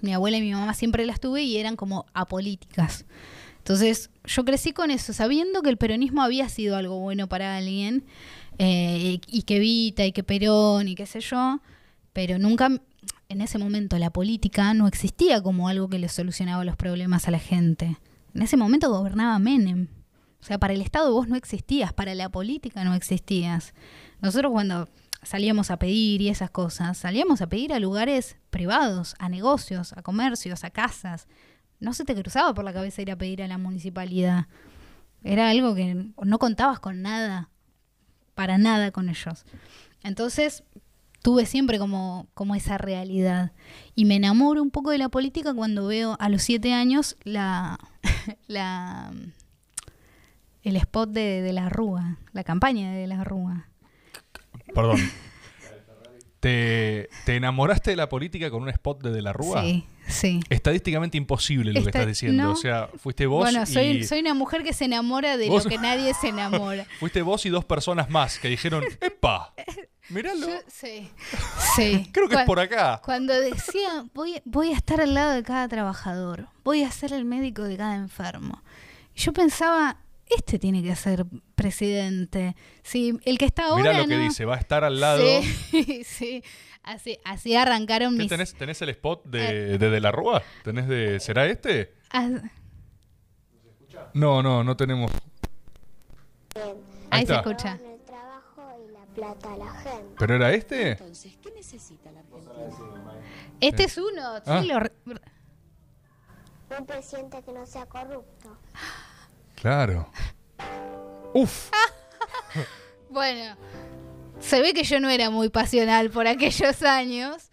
Mi 0.00 0.14
abuela 0.14 0.38
y 0.38 0.40
mi 0.40 0.52
mamá 0.52 0.72
siempre 0.72 1.04
las 1.04 1.20
tuve 1.20 1.42
y 1.42 1.58
eran 1.58 1.76
como 1.76 2.06
apolíticas. 2.14 3.04
Entonces 3.58 4.10
yo 4.24 4.44
crecí 4.44 4.72
con 4.72 4.90
eso, 4.90 5.12
sabiendo 5.12 5.62
que 5.62 5.68
el 5.68 5.76
peronismo 5.76 6.22
había 6.22 6.48
sido 6.48 6.76
algo 6.76 6.98
bueno 6.98 7.28
para 7.28 7.56
alguien 7.56 8.04
eh, 8.58 9.20
y 9.26 9.42
que 9.42 9.58
Vita 9.58 10.04
y 10.06 10.12
que 10.12 10.24
Perón 10.24 10.88
y 10.88 10.94
qué 10.94 11.04
sé 11.04 11.20
yo, 11.20 11.60
pero 12.14 12.38
nunca 12.38 12.70
en 13.28 13.40
ese 13.42 13.58
momento 13.58 13.98
la 13.98 14.10
política 14.10 14.72
no 14.72 14.88
existía 14.88 15.42
como 15.42 15.68
algo 15.68 15.88
que 15.88 15.98
le 15.98 16.08
solucionaba 16.08 16.64
los 16.64 16.76
problemas 16.76 17.28
a 17.28 17.30
la 17.30 17.38
gente. 17.38 17.98
En 18.34 18.42
ese 18.42 18.56
momento 18.56 18.90
gobernaba 18.90 19.38
Menem. 19.38 19.88
O 20.40 20.46
sea, 20.46 20.58
para 20.58 20.74
el 20.74 20.82
Estado 20.82 21.12
vos 21.12 21.28
no 21.28 21.36
existías, 21.36 21.92
para 21.92 22.14
la 22.14 22.28
política 22.30 22.84
no 22.84 22.94
existías. 22.94 23.74
Nosotros 24.20 24.52
cuando 24.52 24.88
salíamos 25.24 25.70
a 25.70 25.78
pedir 25.78 26.20
y 26.22 26.28
esas 26.28 26.50
cosas, 26.50 26.98
salíamos 26.98 27.40
a 27.42 27.48
pedir 27.48 27.72
a 27.72 27.78
lugares 27.78 28.36
privados, 28.50 29.14
a 29.18 29.28
negocios, 29.28 29.92
a 29.92 30.02
comercios, 30.02 30.64
a 30.64 30.70
casas. 30.70 31.26
No 31.80 31.92
se 31.92 32.04
te 32.04 32.14
cruzaba 32.14 32.54
por 32.54 32.64
la 32.64 32.72
cabeza 32.72 33.02
ir 33.02 33.10
a 33.10 33.18
pedir 33.18 33.42
a 33.42 33.48
la 33.48 33.58
municipalidad. 33.58 34.46
Era 35.22 35.50
algo 35.50 35.74
que 35.74 36.12
no 36.22 36.38
contabas 36.38 36.80
con 36.80 37.02
nada 37.02 37.50
para 38.34 38.58
nada 38.58 38.90
con 38.90 39.08
ellos. 39.08 39.44
Entonces, 40.02 40.64
tuve 41.22 41.46
siempre 41.46 41.78
como, 41.78 42.28
como 42.34 42.54
esa 42.54 42.76
realidad. 42.76 43.52
Y 43.94 44.04
me 44.04 44.16
enamoro 44.16 44.62
un 44.62 44.70
poco 44.70 44.90
de 44.90 44.98
la 44.98 45.08
política 45.08 45.54
cuando 45.54 45.86
veo 45.86 46.16
a 46.20 46.28
los 46.28 46.42
siete 46.42 46.74
años 46.74 47.16
la, 47.24 47.78
la 48.46 49.12
el 50.62 50.76
spot 50.76 51.10
de, 51.10 51.42
de 51.42 51.52
la 51.52 51.68
Rúa, 51.68 52.18
la 52.32 52.44
campaña 52.44 52.92
de 52.92 53.06
la 53.06 53.24
Rúa. 53.24 53.68
Perdón. 54.74 54.98
¿Te, 56.40 57.08
¿Te 57.24 57.36
enamoraste 57.36 57.90
de 57.92 57.96
la 57.96 58.08
política 58.10 58.50
con 58.50 58.62
un 58.62 58.68
spot 58.68 59.02
de 59.02 59.10
De 59.12 59.22
la 59.22 59.32
Rúa? 59.32 59.62
Sí, 59.62 59.86
sí. 60.06 60.40
Estadísticamente 60.50 61.16
imposible 61.16 61.72
lo 61.72 61.80
que 61.82 61.86
estás 61.88 62.06
diciendo. 62.06 62.42
no. 62.42 62.52
O 62.52 62.56
sea, 62.56 62.90
fuiste 62.98 63.24
vos 63.26 63.44
Bueno, 63.50 63.64
soy, 63.64 63.84
y... 63.86 64.04
soy 64.04 64.20
una 64.20 64.34
mujer 64.34 64.62
que 64.62 64.74
se 64.74 64.84
enamora 64.84 65.38
de 65.38 65.48
Vos- 65.48 65.64
lo 65.64 65.70
que 65.70 65.78
nadie 65.78 66.12
se 66.12 66.28
enamora. 66.28 66.84
Fuiste 67.00 67.22
vos 67.22 67.46
y 67.46 67.48
dos 67.48 67.64
personas 67.64 68.10
más 68.10 68.38
que 68.38 68.48
dijeron, 68.48 68.84
¡epa! 69.00 69.54
Míralo. 70.10 70.46
Yo- 70.46 70.60
sí, 70.68 71.08
sí. 71.76 72.10
Creo 72.12 72.28
que 72.28 72.34
es 72.36 72.42
por 72.42 72.60
acá. 72.60 73.00
Cuando 73.02 73.32
decía, 73.32 74.04
voy, 74.12 74.42
voy 74.44 74.72
a 74.72 74.76
estar 74.76 75.00
al 75.00 75.14
lado 75.14 75.32
de 75.32 75.42
cada 75.42 75.66
trabajador, 75.66 76.48
voy 76.62 76.82
a 76.82 76.90
ser 76.90 77.14
el 77.14 77.24
médico 77.24 77.62
de 77.62 77.78
cada 77.78 77.94
enfermo. 77.96 78.62
Yo 79.16 79.32
pensaba, 79.32 79.96
este 80.36 80.58
tiene 80.58 80.82
que 80.82 80.94
ser 80.96 81.24
presidente. 81.54 82.54
Sí, 82.82 83.18
el 83.24 83.38
que 83.38 83.44
está 83.46 83.66
ahora. 83.66 83.92
Mirá 83.92 84.02
lo 84.02 84.08
que 84.08 84.18
dice, 84.18 84.44
va 84.44 84.56
a 84.56 84.58
estar 84.58 84.84
al 84.84 85.00
lado. 85.00 85.22
Sí, 85.70 86.04
sí. 86.06 86.42
Así, 86.82 87.18
así 87.24 87.56
arrancaron 87.56 88.12
¿Qué 88.14 88.18
mis. 88.24 88.28
tenés, 88.28 88.52
¿Tenés 88.54 88.82
el 88.82 88.90
spot 88.90 89.24
de, 89.24 89.78
de 89.78 89.90
De 89.90 90.00
la 90.00 90.12
Rúa? 90.12 90.42
¿Tenés 90.62 90.86
de. 90.86 91.18
¿Será 91.20 91.46
este? 91.46 91.94
Ah, 92.10 92.28
No, 94.12 94.42
no, 94.42 94.62
no 94.62 94.76
tenemos. 94.76 95.10
ahí 97.10 97.24
se 97.26 97.34
escucha. 97.34 97.78
el 97.82 98.00
trabajo 98.04 98.70
y 98.86 98.92
la 98.92 99.04
plata 99.14 99.54
a 99.54 99.56
la 99.56 99.72
gente. 99.80 100.14
¿Pero 100.18 100.36
era 100.36 100.52
este? 100.52 100.90
Entonces, 100.92 101.36
¿qué 101.42 101.50
necesita 101.52 102.12
la 102.12 102.20
Argentina? 102.20 103.14
Este 103.60 103.84
es 103.84 103.96
uno. 103.96 104.36
sí, 104.36 104.42
Ah. 104.46 104.62
lo 104.62 104.78
Un 106.78 106.86
presidente 106.86 107.42
que 107.42 107.52
no 107.52 107.64
sea 107.66 107.86
corrupto. 107.86 108.56
Claro. 109.64 110.06
Uf. 111.32 111.70
Bueno, 113.08 113.56
se 114.40 114.60
ve 114.60 114.74
que 114.74 114.82
yo 114.82 114.98
no 114.98 115.08
era 115.08 115.30
muy 115.30 115.48
pasional 115.48 116.10
por 116.10 116.26
aquellos 116.26 116.82
años. 116.82 117.50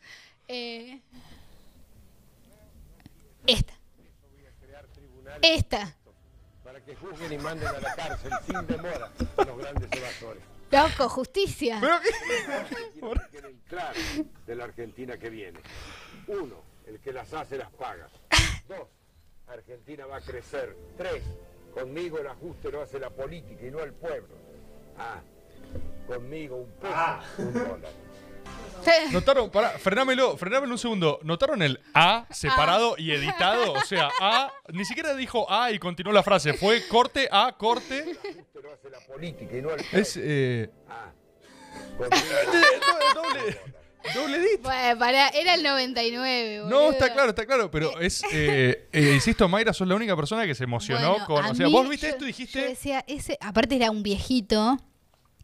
Eh, 0.48 1.00
esta. 3.46 3.74
Esta. 5.44 5.96
para 6.64 6.84
que 6.84 6.96
juzguen 6.96 7.32
y 7.32 7.38
manden 7.38 7.68
a 7.68 7.80
la 7.80 7.96
cárcel 7.96 8.32
sin 8.46 8.66
demora 8.66 9.12
a 9.38 9.44
los 9.46 9.58
grandes 9.58 9.90
evasores. 9.92 10.44
Loco, 10.72 11.10
justicia. 11.10 11.78
¿Pero 11.80 12.00
qué? 12.02 13.56
Claros 13.70 13.98
de 14.48 14.56
la 14.56 14.64
Argentina 14.64 15.18
que 15.18 15.30
viene. 15.30 15.60
Uno, 16.28 16.56
el 16.88 17.00
que 17.00 17.14
las 17.14 17.32
hace 17.34 17.58
las 17.58 17.70
paga. 17.72 18.10
Dos, 18.68 18.88
Argentina 19.48 20.08
va 20.08 20.18
a 20.18 20.22
crecer. 20.22 20.76
Tres, 20.98 21.22
conmigo 21.72 22.20
el 22.20 22.28
ajuste 22.28 22.72
lo 22.72 22.82
hace 22.82 23.00
la 23.00 23.10
política 23.10 23.66
y 23.66 23.72
no 23.72 23.80
el 23.80 23.94
pueblo. 23.94 24.36
Ah, 24.98 25.22
conmigo 26.08 26.58
un 26.58 26.72
peso, 26.74 26.94
un 27.40 27.54
dólar. 27.54 27.92
¿Notaron? 29.12 29.50
Pará, 29.52 29.70
frenámelo, 29.78 30.36
frenámelo 30.38 30.74
un 30.74 30.78
segundo. 30.80 31.20
¿Notaron 31.24 31.62
el 31.62 31.80
A 31.94 32.26
separado 32.32 32.96
y 32.98 33.12
editado? 33.12 33.74
O 33.74 33.82
sea, 33.82 34.10
A, 34.20 34.52
ni 34.74 34.86
siquiera 34.86 35.14
dijo 35.16 35.50
A 35.52 35.72
y 35.72 35.80
continuó 35.80 36.12
la 36.14 36.24
frase. 36.24 36.54
Fue 36.54 36.88
corte, 36.88 37.28
A, 37.32 37.56
corte. 37.58 38.00
El 38.00 38.18
ajuste 38.18 38.62
lo 38.62 38.74
hace 38.74 38.90
la 38.90 39.00
política 39.00 39.58
y 39.58 39.62
no 39.62 39.70
el 39.70 39.76
pueblo. 39.78 40.00
Es, 40.00 40.18
eh, 40.20 40.70
Ah, 40.90 41.12
doble, 43.14 43.60
doble 44.16 44.38
edit. 44.38 44.62
Bueno, 44.62 44.98
era 45.34 45.54
el 45.56 45.64
99, 45.64 46.64
No, 46.68 46.92
está 46.92 47.12
claro, 47.14 47.30
está 47.30 47.46
claro, 47.46 47.70
pero 47.72 48.00
es, 48.00 48.24
eh, 48.32 48.88
eh, 48.92 49.12
insisto, 49.16 49.48
Mayra, 49.50 49.74
sos 49.74 49.88
la 49.88 49.96
única 49.96 50.16
persona 50.16 50.46
que 50.46 50.56
se 50.56 50.64
emocionó 50.66 51.12
Bueno, 51.12 51.26
con, 51.26 51.46
o 51.46 51.56
sea, 51.56 51.68
vos 51.68 51.88
viste 51.90 52.08
yo- 52.08 52.14
esto 52.14 52.24
y 52.26 52.32
Yo 52.32 52.38
dijiste, 52.38 52.62
decía, 52.68 53.04
ese, 53.08 53.38
aparte 53.42 53.76
era 53.76 53.92
un 53.92 54.04
viejito 54.04 54.78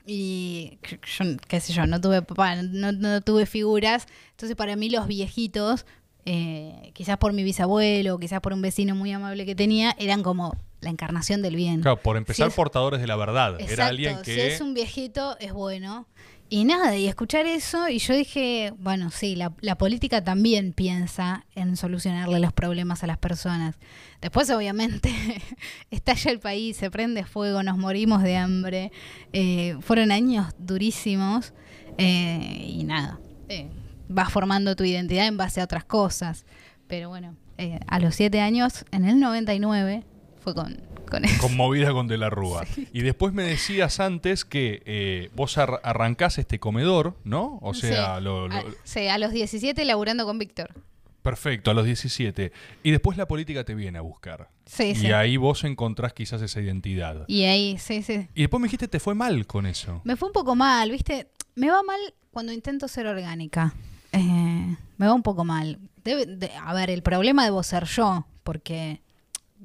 y 0.06 0.80
yo, 1.18 1.26
qué 1.48 1.60
sé 1.60 1.74
yo, 1.74 1.86
no 1.86 2.00
tuve 2.00 2.22
papá, 2.22 2.56
no, 2.62 2.92
no 2.92 3.22
tuve 3.22 3.46
figuras, 3.46 4.08
entonces 4.32 4.56
para 4.56 4.76
mí 4.76 4.90
los 4.90 5.06
viejitos, 5.08 5.86
eh, 6.26 6.92
quizás 6.94 7.18
por 7.18 7.34
mi 7.34 7.44
bisabuelo, 7.44 8.18
quizás 8.20 8.40
por 8.42 8.54
un 8.54 8.62
vecino 8.62 8.96
muy 8.96 9.12
amable 9.12 9.46
que 9.46 9.56
tenía, 9.56 9.96
eran 10.00 10.24
como 10.24 10.56
la 10.80 10.90
encarnación 10.92 11.42
del 11.42 11.56
bien. 11.56 11.82
claro, 11.82 11.98
por 11.98 12.16
empezar 12.18 12.48
Si 12.48 12.50
es- 12.52 12.56
portadores 12.56 13.02
de 13.02 13.08
la 13.08 13.16
verdad, 13.18 13.54
Exacto, 13.56 13.74
era 13.74 13.88
alguien 13.88 14.18
si 14.20 14.24
que 14.36 14.48
es 14.54 14.62
un 14.62 14.74
viejito 14.74 15.36
es 15.40 15.52
bueno. 15.52 16.08
Y 16.50 16.64
nada, 16.64 16.96
y 16.96 17.08
escuchar 17.08 17.46
eso, 17.46 17.90
y 17.90 18.00
yo 18.00 18.16
dije, 18.16 18.74
bueno, 18.80 19.12
sí, 19.12 19.36
la, 19.36 19.78
política 19.78 20.24
también 20.24 20.72
piensa 20.72 21.46
en 21.56 21.76
solucionarle 21.76 22.40
los 22.40 22.54
problemas 22.54 23.04
a 23.04 23.08
las 23.08 23.18
personas. 23.18 23.76
Después, 24.22 24.50
obviamente, 24.50 25.12
estalla 25.92 26.32
el 26.32 26.40
país, 26.40 26.78
se 26.78 26.90
prende 26.90 27.26
fuego, 27.26 27.64
nos 27.64 27.78
morimos 27.78 28.24
de 28.24 28.38
hambre. 28.38 28.94
Eh, 29.34 29.76
fueron 29.82 30.12
años 30.12 30.48
durísimos 30.58 31.54
eh, 31.98 32.66
y 32.70 32.84
nada, 32.84 33.20
eh, 33.50 33.70
vas 34.08 34.32
formando 34.32 34.76
tu 34.76 34.84
identidad 34.84 35.28
en 35.28 35.38
base 35.38 35.62
a 35.62 35.64
otras 35.64 35.84
cosas. 35.84 36.46
Pero 36.88 37.10
bueno, 37.10 37.36
eh, 37.58 37.80
a 37.88 38.00
los 38.00 38.16
siete 38.16 38.40
años, 38.40 38.86
en 38.92 39.06
el 39.06 39.20
99, 39.20 40.04
fue 40.40 40.54
con, 40.54 40.80
con 41.08 41.26
eso. 41.26 41.42
conmovida 41.42 41.92
con 41.92 42.08
De 42.08 42.18
la 42.18 42.30
Rúa. 42.30 42.66
Y 42.94 43.02
después 43.02 43.34
me 43.34 43.44
decías 43.44 44.00
antes 44.00 44.46
que 44.46 44.82
eh, 44.86 45.30
vos 45.36 45.58
ar- 45.58 45.80
arrancás 45.84 46.38
este 46.38 46.60
comedor, 46.60 47.18
¿no? 47.24 47.60
O 47.62 47.74
sea, 47.74 48.18
Sí, 48.18 48.24
lo- 48.24 48.48
lo- 48.48 48.56
a, 48.56 48.64
sí, 48.84 49.08
a 49.08 49.18
los 49.18 49.32
17 49.32 49.84
laburando 49.86 50.26
con 50.26 50.38
Víctor. 50.40 50.74
Perfecto, 51.22 51.72
a 51.72 51.74
los 51.74 51.86
17. 51.86 52.54
Y 52.84 52.92
después 52.92 53.18
la 53.18 53.28
política 53.28 53.66
te 53.66 53.76
viene 53.76 53.98
a 53.98 54.02
buscar. 54.02 54.50
Sí, 54.66 54.92
y 54.92 54.96
sí. 54.96 55.12
ahí 55.12 55.36
vos 55.38 55.64
encontrás 55.66 56.14
quizás 56.14 56.42
esa 56.42 56.62
identidad. 56.62 57.26
Y 57.28 57.44
ahí, 57.44 57.78
sí, 57.80 58.02
sí. 58.02 58.28
Y 58.34 58.42
después 58.42 58.62
me 58.62 58.68
dijiste 58.68 58.88
te 58.88 59.00
fue 59.02 59.14
mal 59.16 59.46
con 59.46 59.66
eso. 59.66 60.02
Me 60.06 60.16
fue 60.16 60.28
un 60.30 60.34
poco 60.34 60.56
mal, 60.56 60.90
¿viste? 60.92 61.28
Me 61.56 61.70
va 61.70 61.84
mal 61.84 62.00
cuando 62.32 62.54
intento 62.54 62.88
ser 62.88 63.08
orgánica. 63.08 63.74
Eh, 64.14 64.76
me 64.98 65.06
va 65.08 65.14
un 65.14 65.24
poco 65.24 65.44
mal. 65.44 65.80
Debe- 66.06 66.26
de- 66.26 66.52
a 66.56 66.74
ver, 66.74 66.90
el 66.90 67.02
problema 67.04 67.44
debo 67.44 67.62
ser 67.64 67.84
yo, 67.86 68.26
porque, 68.44 69.02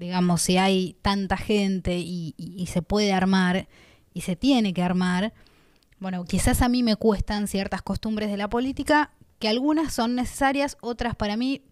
digamos, 0.02 0.42
si 0.42 0.58
hay 0.58 0.96
tanta 1.02 1.36
gente 1.36 1.98
y, 1.98 2.34
y- 2.36 2.60
y 2.62 2.66
se 2.66 2.82
puede 2.82 3.12
armar 3.12 3.68
y 4.12 4.20
se 4.22 4.36
tiene 4.36 4.74
que 4.74 4.82
armar, 4.82 5.32
bueno, 6.00 6.24
quizás 6.24 6.60
a 6.62 6.68
mí 6.68 6.82
me 6.82 6.96
cuestan 6.96 7.46
ciertas 7.48 7.80
costumbres 7.82 8.30
de 8.30 8.36
la 8.36 8.48
política, 8.50 9.12
que 9.38 9.48
algunas 9.48 9.92
son 9.94 10.14
necesarias, 10.16 10.76
otras 10.80 11.14
para 11.16 11.36
mí, 11.36 11.62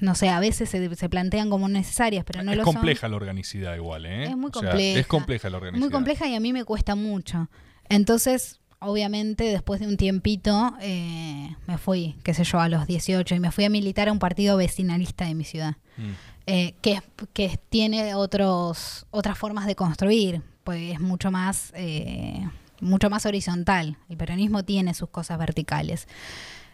no 0.00 0.14
sé, 0.14 0.28
a 0.28 0.40
veces 0.40 0.68
se, 0.68 0.94
se 0.94 1.08
plantean 1.08 1.48
como 1.50 1.68
necesarias, 1.68 2.24
pero 2.24 2.42
no 2.42 2.52
es 2.52 2.58
lo 2.58 2.64
son. 2.64 2.74
compleja 2.74 3.08
la 3.08 3.16
organicidad 3.16 3.74
igual, 3.76 4.06
¿eh? 4.06 4.24
Es 4.24 4.36
muy 4.36 4.50
O 4.54 4.60
sea, 4.60 4.70
compleja. 4.70 4.98
es 5.00 5.06
compleja 5.06 5.50
la 5.50 5.56
organicidad. 5.58 5.80
Muy 5.86 5.92
compleja 5.92 6.28
y 6.28 6.34
a 6.34 6.40
mí 6.40 6.52
me 6.52 6.64
cuesta 6.64 6.94
mucho. 6.96 7.48
Entonces, 7.88 8.60
obviamente, 8.80 9.44
después 9.44 9.80
de 9.80 9.86
un 9.86 9.96
tiempito, 9.96 10.74
eh, 10.80 11.54
me 11.66 11.78
fui, 11.78 12.16
qué 12.24 12.34
sé 12.34 12.42
yo, 12.44 12.58
a 12.60 12.68
los 12.68 12.86
18 12.86 13.34
y 13.34 13.40
me 13.40 13.52
fui 13.52 13.64
a 13.64 13.70
militar 13.70 14.08
a 14.08 14.12
un 14.12 14.18
partido 14.18 14.56
vecinalista 14.56 15.24
de 15.26 15.34
mi 15.34 15.44
ciudad, 15.44 15.76
Mm. 15.98 16.12
Eh, 16.46 16.74
que, 16.82 17.58
tiene 17.68 18.14
otros, 18.14 19.06
otras 19.10 19.38
formas 19.38 19.66
de 19.66 19.76
construir, 19.76 20.42
pues 20.64 20.94
es 20.94 21.00
mucho 21.00 21.30
más, 21.30 21.72
eh, 21.76 22.48
mucho 22.80 23.10
más 23.10 23.26
horizontal. 23.26 23.96
El 24.08 24.16
peronismo 24.16 24.64
tiene 24.64 24.94
sus 24.94 25.08
cosas 25.08 25.38
verticales. 25.38 26.08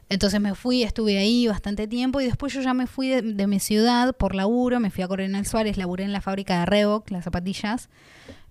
Entonces 0.08 0.40
me 0.40 0.54
fui, 0.54 0.84
estuve 0.84 1.18
ahí 1.18 1.46
bastante 1.46 1.86
tiempo 1.86 2.20
y 2.20 2.24
después 2.24 2.54
yo 2.54 2.62
ya 2.62 2.72
me 2.72 2.86
fui 2.86 3.08
de, 3.08 3.20
de 3.20 3.46
mi 3.46 3.60
ciudad 3.60 4.16
por 4.16 4.34
laburo, 4.34 4.80
me 4.80 4.90
fui 4.90 5.04
a 5.04 5.08
Coronel 5.08 5.44
Suárez, 5.44 5.76
laburé 5.76 6.04
en 6.04 6.12
la 6.12 6.22
fábrica 6.22 6.60
de 6.60 6.66
Reebok, 6.66 7.10
las 7.10 7.24
zapatillas. 7.24 7.90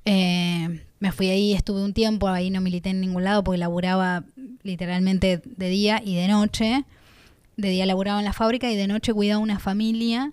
Eh, 0.06 0.86
me 1.00 1.12
fui 1.12 1.30
ahí, 1.30 1.54
estuve 1.54 1.84
un 1.84 1.94
tiempo, 1.94 2.28
ahí 2.28 2.52
no 2.52 2.62
milité 2.62 2.92
en 2.92 3.02
ningún 3.02 3.24
lado 3.24 3.44
porque 3.44 3.58
laburaba 3.58 4.24
literalmente 4.62 5.42
de 5.44 5.70
día 5.70 6.02
y 6.04 6.16
de 6.16 6.28
noche. 6.28 6.86
De 7.56 7.70
día 7.70 7.88
laburaba 7.88 8.20
en 8.20 8.26
la 8.26 8.34
fábrica 8.34 8.72
y 8.72 8.76
de 8.76 8.88
noche 8.88 9.14
cuidaba 9.14 9.42
una 9.42 9.60
familia 9.60 10.32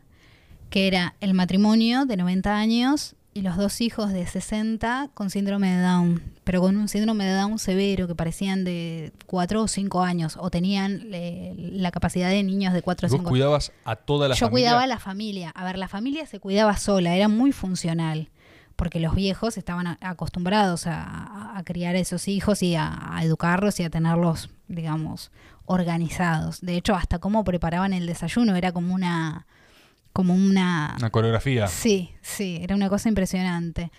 que 0.71 0.87
era 0.89 1.15
el 1.21 1.35
matrimonio 1.35 2.05
de 2.07 2.17
90 2.17 2.57
años 2.57 3.15
y 3.33 3.43
los 3.43 3.57
dos 3.57 3.81
hijos 3.81 4.13
de 4.13 4.27
60 4.27 5.11
con 5.15 5.29
síndrome 5.31 5.69
de 5.75 5.83
Down, 5.83 6.23
pero 6.45 6.61
con 6.61 6.77
un 6.77 6.89
síndrome 6.89 7.25
de 7.25 7.35
Down 7.35 7.59
severo 7.59 8.07
que 8.07 8.15
parecían 8.15 8.63
de 8.65 9.13
4 9.27 9.63
o 9.63 9.67
5 9.69 10.03
años 10.03 10.37
o 10.41 10.51
tenían 10.51 11.09
eh, 11.13 11.55
la 11.57 11.91
capacidad 11.91 12.29
de 12.31 12.43
niños 12.45 12.73
de 12.73 12.83
4 12.83 13.07
o 13.07 13.11
Vos 13.11 13.19
5 13.19 13.29
cuidabas 13.31 13.73
a 13.85 13.97
toda 13.97 14.29
la 14.29 14.35
yo 14.37 14.47
familia. 14.47 14.51
cuidaba 14.69 14.83
a 14.85 14.87
la 14.87 14.99
familia. 15.01 15.51
A 15.51 15.65
ver, 15.65 15.79
la 15.79 15.89
familia 15.89 16.27
se 16.27 16.39
cuidaba 16.39 16.77
sola, 16.77 17.17
era 17.17 17.27
muy 17.29 17.51
funcional, 17.51 18.31
porque 18.77 19.01
los 19.01 19.15
viejos 19.17 19.57
estaban 19.59 19.87
a- 19.89 19.99
acostumbrados 20.01 20.87
a, 20.87 21.03
a- 21.03 21.59
a 21.59 21.65
criar 21.65 21.97
a 21.97 21.99
esos 21.99 22.29
hijos 22.29 22.63
y 22.63 22.77
a, 22.77 23.17
a 23.17 23.25
educarlos 23.25 23.81
y 23.81 23.85
a 23.85 23.91
tenerlos, 23.91 24.49
digamos, 24.69 25.33
organizados. 25.67 26.61
De 26.61 26.77
hecho, 26.77 26.95
hasta 26.95 27.19
cómo 27.19 27.43
preparaban 27.43 27.93
el 27.93 28.07
desayuno 28.07 28.55
era 28.55 28.71
como 28.73 28.95
una, 28.95 29.47
como 30.15 30.35
una, 30.35 30.95
Una 30.99 31.11
coreografía. 31.11 31.67
Sí, 31.67 32.13
sí, 32.23 32.59
era 32.63 32.75
una 32.75 32.89
cosa 32.89 33.11
impresionante. 33.11 33.91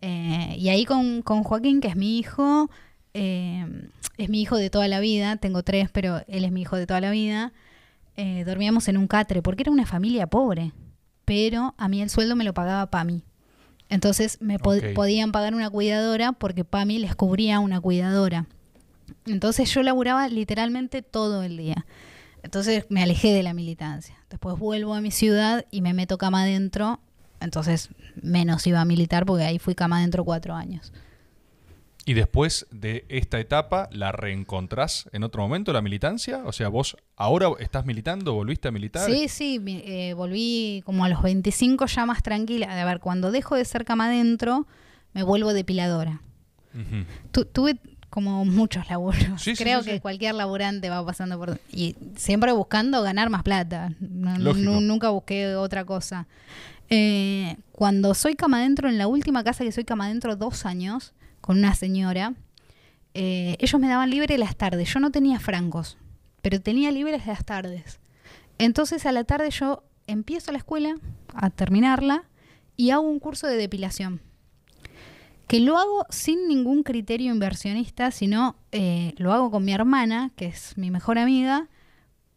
Eh, 0.00 0.54
y 0.58 0.68
ahí 0.68 0.84
con, 0.84 1.22
con 1.22 1.42
Joaquín, 1.42 1.80
que 1.80 1.88
es 1.88 1.96
mi 1.96 2.18
hijo, 2.18 2.70
eh, 3.14 3.66
es 4.18 4.28
mi 4.28 4.40
hijo 4.42 4.56
de 4.56 4.70
toda 4.70 4.86
la 4.86 5.00
vida, 5.00 5.36
tengo 5.36 5.62
tres, 5.64 5.88
pero 5.92 6.22
él 6.28 6.44
es 6.44 6.52
mi 6.52 6.60
hijo 6.62 6.76
de 6.76 6.86
toda 6.86 7.00
la 7.00 7.10
vida, 7.10 7.52
eh, 8.16 8.44
dormíamos 8.44 8.86
en 8.88 8.96
un 8.98 9.06
catre, 9.08 9.42
porque 9.42 9.62
era 9.62 9.72
una 9.72 9.86
familia 9.86 10.26
pobre, 10.28 10.72
pero 11.24 11.74
a 11.78 11.88
mí 11.88 12.00
el 12.02 12.10
sueldo 12.10 12.36
me 12.36 12.44
lo 12.44 12.52
pagaba 12.54 12.86
PAMI. 12.90 13.22
Entonces 13.88 14.38
me 14.40 14.58
po- 14.58 14.72
podían 14.94 15.32
pagar 15.32 15.54
una 15.54 15.68
cuidadora 15.70 16.32
porque 16.32 16.64
PAMI 16.64 16.98
les 16.98 17.14
cubría 17.16 17.58
una 17.60 17.80
cuidadora. 17.80 18.46
Entonces 19.26 19.72
yo 19.72 19.82
laburaba 19.82 20.28
literalmente 20.28 21.02
todo 21.02 21.42
el 21.42 21.56
día. 21.56 21.86
Entonces 22.42 22.84
me 22.88 23.02
alejé 23.02 23.32
de 23.32 23.42
la 23.42 23.54
militancia. 23.54 24.16
Después 24.30 24.58
vuelvo 24.58 24.94
a 24.94 25.00
mi 25.00 25.10
ciudad 25.10 25.64
y 25.70 25.80
me 25.82 25.94
meto 25.94 26.18
cama 26.18 26.42
adentro. 26.42 27.00
Entonces 27.40 27.88
menos 28.20 28.66
iba 28.66 28.80
a 28.80 28.84
militar 28.84 29.26
porque 29.26 29.44
ahí 29.44 29.58
fui 29.58 29.74
cama 29.74 29.98
adentro 29.98 30.24
cuatro 30.24 30.54
años. 30.54 30.92
Y 32.04 32.14
después 32.14 32.66
de 32.72 33.04
esta 33.08 33.38
etapa, 33.38 33.88
¿la 33.92 34.10
reencontrás 34.10 35.08
en 35.12 35.22
otro 35.22 35.42
momento, 35.42 35.72
la 35.72 35.82
militancia? 35.82 36.42
O 36.46 36.50
sea, 36.52 36.66
vos 36.68 36.96
ahora 37.14 37.46
estás 37.60 37.86
militando, 37.86 38.34
volviste 38.34 38.66
a 38.66 38.72
militar. 38.72 39.08
Sí, 39.08 39.28
sí, 39.28 39.60
eh, 39.64 40.12
volví 40.14 40.82
como 40.84 41.04
a 41.04 41.08
los 41.08 41.22
25 41.22 41.86
ya 41.86 42.04
más 42.04 42.24
tranquila. 42.24 42.80
A 42.80 42.84
ver, 42.84 42.98
cuando 42.98 43.30
dejo 43.30 43.54
de 43.54 43.64
ser 43.64 43.84
cama 43.84 44.06
adentro, 44.06 44.66
me 45.12 45.22
vuelvo 45.22 45.52
depiladora. 45.54 46.22
Tu- 47.30 47.44
tuve 47.44 47.78
como 48.12 48.44
muchos 48.44 48.90
laburos. 48.90 49.40
Sí, 49.40 49.54
Creo 49.54 49.82
sí, 49.82 49.88
que 49.88 50.00
cualquier 50.02 50.34
laburante 50.34 50.90
va 50.90 51.02
pasando 51.04 51.38
por... 51.38 51.58
Y 51.72 51.96
siempre 52.14 52.52
buscando 52.52 53.02
ganar 53.02 53.30
más 53.30 53.42
plata. 53.42 53.90
No- 54.00 54.52
nunca 54.52 55.08
busqué 55.08 55.56
otra 55.56 55.86
cosa. 55.86 56.26
Eh, 56.90 57.56
cuando 57.72 58.12
soy 58.12 58.34
cama 58.34 58.58
adentro, 58.58 58.90
en 58.90 58.98
la 58.98 59.06
última 59.06 59.42
casa 59.42 59.64
que 59.64 59.72
soy 59.72 59.84
cama 59.84 60.04
adentro, 60.04 60.36
dos 60.36 60.66
años, 60.66 61.14
con 61.40 61.56
una 61.56 61.74
señora, 61.74 62.34
eh, 63.14 63.56
ellos 63.60 63.80
me 63.80 63.88
daban 63.88 64.10
libre 64.10 64.36
las 64.36 64.56
tardes. 64.56 64.92
Yo 64.92 65.00
no 65.00 65.10
tenía 65.10 65.40
francos, 65.40 65.96
pero 66.42 66.60
tenía 66.60 66.90
libres 66.90 67.26
las 67.26 67.46
tardes. 67.46 67.98
Entonces 68.58 69.06
a 69.06 69.12
la 69.12 69.24
tarde 69.24 69.48
yo 69.50 69.84
empiezo 70.06 70.52
la 70.52 70.58
escuela, 70.58 70.96
a 71.34 71.48
terminarla, 71.48 72.24
y 72.76 72.90
hago 72.90 73.08
un 73.08 73.20
curso 73.20 73.46
de 73.46 73.56
depilación 73.56 74.20
que 75.52 75.60
lo 75.60 75.76
hago 75.76 76.06
sin 76.08 76.48
ningún 76.48 76.82
criterio 76.82 77.30
inversionista, 77.30 78.10
sino 78.10 78.56
eh, 78.70 79.12
lo 79.18 79.34
hago 79.34 79.50
con 79.50 79.62
mi 79.62 79.74
hermana, 79.74 80.30
que 80.34 80.46
es 80.46 80.78
mi 80.78 80.90
mejor 80.90 81.18
amiga, 81.18 81.68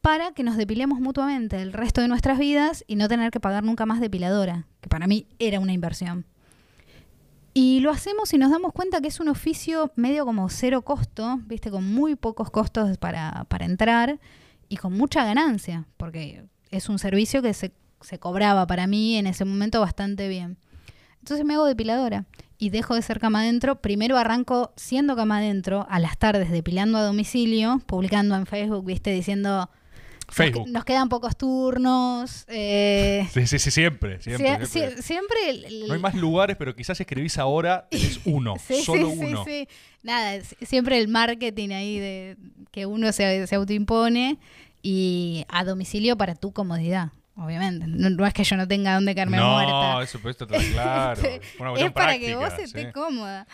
para 0.02 0.34
que 0.34 0.44
nos 0.44 0.58
depilemos 0.58 1.00
mutuamente 1.00 1.62
el 1.62 1.72
resto 1.72 2.02
de 2.02 2.10
nuestras 2.10 2.38
vidas 2.38 2.84
y 2.88 2.98
no 2.98 3.08
tener 3.08 3.32
que 3.32 3.40
pagar 3.40 3.64
nunca 3.64 3.86
más 3.86 4.02
depiladora, 4.02 4.68
que 4.82 4.90
para 4.90 5.08
mí 5.08 5.28
era 5.40 5.62
una 5.62 5.72
inversión. 5.72 6.26
Y 7.54 7.80
lo 7.80 7.90
hacemos 7.90 8.34
y 8.34 8.38
nos 8.38 8.52
damos 8.52 8.74
cuenta 8.74 9.00
que 9.00 9.08
es 9.08 9.22
un 9.22 9.30
oficio 9.30 9.94
medio 9.96 10.26
como 10.26 10.50
cero 10.50 10.82
costo, 10.82 11.40
viste, 11.46 11.72
con 11.72 11.90
muy 11.90 12.16
pocos 12.18 12.52
costos 12.52 12.98
para, 12.98 13.46
para 13.48 13.64
entrar 13.64 14.20
y 14.68 14.76
con 14.76 14.92
mucha 14.92 15.24
ganancia, 15.24 15.88
porque 15.96 16.44
es 16.70 16.90
un 16.90 17.00
servicio 17.00 17.42
que 17.42 17.54
se, 17.54 17.72
se 18.02 18.20
cobraba 18.20 18.68
para 18.68 18.88
mí 18.88 19.16
en 19.16 19.26
ese 19.26 19.46
momento 19.46 19.80
bastante 19.80 20.28
bien. 20.28 20.58
Entonces 21.20 21.46
me 21.46 21.54
hago 21.54 21.66
depiladora 21.66 22.26
y 22.58 22.70
dejo 22.70 22.96
de 22.96 23.02
ser 23.02 23.20
cama 23.20 23.42
adentro. 23.42 23.82
Primero 23.82 24.18
arranco 24.18 24.72
siendo 24.76 25.16
cama 25.16 25.38
adentro, 25.40 25.86
a 25.90 26.00
las 26.00 26.18
tardes 26.18 26.50
depilando 26.52 26.98
a 26.98 27.04
domicilio, 27.04 27.82
publicando 27.86 28.36
en 28.36 28.46
Facebook, 28.46 28.86
viste, 28.86 29.12
diciendo... 29.12 29.70
"Nos 29.70 29.70
que- 30.28 30.34
Facebook. 30.34 30.68
Nos, 30.70 30.86
quedan 30.86 31.08
pocos 31.10 31.38
turnos. 31.38 32.46
eh, 32.48 33.28
Sí, 33.32 33.46
sí, 33.46 33.60
sí, 33.60 33.70
siempre. 33.72 34.22
Siempre, 34.22 34.48
sie- 34.62 34.66
siempre. 34.68 34.96
sie- 34.98 35.02
siempre 35.04 35.50
el- 35.50 35.66
el- 35.66 35.88
No 35.88 35.94
hay 35.94 36.00
más 36.00 36.16
lugares, 36.16 36.56
pero 36.58 36.76
quizás 36.76 37.00
escribís 37.00 37.38
ahora, 37.38 37.88
tenés 37.92 38.20
uno, 38.26 38.56
Sí, 38.66 38.82
solo 38.84 39.10
sí, 39.12 39.18
uno. 39.20 39.44
sí. 39.46 39.68
Nada, 40.02 40.36
es- 40.36 40.56
siempre 40.62 40.98
el 40.98 41.08
marketing 41.10 41.70
ahí 41.72 42.00
de 42.00 42.38
que 42.72 42.86
uno 42.86 43.12
se, 43.12 43.46
se 43.48 43.56
autoimpone 43.56 44.38
y 44.82 45.46
a 45.50 45.64
domicilio 45.64 46.18
para 46.18 46.36
tu 46.36 46.52
comodidad, 46.54 47.10
obviamente. 47.36 47.86
No, 47.88 48.10
no 48.10 48.26
es 48.26 48.34
que 48.34 48.44
yo 48.44 48.56
no 48.58 48.68
tenga 48.68 48.96
dónde 48.96 49.14
quedarme 49.16 49.38
no, 49.38 49.54
muerta. 49.54 50.04
eso 50.04 50.20
pero 50.20 50.30
esto 50.32 50.46
está 50.46 50.58
claro. 50.74 51.22
Este, 51.22 51.42
Una 51.60 51.74
es 51.80 51.92
para 51.92 52.18
que 52.20 52.36
vos 52.36 52.48
estés 52.58 52.72
sí. 52.72 52.92
cómoda. 52.94 53.48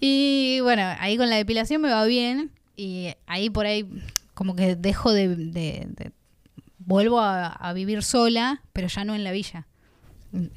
Y 0.00 0.58
bueno, 0.62 0.82
ahí 0.98 1.16
con 1.16 1.30
la 1.30 1.36
depilación 1.36 1.80
me 1.82 1.90
va 1.90 2.04
bien 2.04 2.50
y 2.76 3.12
ahí 3.26 3.48
por 3.50 3.66
ahí 3.66 3.88
como 4.34 4.54
que 4.56 4.76
dejo 4.76 5.12
de... 5.12 5.28
de- 5.28 5.86
de- 5.88 6.12
vuelvo 6.78 7.18
a, 7.20 7.46
a 7.46 7.72
vivir 7.72 8.02
sola, 8.02 8.60
pero 8.74 8.88
ya 8.88 9.04
no 9.04 9.14
en 9.14 9.24
la 9.24 9.32
villa. 9.32 9.66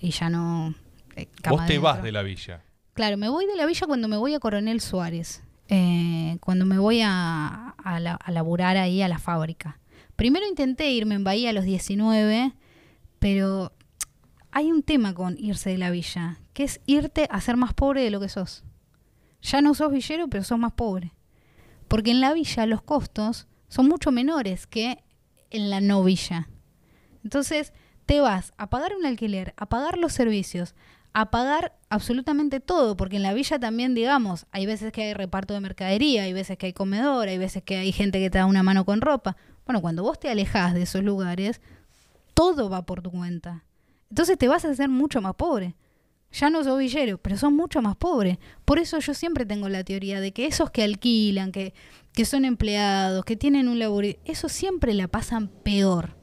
Y 0.02 0.10
ya 0.12 0.30
no... 0.30 0.74
eh, 1.16 1.28
Vos 1.48 1.66
te 1.66 1.78
vas 1.80 2.04
de 2.04 2.12
la 2.12 2.22
villa. 2.22 2.62
Claro, 2.94 3.16
me 3.16 3.30
voy 3.30 3.46
de 3.46 3.56
la 3.56 3.66
villa 3.66 3.88
cuando 3.88 4.08
me 4.10 4.18
voy 4.18 4.34
a 4.34 4.40
Coronel 4.40 4.82
Suárez, 4.82 5.42
eh, 5.70 6.38
cuando 6.42 6.66
me 6.66 6.80
voy 6.80 7.00
a, 7.02 7.76
a, 7.82 8.00
la- 8.02 8.16
a 8.16 8.32
laburar 8.32 8.76
ahí 8.76 9.02
a 9.02 9.08
la 9.08 9.20
fábrica. 9.20 9.80
Primero 10.18 10.46
intenté 10.48 10.92
irme 10.92 11.16
en 11.16 11.24
Bahía 11.24 11.52
a 11.52 11.54
los 11.54 11.64
19, 11.64 12.52
pero 13.20 13.74
hay 14.52 14.72
un 14.72 14.84
tema 14.84 15.14
con 15.14 15.38
irse 15.38 15.70
de 15.70 15.78
la 15.78 15.90
villa, 15.90 16.40
que 16.54 16.64
es 16.64 16.82
irte 16.86 17.28
a 17.30 17.42
ser 17.42 17.58
más 17.58 17.74
pobre 17.74 18.04
de 18.04 18.12
lo 18.12 18.20
que 18.20 18.30
sos. 18.30 18.64
Ya 19.42 19.62
no 19.62 19.74
sos 19.74 19.92
villero, 19.92 20.28
pero 20.28 20.44
sos 20.44 20.58
más 20.58 20.74
pobre. 20.74 21.14
Porque 21.88 22.12
en 22.12 22.22
la 22.22 22.34
villa 22.34 22.66
los 22.66 22.82
costos 22.82 23.48
son 23.68 23.88
mucho 23.88 24.12
menores 24.12 24.68
que 24.68 25.04
en 25.52 25.70
la 25.70 25.80
no 25.80 26.04
villa. 26.04 26.50
Entonces, 27.24 27.74
te 28.06 28.20
vas 28.20 28.54
a 28.58 28.70
pagar 28.70 28.96
un 28.96 29.06
alquiler, 29.06 29.54
a 29.58 29.68
pagar 29.68 29.98
los 29.98 30.14
servicios, 30.14 30.76
a 31.14 31.30
pagar 31.32 31.78
absolutamente 31.90 32.60
todo, 32.60 32.96
porque 32.96 33.18
en 33.18 33.24
la 33.24 33.34
villa 33.34 33.60
también, 33.60 33.96
digamos, 33.96 34.46
hay 34.52 34.66
veces 34.66 34.92
que 34.92 35.04
hay 35.04 35.14
reparto 35.14 35.54
de 35.54 35.60
mercadería, 35.60 36.24
hay 36.24 36.34
veces 36.34 36.58
que 36.58 36.68
hay 36.68 36.74
comedor, 36.74 37.28
hay 37.28 37.38
veces 37.38 37.64
que 37.64 37.78
hay 37.78 37.92
gente 37.92 38.20
que 38.20 38.30
te 38.30 38.38
da 38.38 38.46
una 38.46 38.64
mano 38.64 38.86
con 38.86 39.02
ropa. 39.02 39.36
Bueno, 39.66 39.82
cuando 39.82 40.04
vos 40.04 40.20
te 40.20 40.30
alejas 40.30 40.74
de 40.74 40.84
esos 40.84 41.04
lugares, 41.04 41.60
todo 42.38 42.70
va 42.70 42.86
por 42.86 43.02
tu 43.02 43.10
cuenta. 43.10 43.64
Entonces 44.12 44.38
te 44.38 44.48
vas 44.48 44.64
a 44.64 44.70
hacer 44.70 44.90
mucho 44.90 45.22
más 45.22 45.34
pobre. 45.34 45.76
Ya 46.32 46.52
no 46.52 46.64
sos 46.64 46.78
villero, 46.78 47.18
pero 47.18 47.36
son 47.36 47.56
mucho 47.56 47.82
más 47.82 47.96
pobres. 47.96 48.38
Por 48.64 48.78
eso 48.78 49.00
yo 49.00 49.16
siempre 49.16 49.44
tengo 49.44 49.70
la 49.70 49.84
teoría 49.84 50.22
de 50.22 50.34
que 50.34 50.46
esos 50.46 50.70
que 50.70 50.84
alquilan, 50.84 51.52
que, 51.52 51.74
que 52.14 52.26
son 52.26 52.46
empleados, 52.46 53.26
que 53.26 53.38
tienen 53.38 53.68
un 53.68 53.80
laburo, 53.80 54.10
esos 54.24 54.52
siempre 54.52 54.94
la 54.94 55.08
pasan 55.08 55.48
peor 55.48 56.17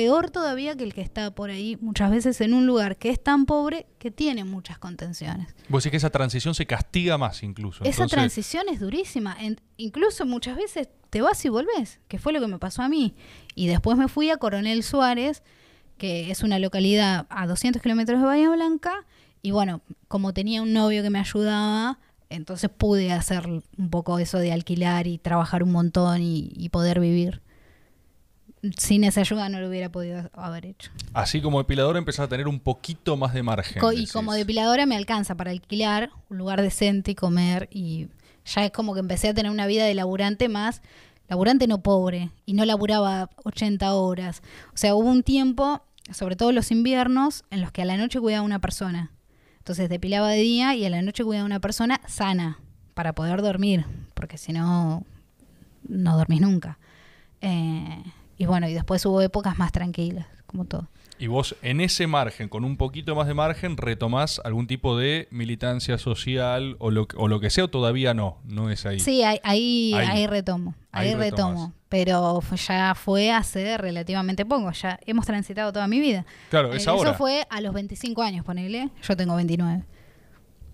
peor 0.00 0.30
todavía 0.30 0.74
que 0.76 0.84
el 0.84 0.94
que 0.94 1.02
está 1.02 1.30
por 1.34 1.50
ahí 1.50 1.76
muchas 1.80 2.10
veces 2.10 2.40
en 2.40 2.54
un 2.54 2.66
lugar 2.66 2.96
que 2.96 3.10
es 3.10 3.22
tan 3.22 3.44
pobre 3.44 3.86
que 3.98 4.10
tiene 4.10 4.44
muchas 4.44 4.78
contenciones. 4.78 5.54
Vos 5.68 5.82
decís 5.84 5.90
que 5.90 5.96
esa 5.98 6.10
transición 6.10 6.54
se 6.54 6.64
castiga 6.66 7.18
más 7.18 7.42
incluso. 7.42 7.84
Esa 7.84 7.90
Entonces, 8.04 8.10
transición 8.16 8.64
es 8.70 8.80
durísima. 8.80 9.36
En- 9.38 9.60
incluso 9.76 10.24
muchas 10.24 10.56
veces 10.56 10.88
te 11.10 11.20
vas 11.20 11.44
y 11.44 11.48
volvés, 11.50 12.00
que 12.08 12.18
fue 12.18 12.32
lo 12.32 12.40
que 12.40 12.46
me 12.46 12.58
pasó 12.58 12.82
a 12.82 12.88
mí. 12.88 13.14
Y 13.54 13.66
después 13.66 13.98
me 13.98 14.08
fui 14.08 14.30
a 14.30 14.36
Coronel 14.38 14.82
Suárez, 14.82 15.42
que 15.98 16.30
es 16.30 16.42
una 16.42 16.58
localidad 16.58 17.26
a 17.28 17.46
200 17.46 17.82
kilómetros 17.82 18.20
de 18.20 18.26
Bahía 18.26 18.48
Blanca. 18.50 19.04
Y 19.42 19.50
bueno, 19.50 19.82
como 20.08 20.32
tenía 20.32 20.62
un 20.62 20.72
novio 20.72 21.02
que 21.02 21.10
me 21.10 21.18
ayudaba, 21.18 21.98
entonces 22.30 22.70
pude 22.70 23.12
hacer 23.12 23.46
un 23.46 23.90
poco 23.90 24.18
eso 24.18 24.38
de 24.38 24.52
alquilar 24.52 25.06
y 25.06 25.18
trabajar 25.18 25.62
un 25.62 25.72
montón 25.72 26.22
y, 26.22 26.52
y 26.56 26.68
poder 26.70 27.00
vivir. 27.00 27.42
Sin 28.76 29.04
esa 29.04 29.20
ayuda 29.20 29.48
no 29.48 29.58
lo 29.60 29.68
hubiera 29.68 29.90
podido 29.90 30.30
haber 30.34 30.66
hecho. 30.66 30.90
Así 31.14 31.40
como 31.40 31.58
depilador 31.58 31.96
empezás 31.96 32.26
a 32.26 32.28
tener 32.28 32.46
un 32.46 32.60
poquito 32.60 33.16
más 33.16 33.32
de 33.32 33.42
margen. 33.42 33.80
Co- 33.80 33.92
y 33.92 33.96
decís. 33.96 34.12
como 34.12 34.34
depiladora 34.34 34.84
me 34.86 34.96
alcanza 34.96 35.34
para 35.34 35.50
alquilar 35.50 36.10
un 36.28 36.36
lugar 36.38 36.60
decente 36.60 37.12
y 37.12 37.14
comer 37.14 37.68
y 37.72 38.08
ya 38.44 38.64
es 38.66 38.70
como 38.72 38.92
que 38.94 39.00
empecé 39.00 39.28
a 39.28 39.34
tener 39.34 39.50
una 39.50 39.66
vida 39.66 39.84
de 39.86 39.94
laburante 39.94 40.48
más, 40.50 40.82
laburante 41.28 41.66
no 41.68 41.82
pobre 41.82 42.30
y 42.44 42.52
no 42.52 42.64
laburaba 42.66 43.30
80 43.44 43.94
horas. 43.94 44.42
O 44.74 44.76
sea, 44.76 44.94
hubo 44.94 45.08
un 45.08 45.22
tiempo, 45.22 45.80
sobre 46.12 46.36
todo 46.36 46.52
los 46.52 46.70
inviernos, 46.70 47.44
en 47.50 47.62
los 47.62 47.72
que 47.72 47.80
a 47.82 47.86
la 47.86 47.96
noche 47.96 48.20
cuidaba 48.20 48.42
a 48.42 48.46
una 48.46 48.58
persona. 48.60 49.10
Entonces 49.58 49.88
depilaba 49.88 50.28
de 50.28 50.40
día 50.40 50.74
y 50.74 50.84
a 50.84 50.90
la 50.90 51.00
noche 51.00 51.24
cuidaba 51.24 51.44
a 51.44 51.46
una 51.46 51.60
persona 51.60 52.00
sana 52.06 52.58
para 52.92 53.14
poder 53.14 53.40
dormir, 53.40 53.86
porque 54.14 54.36
si 54.36 54.52
no, 54.52 55.04
no 55.88 56.16
dormís 56.18 56.40
nunca. 56.42 56.78
Eh, 57.40 58.02
y 58.40 58.46
bueno, 58.46 58.66
y 58.68 58.72
después 58.74 59.04
hubo 59.06 59.20
épocas 59.20 59.58
más 59.58 59.70
tranquilas, 59.70 60.26
como 60.46 60.64
todo. 60.64 60.88
Y 61.18 61.26
vos 61.26 61.54
en 61.60 61.82
ese 61.82 62.06
margen, 62.06 62.48
con 62.48 62.64
un 62.64 62.78
poquito 62.78 63.14
más 63.14 63.26
de 63.26 63.34
margen, 63.34 63.76
retomás 63.76 64.40
algún 64.42 64.66
tipo 64.66 64.96
de 64.96 65.28
militancia 65.30 65.98
social 65.98 66.76
o 66.78 66.90
lo, 66.90 67.06
que- 67.06 67.16
o 67.18 67.28
lo 67.28 67.40
que 67.40 67.50
sea, 67.50 67.64
o 67.64 67.68
todavía 67.68 68.14
no, 68.14 68.38
no 68.44 68.70
es 68.70 68.86
ahí. 68.86 68.98
Sí, 69.00 69.22
ahí, 69.22 69.38
ahí, 69.42 69.92
Ahí. 69.94 70.06
ahí 70.08 70.26
retomo, 70.26 70.74
ahí, 70.92 71.14
retomo. 71.14 71.74
Pero 71.90 72.40
ya 72.66 72.94
fue 72.94 73.30
hace 73.32 73.76
relativamente 73.76 74.46
poco, 74.46 74.70
ya 74.72 74.98
hemos 75.04 75.26
transitado 75.26 75.72
toda 75.74 75.86
mi 75.88 76.00
vida. 76.00 76.24
Claro, 76.48 76.72
Eh, 76.72 76.78
es 76.78 76.88
ahora. 76.88 77.10
Eso 77.10 77.18
fue 77.18 77.46
a 77.50 77.60
los 77.60 77.74
25 77.74 78.22
años, 78.22 78.42
ponele. 78.44 78.88
Yo 79.02 79.14
tengo 79.16 79.36
29. 79.36 79.84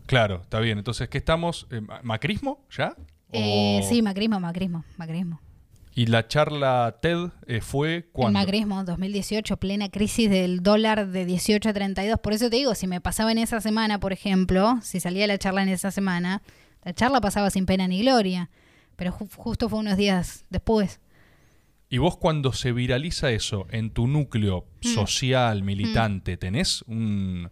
Claro, 0.06 0.42
está 0.42 0.60
bien. 0.60 0.78
Entonces, 0.78 1.08
¿qué 1.08 1.18
estamos? 1.18 1.66
Eh, 1.72 1.80
ma- 1.80 2.00
¿Macrismo 2.04 2.60
ya? 2.70 2.94
Eh, 3.32 3.80
sí, 3.88 4.02
macrismo, 4.02 4.38
macrismo, 4.38 4.84
macrismo. 4.96 5.40
¿Y 5.98 6.06
la 6.08 6.28
charla 6.28 6.98
TED 7.00 7.30
eh, 7.46 7.62
fue 7.62 7.94
El 7.96 8.04
cuándo? 8.12 8.38
macrismo, 8.38 8.84
2018, 8.84 9.56
plena 9.56 9.88
crisis 9.88 10.28
del 10.28 10.62
dólar 10.62 11.08
de 11.08 11.24
18 11.24 11.70
a 11.70 11.72
32. 11.72 12.20
Por 12.20 12.34
eso 12.34 12.50
te 12.50 12.56
digo, 12.56 12.74
si 12.74 12.86
me 12.86 13.00
pasaba 13.00 13.32
en 13.32 13.38
esa 13.38 13.62
semana, 13.62 13.98
por 13.98 14.12
ejemplo, 14.12 14.78
si 14.82 15.00
salía 15.00 15.26
la 15.26 15.38
charla 15.38 15.62
en 15.62 15.70
esa 15.70 15.90
semana, 15.90 16.42
la 16.84 16.92
charla 16.92 17.22
pasaba 17.22 17.48
sin 17.48 17.64
pena 17.64 17.88
ni 17.88 18.02
gloria. 18.02 18.50
Pero 18.96 19.10
ju- 19.10 19.30
justo 19.36 19.70
fue 19.70 19.78
unos 19.78 19.96
días 19.96 20.44
después. 20.50 21.00
Y 21.88 21.96
vos 21.96 22.18
cuando 22.18 22.52
se 22.52 22.72
viraliza 22.72 23.30
eso 23.30 23.66
en 23.70 23.88
tu 23.90 24.06
núcleo 24.06 24.66
Mm. 24.84 24.88
social, 24.88 25.62
militante, 25.62 26.36
¿tenés 26.36 26.82
un, 26.82 27.48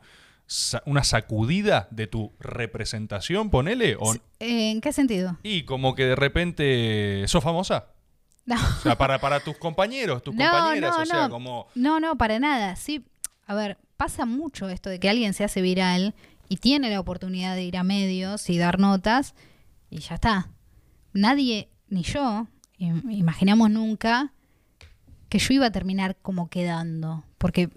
sa- 0.47 0.83
una 0.85 1.03
sacudida 1.03 1.89
de 1.91 2.09
tu 2.09 2.35
representación, 2.41 3.49
ponele? 3.49 3.97
O, 3.99 4.15
Eh, 4.41 4.71
¿En 4.71 4.83
qué 4.83 4.93
sentido? 4.93 5.39
y 5.43 5.63
como 5.63 5.95
que 5.95 6.05
de 6.05 6.17
repente 6.17 7.25
sos 7.27 7.43
famosa. 7.43 7.87
No. 8.47 8.57
O 8.57 8.81
sea, 8.83 8.97
para, 8.97 9.19
para 9.21 9.41
tus 9.41 9.57
compañeros, 9.57 10.23
tus 10.23 10.35
No, 10.37 10.45
compañeras, 10.51 10.95
no, 10.97 11.03
o 11.03 11.07
sea, 11.07 11.29
como... 11.29 11.67
No, 11.75 12.01
no, 12.01 12.17
para 12.17 12.39
nada. 12.39 12.77
Sí, 12.77 13.05
a 13.47 13.55
ver, 13.55 13.79
pasa 13.97 14.27
mucho 14.27 14.69
esto 14.69 14.91
de 14.91 15.01
que 15.01 15.09
alguien 15.09 15.33
se 15.35 15.45
hace 15.45 15.63
viral 15.63 16.15
y 16.49 16.57
tiene 16.59 16.91
la 16.91 17.01
oportunidad 17.01 17.55
de 17.55 17.65
ir 17.65 17.77
a 17.77 17.85
medios 17.85 18.51
y 18.51 18.59
dar 18.59 18.79
notas 18.79 19.35
y 19.91 19.99
ya 20.01 20.17
está. 20.17 20.51
Nadie, 21.13 21.69
ni 21.89 22.03
yo, 22.03 22.47
im- 22.79 23.11
imaginamos 23.11 23.71
nunca 23.71 24.33
que 25.29 25.39
yo 25.39 25.55
iba 25.55 25.67
a 25.67 25.71
terminar 25.73 26.17
como 26.21 26.49
quedando. 26.49 27.25
Porque, 27.39 27.71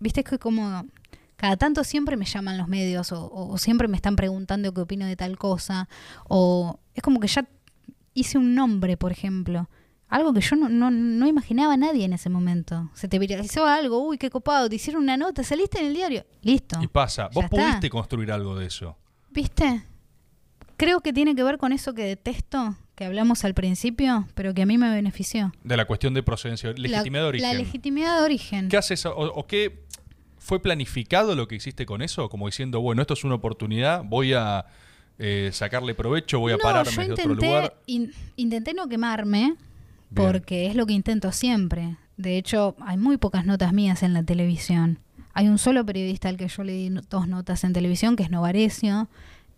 viste, 0.00 0.24
que 0.24 0.38
como 0.38 0.86
cada 1.36 1.56
tanto 1.56 1.84
siempre 1.84 2.16
me 2.16 2.24
llaman 2.24 2.56
los 2.56 2.68
medios 2.68 3.12
o, 3.12 3.30
o 3.30 3.58
siempre 3.58 3.88
me 3.88 3.96
están 3.96 4.16
preguntando 4.16 4.72
qué 4.72 4.80
opino 4.80 5.04
de 5.06 5.16
tal 5.16 5.36
cosa. 5.36 5.88
O 6.28 6.80
es 6.94 7.02
como 7.02 7.20
que 7.20 7.28
ya 7.28 7.46
hice 8.14 8.38
un 8.38 8.54
nombre, 8.54 8.96
por 8.96 9.12
ejemplo. 9.12 9.68
Algo 10.08 10.32
que 10.32 10.40
yo 10.40 10.54
no, 10.56 10.68
no, 10.68 10.90
no 10.90 11.26
imaginaba 11.26 11.74
a 11.74 11.76
nadie 11.76 12.04
en 12.04 12.12
ese 12.12 12.28
momento. 12.28 12.90
Se 12.94 13.08
te 13.08 13.18
viralizó 13.18 13.66
algo, 13.66 13.98
uy, 14.06 14.18
qué 14.18 14.30
copado, 14.30 14.68
te 14.68 14.76
hicieron 14.76 15.02
una 15.02 15.16
nota, 15.16 15.42
saliste 15.42 15.80
en 15.80 15.86
el 15.86 15.94
diario. 15.94 16.24
Listo. 16.42 16.78
Y 16.82 16.86
pasa, 16.86 17.28
vos 17.32 17.44
está. 17.44 17.56
pudiste 17.56 17.90
construir 17.90 18.30
algo 18.30 18.56
de 18.56 18.66
eso. 18.66 18.96
¿Viste? 19.30 19.82
Creo 20.76 21.00
que 21.00 21.12
tiene 21.12 21.34
que 21.34 21.42
ver 21.42 21.58
con 21.58 21.72
eso 21.72 21.94
que 21.94 22.04
detesto, 22.04 22.76
que 22.94 23.04
hablamos 23.04 23.44
al 23.44 23.54
principio, 23.54 24.28
pero 24.34 24.54
que 24.54 24.62
a 24.62 24.66
mí 24.66 24.78
me 24.78 24.90
benefició. 24.90 25.52
De 25.64 25.76
la 25.76 25.84
cuestión 25.86 26.14
de 26.14 26.22
procedencia, 26.22 26.72
legitimidad 26.72 27.22
de 27.22 27.28
origen. 27.28 27.48
La 27.48 27.54
legitimidad 27.54 28.18
de 28.18 28.24
origen. 28.24 28.68
¿Qué 28.68 28.76
haces? 28.76 29.06
O, 29.06 29.12
o 29.16 29.46
qué 29.46 29.84
fue 30.38 30.60
planificado 30.60 31.34
lo 31.34 31.48
que 31.48 31.54
hiciste 31.56 31.86
con 31.86 32.02
eso? 32.02 32.28
Como 32.28 32.46
diciendo, 32.46 32.80
bueno, 32.80 33.02
esto 33.02 33.14
es 33.14 33.24
una 33.24 33.36
oportunidad, 33.36 34.04
voy 34.04 34.34
a 34.34 34.66
eh, 35.18 35.50
sacarle 35.52 35.94
provecho, 35.94 36.38
voy 36.38 36.52
a 36.52 36.56
no, 36.56 36.62
pararme 36.62 36.92
yo 36.92 37.02
de 37.02 37.12
otro 37.12 37.34
lugar. 37.34 37.76
in- 37.86 38.12
intenté 38.36 38.74
no 38.74 38.86
quemarme, 38.88 39.54
Porque 40.14 40.66
es 40.66 40.74
lo 40.76 40.86
que 40.86 40.92
intento 40.92 41.32
siempre. 41.32 41.96
De 42.16 42.36
hecho, 42.38 42.76
hay 42.80 42.96
muy 42.96 43.16
pocas 43.16 43.44
notas 43.46 43.72
mías 43.72 44.02
en 44.02 44.12
la 44.14 44.22
televisión. 44.22 44.98
Hay 45.32 45.48
un 45.48 45.58
solo 45.58 45.84
periodista 45.84 46.28
al 46.28 46.36
que 46.36 46.46
yo 46.48 46.62
le 46.62 46.72
di 46.72 46.90
dos 47.10 47.26
notas 47.26 47.64
en 47.64 47.72
televisión, 47.72 48.14
que 48.16 48.22
es 48.22 48.30
Novarecio, 48.30 49.08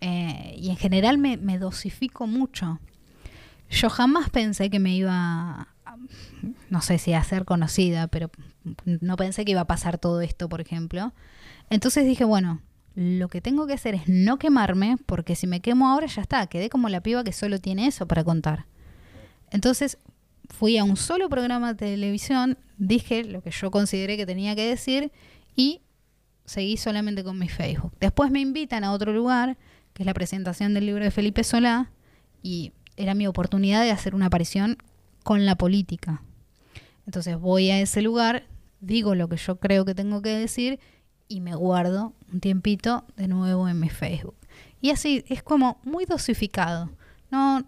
eh, 0.01 0.55
y 0.59 0.71
en 0.71 0.77
general 0.77 1.19
me, 1.19 1.37
me 1.37 1.59
dosifico 1.59 2.27
mucho. 2.27 2.81
Yo 3.71 3.91
jamás 3.91 4.31
pensé 4.31 4.71
que 4.71 4.79
me 4.79 4.95
iba, 4.95 5.13
a- 5.85 5.97
no 6.71 6.81
sé 6.81 6.99
si 6.99 7.13
a 7.13 7.23
ser 7.25 7.45
conocida, 7.45 8.07
pero 8.07 8.31
no 8.87 9.17
pensé 9.17 9.45
que 9.45 9.53
iba 9.53 9.61
a 9.63 9.67
pasar 9.67 9.99
todo 9.99 10.21
esto, 10.23 10.49
por 10.49 10.61
ejemplo. 10.61 11.13
Entonces 11.69 12.07
dije, 12.07 12.25
bueno, 12.25 12.61
lo 12.95 13.29
que 13.29 13.41
tengo 13.43 13.67
que 13.67 13.75
hacer 13.75 13.95
es 13.95 14.03
no 14.09 14.39
quemarme, 14.39 14.97
porque 15.05 15.37
si 15.37 15.47
me 15.47 15.61
quemo 15.61 15.89
ahora 15.89 16.07
ya 16.07 16.23
está, 16.23 16.47
quedé 16.47 16.71
como 16.71 16.89
la 16.89 17.03
piba 17.03 17.25
que 17.25 17.33
solo 17.33 17.59
tiene 17.59 17.87
eso 17.87 18.07
para 18.07 18.25
contar. 18.25 18.65
Entonces 19.51 19.99
fui 20.49 20.79
a 20.79 20.85
un 20.85 20.97
solo 20.97 21.29
programa 21.29 21.75
de 21.75 21.79
televisión, 21.79 22.59
dije 22.79 23.25
lo 23.25 23.43
que 23.43 23.51
yo 23.51 23.71
consideré 23.71 24.17
que 24.17 24.27
tenía 24.27 24.55
que 24.55 24.69
decir 24.69 25.13
y 25.55 25.81
seguí 26.45 26.77
solamente 26.77 27.25
con 27.25 27.39
mi 27.39 27.49
Facebook. 27.49 27.93
Después 28.01 28.31
me 28.31 28.41
invitan 28.41 28.85
a 28.85 28.93
otro 28.93 29.13
lugar, 29.13 29.57
que 29.93 30.03
es 30.03 30.07
la 30.07 30.15
presentación 30.15 30.75
del 30.75 30.87
libro 30.87 31.05
de 31.05 31.11
Felipe 31.11 31.45
Solá, 31.45 31.91
y 32.43 32.73
era 32.97 33.15
mi 33.15 33.27
oportunidad 33.27 33.83
de 33.83 33.91
hacer 33.91 34.15
una 34.15 34.27
aparición 34.27 34.79
con 35.23 35.45
la 35.45 35.57
política. 35.57 36.23
Entonces 37.07 37.39
voy 37.39 37.71
a 37.71 37.81
ese 37.81 38.03
lugar, 38.03 38.47
digo 38.81 39.15
lo 39.15 39.29
que 39.29 39.37
yo 39.37 39.57
creo 39.57 39.85
que 39.85 39.95
tengo 39.95 40.23
que 40.23 40.31
decir 40.31 40.79
y 41.29 41.41
me 41.41 41.55
guardo 41.55 42.15
un 42.33 42.41
tiempito 42.41 43.05
de 43.17 43.29
nuevo 43.29 43.69
en 43.69 43.81
mi 43.81 43.89
Facebook. 43.89 44.37
Y 44.81 44.91
así 44.91 45.25
es 45.29 45.43
como 45.43 45.81
muy 45.83 46.05
dosificado. 46.05 46.91
No, 47.31 47.65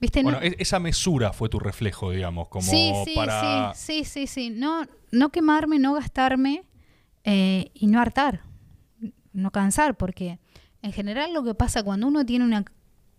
viste, 0.00 0.22
Bueno, 0.22 0.38
e- 0.42 0.56
esa 0.58 0.78
mesura 0.78 1.32
fue 1.32 1.48
tu 1.48 1.58
reflejo, 1.58 2.10
digamos, 2.10 2.48
como 2.48 2.70
sí, 2.70 2.92
sí, 3.04 3.12
para... 3.14 3.72
sí, 3.74 4.04
sí, 4.04 4.04
sí, 4.04 4.26
sí. 4.26 4.50
No, 4.50 4.86
no 5.10 5.30
quemarme, 5.30 5.78
no 5.78 5.94
gastarme 5.94 6.64
eh, 7.24 7.70
y 7.74 7.86
no 7.86 8.00
hartar, 8.00 8.42
no 9.32 9.50
cansar, 9.50 9.96
porque 9.96 10.38
en 10.82 10.92
general 10.92 11.32
lo 11.34 11.44
que 11.44 11.54
pasa 11.54 11.82
cuando 11.82 12.06
uno 12.06 12.24
tiene 12.24 12.44
una, 12.44 12.64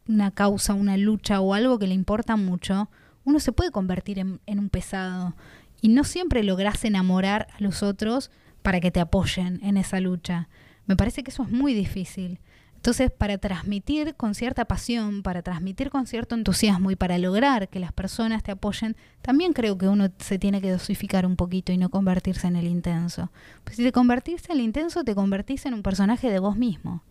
una 0.08 0.32
causa, 0.32 0.74
una 0.74 0.98
lucha 0.98 1.40
o 1.42 1.54
algo 1.54 1.80
que 1.80 1.88
le 1.88 1.94
importa 1.94 2.36
mucho, 2.36 2.90
uno 3.24 3.40
se 3.40 3.52
puede 3.52 3.72
convertir 3.72 4.20
en, 4.20 4.42
en 4.46 4.60
un 4.60 4.70
pesado 4.70 5.36
y 5.82 5.90
no 5.90 6.04
siempre 6.04 6.44
logras 6.44 6.84
enamorar 6.86 7.48
a 7.56 7.62
los 7.62 7.84
otros 7.84 8.32
para 8.62 8.80
que 8.80 8.92
te 8.92 9.00
apoyen 9.00 9.60
en 9.64 9.78
esa 9.78 10.00
lucha. 10.00 10.50
Me 10.86 10.96
parece 10.96 11.24
que 11.24 11.32
eso 11.32 11.44
es 11.44 11.50
muy 11.50 11.74
difícil. 11.74 12.40
Entonces, 12.82 13.12
para 13.12 13.38
transmitir 13.38 14.16
con 14.16 14.34
cierta 14.34 14.66
pasión, 14.66 15.22
para 15.22 15.44
transmitir 15.44 15.92
con 15.92 16.08
cierto 16.08 16.34
entusiasmo 16.34 16.90
y 16.90 16.96
para 16.96 17.20
lograr 17.20 17.70
que 17.70 17.80
las 17.80 17.92
personas 17.94 18.42
te 18.42 18.50
apoyen, 18.50 18.96
también 19.22 19.54
creo 19.54 19.78
que 19.78 19.88
uno 19.88 20.10
se 20.18 20.40
tiene 20.40 20.62
que 20.62 20.72
dosificar 20.72 21.28
un 21.28 21.36
poquito 21.36 21.72
y 21.72 21.78
no 21.78 21.90
convertirse 21.90 22.48
en 22.48 22.56
el 22.56 22.66
intenso. 22.66 23.30
Pues 23.64 23.76
si 23.76 23.84
te 23.84 23.92
convertís 23.92 24.46
en 24.50 24.54
el 24.54 24.62
intenso, 24.62 25.04
te 25.04 25.14
convertís 25.14 25.68
en 25.68 25.76
un 25.76 25.84
personaje 25.84 26.32
de 26.32 26.40
vos 26.40 26.58
mismo. 26.58 27.04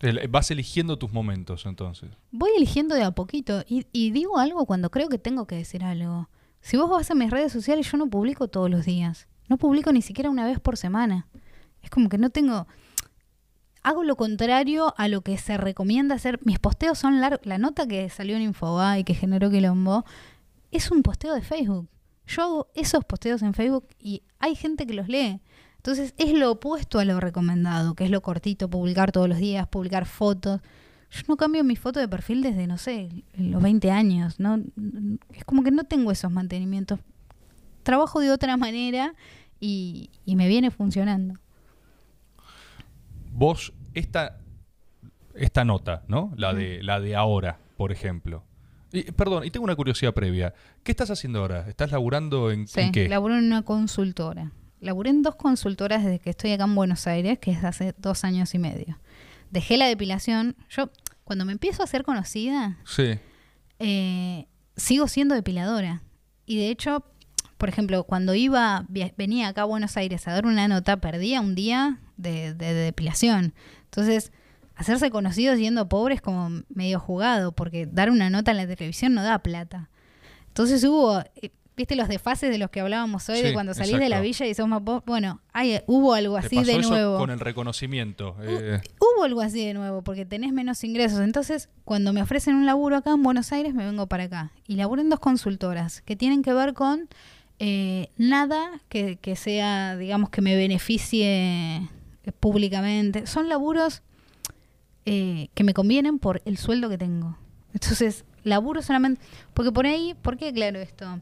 El- 0.00 0.26
Vas 0.26 0.50
eligiendo 0.50 0.98
tus 0.98 1.12
momentos 1.12 1.64
entonces. 1.64 2.10
Voy 2.32 2.50
eligiendo 2.56 2.96
de 2.96 3.04
a 3.04 3.12
poquito 3.12 3.62
y, 3.68 3.86
y 3.92 4.10
digo 4.10 4.36
algo 4.38 4.66
cuando 4.66 4.90
creo 4.90 5.08
que 5.08 5.18
tengo 5.18 5.46
que 5.46 5.54
decir 5.54 5.84
algo. 5.84 6.28
Si 6.60 6.76
vos 6.76 6.90
vas 6.90 7.08
a 7.12 7.14
mis 7.14 7.30
redes 7.30 7.52
sociales, 7.52 7.88
yo 7.92 7.98
no 7.98 8.08
publico 8.10 8.48
todos 8.48 8.68
los 8.68 8.84
días. 8.84 9.28
No 9.48 9.58
publico 9.58 9.92
ni 9.92 10.02
siquiera 10.02 10.28
una 10.28 10.44
vez 10.44 10.58
por 10.58 10.76
semana. 10.76 11.28
Es 11.84 11.90
como 11.90 12.08
que 12.08 12.18
no 12.18 12.30
tengo... 12.30 12.66
Hago 13.86 14.02
lo 14.02 14.16
contrario 14.16 14.92
a 14.96 15.06
lo 15.06 15.20
que 15.20 15.38
se 15.38 15.56
recomienda 15.56 16.16
hacer. 16.16 16.40
Mis 16.42 16.58
posteos 16.58 16.98
son 16.98 17.20
largos. 17.20 17.46
La 17.46 17.56
nota 17.56 17.86
que 17.86 18.10
salió 18.10 18.34
en 18.34 18.42
Infobae 18.42 19.04
que 19.04 19.14
generó 19.14 19.48
quilombo 19.48 20.04
es 20.72 20.90
un 20.90 21.04
posteo 21.04 21.32
de 21.32 21.40
Facebook. 21.40 21.88
Yo 22.26 22.42
hago 22.42 22.68
esos 22.74 23.04
posteos 23.04 23.42
en 23.42 23.54
Facebook 23.54 23.86
y 24.00 24.24
hay 24.40 24.56
gente 24.56 24.88
que 24.88 24.94
los 24.94 25.06
lee. 25.06 25.40
Entonces 25.76 26.14
es 26.18 26.32
lo 26.32 26.50
opuesto 26.50 26.98
a 26.98 27.04
lo 27.04 27.20
recomendado, 27.20 27.94
que 27.94 28.02
es 28.02 28.10
lo 28.10 28.22
cortito, 28.22 28.68
publicar 28.68 29.12
todos 29.12 29.28
los 29.28 29.38
días, 29.38 29.68
publicar 29.68 30.04
fotos. 30.04 30.62
Yo 31.12 31.22
no 31.28 31.36
cambio 31.36 31.62
mi 31.62 31.76
foto 31.76 32.00
de 32.00 32.08
perfil 32.08 32.42
desde, 32.42 32.66
no 32.66 32.78
sé, 32.78 33.08
los 33.36 33.62
20 33.62 33.92
años. 33.92 34.40
¿no? 34.40 34.64
Es 35.32 35.44
como 35.44 35.62
que 35.62 35.70
no 35.70 35.84
tengo 35.84 36.10
esos 36.10 36.32
mantenimientos. 36.32 36.98
Trabajo 37.84 38.18
de 38.18 38.32
otra 38.32 38.56
manera 38.56 39.14
y 39.60 40.10
me 40.26 40.48
viene 40.48 40.72
funcionando. 40.72 41.34
Vos, 43.36 43.74
esta, 43.98 44.38
esta 45.34 45.64
nota, 45.64 46.04
¿no? 46.08 46.32
La 46.36 46.54
de, 46.54 46.82
la 46.82 47.00
de 47.00 47.16
ahora, 47.16 47.58
por 47.76 47.92
ejemplo. 47.92 48.44
Y, 48.92 49.02
perdón, 49.12 49.44
y 49.44 49.50
tengo 49.50 49.64
una 49.64 49.74
curiosidad 49.76 50.14
previa. 50.14 50.54
¿Qué 50.84 50.92
estás 50.92 51.10
haciendo 51.10 51.40
ahora? 51.40 51.68
¿Estás 51.68 51.90
laburando 51.92 52.50
en, 52.50 52.66
Sí, 52.68 52.80
en 52.80 52.92
qué? 52.92 53.08
laburo 53.08 53.36
en 53.36 53.44
una 53.44 53.62
consultora. 53.62 54.52
Laburé 54.80 55.10
en 55.10 55.22
dos 55.22 55.34
consultoras 55.36 56.04
desde 56.04 56.18
que 56.20 56.30
estoy 56.30 56.52
acá 56.52 56.64
en 56.64 56.74
Buenos 56.74 57.06
Aires, 57.06 57.38
que 57.38 57.50
es 57.50 57.64
hace 57.64 57.94
dos 57.98 58.24
años 58.24 58.54
y 58.54 58.58
medio. 58.58 58.98
Dejé 59.50 59.76
la 59.76 59.86
depilación. 59.86 60.54
Yo, 60.68 60.90
cuando 61.24 61.44
me 61.44 61.52
empiezo 61.52 61.82
a 61.82 61.86
ser 61.86 62.04
conocida, 62.04 62.78
Sí. 62.84 63.18
eh, 63.78 64.46
sigo 64.76 65.08
siendo 65.08 65.34
depiladora. 65.34 66.02
Y 66.46 66.58
de 66.58 66.68
hecho, 66.70 67.04
por 67.58 67.68
ejemplo, 67.68 68.04
cuando 68.04 68.34
iba, 68.34 68.86
venía 69.16 69.48
acá 69.48 69.62
a 69.62 69.64
Buenos 69.64 69.96
Aires 69.96 70.28
a 70.28 70.32
dar 70.32 70.46
una 70.46 70.68
nota, 70.68 70.98
perdía 70.98 71.40
un 71.40 71.54
día 71.54 71.98
de, 72.16 72.54
de- 72.54 72.74
de 72.74 72.84
depilación. 72.84 73.54
Entonces, 73.96 74.30
hacerse 74.74 75.10
conocido 75.10 75.56
siendo 75.56 75.88
pobre 75.88 76.14
es 76.14 76.20
como 76.20 76.50
medio 76.68 77.00
jugado, 77.00 77.52
porque 77.52 77.86
dar 77.86 78.10
una 78.10 78.28
nota 78.28 78.50
en 78.50 78.58
la 78.58 78.66
televisión 78.66 79.14
no 79.14 79.22
da 79.22 79.38
plata. 79.38 79.88
Entonces 80.48 80.84
hubo, 80.84 81.20
eh, 81.36 81.50
viste 81.78 81.96
los 81.96 82.08
desfases 82.08 82.50
de 82.50 82.58
los 82.58 82.68
que 82.70 82.80
hablábamos 82.80 83.26
hoy, 83.30 83.36
Sí, 83.38 83.42
de 83.42 83.52
cuando 83.54 83.72
salís 83.72 83.98
de 83.98 84.10
la 84.10 84.20
villa 84.20 84.46
y 84.46 84.52
sos 84.52 84.68
más 84.68 84.82
pobre. 84.82 85.02
Bueno, 85.06 85.40
hay, 85.54 85.80
hubo 85.86 86.12
algo 86.12 86.38
¿Te 86.38 86.46
así 86.46 86.56
pasó 86.56 86.72
de 86.72 86.78
eso 86.78 86.90
nuevo. 86.90 87.16
con 87.16 87.30
el 87.30 87.40
reconocimiento? 87.40 88.36
Eh, 88.42 88.80
Hubo 89.00 89.24
algo 89.24 89.40
así 89.40 89.64
de 89.64 89.72
nuevo, 89.72 90.02
porque 90.02 90.26
tenés 90.26 90.52
menos 90.52 90.84
ingresos. 90.84 91.20
Entonces, 91.20 91.70
cuando 91.86 92.12
me 92.12 92.20
ofrecen 92.20 92.54
un 92.54 92.66
laburo 92.66 92.96
acá 92.96 93.12
en 93.12 93.22
Buenos 93.22 93.52
Aires, 93.52 93.72
me 93.72 93.86
vengo 93.86 94.06
para 94.08 94.24
acá. 94.24 94.52
Y 94.66 94.76
laburo 94.76 95.00
en 95.00 95.08
dos 95.08 95.20
consultoras 95.20 96.02
que 96.02 96.16
tienen 96.16 96.42
que 96.42 96.52
ver 96.52 96.74
con 96.74 97.08
eh, 97.58 98.10
nada 98.18 98.82
que, 98.90 99.16
que 99.16 99.36
sea, 99.36 99.96
digamos, 99.96 100.28
que 100.28 100.42
me 100.42 100.54
beneficie 100.54 101.26
eh, 101.78 101.88
públicamente. 102.32 103.26
Son 103.26 103.48
laburos 103.48 104.02
eh, 105.04 105.48
que 105.54 105.64
me 105.64 105.74
convienen 105.74 106.18
por 106.18 106.42
el 106.44 106.56
sueldo 106.56 106.88
que 106.88 106.98
tengo. 106.98 107.36
Entonces, 107.72 108.24
laburo 108.42 108.82
solamente... 108.82 109.20
Porque 109.54 109.70
por 109.72 109.86
ahí, 109.86 110.14
¿por 110.22 110.36
qué 110.36 110.48
aclaro 110.48 110.78
esto? 110.78 111.20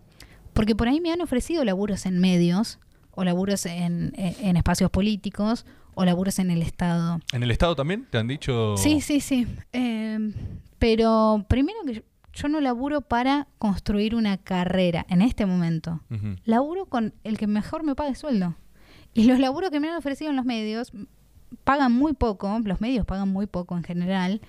Porque 0.52 0.74
por 0.76 0.88
ahí 0.88 1.00
me 1.00 1.12
han 1.12 1.20
ofrecido 1.20 1.64
laburos 1.64 2.06
en 2.06 2.18
medios, 2.20 2.78
o 3.10 3.24
laburos 3.24 3.66
en, 3.66 4.12
en- 4.16 4.34
en 4.40 4.56
espacios 4.56 4.90
políticos, 4.90 5.66
o 5.94 6.04
laburos 6.04 6.38
en 6.38 6.50
el 6.50 6.62
Estado. 6.62 7.20
¿En 7.32 7.42
el 7.42 7.50
Estado 7.50 7.76
también 7.76 8.06
te 8.10 8.18
han 8.18 8.28
dicho? 8.28 8.76
Sí, 8.76 9.00
sí, 9.00 9.20
sí. 9.20 9.46
Eh, 9.72 10.18
pero 10.78 11.44
primero 11.48 11.78
que 11.86 11.94
yo, 11.94 12.02
yo 12.32 12.48
no 12.48 12.60
laburo 12.60 13.00
para 13.00 13.46
construir 13.58 14.14
una 14.14 14.38
carrera 14.38 15.06
en 15.08 15.22
este 15.22 15.46
momento. 15.46 16.00
Laburo 16.44 16.86
con 16.86 17.14
el 17.24 17.38
que 17.38 17.46
mejor 17.46 17.84
me 17.84 17.94
pague 17.94 18.14
sueldo. 18.16 18.56
Y 19.14 19.24
los 19.24 19.38
laburos 19.38 19.70
que 19.70 19.80
me 19.80 19.88
han 19.88 19.96
ofrecido 19.96 20.30
en 20.30 20.36
los 20.36 20.44
medios 20.44 20.92
pagan 21.62 21.92
muy 21.92 22.14
poco, 22.14 22.60
los 22.64 22.80
medios 22.80 23.06
pagan 23.06 23.28
muy 23.28 23.46
poco 23.46 23.76
en 23.76 23.84
general, 23.84 24.40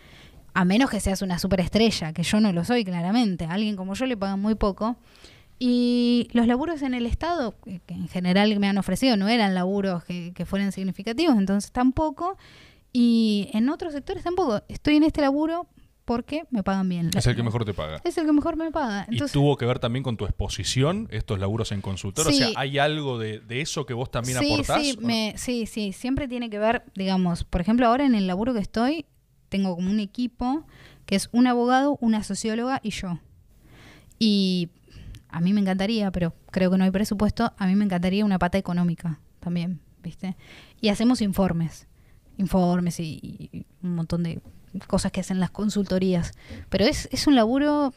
a 0.53 0.65
menos 0.65 0.89
que 0.89 0.99
seas 0.99 1.21
una 1.21 1.37
superestrella, 1.37 2.13
que 2.13 2.23
yo 2.23 2.39
no 2.39 2.51
lo 2.51 2.65
soy 2.65 2.83
claramente, 2.83 3.45
a 3.45 3.51
alguien 3.51 3.75
como 3.75 3.93
yo 3.93 4.05
le 4.05 4.17
pagan 4.17 4.41
muy 4.41 4.55
poco. 4.55 4.95
Y 5.59 6.27
los 6.33 6.47
laburos 6.47 6.81
en 6.81 6.93
el 6.93 7.05
Estado, 7.05 7.55
que 7.63 7.81
en 7.87 8.07
general 8.09 8.59
me 8.59 8.67
han 8.67 8.77
ofrecido, 8.77 9.15
no 9.15 9.29
eran 9.29 9.53
laburos 9.53 10.03
que, 10.03 10.33
que 10.33 10.45
fueran 10.45 10.71
significativos, 10.71 11.37
entonces 11.37 11.71
tampoco. 11.71 12.37
Y 12.91 13.49
en 13.53 13.69
otros 13.69 13.93
sectores 13.93 14.23
tampoco. 14.23 14.63
Estoy 14.67 14.95
en 14.95 15.03
este 15.03 15.21
laburo 15.21 15.67
porque 16.05 16.43
me 16.51 16.61
pagan 16.63 16.87
bien. 16.87 17.09
Es 17.15 17.25
el 17.27 17.35
que 17.35 17.43
mejor 17.43 17.65
te 17.65 17.73
paga. 17.73 17.99
Es 18.03 18.17
el 18.17 18.25
que 18.25 18.31
mejor 18.31 18.55
me 18.57 18.71
paga. 18.71 19.05
Entonces, 19.09 19.31
¿Y 19.31 19.33
tuvo 19.33 19.57
que 19.57 19.65
ver 19.65 19.79
también 19.79 20.03
con 20.03 20.17
tu 20.17 20.25
exposición, 20.25 21.07
estos 21.11 21.39
laburos 21.39 21.71
en 21.71 21.81
consultor? 21.81 22.27
O 22.27 22.31
sea, 22.31 22.49
¿hay 22.55 22.77
algo 22.77 23.17
de, 23.17 23.39
de 23.39 23.61
eso 23.61 23.85
que 23.85 23.93
vos 23.93 24.11
también 24.11 24.37
sí, 24.39 24.53
aportás? 24.53 24.81
Sí, 24.83 24.95
o 24.97 25.01
no? 25.01 25.07
me- 25.07 25.33
sí, 25.37 25.65
sí, 25.65 25.91
siempre 25.93 26.27
tiene 26.27 26.49
que 26.49 26.59
ver, 26.59 26.83
digamos, 26.95 27.43
por 27.43 27.59
ejemplo, 27.61 27.87
ahora 27.87 28.05
en 28.05 28.13
el 28.15 28.27
laburo 28.27 28.53
que 28.53 28.59
estoy, 28.59 29.05
tengo 29.49 29.75
como 29.75 29.89
un 29.89 29.99
equipo 29.99 30.65
que 31.05 31.15
es 31.15 31.29
un 31.31 31.47
abogado, 31.47 31.97
una 32.01 32.23
socióloga 32.23 32.79
y 32.83 32.91
yo. 32.91 33.19
Y 34.19 34.69
a 35.29 35.41
mí 35.41 35.53
me 35.53 35.61
encantaría, 35.61 36.11
pero 36.11 36.33
creo 36.51 36.71
que 36.71 36.77
no 36.77 36.83
hay 36.83 36.91
presupuesto, 36.91 37.53
a 37.57 37.67
mí 37.67 37.75
me 37.75 37.85
encantaría 37.85 38.23
una 38.25 38.39
pata 38.39 38.57
económica 38.57 39.19
también, 39.39 39.79
¿viste? 40.01 40.35
Y 40.81 40.89
hacemos 40.89 41.21
informes, 41.21 41.87
informes 42.37 42.99
y, 42.99 43.19
y 43.51 43.65
un 43.83 43.95
montón 43.95 44.23
de 44.23 44.39
cosas 44.87 45.11
que 45.11 45.19
hacen 45.21 45.39
las 45.39 45.51
consultorías. 45.51 46.31
Pero 46.69 46.85
es, 46.85 47.07
es 47.11 47.27
un 47.27 47.35
laburo, 47.35 47.93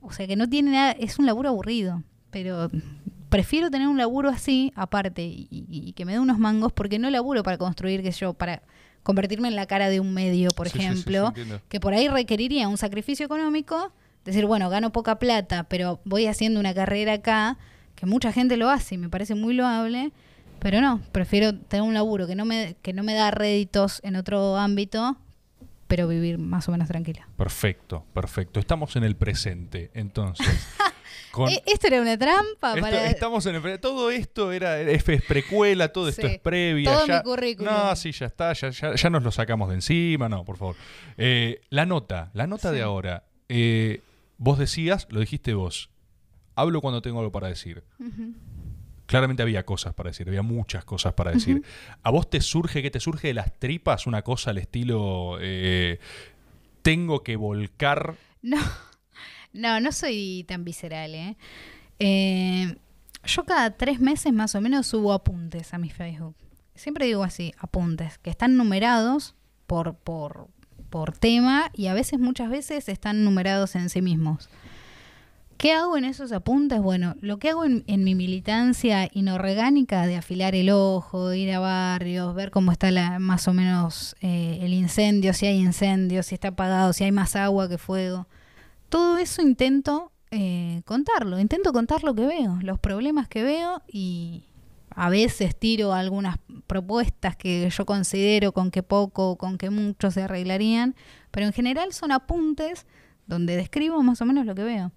o 0.00 0.12
sea, 0.12 0.26
que 0.26 0.36
no 0.36 0.48
tiene 0.48 0.72
nada, 0.72 0.92
es 0.92 1.18
un 1.18 1.26
laburo 1.26 1.48
aburrido, 1.48 2.02
pero 2.30 2.70
prefiero 3.28 3.70
tener 3.70 3.88
un 3.88 3.96
laburo 3.98 4.28
así, 4.28 4.72
aparte, 4.74 5.22
y, 5.24 5.48
y- 5.50 5.92
que 5.94 6.04
me 6.04 6.12
dé 6.12 6.18
unos 6.20 6.38
mangos, 6.38 6.72
porque 6.72 6.98
no 6.98 7.08
laburo 7.10 7.42
para 7.42 7.56
construir, 7.58 8.02
que 8.02 8.10
yo, 8.12 8.34
para 8.34 8.62
convertirme 9.02 9.48
en 9.48 9.56
la 9.56 9.66
cara 9.66 9.88
de 9.88 10.00
un 10.00 10.12
medio, 10.14 10.50
por 10.50 10.68
Sí, 10.68 10.72
sí, 10.72 10.78
sí, 10.78 10.84
sí, 10.84 10.90
ejemplo, 10.92 11.32
que 11.68 11.80
por 11.80 11.94
ahí 11.94 12.08
requeriría 12.08 12.68
un 12.68 12.76
sacrificio 12.76 13.24
económico, 13.26 13.92
decir, 14.24 14.46
bueno, 14.46 14.68
gano 14.70 14.92
poca 14.92 15.18
plata, 15.18 15.64
pero 15.64 16.00
voy 16.04 16.26
haciendo 16.26 16.60
una 16.60 16.74
carrera 16.74 17.14
acá, 17.14 17.58
que 17.96 18.06
mucha 18.06 18.32
gente 18.32 18.56
lo 18.56 18.68
hace 18.70 18.94
y 18.94 18.98
me 18.98 19.08
parece 19.08 19.34
muy 19.34 19.54
loable, 19.54 20.12
pero 20.60 20.80
no, 20.80 21.00
prefiero 21.10 21.54
tener 21.56 21.82
un 21.82 21.94
laburo 21.94 22.26
que 22.26 22.36
no 22.36 22.44
me, 22.44 22.76
que 22.82 22.92
no 22.92 23.02
me 23.02 23.14
da 23.14 23.30
réditos 23.32 24.00
en 24.04 24.14
otro 24.16 24.56
ámbito, 24.56 25.16
pero 25.94 26.08
vivir 26.08 26.38
más 26.38 26.66
o 26.70 26.72
menos 26.72 26.88
tranquila. 26.88 27.28
Perfecto, 27.36 28.06
perfecto. 28.14 28.58
Estamos 28.58 28.96
en 28.96 29.04
el 29.04 29.14
presente, 29.14 29.90
entonces. 29.92 30.48
Con- 31.30 31.50
Eh, 31.50 31.62
¿Esto 31.66 31.88
era 31.88 32.00
una 32.00 32.16
trampa? 32.16 32.70
Esto- 32.70 32.80
para... 32.80 33.10
Estamos 33.10 33.44
en 33.44 33.56
el 33.56 33.78
todo 33.78 34.10
esto 34.10 34.52
era 34.52 34.80
es, 34.80 35.02
precuela, 35.04 35.92
todo 35.92 36.08
esto 36.08 36.26
es 36.26 36.38
previa. 36.38 36.90
Todo 36.94 37.06
ya, 37.06 37.16
mi 37.18 37.22
currículum. 37.24 37.70
No, 37.70 37.94
sí, 37.94 38.10
ya 38.12 38.24
está, 38.24 38.54
ya, 38.54 38.70
ya, 38.70 38.94
ya 38.94 39.10
nos 39.10 39.22
lo 39.22 39.30
sacamos 39.30 39.68
de 39.68 39.74
encima, 39.74 40.30
no, 40.30 40.46
por 40.46 40.56
favor. 40.56 40.76
Eh, 41.18 41.60
la 41.68 41.84
nota, 41.84 42.30
la 42.32 42.46
nota 42.46 42.72
de 42.72 42.80
ahora. 42.80 43.24
eh, 43.50 44.00
vos 44.38 44.58
decías, 44.58 45.06
lo 45.10 45.20
dijiste 45.20 45.52
vos. 45.52 45.90
Hablo 46.54 46.80
cuando 46.80 47.02
tengo 47.02 47.18
algo 47.18 47.32
para 47.32 47.48
decir. 47.48 47.84
Claramente 49.12 49.42
había 49.42 49.66
cosas 49.66 49.92
para 49.92 50.08
decir, 50.08 50.26
había 50.26 50.40
muchas 50.40 50.86
cosas 50.86 51.12
para 51.12 51.32
decir. 51.32 51.62
¿A 52.02 52.10
vos 52.10 52.30
te 52.30 52.40
surge, 52.40 52.80
qué 52.80 52.90
te 52.90 52.98
surge 52.98 53.28
de 53.28 53.34
las 53.34 53.52
tripas 53.58 54.06
una 54.06 54.22
cosa 54.22 54.52
al 54.52 54.56
estilo 54.56 55.36
eh, 55.38 55.98
tengo 56.80 57.22
que 57.22 57.36
volcar? 57.36 58.14
No, 58.40 58.56
no, 59.52 59.80
no 59.80 59.92
soy 59.92 60.46
tan 60.48 60.64
visceral, 60.64 61.14
¿eh? 61.14 61.36
Eh, 61.98 62.74
Yo 63.26 63.44
cada 63.44 63.76
tres 63.76 64.00
meses 64.00 64.32
más 64.32 64.54
o 64.54 64.62
menos 64.62 64.86
subo 64.86 65.12
apuntes 65.12 65.74
a 65.74 65.78
mi 65.78 65.90
Facebook. 65.90 66.34
Siempre 66.74 67.04
digo 67.04 67.22
así, 67.22 67.52
apuntes, 67.58 68.16
que 68.16 68.30
están 68.30 68.56
numerados 68.56 69.34
por, 69.66 69.94
por, 69.94 70.48
por 70.88 71.12
tema 71.12 71.70
y 71.74 71.88
a 71.88 71.92
veces, 71.92 72.18
muchas 72.18 72.48
veces, 72.48 72.88
están 72.88 73.24
numerados 73.24 73.74
en 73.74 73.90
sí 73.90 74.00
mismos. 74.00 74.48
¿Qué 75.62 75.72
hago 75.72 75.96
en 75.96 76.04
esos 76.04 76.32
apuntes? 76.32 76.82
Bueno, 76.82 77.14
lo 77.20 77.38
que 77.38 77.50
hago 77.50 77.64
en, 77.64 77.84
mi 77.86 78.16
militancia 78.16 79.08
inorgánica 79.12 80.08
de 80.08 80.16
afilar 80.16 80.56
el 80.56 80.70
ojo, 80.70 81.32
ir 81.34 81.52
a 81.52 81.60
barrios, 81.60 82.34
ver 82.34 82.50
cómo 82.50 82.72
está 82.72 82.90
la, 82.90 83.20
más 83.20 83.46
o 83.46 83.52
menos 83.52 84.16
eh, 84.22 84.58
el 84.62 84.74
incendio, 84.74 85.32
si 85.32 85.46
hay 85.46 85.60
incendio, 85.60 86.24
si 86.24 86.34
está 86.34 86.48
apagado, 86.48 86.92
si 86.92 87.04
hay 87.04 87.12
más 87.12 87.36
agua 87.36 87.68
que 87.68 87.78
fuego. 87.78 88.26
Todo 88.88 89.18
eso 89.18 89.40
intento 89.40 90.10
eh, 90.32 90.82
contarlo, 90.84 91.38
intento 91.38 91.72
contar 91.72 92.02
lo 92.02 92.12
que 92.16 92.26
veo, 92.26 92.58
los 92.60 92.80
problemas 92.80 93.28
que 93.28 93.44
veo 93.44 93.82
y, 93.86 94.48
a 94.90 95.10
veces 95.10 95.56
tiro 95.56 95.94
algunas 95.94 96.38
propuestas 96.66 97.36
que 97.36 97.70
yo 97.70 97.86
considero 97.86 98.50
con 98.50 98.72
que 98.72 98.82
poco 98.82 99.30
o 99.30 99.38
con 99.38 99.58
que 99.58 99.70
mucho 99.70 100.10
se 100.10 100.22
arreglarían, 100.24 100.96
pero 101.30 101.46
en 101.46 101.52
general 101.52 101.92
son 101.92 102.10
apuntes 102.10 102.84
donde 103.28 103.54
describo 103.56 104.02
más 104.02 104.20
o 104.20 104.26
menos 104.26 104.44
lo 104.44 104.56
que 104.56 104.64
veo. 104.64 104.90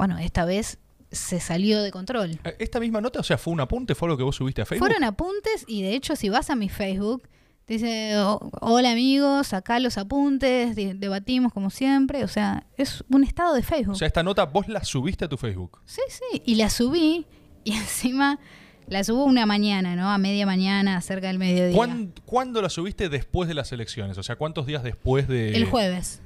Bueno, 0.00 0.16
esta 0.16 0.46
vez 0.46 0.78
se 1.12 1.40
salió 1.40 1.82
de 1.82 1.90
control. 1.90 2.38
Eh, 2.42 2.56
Esta 2.58 2.80
misma 2.80 3.02
nota, 3.02 3.20
o 3.20 3.22
sea, 3.22 3.36
fue 3.36 3.52
un 3.52 3.60
apunte, 3.60 3.94
fue 3.94 4.06
algo 4.06 4.16
que 4.16 4.22
vos 4.22 4.34
subiste 4.34 4.62
a 4.62 4.64
Facebook. 4.64 4.86
Fueron 4.88 5.04
apuntes 5.04 5.64
y 5.66 5.82
de 5.82 5.94
hecho 5.94 6.16
si 6.16 6.30
vas 6.30 6.48
a 6.48 6.56
mi 6.56 6.70
Facebook, 6.70 7.28
dice, 7.68 8.16
"O- 8.16 8.50
hola 8.62 8.92
amigos, 8.92 9.52
acá 9.52 9.78
los 9.78 9.98
apuntes, 9.98 10.74
debatimos 10.74 11.52
como 11.52 11.68
siempre, 11.68 12.24
o 12.24 12.28
sea, 12.28 12.66
es 12.78 13.04
un 13.10 13.24
estado 13.24 13.52
de 13.52 13.62
Facebook. 13.62 13.92
O 13.92 13.98
sea, 13.98 14.06
esta 14.06 14.22
nota 14.22 14.46
vos 14.46 14.68
la 14.68 14.82
subiste 14.84 15.26
a 15.26 15.28
tu 15.28 15.36
Facebook. 15.36 15.80
sí, 15.84 16.00
sí, 16.08 16.40
y 16.46 16.54
la 16.54 16.70
subí 16.70 17.26
y 17.64 17.72
encima 17.72 18.38
la 18.86 19.04
subo 19.04 19.26
una 19.26 19.44
mañana, 19.44 19.96
¿no? 19.96 20.10
A 20.10 20.16
media 20.16 20.46
mañana, 20.46 20.98
cerca 21.02 21.26
del 21.26 21.38
mediodía. 21.38 21.76
¿Cuán- 21.76 22.14
¿Cuándo 22.24 22.62
la 22.62 22.70
subiste 22.70 23.10
después 23.10 23.48
de 23.48 23.54
las 23.54 23.70
elecciones? 23.72 24.16
O 24.16 24.22
sea, 24.22 24.36
¿cuántos 24.36 24.64
días 24.64 24.82
después 24.82 25.28
de...? 25.28 25.54
El 25.54 25.66
jueves. 25.66 26.22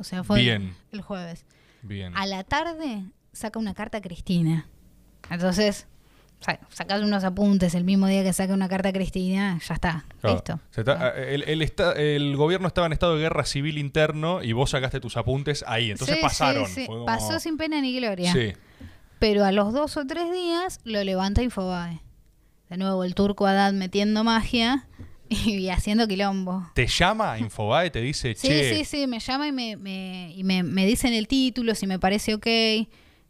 O 0.00 0.04
sea, 0.04 0.24
fue 0.24 0.40
Bien. 0.40 0.74
el 0.90 1.00
jueves. 1.00 1.44
Bien. 1.82 2.16
A 2.16 2.26
la 2.26 2.44
tarde 2.44 3.04
saca 3.32 3.58
una 3.58 3.74
carta 3.74 3.98
a 3.98 4.00
Cristina. 4.00 4.68
Entonces, 5.30 5.86
sa- 6.40 6.58
sacas 6.70 7.02
unos 7.02 7.24
apuntes 7.24 7.74
el 7.74 7.84
mismo 7.84 8.06
día 8.06 8.22
que 8.22 8.32
saca 8.32 8.52
una 8.54 8.68
carta 8.68 8.88
a 8.90 8.92
Cristina, 8.92 9.58
ya 9.66 9.74
está, 9.74 10.04
Claro. 10.20 10.36
listo. 10.36 10.60
Se 10.70 10.80
está- 10.82 11.10
el, 11.10 11.42
el 11.44 11.62
el 11.96 12.36
gobierno 12.36 12.66
estaba 12.68 12.86
en 12.86 12.92
estado 12.92 13.14
de 13.16 13.20
guerra 13.22 13.44
civil 13.44 13.78
interno 13.78 14.42
y 14.42 14.52
vos 14.52 14.70
sacaste 14.70 15.00
tus 15.00 15.16
apuntes 15.16 15.64
ahí. 15.66 15.90
Entonces 15.90 16.16
Sí, 16.16 16.22
pasaron. 16.22 16.66
sí. 16.66 16.86
Fue 16.86 16.94
como- 16.94 17.06
Pasó 17.06 17.38
sin 17.40 17.56
pena 17.56 17.80
ni 17.80 17.96
gloria. 17.96 18.32
Sí. 18.32 18.52
Pero 19.18 19.44
a 19.44 19.52
los 19.52 19.72
dos 19.72 19.96
o 19.96 20.04
tres 20.06 20.30
días 20.32 20.80
lo 20.84 21.02
levanta 21.04 21.42
Infobae. 21.42 22.00
De 22.68 22.76
nuevo 22.76 23.04
el 23.04 23.14
turco 23.14 23.46
Haddad 23.46 23.72
metiendo 23.72 24.24
magia 24.24 24.88
y 25.46 25.68
haciendo 25.70 26.06
quilombo. 26.08 26.70
Te 26.74 26.86
llama 26.86 27.38
Infobae, 27.38 27.90
te 27.90 28.00
dice, 28.00 28.34
Sí, 28.34 28.48
che, 28.48 28.74
sí, 28.76 28.84
sí, 28.84 29.06
me 29.06 29.18
llama 29.20 29.48
y 29.48 29.52
me, 29.52 29.76
me, 29.76 30.32
y 30.34 30.44
me, 30.44 30.62
me 30.62 30.86
dicen 30.86 31.12
el 31.12 31.26
título, 31.28 31.74
si 31.74 31.86
me 31.86 31.98
parece 31.98 32.34
ok. 32.34 32.46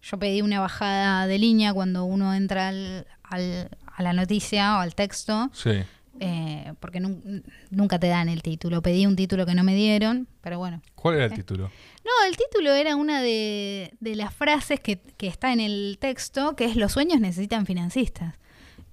Yo 0.03 0.19
pedí 0.19 0.43
una 0.43 0.59
bajada 0.61 1.27
de 1.27 1.39
línea 1.39 1.73
cuando 1.73 2.05
uno 2.05 2.35
entra 2.35 2.69
al, 2.69 3.07
al- 3.23 3.71
a 3.95 4.03
la 4.03 4.13
noticia 4.13 4.77
o 4.79 4.81
al 4.81 4.95
texto, 4.97 5.51
Sí. 5.53 5.71
eh, 6.19 6.73
porque 6.81 6.99
nun- 7.01 7.45
nunca 7.71 7.99
te 8.01 8.09
dan 8.09 8.29
el 8.29 8.43
título. 8.43 8.83
Pedí 8.83 9.07
un 9.07 9.15
título 9.17 9.47
que 9.47 9.55
no 9.55 9.63
me 9.63 9.75
dieron, 9.77 10.27
pero 10.41 10.59
bueno. 10.59 10.83
¿Cuál 10.97 11.17
era 11.17 11.25
el 11.27 11.33
título? 11.35 11.71
No, 12.05 12.11
el 12.29 12.37
título 12.37 12.73
era 12.73 12.97
una 12.97 13.23
de, 13.23 13.93
de 14.01 14.17
las 14.17 14.35
frases 14.35 14.81
que, 14.81 14.99
que 15.17 15.29
está 15.29 15.53
en 15.53 15.61
el 15.61 15.99
texto, 16.01 16.57
que 16.57 16.65
es 16.65 16.75
los 16.75 16.91
sueños 16.93 17.21
necesitan 17.21 17.65
financistas. 17.65 18.35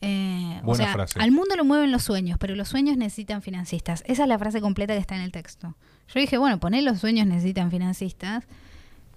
Eh, 0.01 0.59
o 0.63 0.65
Buena 0.67 0.84
sea, 0.85 0.93
frase. 0.93 1.19
al 1.19 1.31
mundo 1.31 1.55
lo 1.57 1.65
mueven 1.65 1.91
los 1.91 2.03
sueños, 2.03 2.38
pero 2.39 2.55
los 2.55 2.69
sueños 2.69 2.95
necesitan 2.97 3.41
financistas. 3.41 4.03
Esa 4.07 4.23
es 4.23 4.30
la 4.30 4.39
frase 4.39 4.61
completa 4.61 4.93
que 4.93 4.99
está 4.99 5.15
en 5.15 5.21
el 5.21 5.31
texto. 5.31 5.76
Yo 6.13 6.19
dije, 6.19 6.38
bueno, 6.38 6.59
poné 6.59 6.81
los 6.81 6.99
sueños 6.99 7.27
necesitan 7.27 7.69
financistas, 7.69 8.45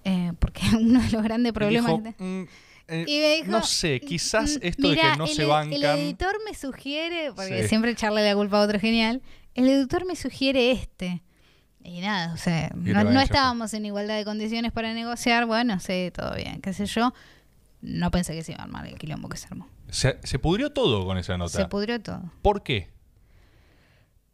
eh, 0.05 0.33
porque 0.39 0.63
uno 0.81 1.01
de 1.01 1.11
los 1.11 1.23
grandes 1.23 1.53
problemas... 1.53 2.03
dijo, 2.03 2.17
"Mm, 2.19 2.43
eh, 2.89 3.05
y 3.07 3.19
me 3.21 3.35
dijo, 3.37 3.51
no 3.53 3.63
sé, 3.63 4.01
quizás 4.01 4.57
"Mm, 4.57 4.67
esto 4.67 4.89
de 4.89 4.97
mirá, 4.97 5.13
que 5.13 5.19
no 5.19 5.25
el 5.25 5.31
se 5.31 5.45
bancan... 5.45 5.73
El 5.73 5.85
editor 5.85 6.35
me 6.45 6.55
sugiere, 6.55 7.33
porque 7.35 7.63
Sí. 7.63 7.69
siempre 7.69 7.93
echarle 7.93 8.25
la 8.29 8.35
culpa 8.35 8.59
a 8.59 8.63
otro 8.63 8.81
genial, 8.81 9.23
el 9.55 9.69
editor 9.69 10.05
me 10.05 10.17
sugiere 10.17 10.73
este. 10.73 11.23
Y 11.85 12.01
nada, 12.01 12.33
o 12.33 12.37
sea, 12.37 12.71
no, 12.75 13.21
estábamos 13.21 13.75
en 13.75 13.87
igualdad 13.87 14.17
de 14.17 14.25
condiciones 14.25 14.71
para 14.73 14.95
negociar, 14.95 15.47
bueno, 15.47 15.81
sí, 15.81 16.11
todo 16.15 16.35
bien, 16.37 16.61
qué 16.61 16.73
sé 16.73 16.87
yo. 16.87 17.13
No 17.83 18.11
pensé 18.11 18.33
que 18.35 18.43
se 18.43 18.53
iba 18.53 18.61
a 18.63 18.65
armar 18.65 18.87
el 18.87 18.97
quilombo 18.99 19.29
que 19.29 19.37
se 19.37 19.47
armó. 19.49 19.69
Se, 19.91 20.19
se 20.23 20.39
pudrió 20.39 20.71
todo 20.73 21.05
con 21.05 21.19
esa 21.19 21.37
nota. 21.37 21.51
Se 21.59 21.67
pudrió 21.67 22.01
todo. 22.01 22.23
¿Por 22.41 22.63
qué? 22.63 22.91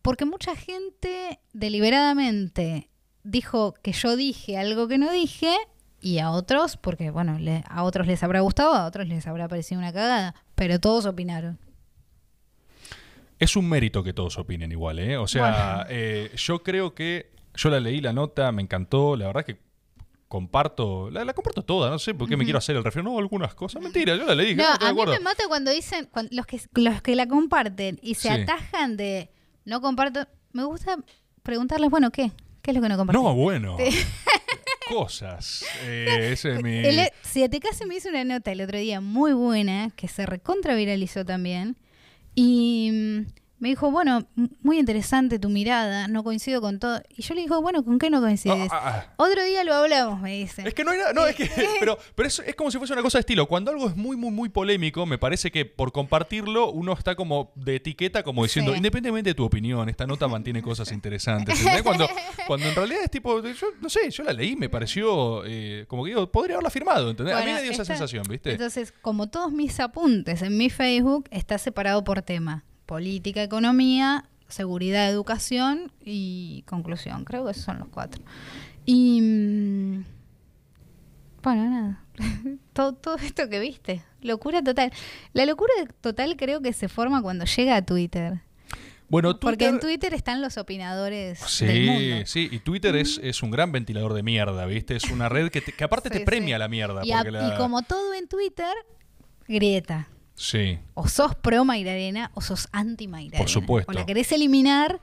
Porque 0.03 0.25
mucha 0.25 0.55
gente 0.55 1.41
deliberadamente 1.53 2.89
dijo 3.25 3.75
que 3.83 3.93
yo 3.93 4.17
dije 4.17 4.57
algo 4.59 4.87
que 4.89 4.99
no 4.99 5.11
dije 5.11 5.53
y 6.01 6.19
a 6.19 6.31
otros, 6.31 6.77
porque 6.77 7.11
bueno, 7.11 7.39
le- 7.39 7.65
a 7.69 7.83
otros 7.83 8.07
les 8.07 8.23
habrá 8.23 8.41
gustado, 8.41 8.75
a 8.75 8.87
otros 8.87 9.09
les 9.09 9.27
habrá 9.27 9.49
parecido 9.49 9.81
una 9.81 9.93
cagada, 9.93 10.35
pero 10.55 10.79
todos 10.79 11.07
opinaron. 11.07 11.59
Es 13.39 13.57
un 13.57 13.69
mérito 13.69 14.03
que 14.03 14.13
todos 14.13 14.39
opinen 14.39 14.73
igual, 14.73 14.99
¿eh? 14.99 15.17
O 15.17 15.27
sea, 15.27 15.87
eh, 15.89 16.31
yo 16.37 16.63
creo 16.63 16.95
que 16.95 17.31
yo 17.55 17.71
la 17.71 17.81
leí 17.81 18.01
la 18.01 18.13
nota, 18.13 18.51
me 18.53 18.63
encantó, 18.63 19.17
la 19.17 19.27
verdad 19.27 19.45
que 19.45 19.59
comparto, 20.29 21.11
la, 21.11 21.25
la 21.25 21.33
comparto 21.33 21.63
toda, 21.63 21.89
no 21.91 21.99
sé 21.99 22.15
por 22.15 22.29
qué 22.29 22.37
me 22.37 22.45
quiero 22.45 22.59
hacer 22.59 22.77
el 22.77 22.85
refrán, 22.85 23.05
no, 23.07 23.19
algunas 23.19 23.55
cosas, 23.55 23.83
mentira, 23.83 24.15
yo 24.15 24.27
la 24.27 24.35
leí, 24.35 24.55
No, 24.55 24.65
no, 24.79 24.87
a 24.87 24.93
mí 24.93 25.01
me 25.13 25.21
mata 25.21 25.45
cuando 25.49 25.71
dicen, 25.71 26.09
los, 26.31 26.45
que, 26.47 26.61
los 26.75 27.01
que 27.03 27.17
la 27.17 27.27
comparten 27.27 27.99
y 28.03 28.15
se 28.15 28.29
Sí. 28.35 28.43
atajan 28.43 28.97
de 28.97 29.31
no 29.65 29.81
comparto, 29.81 30.27
me 30.53 30.65
gusta 30.65 30.97
preguntarles, 31.43 31.89
bueno, 31.91 32.11
¿qué? 32.11 32.31
¿Qué 32.63 32.73
es 32.73 32.77
lo 32.77 32.83
que 32.83 32.89
no 32.91 32.97
comparten? 32.99 33.23
No, 33.23 33.35
bueno. 33.35 33.77
Cosas. 34.89 35.65
Eh, 35.83 36.31
ese 36.33 36.55
es 36.55 36.63
mi... 36.63 36.77
El- 36.79 37.11
si 37.23 37.47
te 37.49 37.61
casi 37.61 37.85
me 37.87 37.97
hizo 37.97 38.09
una 38.09 38.25
nota 38.25 38.53
el 38.53 38.61
otro 38.61 38.79
día 38.79 39.01
muy 39.01 39.33
buena, 39.33 39.91
que 39.97 40.09
se 40.09 40.27
recontra 40.27 40.75
viralizó 40.75 41.25
también, 41.25 41.77
y 42.35 42.91
mm, 42.93 43.27
me 43.61 43.69
dijo, 43.71 43.91
bueno, 43.91 44.27
muy 44.63 44.79
interesante 44.79 45.39
tu 45.39 45.49
mirada, 45.49 46.07
no 46.09 46.23
coincido 46.23 46.61
con 46.61 46.79
todo. 46.79 47.03
Y 47.17 47.23
yo 47.23 47.35
le 47.35 47.41
digo, 47.41 47.61
bueno, 47.61 47.85
¿con 47.85 47.99
qué 47.99 48.09
no 48.11 48.21
coincides? 48.21 48.71
Ah, 48.73 48.81
ah, 48.83 49.05
ah. 49.09 49.15
Otro 49.17 49.43
día 49.45 49.65
lo 49.65 49.75
hablamos, 49.75 50.21
me 50.21 50.33
dice. 50.33 50.67
Es 50.67 50.75
que 50.75 50.85
no 50.85 50.93
hay 50.93 50.99
nada, 50.99 51.13
no, 51.13 51.27
es 51.27 51.35
que, 51.35 51.51
pero, 51.81 51.99
pero 52.15 52.29
es, 52.29 52.39
es 52.39 52.55
como 52.55 52.71
si 52.71 52.79
fuese 52.79 52.93
una 52.93 53.03
cosa 53.03 53.19
de 53.19 53.21
estilo. 53.21 53.47
Cuando 53.47 53.71
algo 53.71 53.89
es 53.89 53.97
muy, 53.97 54.17
muy, 54.17 54.31
muy 54.31 54.49
polémico, 54.49 55.07
me 55.07 55.19
parece 55.19 55.51
que 55.51 55.65
por 55.65 55.93
compartirlo 55.93 56.71
uno 56.71 56.93
está 56.93 57.15
como 57.17 57.53
de 57.57 57.77
etiqueta, 57.77 58.23
como 58.23 58.43
diciendo, 58.45 58.73
Sí. 58.73 58.77
independientemente 58.79 59.31
de 59.31 59.35
tu 59.35 59.45
opinión, 59.45 59.89
esta 59.89 60.07
nota 60.07 60.29
mantiene 60.29 60.63
cosas 60.63 60.93
interesantes. 60.93 61.59
¿entendés? 61.59 61.83
Cuando, 61.83 62.09
cuando 62.47 62.67
en 62.67 62.75
realidad 62.75 63.03
es 63.05 63.11
tipo, 63.11 63.43
yo 63.43 63.67
no 63.81 63.89
sé, 63.89 64.11
yo 64.11 64.23
la 64.23 64.33
leí, 64.33 64.55
me 64.57 64.69
pareció 64.69 65.43
eh, 65.47 65.85
como 65.89 66.05
que 66.05 66.11
digo, 66.11 66.31
podría 66.31 66.55
haberla 66.57 66.71
firmado, 66.71 67.11
¿entendés? 67.11 67.35
a 67.35 67.41
mí 67.45 67.53
me 67.53 67.63
dio 67.63 67.73
esa 67.73 67.85
sensación, 67.85 68.25
¿viste? 68.29 68.53
Entonces, 68.53 68.93
como 69.03 69.29
todos 69.29 69.53
mis 69.53 69.81
apuntes 69.81 70.43
en 70.43 70.57
mi 70.57 70.71
Facebook, 70.71 71.29
está 71.31 71.59
separado 71.59 72.05
por 72.05 72.23
tema. 72.23 72.65
Política, 72.89 73.43
economía, 73.43 74.25
seguridad, 74.49 75.11
educación 75.11 75.93
y 76.03 76.63
conclusión. 76.67 77.27
Creo 77.27 77.45
que 77.45 77.51
esos 77.51 77.65
son 77.65 77.79
los 77.81 77.89
cuatro. 77.89 78.23
Y... 78.87 79.21
mm, 79.21 80.05
Bueno, 81.43 81.65
nada. 81.69 82.05
todo, 82.73 82.95
todo 82.95 83.17
esto 83.17 83.47
que 83.51 83.61
viste. 83.61 84.03
Locura 84.23 84.63
total. 84.63 84.91
La 85.35 85.45
locura 85.45 85.71
total 86.01 86.37
creo 86.39 86.63
que 86.63 86.73
se 86.73 86.89
forma 86.89 87.21
cuando 87.21 87.45
llega 87.45 87.77
a 87.77 87.83
Twitter. 87.83 88.41
bueno, 89.11 89.39
Porque 89.39 89.67
en 89.67 89.81
Twitter... 89.81 90.15
Están 90.15 90.41
los 90.41 90.57
opinadores 90.57 91.41
del 91.61 91.85
mundo. 91.87 92.01
Sí, 92.01 92.23
sí, 92.25 92.49
y 92.51 92.59
Twitter 92.61 92.97
es, 92.97 93.21
es 93.23 93.43
un 93.43 93.51
gran 93.51 93.71
ventilador 93.71 94.15
de 94.15 94.23
mierda, 94.23 94.65
¿viste? 94.65 94.97
Es 94.97 95.05
una 95.11 95.29
red 95.29 95.51
que, 95.51 95.61
te- 95.61 95.73
que 95.73 95.85
aparte 95.85 96.09
Sí, 96.13 96.21
te 96.21 96.25
premia 96.25 96.57
sí. 96.57 96.59
la 96.61 96.69
mierda. 96.69 97.03
Y, 97.05 97.13
a- 97.13 97.19
porque 97.19 97.33
la- 97.33 97.55
y 97.55 97.57
como 97.59 97.83
todo 97.83 98.15
en 98.15 98.27
Twitter, 98.29 98.73
grieta. 99.47 100.09
Sí. 100.39 100.79
o 100.95 101.09
sos 101.09 101.35
pro 101.35 101.65
Mairarena 101.65 102.31
o 102.35 102.41
sos 102.41 102.69
anti 102.73 103.09
Mairarena. 103.09 103.39
Por 103.39 103.49
supuesto. 103.49 103.91
O 103.91 103.95
la 103.95 104.07
querés 104.07 104.31
eliminar 104.33 105.01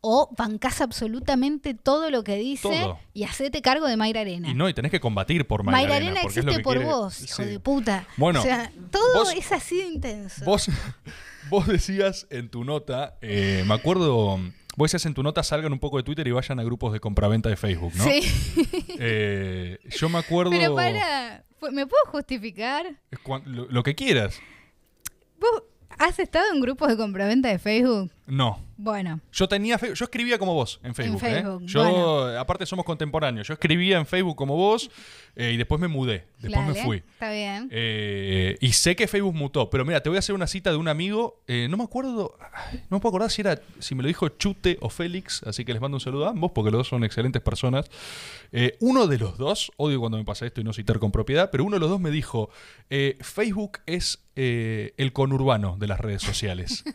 o 0.00 0.28
bancás 0.36 0.80
absolutamente 0.80 1.74
todo 1.74 2.10
lo 2.10 2.22
que 2.22 2.36
dice 2.36 2.62
Todo. 2.68 2.98
y 3.12 3.24
hacete 3.24 3.60
cargo 3.62 3.86
de 3.88 3.96
Mayra 3.96 4.20
Arena. 4.20 4.48
Y 4.48 4.54
no, 4.54 4.68
y 4.68 4.74
tenés 4.74 4.92
que 4.92 5.00
combatir 5.00 5.46
por 5.48 5.64
Mayra 5.64 5.78
Mayra 5.78 5.96
Arena, 5.96 6.10
Arena 6.12 6.22
porque 6.22 6.38
es 6.38 6.44
lo 6.44 6.52
existe 6.52 6.62
que 6.62 6.64
por 6.64 6.76
quiere- 6.76 6.92
vos, 6.92 7.22
hijo 7.24 7.42
Sí. 7.42 7.44
de 7.48 7.58
puta. 7.60 8.06
Bueno, 8.16 8.38
o 8.40 8.42
sea, 8.44 8.70
todo 8.92 9.24
vos- 9.24 9.34
es 9.34 9.50
así 9.50 9.78
de 9.78 9.86
intenso. 9.88 10.44
Vos, 10.44 10.68
vos 11.50 11.66
decías 11.66 12.28
en 12.30 12.48
tu 12.48 12.62
nota, 12.62 13.16
eh, 13.20 13.64
me 13.66 13.74
acuerdo, 13.74 14.38
vos 14.76 14.92
decías 14.92 15.04
en 15.06 15.14
tu 15.14 15.24
nota 15.24 15.42
salgan 15.42 15.72
un 15.72 15.80
poco 15.80 15.96
de 15.96 16.04
Twitter 16.04 16.28
y 16.28 16.30
vayan 16.30 16.60
a 16.60 16.62
grupos 16.62 16.92
de 16.92 17.00
compraventa 17.00 17.48
de 17.48 17.56
Facebook, 17.56 17.92
¿no? 17.96 18.04
Sí. 18.04 18.20
Eh, 19.00 19.78
yo 19.98 20.08
me 20.08 20.18
acuerdo... 20.18 20.50
Pero 20.52 20.74
para, 20.76 21.42
¿me 21.72 21.86
puedo 21.86 22.04
justificar? 22.12 22.86
lo 23.46 23.82
que 23.82 23.94
quieras. 23.96 24.38
¿Vos 25.38 25.62
has 25.98 26.18
estado 26.18 26.52
en 26.52 26.60
grupos 26.60 26.88
de 26.88 26.96
compraventa 26.96 27.48
de 27.48 27.58
Facebook? 27.58 28.10
No. 28.26 28.65
Bueno, 28.78 29.20
Yo 29.32 29.48
tenía 29.48 29.78
yo 29.78 30.04
escribía 30.04 30.38
como 30.38 30.52
vos 30.54 30.80
en 30.82 30.94
Facebook. 30.94 31.22
¿eh? 31.24 31.30
Facebook, 31.42 31.62
Yo, 31.66 31.80
bueno. 31.82 32.38
aparte 32.38 32.66
somos 32.66 32.84
contemporáneos, 32.84 33.46
yo 33.48 33.54
escribía 33.54 33.96
en 33.98 34.06
Facebook 34.06 34.36
como 34.36 34.54
vos 34.54 34.90
eh, 35.34 35.52
y 35.52 35.56
después 35.56 35.80
me 35.80 35.88
mudé, 35.88 36.26
después 36.38 36.66
me 36.66 36.74
fui. 36.74 36.96
Está 36.98 37.30
bien. 37.30 37.68
Eh, 37.70 38.56
y 38.60 38.72
sé 38.72 38.94
que 38.94 39.06
Facebook 39.06 39.34
mutó, 39.34 39.70
pero 39.70 39.84
mira, 39.84 40.02
te 40.02 40.08
voy 40.10 40.16
a 40.16 40.18
hacer 40.18 40.34
una 40.34 40.46
cita 40.46 40.70
de 40.70 40.76
un 40.76 40.88
amigo. 40.88 41.42
eh, 41.46 41.68
no 41.70 41.76
me 41.76 41.84
acuerdo, 41.84 42.36
no 42.90 42.96
me 42.96 43.00
puedo 43.00 43.08
acordar 43.08 43.30
si 43.30 43.40
era, 43.40 43.60
si 43.78 43.94
me 43.94 44.02
lo 44.02 44.08
dijo 44.08 44.28
Chute 44.28 44.76
o 44.80 44.90
Félix, 44.90 45.42
así 45.44 45.64
que 45.64 45.72
les 45.72 45.80
mando 45.80 45.96
un 45.96 46.00
saludo 46.00 46.26
a 46.26 46.30
ambos 46.30 46.52
porque 46.52 46.70
los 46.70 46.80
dos 46.80 46.88
son 46.88 47.02
excelentes 47.04 47.40
personas. 47.42 47.86
Eh, 48.52 48.76
uno 48.80 49.06
de 49.06 49.18
los 49.18 49.38
dos, 49.38 49.72
odio 49.76 50.00
cuando 50.00 50.18
me 50.18 50.24
pasa 50.24 50.44
esto 50.46 50.60
y 50.60 50.64
no 50.64 50.72
citar 50.72 50.98
con 50.98 51.10
propiedad, 51.12 51.50
pero 51.50 51.64
uno 51.64 51.76
de 51.76 51.80
los 51.80 51.88
dos 51.90 52.00
me 52.00 52.10
dijo: 52.10 52.50
eh, 52.90 53.16
Facebook 53.20 53.78
es 53.86 54.22
eh, 54.36 54.92
el 54.98 55.12
conurbano 55.14 55.76
de 55.78 55.86
las 55.86 55.98
redes 56.00 56.22
sociales. 56.22 56.84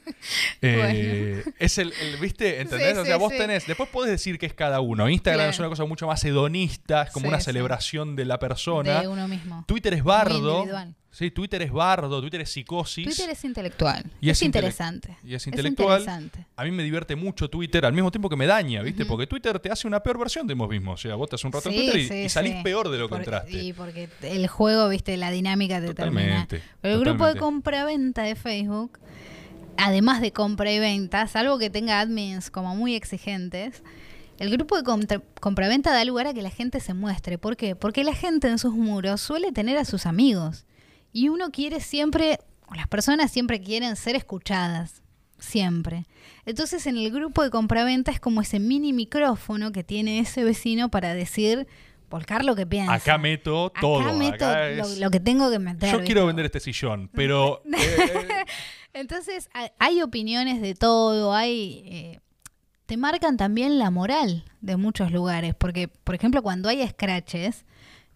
Eh, 0.63 0.77
Eh, 0.91 1.43
es 1.71 1.77
el, 1.79 1.93
el- 2.01 2.17
¿viste? 2.17 2.61
¿Entendés? 2.61 2.93
Sí, 2.93 2.97
o 2.99 3.05
sea, 3.05 3.15
sí, 3.15 3.19
vos 3.19 3.31
sí. 3.31 3.37
tenés, 3.37 3.65
después 3.65 3.89
podés 3.89 4.11
decir 4.11 4.37
que 4.37 4.45
es 4.45 4.53
cada 4.53 4.79
uno. 4.81 5.09
Instagram 5.09 5.39
Claro. 5.39 5.51
es 5.51 5.59
una 5.59 5.69
cosa 5.69 5.85
mucho 5.85 6.07
más 6.07 6.23
hedonista, 6.23 7.03
es 7.03 7.11
como 7.11 7.27
una 7.27 7.39
celebración 7.39 8.15
de 8.15 8.25
la 8.25 8.39
persona. 8.39 9.01
De 9.01 9.07
uno 9.07 9.27
mismo. 9.27 9.63
Twitter 9.67 9.93
es 9.93 10.03
bardo. 10.03 10.65
Sí, 11.13 11.29
Twitter 11.29 11.61
es 11.61 11.73
bardo, 11.73 12.21
Twitter 12.21 12.39
es 12.39 12.49
psicosis. 12.51 13.03
Twitter 13.05 13.29
es 13.31 13.43
intelectual. 13.43 14.05
Y 14.21 14.29
es, 14.29 14.37
es 14.37 14.43
interesante. 14.43 15.17
y 15.25 15.33
es 15.35 15.45
intelectual. 15.45 15.99
interesante. 15.99 16.45
A 16.55 16.63
mí 16.63 16.71
me 16.71 16.83
divierte 16.83 17.17
mucho 17.17 17.49
Twitter, 17.49 17.85
al 17.85 17.91
mismo 17.91 18.09
tiempo 18.11 18.29
que 18.29 18.37
me 18.37 18.45
daña, 18.45 18.81
¿viste? 18.81 19.05
Porque 19.05 19.27
Twitter 19.27 19.59
te 19.59 19.69
hace 19.69 19.87
una 19.87 20.01
peor 20.01 20.17
versión 20.17 20.47
de 20.47 20.53
vos 20.53 20.69
mismo. 20.69 20.93
O 20.93 20.97
sea, 20.97 21.15
vos 21.15 21.27
te 21.29 21.35
haces 21.35 21.43
un 21.43 21.51
rato 21.51 21.67
en 21.69 21.75
Twitter 21.75 21.97
y, 21.99 22.07
sí, 22.07 22.13
y 22.13 22.29
salís 22.29 22.53
sí. 22.53 22.63
peor 22.63 22.89
de 22.89 22.97
lo 22.97 23.09
que 23.09 23.15
entraste. 23.15 23.61
Y 23.61 23.73
porque 23.73 24.07
el 24.21 24.47
juego, 24.47 24.87
viste, 24.87 25.17
la 25.17 25.31
dinámica 25.31 25.81
te 25.81 25.93
termina. 25.93 26.47
Pero 26.79 26.93
el 26.95 27.01
grupo 27.01 27.25
de 27.27 27.35
compra-venta 27.37 28.23
de 28.23 28.35
Facebook, 28.35 28.97
además 29.81 30.21
de 30.21 30.31
compra 30.31 30.71
y 30.71 30.79
venta, 30.79 31.27
salvo 31.27 31.57
que 31.59 31.69
tenga 31.69 31.99
admins 31.99 32.49
como 32.49 32.75
muy 32.75 32.95
exigentes, 32.95 33.83
el 34.39 34.49
grupo 34.49 34.81
de 34.81 35.21
compra-venta 35.39 35.91
da 35.91 36.03
lugar 36.05 36.27
a 36.27 36.33
que 36.33 36.41
la 36.41 36.49
gente 36.49 36.79
se 36.79 36.93
muestre. 36.93 37.37
¿Por 37.37 37.57
qué? 37.57 37.75
Porque 37.75 38.03
la 38.03 38.13
gente 38.15 38.47
en 38.47 38.57
sus 38.57 38.73
muros 38.73 39.21
suele 39.21 39.51
tener 39.51 39.77
a 39.77 39.85
sus 39.85 40.05
amigos. 40.05 40.65
Y 41.13 41.29
uno 41.29 41.51
quiere 41.51 41.79
siempre, 41.79 42.39
o 42.67 42.73
las 42.73 42.87
personas 42.87 43.31
siempre 43.31 43.61
quieren 43.61 43.95
ser 43.95 44.15
escuchadas. 44.15 45.01
Siempre. 45.37 46.05
Entonces 46.45 46.85
en 46.87 46.97
el 46.97 47.11
grupo 47.11 47.43
de 47.43 47.49
compraventa 47.49 48.11
es 48.11 48.19
como 48.19 48.41
ese 48.41 48.59
mini 48.59 48.93
micrófono 48.93 49.71
que 49.71 49.83
tiene 49.83 50.19
ese 50.19 50.43
vecino 50.43 50.89
para 50.89 51.13
decir, 51.15 51.67
volcar 52.11 52.45
lo 52.45 52.55
que 52.55 52.65
piensa. 52.67 52.93
Acá 52.93 53.17
meto 53.17 53.71
todo. 53.81 54.01
Acá 54.01 54.13
meto 54.13 54.45
lo, 54.45 54.83
es- 54.83 54.99
lo 54.99 55.09
que 55.09 55.19
tengo 55.19 55.49
que 55.49 55.59
meter. 55.59 55.89
Yo 55.91 55.97
¿viste? 55.97 56.05
quiero 56.05 56.27
vender 56.27 56.45
este 56.45 56.59
sillón, 56.59 57.09
pero 57.13 57.61
eh, 57.75 58.45
Entonces 58.93 59.49
ha- 59.53 59.71
hay 59.79 60.01
opiniones 60.01 60.61
de 60.61 60.75
todo, 60.75 61.33
hay... 61.33 61.83
eh, 61.85 62.19
te 62.85 62.97
marcan 62.97 63.37
también 63.37 63.79
la 63.79 63.89
moral 63.89 64.43
de 64.59 64.75
muchos 64.75 65.11
lugares, 65.11 65.55
porque 65.55 65.87
por 65.87 66.13
ejemplo 66.15 66.43
cuando 66.43 66.67
hay 66.67 66.85
scratches, 66.85 67.63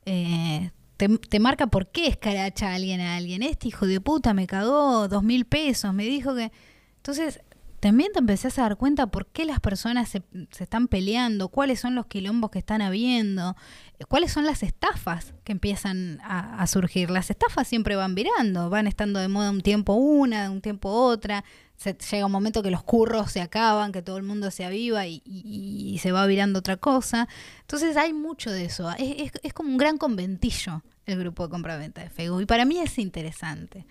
eh, 0.06 0.72
te, 0.98 1.08
te 1.18 1.40
marca 1.40 1.68
por 1.68 1.92
qué 1.92 2.08
escracha 2.08 2.72
a 2.72 2.76
alguien 2.76 3.00
a 3.00 3.16
alguien. 3.16 3.42
Este 3.42 3.70
hijo 3.70 3.88
de 3.88 4.02
puta 4.02 4.34
me 4.34 4.48
cagó 4.48 5.08
dos 5.08 5.24
mil 5.24 5.46
pesos, 5.46 5.94
me 5.94 6.04
dijo 6.04 6.36
que... 6.36 6.52
Entonces 6.98 7.40
también 7.86 8.12
te 8.12 8.18
empezás 8.18 8.58
a 8.58 8.64
dar 8.64 8.78
cuenta 8.78 9.06
por 9.06 9.28
qué 9.28 9.46
las 9.46 9.60
personas 9.60 10.10
se, 10.10 10.24
se 10.50 10.64
están 10.64 10.88
peleando, 10.88 11.50
cuáles 11.50 11.80
son 11.80 11.94
los 11.94 12.08
quilombos 12.08 12.50
que 12.50 12.58
están 12.58 12.82
habiendo, 12.82 13.56
eh, 14.00 14.06
cuáles 14.06 14.32
son 14.32 14.44
las 14.44 14.64
estafas 14.64 15.36
que 15.44 15.52
empiezan 15.52 16.20
a, 16.24 16.66
surgir. 16.66 17.12
Las 17.12 17.30
estafas 17.30 17.68
siempre 17.68 17.96
van 17.96 18.16
virando, 18.16 18.72
van 18.72 18.88
estando 18.88 19.20
de 19.20 19.28
moda 19.28 19.52
un 19.52 19.62
tiempo 19.62 19.94
una, 19.94 20.50
un 20.50 20.62
tiempo 20.62 20.90
otra. 20.90 21.44
Se, 21.76 21.96
llega 22.10 22.26
un 22.26 22.32
momento 22.32 22.64
que 22.64 22.72
los 22.72 22.82
curros 22.82 23.32
se 23.32 23.42
acaban, 23.42 23.92
que 23.92 24.02
todo 24.02 24.18
el 24.18 24.24
mundo 24.24 24.50
se 24.50 24.66
aviva 24.66 25.06
y, 25.06 25.22
y- 25.24 25.92
y 25.94 26.00
se 26.00 26.12
va 26.12 26.26
virando 26.26 26.58
otra 26.58 26.78
cosa. 26.78 27.28
Entonces 27.62 27.98
hay 27.98 28.14
mucho 28.14 28.50
de 28.50 28.66
eso. 28.66 28.90
Es, 28.98 29.26
es- 29.28 29.32
es 29.44 29.54
como 29.54 29.70
un 29.70 29.78
gran 29.78 30.00
conventillo 30.00 30.82
el 31.06 31.20
grupo 31.20 31.44
de 31.44 31.52
compraventa 31.52 32.02
de 32.02 32.10
Facebook. 32.10 32.42
Y 32.42 32.46
para 32.48 32.66
mí 32.66 32.80
es 32.80 32.98
interesante. 32.98 33.86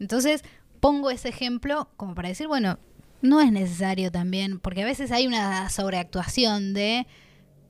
Entonces 0.00 0.42
pongo 0.80 1.10
ese 1.10 1.28
ejemplo 1.28 1.90
como 1.98 2.14
para 2.14 2.30
decir, 2.30 2.48
bueno, 2.48 2.78
no 3.24 3.40
es 3.40 3.50
necesario 3.50 4.12
también, 4.12 4.60
porque 4.60 4.82
a 4.82 4.86
veces 4.86 5.10
hay 5.10 5.26
una 5.26 5.68
sobreactuación 5.70 6.74
de 6.74 7.06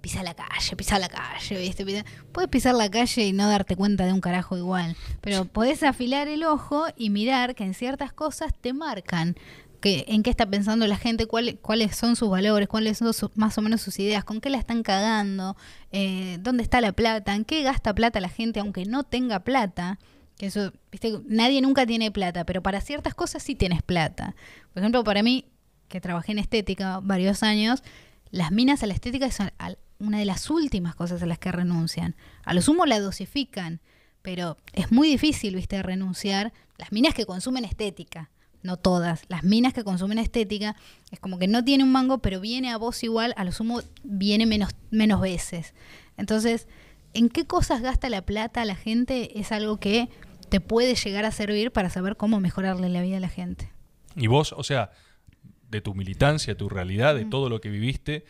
pisa 0.01 0.23
la 0.23 0.35
calle, 0.35 0.77
pisa 0.77 0.99
la 0.99 1.09
calle, 1.09 1.57
¿viste? 1.59 1.87
Pisa- 1.87 2.05
Puedes 2.33 2.51
pisar 2.51 2.75
la 2.75 2.91
calle 2.91 3.25
y 3.27 3.33
no 3.33 3.49
darte 3.49 3.75
cuenta 3.75 4.05
de 4.05 4.13
un 4.13 4.21
carajo 4.21 4.57
igual, 4.59 4.97
pero 5.23 5.47
podés 5.47 5.83
afilar 5.83 6.29
el 6.29 6.45
ojo 6.45 6.85
y 6.97 7.09
mirar 7.09 7.55
que 7.55 7.65
en 7.65 7.73
ciertas 7.73 8.13
cosas 8.13 8.53
te 8.61 8.75
marcan 8.75 9.35
que, 9.81 10.05
en 10.09 10.23
qué 10.23 10.31
está 10.31 10.47
pensando 10.47 10.87
la 10.87 10.97
gente, 10.97 11.27
cuál- 11.27 11.59
cuáles 11.61 11.95
son 11.97 12.17
sus 12.17 12.29
valores, 12.31 12.69
cuáles 12.69 12.99
son 12.99 13.13
sus- 13.15 13.31
más 13.37 13.57
o 13.59 13.63
menos 13.63 13.81
sus 13.83 13.99
ideas, 13.99 14.25
con 14.25 14.41
qué 14.41 14.49
la 14.51 14.59
están 14.59 14.83
cagando, 14.83 15.57
eh, 15.93 16.39
dónde 16.41 16.63
está 16.63 16.81
la 16.81 16.93
plata, 16.93 17.35
en 17.35 17.45
qué 17.45 17.63
gasta 17.63 17.95
plata 17.95 18.19
la 18.21 18.29
gente 18.31 18.61
aunque 18.61 18.85
no 18.87 19.05
tenga 19.05 19.41
plata. 19.41 19.99
Eso, 20.47 20.73
viste, 20.91 21.13
nadie 21.27 21.61
nunca 21.61 21.87
tiene 21.87 22.11
plata, 22.11 22.45
pero 22.45 22.63
para 22.63 22.81
ciertas 22.81 23.15
cosas 23.15 23.43
sí 23.43 23.55
tienes 23.55 23.83
plata. 23.83 24.35
Por 24.73 24.83
ejemplo, 24.83 25.05
para 25.05 25.23
mí, 25.23 25.47
que 25.89 26.01
trabajé 26.01 26.33
en 26.33 26.39
estética 26.39 27.01
varios 27.03 27.43
años, 27.43 27.83
las 28.31 28.51
minas 28.53 28.83
a 28.83 28.87
la 28.87 28.95
estética 28.95 29.31
son 29.31 29.53
al- 29.59 29.79
una 29.99 30.19
de 30.19 30.25
las 30.25 30.51
últimas 30.51 30.95
cosas 30.95 31.23
a 31.23 31.27
las 31.27 31.39
que 31.39 31.53
renuncian. 31.53 32.17
A 32.45 32.53
lo 32.55 32.63
sumo 32.63 32.85
la 32.85 32.99
dosifican, 33.01 33.81
pero 34.23 34.57
es 34.73 34.91
muy 34.91 35.09
difícil, 35.09 35.55
viste, 35.55 35.83
renunciar. 35.83 36.53
Las 36.79 36.91
minas 36.91 37.15
que 37.15 37.27
consumen 37.27 37.65
estética, 37.65 38.31
no 38.63 38.77
todas, 38.77 39.23
las 39.29 39.45
minas 39.45 39.73
que 39.73 39.85
consumen 39.85 40.19
estética, 40.19 40.75
es 41.13 41.21
como 41.21 41.39
que 41.39 41.47
no 41.47 41.63
tiene 41.65 41.85
un 41.85 41.93
mango, 41.93 42.19
pero 42.19 42.41
viene 42.41 42.71
a 42.73 42.77
vos 42.77 43.03
igual, 43.05 43.35
a 43.37 43.45
lo 43.45 43.53
sumo 43.53 43.81
viene 44.03 44.47
menos, 44.47 44.71
menos 44.91 45.21
veces. 45.21 45.75
Entonces, 46.17 46.67
¿en 47.13 47.29
qué 47.29 47.47
cosas 47.47 47.83
gasta 47.83 48.09
la 48.09 48.23
plata 48.23 48.65
la 48.65 48.75
gente? 48.75 49.39
Es 49.39 49.53
algo 49.53 49.77
que 49.79 50.09
te 50.55 50.61
puede 50.61 50.95
llegar 50.95 51.25
a 51.25 51.33
servir 51.33 51.73
para 51.73 51.91
saber 51.91 52.17
cómo 52.17 52.39
mejorarle 52.39 52.89
la 52.89 53.03
vida 53.03 53.17
a 53.17 53.21
la 53.21 53.29
gente. 53.29 53.71
y 54.15 54.29
vos, 54.29 54.53
o 54.57 54.63
sea, 54.63 54.93
de 55.69 55.81
tu 55.81 55.95
militancia, 55.95 56.57
tu 56.57 56.69
realidad, 56.69 57.17
de 57.17 57.25
todo 57.25 57.49
lo 57.49 57.61
que 57.61 57.69
viviste, 57.71 58.25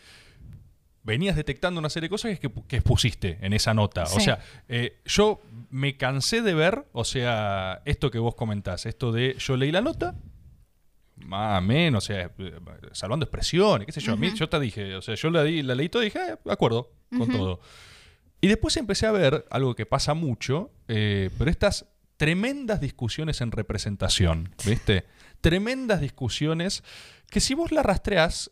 venías 1.03 1.35
detectando 1.35 1.77
una 1.79 1.89
serie 1.89 2.05
de 2.05 2.09
cosas 2.09 2.39
que, 2.39 2.51
que 2.67 2.77
expusiste 2.77 3.37
en 3.41 3.53
esa 3.53 3.75
nota. 3.75 4.03
O 4.05 4.19
sea, 4.19 4.39
eh, 4.67 4.97
yo 5.05 5.39
me 5.69 5.97
cansé 5.97 6.41
de 6.41 6.55
ver, 6.55 6.87
o 6.93 7.03
sea, 7.03 7.83
esto 7.85 8.09
que 8.09 8.17
vos 8.17 8.33
comentás, 8.33 8.87
esto 8.87 9.11
de 9.11 9.35
yo 9.37 9.55
leí 9.55 9.71
la 9.71 9.81
nota, 9.81 10.15
más 11.17 11.59
o 11.59 11.61
menos, 11.61 12.03
o 12.03 12.07
sea, 12.07 12.31
eh, 12.39 12.53
salvando 12.91 13.25
expresiones, 13.25 13.85
qué 13.85 13.91
sé 13.91 14.01
yo. 14.01 14.13
A 14.13 14.15
mí, 14.15 14.33
yo 14.33 14.49
te 14.49 14.59
dije, 14.59 14.95
o 14.95 15.01
sea, 15.03 15.13
yo 15.13 15.29
la, 15.29 15.43
di- 15.43 15.61
la 15.61 15.75
leí 15.75 15.89
todo 15.89 16.01
y 16.01 16.05
dije, 16.05 16.17
"Ah, 16.19 16.39
de 16.43 16.51
acuerdo 16.51 16.91
con 17.15 17.29
todo. 17.31 17.59
Y 18.41 18.47
después 18.47 18.75
empecé 18.77 19.05
a 19.05 19.11
ver 19.11 19.45
algo 19.51 19.75
que 19.75 19.85
pasa 19.85 20.13
mucho, 20.15 20.71
eh, 20.87 21.29
pero 21.37 21.49
estas 21.51 21.85
tremendas 22.17 22.79
discusiones 22.81 23.41
en 23.41 23.51
representación, 23.51 24.53
¿viste? 24.65 25.05
Tremendas 25.41 26.01
discusiones 26.01 26.83
que 27.29 27.39
si 27.39 27.53
vos 27.53 27.71
la 27.71 27.83
rastreás, 27.83 28.51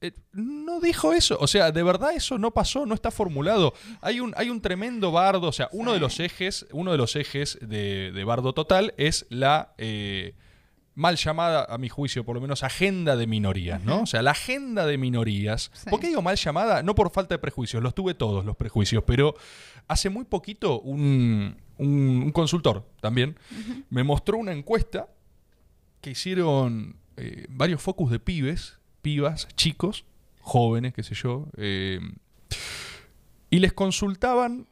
eh, 0.00 0.12
no 0.32 0.80
dijo 0.80 1.12
eso. 1.12 1.38
O 1.40 1.46
sea, 1.46 1.70
de 1.70 1.82
verdad 1.82 2.12
eso 2.14 2.38
no 2.38 2.50
pasó, 2.50 2.86
no 2.86 2.94
está 2.94 3.10
formulado. 3.10 3.72
Hay 4.00 4.20
un, 4.20 4.34
hay 4.36 4.50
un 4.50 4.60
tremendo 4.60 5.12
bardo, 5.12 5.48
o 5.48 5.52
sea, 5.52 5.68
uno 5.72 5.92
de 5.92 6.00
los 6.00 6.18
ejes, 6.20 6.66
uno 6.72 6.92
de 6.92 6.98
los 6.98 7.16
ejes 7.16 7.58
de, 7.60 8.12
de 8.12 8.24
bardo 8.24 8.52
total 8.52 8.94
es 8.96 9.26
la 9.30 9.74
eh, 9.78 10.34
mal 10.94 11.16
llamada, 11.16 11.66
a 11.68 11.78
mi 11.78 11.88
juicio, 11.88 12.24
por 12.24 12.34
lo 12.34 12.40
menos, 12.40 12.62
agenda 12.62 13.16
de 13.16 13.26
minorías, 13.26 13.82
¿no? 13.82 14.02
O 14.02 14.06
sea, 14.06 14.22
la 14.22 14.32
agenda 14.32 14.86
de 14.86 14.98
minorías. 14.98 15.70
Sí. 15.72 15.88
¿Por 15.88 16.00
qué 16.00 16.08
digo 16.08 16.22
mal 16.22 16.36
llamada? 16.36 16.82
No 16.82 16.94
por 16.94 17.10
falta 17.10 17.34
de 17.34 17.38
prejuicios, 17.38 17.82
los 17.82 17.94
tuve 17.94 18.14
todos 18.14 18.44
los 18.44 18.56
prejuicios, 18.56 19.04
pero 19.06 19.34
hace 19.88 20.10
muy 20.10 20.24
poquito 20.24 20.80
un, 20.80 21.56
un- 21.82 22.22
un 22.24 22.32
consultor 22.32 22.86
también 23.00 23.36
me 23.90 24.02
mostró 24.04 24.38
una 24.38 24.52
encuesta 24.52 25.08
que 26.00 26.10
hicieron 26.10 26.96
eh, 27.16 27.46
varios 27.50 27.80
focus 27.82 28.10
de 28.10 28.18
pibes, 28.18 28.78
pibas, 29.02 29.46
chicos, 29.56 30.04
jóvenes, 30.40 30.94
qué 30.94 31.02
sé 31.02 31.14
yo, 31.14 31.46
eh, 31.56 32.00
y 33.50 33.58
les 33.58 33.72
consultaban 33.72 34.66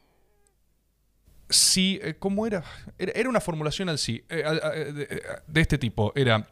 si, 1.49 1.99
eh, 2.01 2.15
¿cómo 2.17 2.47
era? 2.47 2.63
era? 2.97 3.11
era 3.13 3.29
una 3.29 3.41
formulación 3.41 3.89
al 3.89 3.97
sí, 3.99 4.23
de, 4.29 5.21
de 5.47 5.61
este 5.61 5.77
tipo, 5.77 6.13
era, 6.15 6.47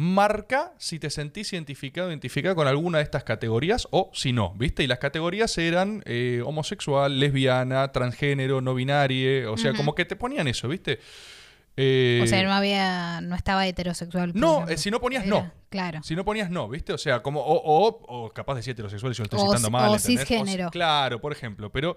marca 0.00 0.72
si 0.78 1.00
te 1.00 1.10
sentís 1.10 1.52
identificado, 1.52 2.08
identificada 2.08 2.54
con 2.54 2.68
alguna 2.68 2.98
de 2.98 3.04
estas 3.04 3.24
categorías 3.24 3.88
o 3.90 4.12
si 4.14 4.32
no, 4.32 4.54
¿viste? 4.54 4.84
Y 4.84 4.86
las 4.86 5.00
categorías 5.00 5.58
eran 5.58 6.04
eh, 6.06 6.40
homosexual, 6.46 7.18
lesbiana, 7.18 7.90
transgénero, 7.90 8.60
no 8.60 8.74
binario, 8.74 9.52
o 9.52 9.56
sea, 9.56 9.72
como 9.74 9.96
que 9.96 10.04
te 10.04 10.14
ponían 10.14 10.46
eso, 10.46 10.68
¿viste? 10.68 11.00
Eh, 11.76 12.20
o 12.22 12.26
sea, 12.28 12.40
no 12.44 12.52
había, 12.52 13.20
no 13.22 13.34
estaba 13.34 13.66
heterosexual. 13.66 14.30
no, 14.36 14.68
eh, 14.68 14.76
si 14.76 14.88
no 14.92 15.00
ponías 15.00 15.24
Era- 15.26 15.30
no. 15.42 15.52
Claro. 15.68 16.00
Si 16.04 16.14
no 16.14 16.24
ponías 16.24 16.48
no, 16.48 16.68
¿viste? 16.68 16.92
O 16.92 16.98
sea, 16.98 17.20
como, 17.20 17.40
o, 17.40 17.56
o, 17.56 18.24
o 18.26 18.30
capaz 18.30 18.54
de 18.54 18.70
heterosexual 18.70 19.12
yo 19.14 19.22
lo 19.22 19.24
estoy 19.24 19.40
O 19.40 19.46
citando 19.46 19.68
mal. 19.70 19.90
o 19.90 19.98
cisgénero. 19.98 20.70
claro, 20.70 21.20
por 21.20 21.32
ejemplo, 21.32 21.70
pero 21.72 21.96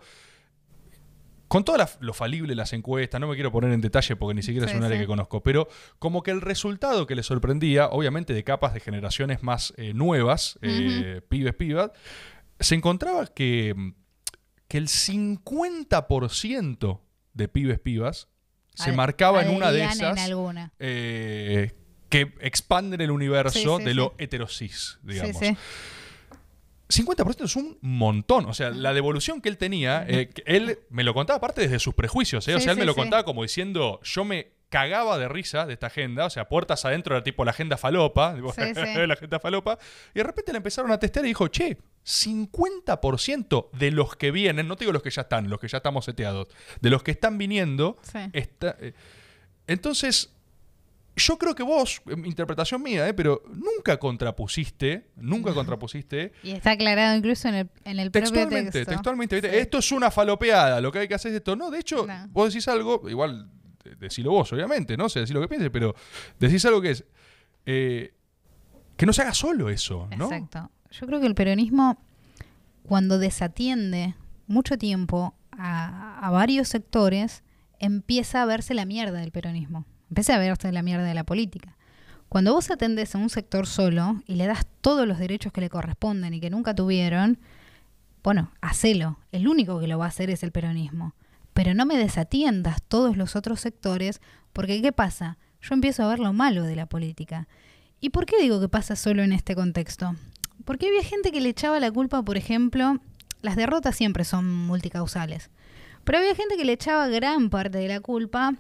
con 1.51 1.65
todo 1.65 1.75
la- 1.75 1.89
lo 1.99 2.13
falible 2.13 2.55
las 2.55 2.71
encuestas, 2.71 3.19
no 3.19 3.27
me 3.27 3.35
quiero 3.35 3.51
poner 3.51 3.73
en 3.73 3.81
detalle 3.81 4.15
porque 4.15 4.33
ni 4.35 4.41
siquiera 4.41 4.67
es 4.67 4.73
un 4.73 4.85
área 4.85 4.95
sí. 4.97 5.03
que 5.03 5.07
conozco, 5.07 5.43
pero 5.43 5.67
como 5.99 6.23
que 6.23 6.31
el 6.31 6.39
resultado 6.39 7.05
que 7.05 7.13
le 7.13 7.23
sorprendía, 7.23 7.87
obviamente 7.89 8.33
de 8.33 8.41
capas 8.45 8.73
de 8.73 8.79
generaciones 8.79 9.43
más 9.43 9.73
eh, 9.75 9.93
nuevas, 9.93 10.57
eh, 10.61 11.19
pibes, 11.27 11.53
pibas, 11.55 11.91
se 12.57 12.75
encontraba 12.75 13.27
que, 13.27 13.75
que 14.69 14.77
el 14.77 14.87
50% 14.87 17.01
de 17.33 17.47
pibes, 17.47 17.79
pibas 17.79 18.27
se 18.73 18.91
Ad- 18.91 18.95
marcaba 18.95 19.43
en 19.43 19.53
una 19.55 19.71
de 19.73 19.83
esas 19.83 20.17
en 20.17 20.23
alguna. 20.23 20.73
eh, 20.79 21.73
que 22.09 22.33
expanden 22.41 23.01
el 23.01 23.11
universo 23.11 23.77
Sí, 23.77 23.83
de 23.83 23.93
lo 23.93 24.15
heterosis, 24.17 24.99
digamos. 25.03 25.37
Sí, 26.91 27.01
sí. 27.01 27.07
50% 27.07 27.43
es 27.45 27.55
un 27.55 27.77
montón. 27.81 28.45
O 28.45 28.53
sea, 28.53 28.69
la 28.69 28.93
devolución 28.93 29.41
que 29.41 29.49
él 29.49 29.57
tenía, 29.57 30.05
eh, 30.07 30.29
que 30.29 30.43
él 30.45 30.79
me 30.89 31.03
lo 31.03 31.13
contaba 31.13 31.37
aparte 31.37 31.61
desde 31.61 31.79
sus 31.79 31.93
prejuicios. 31.93 32.47
¿eh? 32.47 32.55
o 32.55 32.57
Sí, 32.59 32.63
sea, 32.63 32.71
él 32.73 32.77
me 32.77 32.83
sí, 32.83 32.87
lo 32.87 32.93
sí. 32.93 32.99
contaba 32.99 33.23
como 33.23 33.43
diciendo, 33.43 33.99
yo 34.03 34.25
me 34.25 34.51
cagaba 34.69 35.17
de 35.17 35.27
risa 35.27 35.65
de 35.65 35.73
esta 35.73 35.87
agenda, 35.87 36.25
o 36.25 36.29
sea, 36.29 36.47
puertas 36.47 36.85
adentro 36.85 37.13
era 37.13 37.23
tipo 37.23 37.43
la 37.43 37.51
agenda 37.51 37.75
falopa, 37.75 38.33
la 39.07 39.13
agenda 39.13 39.39
falopa, 39.39 39.77
y 40.13 40.19
de 40.19 40.23
repente 40.23 40.53
la 40.53 40.57
empezaron 40.57 40.91
a 40.91 40.97
testear 40.97 41.25
y 41.25 41.29
dijo, 41.29 41.49
che, 41.49 41.77
50% 42.05 43.69
de 43.71 43.91
los 43.91 44.15
que 44.15 44.31
vienen, 44.31 44.67
no 44.67 44.75
te 44.75 44.85
digo 44.85 44.93
los 44.93 45.03
que 45.03 45.09
ya 45.09 45.23
están, 45.23 45.49
los 45.49 45.59
que 45.59 45.67
ya 45.67 45.77
estamos 45.77 46.05
seteados, 46.05 46.47
de 46.79 46.89
los 46.89 47.03
que 47.03 47.11
están 47.11 47.37
viniendo, 47.37 47.97
está, 48.33 48.77
eh, 48.79 48.93
entonces, 49.67 50.33
yo 51.15 51.37
creo 51.37 51.53
que 51.55 51.63
vos, 51.63 52.01
eh, 52.07 52.15
interpretación 52.25 52.81
mía, 52.81 53.07
eh, 53.07 53.13
pero 53.13 53.43
nunca 53.53 53.97
contrapusiste, 53.97 55.07
nunca 55.17 55.53
contrapusiste 55.53 56.31
Y 56.43 56.51
está 56.51 56.71
aclarado 56.71 57.15
incluso 57.17 57.47
en 57.49 57.55
el, 57.55 57.69
en 57.83 57.99
el 57.99 58.11
propio 58.11 58.29
Textualmente, 58.31 58.71
texto. 58.71 58.91
textualmente. 58.91 59.35
¿viste? 59.35 59.51
Sí. 59.51 59.57
Esto 59.57 59.77
es 59.79 59.91
una 59.91 60.09
falopeada, 60.11 60.79
lo 60.81 60.91
que 60.91 60.99
hay 60.99 61.07
que 61.07 61.15
hacer 61.15 61.31
es 61.31 61.37
esto. 61.37 61.55
No, 61.55 61.69
de 61.69 61.79
hecho, 61.79 62.05
No. 62.07 62.27
vos 62.29 62.49
decís 62.53 62.67
algo, 62.67 63.09
igual 63.09 63.49
de- 63.83 63.95
decilo 63.95 64.31
vos, 64.31 64.51
obviamente, 64.53 64.95
no 64.95 65.09
sé, 65.09 65.19
decís 65.19 65.33
lo 65.33 65.41
que 65.41 65.47
pienses, 65.47 65.69
pero 65.69 65.93
decís 66.39 66.63
algo 66.65 66.81
que 66.81 66.91
es 66.91 67.03
eh, 67.65 68.13
que 68.97 69.05
no 69.05 69.13
se 69.13 69.21
haga 69.23 69.33
solo 69.33 69.69
eso, 69.69 70.07
¿no? 70.17 70.25
Exacto. 70.25 70.71
Yo 70.91 71.07
creo 71.07 71.19
que 71.19 71.27
el 71.27 71.35
peronismo, 71.35 71.97
cuando 72.83 73.17
desatiende 73.19 74.15
mucho 74.47 74.77
tiempo 74.77 75.35
a, 75.51 76.19
a 76.25 76.31
varios 76.31 76.67
sectores, 76.69 77.43
empieza 77.79 78.41
a 78.41 78.45
verse 78.45 78.73
la 78.73 78.85
mierda 78.85 79.19
del 79.19 79.31
peronismo. 79.31 79.85
Empieza 80.11 80.35
a 80.35 80.39
verse 80.39 80.73
la 80.73 80.81
mierda 80.81 81.05
de 81.05 81.13
la 81.13 81.23
política. 81.23 81.77
Cuando 82.27 82.53
vos 82.53 82.69
atendés 82.69 83.15
a 83.15 83.17
un 83.17 83.29
sector 83.29 83.65
solo 83.65 84.21
y 84.27 84.35
le 84.35 84.45
das 84.45 84.67
todos 84.81 85.07
los 85.07 85.19
derechos 85.19 85.53
que 85.53 85.61
le 85.61 85.69
corresponden 85.69 86.33
y 86.33 86.41
que 86.41 86.49
nunca 86.49 86.75
tuvieron, 86.75 87.39
bueno, 88.21 88.51
hacelo. 88.59 89.19
El 89.31 89.47
único 89.47 89.79
que 89.79 89.87
lo 89.87 89.97
va 89.97 90.03
a 90.03 90.09
hacer 90.09 90.29
es 90.29 90.43
el 90.43 90.51
peronismo. 90.51 91.15
Pero 91.53 91.73
no 91.73 91.85
me 91.85 91.95
desatiendas 91.95 92.81
todos 92.83 93.15
los 93.15 93.37
otros 93.37 93.61
sectores, 93.61 94.19
porque 94.51 94.81
¿qué 94.81 94.91
pasa? 94.91 95.37
Yo 95.61 95.75
empiezo 95.75 96.03
a 96.03 96.09
ver 96.09 96.19
lo 96.19 96.33
malo 96.33 96.63
de 96.63 96.75
la 96.75 96.87
política. 96.87 97.47
¿Y 98.01 98.09
por 98.09 98.25
qué 98.25 98.37
digo 98.37 98.59
que 98.59 98.67
pasa 98.67 98.97
solo 98.97 99.23
en 99.23 99.31
este 99.31 99.55
contexto? 99.55 100.17
Porque 100.65 100.87
había 100.87 101.03
gente 101.03 101.31
que 101.31 101.39
le 101.39 101.47
echaba 101.47 101.79
la 101.79 101.89
culpa, 101.89 102.21
por 102.21 102.35
ejemplo, 102.35 102.99
las 103.41 103.55
derrotas 103.55 103.95
siempre 103.95 104.25
son 104.25 104.45
multicausales, 104.45 105.51
pero 106.03 106.17
había 106.17 106.35
gente 106.35 106.57
que 106.57 106.65
le 106.65 106.73
echaba 106.73 107.07
gran 107.07 107.49
parte 107.49 107.77
de 107.77 107.87
la 107.87 108.01
culpa 108.01 108.55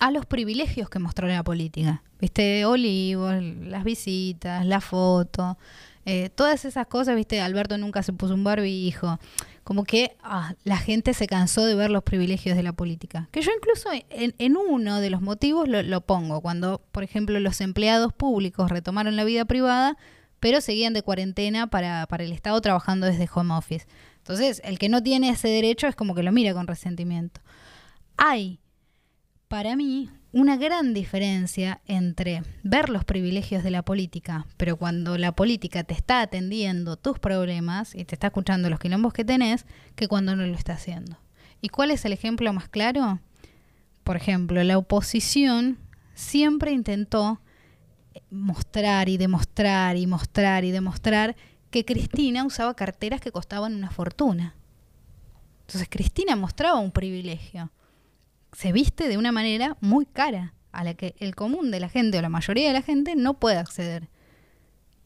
a 0.00 0.10
los 0.10 0.26
privilegios 0.26 0.88
que 0.88 0.98
mostró 0.98 1.26
la 1.26 1.42
política. 1.42 2.02
Viste, 2.20 2.64
olivos, 2.64 3.34
las 3.42 3.84
visitas, 3.84 4.64
la 4.64 4.80
foto, 4.80 5.58
eh, 6.08 6.30
todas 6.30 6.64
esas 6.64 6.86
cosas, 6.86 7.16
viste, 7.16 7.40
Alberto 7.40 7.76
nunca 7.78 8.02
se 8.02 8.12
puso 8.12 8.34
un 8.34 8.44
barbijo. 8.44 9.18
Como 9.64 9.82
que 9.82 10.16
ah, 10.22 10.54
la 10.62 10.76
gente 10.76 11.12
se 11.14 11.26
cansó 11.26 11.64
de 11.64 11.74
ver 11.74 11.90
los 11.90 12.04
privilegios 12.04 12.56
de 12.56 12.62
la 12.62 12.72
política. 12.72 13.28
Que 13.32 13.42
yo 13.42 13.50
incluso 13.54 13.90
en, 14.10 14.56
uno 14.56 15.00
de 15.00 15.10
los 15.10 15.20
motivos 15.20 15.68
lo, 15.68 15.82
lo 15.82 16.00
pongo, 16.02 16.40
cuando, 16.40 16.80
por 16.92 17.02
ejemplo, 17.02 17.40
los 17.40 17.60
empleados 17.60 18.12
públicos 18.12 18.70
retomaron 18.70 19.16
la 19.16 19.24
vida 19.24 19.44
privada, 19.44 19.96
pero 20.38 20.60
seguían 20.60 20.92
de 20.92 21.02
cuarentena 21.02 21.66
para, 21.66 22.06
para 22.06 22.22
el 22.22 22.30
Estado 22.30 22.60
trabajando 22.60 23.06
desde 23.06 23.28
home 23.34 23.54
office. 23.54 23.86
Entonces, 24.18 24.62
el 24.64 24.78
que 24.78 24.88
no 24.88 25.02
tiene 25.02 25.30
ese 25.30 25.48
derecho 25.48 25.88
es 25.88 25.96
como 25.96 26.14
que 26.14 26.22
lo 26.22 26.30
mira 26.30 26.54
con 26.54 26.68
resentimiento. 26.68 27.40
Hay 28.16 28.60
para 29.48 29.76
mí 29.76 30.10
una 30.32 30.56
gran 30.56 30.92
diferencia 30.92 31.80
entre 31.86 32.42
ver 32.62 32.90
los 32.90 33.04
privilegios 33.04 33.62
de 33.62 33.70
la 33.70 33.82
política, 33.82 34.46
pero 34.56 34.76
cuando 34.76 35.16
la 35.18 35.32
política 35.32 35.84
te 35.84 35.94
está 35.94 36.20
atendiendo 36.20 36.96
tus 36.96 37.18
problemas 37.18 37.94
y 37.94 38.04
te 38.04 38.14
está 38.14 38.28
escuchando 38.28 38.68
los 38.68 38.80
quilombos 38.80 39.12
que 39.12 39.24
tenés, 39.24 39.64
que 39.94 40.08
cuando 40.08 40.36
no 40.36 40.46
lo 40.46 40.54
está 40.54 40.74
haciendo. 40.74 41.16
¿Y 41.60 41.68
cuál 41.68 41.90
es 41.90 42.04
el 42.04 42.12
ejemplo 42.12 42.52
más 42.52 42.68
claro? 42.68 43.20
Por 44.04 44.16
ejemplo, 44.16 44.62
la 44.62 44.78
oposición 44.78 45.78
siempre 46.14 46.72
intentó 46.72 47.40
mostrar 48.30 49.08
y 49.08 49.16
demostrar 49.16 49.96
y 49.96 50.06
mostrar 50.06 50.64
y 50.64 50.70
demostrar 50.70 51.36
que 51.70 51.84
Cristina 51.84 52.44
usaba 52.44 52.74
carteras 52.74 53.20
que 53.20 53.32
costaban 53.32 53.74
una 53.74 53.90
fortuna. 53.90 54.54
Entonces 55.62 55.88
Cristina 55.88 56.36
mostraba 56.36 56.78
un 56.78 56.92
privilegio 56.92 57.70
se 58.52 58.72
viste 58.72 59.08
de 59.08 59.18
una 59.18 59.32
manera 59.32 59.76
muy 59.80 60.06
cara, 60.06 60.54
a 60.72 60.84
la 60.84 60.94
que 60.94 61.14
el 61.18 61.34
común 61.34 61.70
de 61.70 61.80
la 61.80 61.88
gente 61.88 62.18
o 62.18 62.22
la 62.22 62.28
mayoría 62.28 62.68
de 62.68 62.74
la 62.74 62.82
gente 62.82 63.16
no 63.16 63.34
puede 63.34 63.56
acceder. 63.56 64.08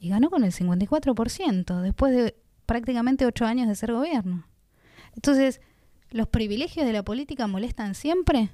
Y 0.00 0.08
ganó 0.08 0.30
con 0.30 0.44
el 0.44 0.52
54%, 0.52 1.80
después 1.80 2.14
de 2.14 2.34
prácticamente 2.66 3.26
ocho 3.26 3.46
años 3.46 3.68
de 3.68 3.74
ser 3.74 3.92
gobierno. 3.92 4.46
Entonces, 5.14 5.60
¿los 6.10 6.28
privilegios 6.28 6.86
de 6.86 6.92
la 6.92 7.04
política 7.04 7.46
molestan 7.46 7.94
siempre? 7.94 8.50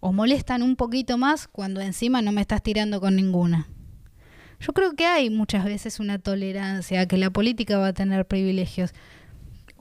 ¿O 0.00 0.12
molestan 0.12 0.62
un 0.62 0.76
poquito 0.76 1.18
más 1.18 1.48
cuando 1.48 1.80
encima 1.80 2.22
no 2.22 2.32
me 2.32 2.40
estás 2.40 2.62
tirando 2.62 3.00
con 3.00 3.16
ninguna? 3.16 3.68
Yo 4.60 4.72
creo 4.72 4.94
que 4.94 5.06
hay 5.06 5.28
muchas 5.28 5.64
veces 5.64 6.00
una 6.00 6.18
tolerancia 6.18 7.00
a 7.00 7.06
que 7.06 7.18
la 7.18 7.30
política 7.30 7.78
va 7.78 7.88
a 7.88 7.92
tener 7.92 8.26
privilegios, 8.26 8.92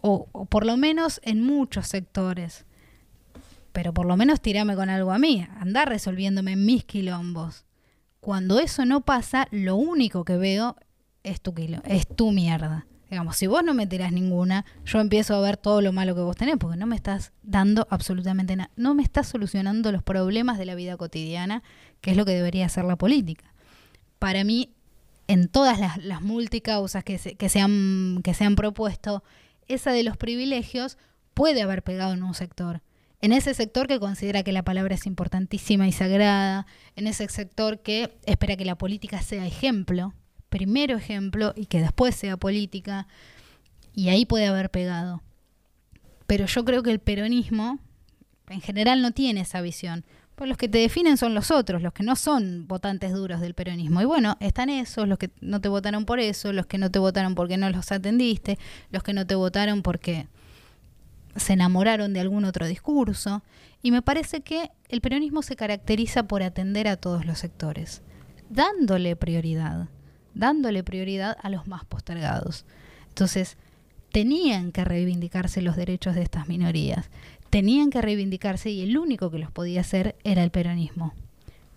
o, 0.01 0.27
o 0.31 0.45
por 0.45 0.65
lo 0.65 0.75
menos 0.77 1.21
en 1.23 1.41
muchos 1.41 1.87
sectores 1.87 2.65
pero 3.71 3.93
por 3.93 4.05
lo 4.05 4.17
menos 4.17 4.41
tirame 4.41 4.75
con 4.75 4.89
algo 4.89 5.11
a 5.11 5.19
mí, 5.19 5.47
andar 5.59 5.89
resolviéndome 5.89 6.55
mis 6.55 6.83
quilombos. 6.83 7.65
Cuando 8.19 8.59
eso 8.59 8.85
no 8.85 9.01
pasa, 9.01 9.47
lo 9.51 9.75
único 9.75 10.25
que 10.25 10.37
veo 10.37 10.75
es 11.23 11.41
tu 11.41 11.53
quilo, 11.53 11.81
es 11.85 12.07
tu 12.07 12.31
mierda. 12.31 12.85
Digamos, 13.09 13.35
si 13.35 13.47
vos 13.47 13.63
no 13.63 13.73
me 13.73 13.87
tirás 13.87 14.13
ninguna, 14.13 14.63
yo 14.85 14.99
empiezo 14.99 15.35
a 15.35 15.41
ver 15.41 15.57
todo 15.57 15.81
lo 15.81 15.91
malo 15.91 16.15
que 16.15 16.21
vos 16.21 16.37
tenés, 16.37 16.57
porque 16.57 16.77
no 16.77 16.85
me 16.85 16.95
estás 16.95 17.33
dando 17.43 17.87
absolutamente 17.89 18.55
nada. 18.55 18.71
No 18.77 18.93
me 18.95 19.03
estás 19.03 19.27
solucionando 19.27 19.91
los 19.91 20.01
problemas 20.01 20.57
de 20.57 20.65
la 20.65 20.75
vida 20.75 20.95
cotidiana, 20.95 21.61
que 21.99 22.11
es 22.11 22.17
lo 22.17 22.25
que 22.25 22.31
debería 22.31 22.67
hacer 22.67 22.85
la 22.85 22.95
política. 22.95 23.53
Para 24.17 24.43
mí, 24.43 24.71
en 25.27 25.49
todas 25.49 25.79
las, 25.79 25.97
las 25.97 26.21
multicausas 26.21 27.03
que 27.03 27.17
que 27.17 27.49
se 27.49 27.59
han 27.59 28.55
propuesto, 28.55 29.23
esa 29.67 29.91
de 29.91 30.03
los 30.03 30.15
privilegios 30.15 30.97
puede 31.33 31.61
haber 31.63 31.83
pegado 31.83 32.13
en 32.13 32.23
un 32.23 32.33
sector 32.33 32.81
en 33.21 33.33
ese 33.33 33.53
sector 33.53 33.87
que 33.87 33.99
considera 33.99 34.43
que 34.43 34.51
la 34.51 34.63
palabra 34.63 34.95
es 34.95 35.05
importantísima 35.05 35.87
y 35.87 35.91
sagrada, 35.91 36.65
en 36.95 37.07
ese 37.07 37.27
sector 37.29 37.79
que 37.81 38.17
espera 38.25 38.55
que 38.55 38.65
la 38.65 38.77
política 38.77 39.21
sea 39.21 39.45
ejemplo, 39.45 40.13
primero 40.49 40.97
ejemplo 40.97 41.53
y 41.55 41.67
que 41.67 41.79
después 41.79 42.15
sea 42.15 42.37
política, 42.37 43.07
y 43.93 44.09
ahí 44.09 44.25
puede 44.25 44.47
haber 44.47 44.71
pegado. 44.71 45.21
Pero 46.25 46.45
yo 46.45 46.65
creo 46.65 46.81
que 46.81 46.91
el 46.91 46.99
peronismo 46.99 47.79
en 48.49 48.61
general 48.61 49.01
no 49.01 49.11
tiene 49.11 49.41
esa 49.41 49.61
visión. 49.61 50.05
Pues 50.35 50.47
los 50.47 50.57
que 50.57 50.69
te 50.69 50.79
definen 50.79 51.17
son 51.17 51.35
los 51.35 51.51
otros, 51.51 51.81
los 51.81 51.93
que 51.93 52.03
no 52.03 52.15
son 52.15 52.67
votantes 52.67 53.13
duros 53.13 53.41
del 53.41 53.53
peronismo. 53.53 54.01
Y 54.01 54.05
bueno, 54.05 54.37
están 54.39 54.69
esos, 54.69 55.07
los 55.07 55.19
que 55.19 55.29
no 55.41 55.61
te 55.61 55.69
votaron 55.69 56.05
por 56.05 56.19
eso, 56.19 56.51
los 56.51 56.65
que 56.65 56.77
no 56.77 56.89
te 56.89 56.99
votaron 56.99 57.35
porque 57.35 57.57
no 57.57 57.69
los 57.69 57.91
atendiste, 57.91 58.57
los 58.89 59.03
que 59.03 59.13
no 59.13 59.27
te 59.27 59.35
votaron 59.35 59.83
porque 59.83 60.27
se 61.35 61.53
enamoraron 61.53 62.13
de 62.13 62.19
algún 62.19 62.45
otro 62.45 62.67
discurso, 62.67 63.43
y 63.81 63.91
me 63.91 64.01
parece 64.01 64.41
que 64.41 64.71
el 64.89 65.01
peronismo 65.01 65.41
se 65.41 65.55
caracteriza 65.55 66.23
por 66.23 66.43
atender 66.43 66.87
a 66.87 66.97
todos 66.97 67.25
los 67.25 67.39
sectores, 67.39 68.01
dándole 68.49 69.15
prioridad, 69.15 69.87
dándole 70.33 70.83
prioridad 70.83 71.37
a 71.41 71.49
los 71.49 71.67
más 71.67 71.85
postergados. 71.85 72.65
Entonces, 73.09 73.57
tenían 74.11 74.71
que 74.71 74.83
reivindicarse 74.83 75.61
los 75.61 75.75
derechos 75.75 76.15
de 76.15 76.21
estas 76.21 76.47
minorías, 76.47 77.09
tenían 77.49 77.89
que 77.89 78.01
reivindicarse 78.01 78.69
y 78.69 78.81
el 78.81 78.97
único 78.97 79.31
que 79.31 79.39
los 79.39 79.51
podía 79.51 79.81
hacer 79.81 80.15
era 80.23 80.43
el 80.43 80.51
peronismo, 80.51 81.13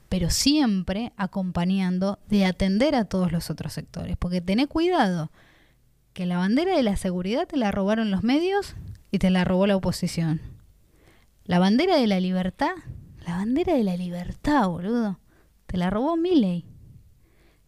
pero 0.09 0.31
siempre 0.31 1.13
acompañando 1.17 2.19
de 2.29 2.45
atender 2.47 2.95
a 2.95 3.05
todos 3.05 3.33
los 3.33 3.51
otros 3.51 3.73
sectores, 3.73 4.17
porque 4.17 4.41
tené 4.41 4.67
cuidado, 4.67 5.31
que 6.13 6.27
la 6.27 6.39
bandera 6.39 6.77
de 6.77 6.83
la 6.85 6.97
seguridad 6.97 7.49
te 7.49 7.57
la 7.57 7.73
robaron 7.73 8.13
los 8.13 8.23
medios 8.23 8.77
y 9.15 9.19
te 9.21 9.31
la 9.31 9.45
robó 9.45 9.69
la 9.69 9.77
oposición. 9.77 10.41
La 11.45 11.61
bandera 11.61 11.97
de 11.99 12.09
la 12.09 12.19
libertad, 12.19 12.73
la 13.25 13.37
bandera 13.37 13.75
de 13.75 13.85
la 13.85 13.97
libertad, 13.97 14.67
boludo, 14.67 15.21
te 15.67 15.77
la 15.77 15.89
robó 15.89 16.17
Milley. 16.17 16.65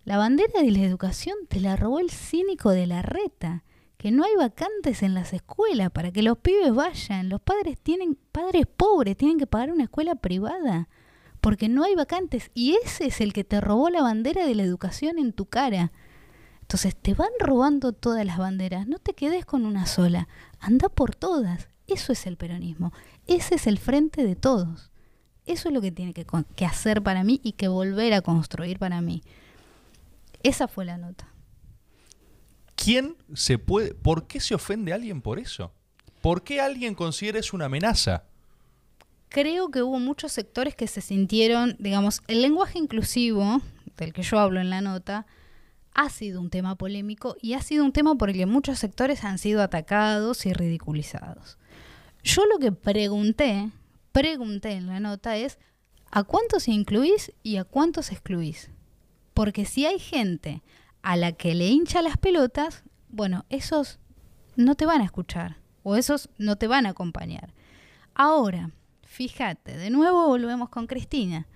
La 0.02 0.18
bandera 0.18 0.60
de 0.60 0.72
la 0.72 0.80
educación 0.80 1.36
te 1.48 1.60
la 1.60 1.76
robó 1.76 2.00
el 2.00 2.10
cínico 2.10 2.70
de 2.70 2.88
la 2.88 3.02
reta, 3.02 3.62
que 3.96 4.10
no 4.10 4.24
hay 4.24 4.34
vacantes 4.34 5.04
en 5.04 5.14
las 5.14 5.32
escuelas 5.32 5.92
para 5.92 6.10
que 6.10 6.24
los 6.24 6.38
pibes 6.38 6.74
vayan. 6.74 7.28
Los 7.28 7.40
padres 7.42 7.78
tienen, 7.78 8.18
padres 8.32 8.66
pobres, 8.66 9.16
tienen 9.16 9.38
que 9.38 9.46
pagar 9.46 9.70
una 9.70 9.84
escuela 9.84 10.16
privada, 10.16 10.88
porque 11.40 11.68
no 11.68 11.84
hay 11.84 11.94
vacantes. 11.94 12.50
Y 12.54 12.76
ese 12.84 13.06
es 13.06 13.20
el 13.20 13.32
que 13.32 13.44
te 13.44 13.60
robó 13.60 13.88
la 13.88 14.02
bandera 14.02 14.44
de 14.44 14.56
la 14.56 14.64
educación 14.64 15.16
en 15.16 15.32
tu 15.32 15.46
cara. 15.46 15.92
Entonces 16.66 16.96
te 16.96 17.14
van 17.14 17.30
robando 17.38 17.92
todas 17.92 18.26
las 18.26 18.38
banderas, 18.38 18.88
no 18.88 18.98
te 18.98 19.14
quedes 19.14 19.44
con 19.44 19.64
una 19.66 19.86
sola, 19.86 20.28
anda 20.58 20.88
por 20.88 21.14
todas. 21.14 21.68
Eso 21.86 22.12
es 22.12 22.26
el 22.26 22.36
peronismo, 22.36 22.92
ese 23.26 23.54
es 23.54 23.66
el 23.66 23.78
frente 23.78 24.24
de 24.24 24.34
todos. 24.34 24.90
Eso 25.46 25.68
es 25.68 25.74
lo 25.74 25.80
que 25.80 25.92
tiene 25.92 26.12
que, 26.12 26.26
que, 26.56 26.66
hacer 26.66 27.02
para 27.02 27.22
mí 27.22 27.40
y 27.44 27.52
que 27.52 27.68
volver 27.68 28.14
a 28.14 28.20
construir 28.20 28.80
para 28.80 29.00
mí. 29.00 29.22
Esa 30.42 30.66
fue 30.66 30.84
la 30.84 30.98
nota. 30.98 31.28
¿Quién 32.74 33.16
se 33.32 33.58
puede, 33.58 33.94
por 33.94 34.26
qué 34.26 34.40
se 34.40 34.56
ofende 34.56 34.90
a 34.90 34.96
alguien 34.96 35.22
por 35.22 35.38
eso? 35.38 35.72
¿Por 36.20 36.42
qué 36.42 36.60
alguien 36.60 36.96
considera 36.96 37.38
eso 37.38 37.54
una 37.54 37.66
amenaza? 37.66 38.24
creo 39.28 39.70
que 39.70 39.82
hubo 39.82 39.98
muchos 39.98 40.32
sectores 40.32 40.74
que 40.74 40.86
se 40.86 41.00
sintieron, 41.00 41.76
digamos, 41.78 42.22
el 42.26 42.42
lenguaje 42.42 42.78
inclusivo, 42.78 43.60
del 43.96 44.12
que 44.12 44.22
yo 44.22 44.38
hablo 44.38 44.60
en 44.60 44.70
la 44.70 44.80
nota, 44.80 45.26
ha 45.96 46.10
sido 46.10 46.42
un 46.42 46.50
tema 46.50 46.76
polémico 46.76 47.36
y 47.40 47.54
ha 47.54 47.62
sido 47.62 47.82
un 47.82 47.92
tema 47.92 48.14
por 48.16 48.28
el 48.28 48.36
que 48.36 48.44
muchos 48.44 48.78
sectores 48.78 49.24
han 49.24 49.38
sido 49.38 49.62
atacados 49.62 50.44
y 50.44 50.52
ridiculizados. 50.52 51.56
Yo 52.22 52.44
lo 52.44 52.58
que 52.58 52.70
pregunté, 52.70 53.70
pregunté 54.12 54.72
en 54.72 54.88
la 54.88 55.00
nota 55.00 55.38
es, 55.38 55.58
¿a 56.10 56.22
cuántos 56.22 56.68
incluís 56.68 57.32
y 57.42 57.56
a 57.56 57.64
cuántos 57.64 58.12
excluís? 58.12 58.70
Porque 59.32 59.64
si 59.64 59.86
hay 59.86 59.98
gente 59.98 60.62
a 61.00 61.16
la 61.16 61.32
que 61.32 61.54
le 61.54 61.68
hincha 61.68 62.02
las 62.02 62.18
pelotas, 62.18 62.84
bueno, 63.08 63.46
esos 63.48 63.98
no 64.54 64.74
te 64.74 64.84
van 64.84 65.00
a 65.00 65.04
escuchar 65.06 65.56
o 65.82 65.96
esos 65.96 66.28
no 66.36 66.56
te 66.56 66.66
van 66.66 66.84
a 66.84 66.90
acompañar. 66.90 67.54
Ahora, 68.14 68.70
fíjate, 69.02 69.78
de 69.78 69.88
nuevo 69.88 70.26
volvemos 70.26 70.68
con 70.68 70.86
Cristina. 70.86 71.46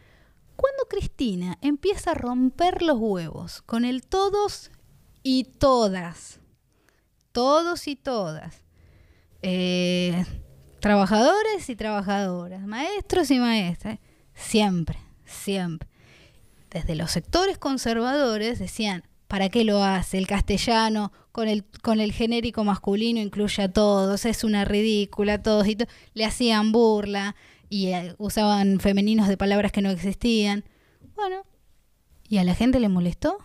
Cuando 0.60 0.84
Cristina 0.90 1.56
empieza 1.62 2.10
a 2.10 2.14
romper 2.14 2.82
los 2.82 2.98
huevos 2.98 3.62
con 3.62 3.86
el 3.86 4.02
todos 4.02 4.70
y 5.22 5.44
todas, 5.44 6.38
todos 7.32 7.88
y 7.88 7.96
todas, 7.96 8.62
eh, 9.40 10.22
trabajadores 10.78 11.70
y 11.70 11.76
trabajadoras, 11.76 12.60
maestros 12.66 13.30
y 13.30 13.38
maestras, 13.38 14.00
siempre, 14.34 14.98
siempre, 15.24 15.88
desde 16.68 16.94
los 16.94 17.10
sectores 17.10 17.56
conservadores 17.56 18.58
decían, 18.58 19.04
¿para 19.28 19.48
qué 19.48 19.64
lo 19.64 19.82
hace? 19.82 20.18
El 20.18 20.26
castellano 20.26 21.10
con 21.32 21.48
el, 21.48 21.64
con 21.80 22.00
el 22.00 22.12
genérico 22.12 22.64
masculino 22.64 23.18
incluye 23.18 23.62
a 23.62 23.72
todos, 23.72 24.26
es 24.26 24.44
una 24.44 24.66
ridícula, 24.66 25.42
todos 25.42 25.66
y 25.68 25.78
le 26.12 26.24
hacían 26.26 26.70
burla 26.70 27.34
y 27.70 27.86
eh, 27.86 28.14
usaban 28.18 28.80
femeninos 28.80 29.28
de 29.28 29.38
palabras 29.38 29.72
que 29.72 29.80
no 29.80 29.88
existían. 29.88 30.64
Bueno, 31.14 31.44
¿y 32.28 32.36
a 32.38 32.44
la 32.44 32.54
gente 32.54 32.80
le 32.80 32.90
molestó? 32.90 33.38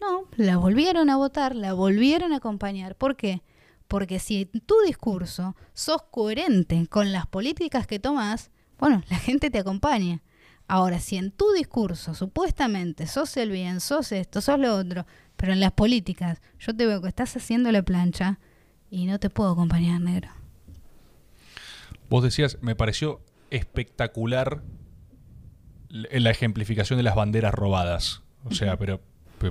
No, 0.00 0.28
la 0.36 0.58
volvieron 0.58 1.10
a 1.10 1.16
votar, 1.16 1.56
la 1.56 1.72
volvieron 1.72 2.32
a 2.32 2.36
acompañar. 2.36 2.94
¿Por 2.94 3.16
qué? 3.16 3.42
Porque 3.88 4.18
si 4.18 4.42
en 4.42 4.60
tu 4.60 4.74
discurso 4.86 5.56
sos 5.72 6.02
coherente 6.10 6.86
con 6.88 7.12
las 7.12 7.26
políticas 7.26 7.86
que 7.86 7.98
tomas, 7.98 8.50
bueno, 8.78 9.02
la 9.08 9.16
gente 9.16 9.50
te 9.50 9.58
acompaña. 9.58 10.22
Ahora, 10.68 11.00
si 11.00 11.16
en 11.16 11.30
tu 11.30 11.52
discurso 11.52 12.14
supuestamente 12.14 13.06
sos 13.06 13.36
el 13.36 13.50
bien, 13.50 13.80
sos 13.80 14.12
esto, 14.12 14.40
sos 14.40 14.58
lo 14.58 14.76
otro, 14.76 15.06
pero 15.36 15.52
en 15.52 15.60
las 15.60 15.72
políticas 15.72 16.40
yo 16.58 16.74
te 16.76 16.86
veo 16.86 17.00
que 17.00 17.08
estás 17.08 17.36
haciendo 17.36 17.72
la 17.72 17.82
plancha 17.82 18.38
y 18.90 19.06
no 19.06 19.18
te 19.18 19.30
puedo 19.30 19.52
acompañar, 19.52 20.00
negro. 20.00 20.41
Vos 22.08 22.22
decías, 22.22 22.58
me 22.60 22.74
pareció 22.74 23.20
espectacular 23.50 24.62
la 25.88 26.30
ejemplificación 26.30 26.96
de 26.96 27.02
las 27.02 27.14
banderas 27.14 27.52
robadas. 27.52 28.22
O 28.44 28.54
sea, 28.54 28.78
pero, 28.78 29.00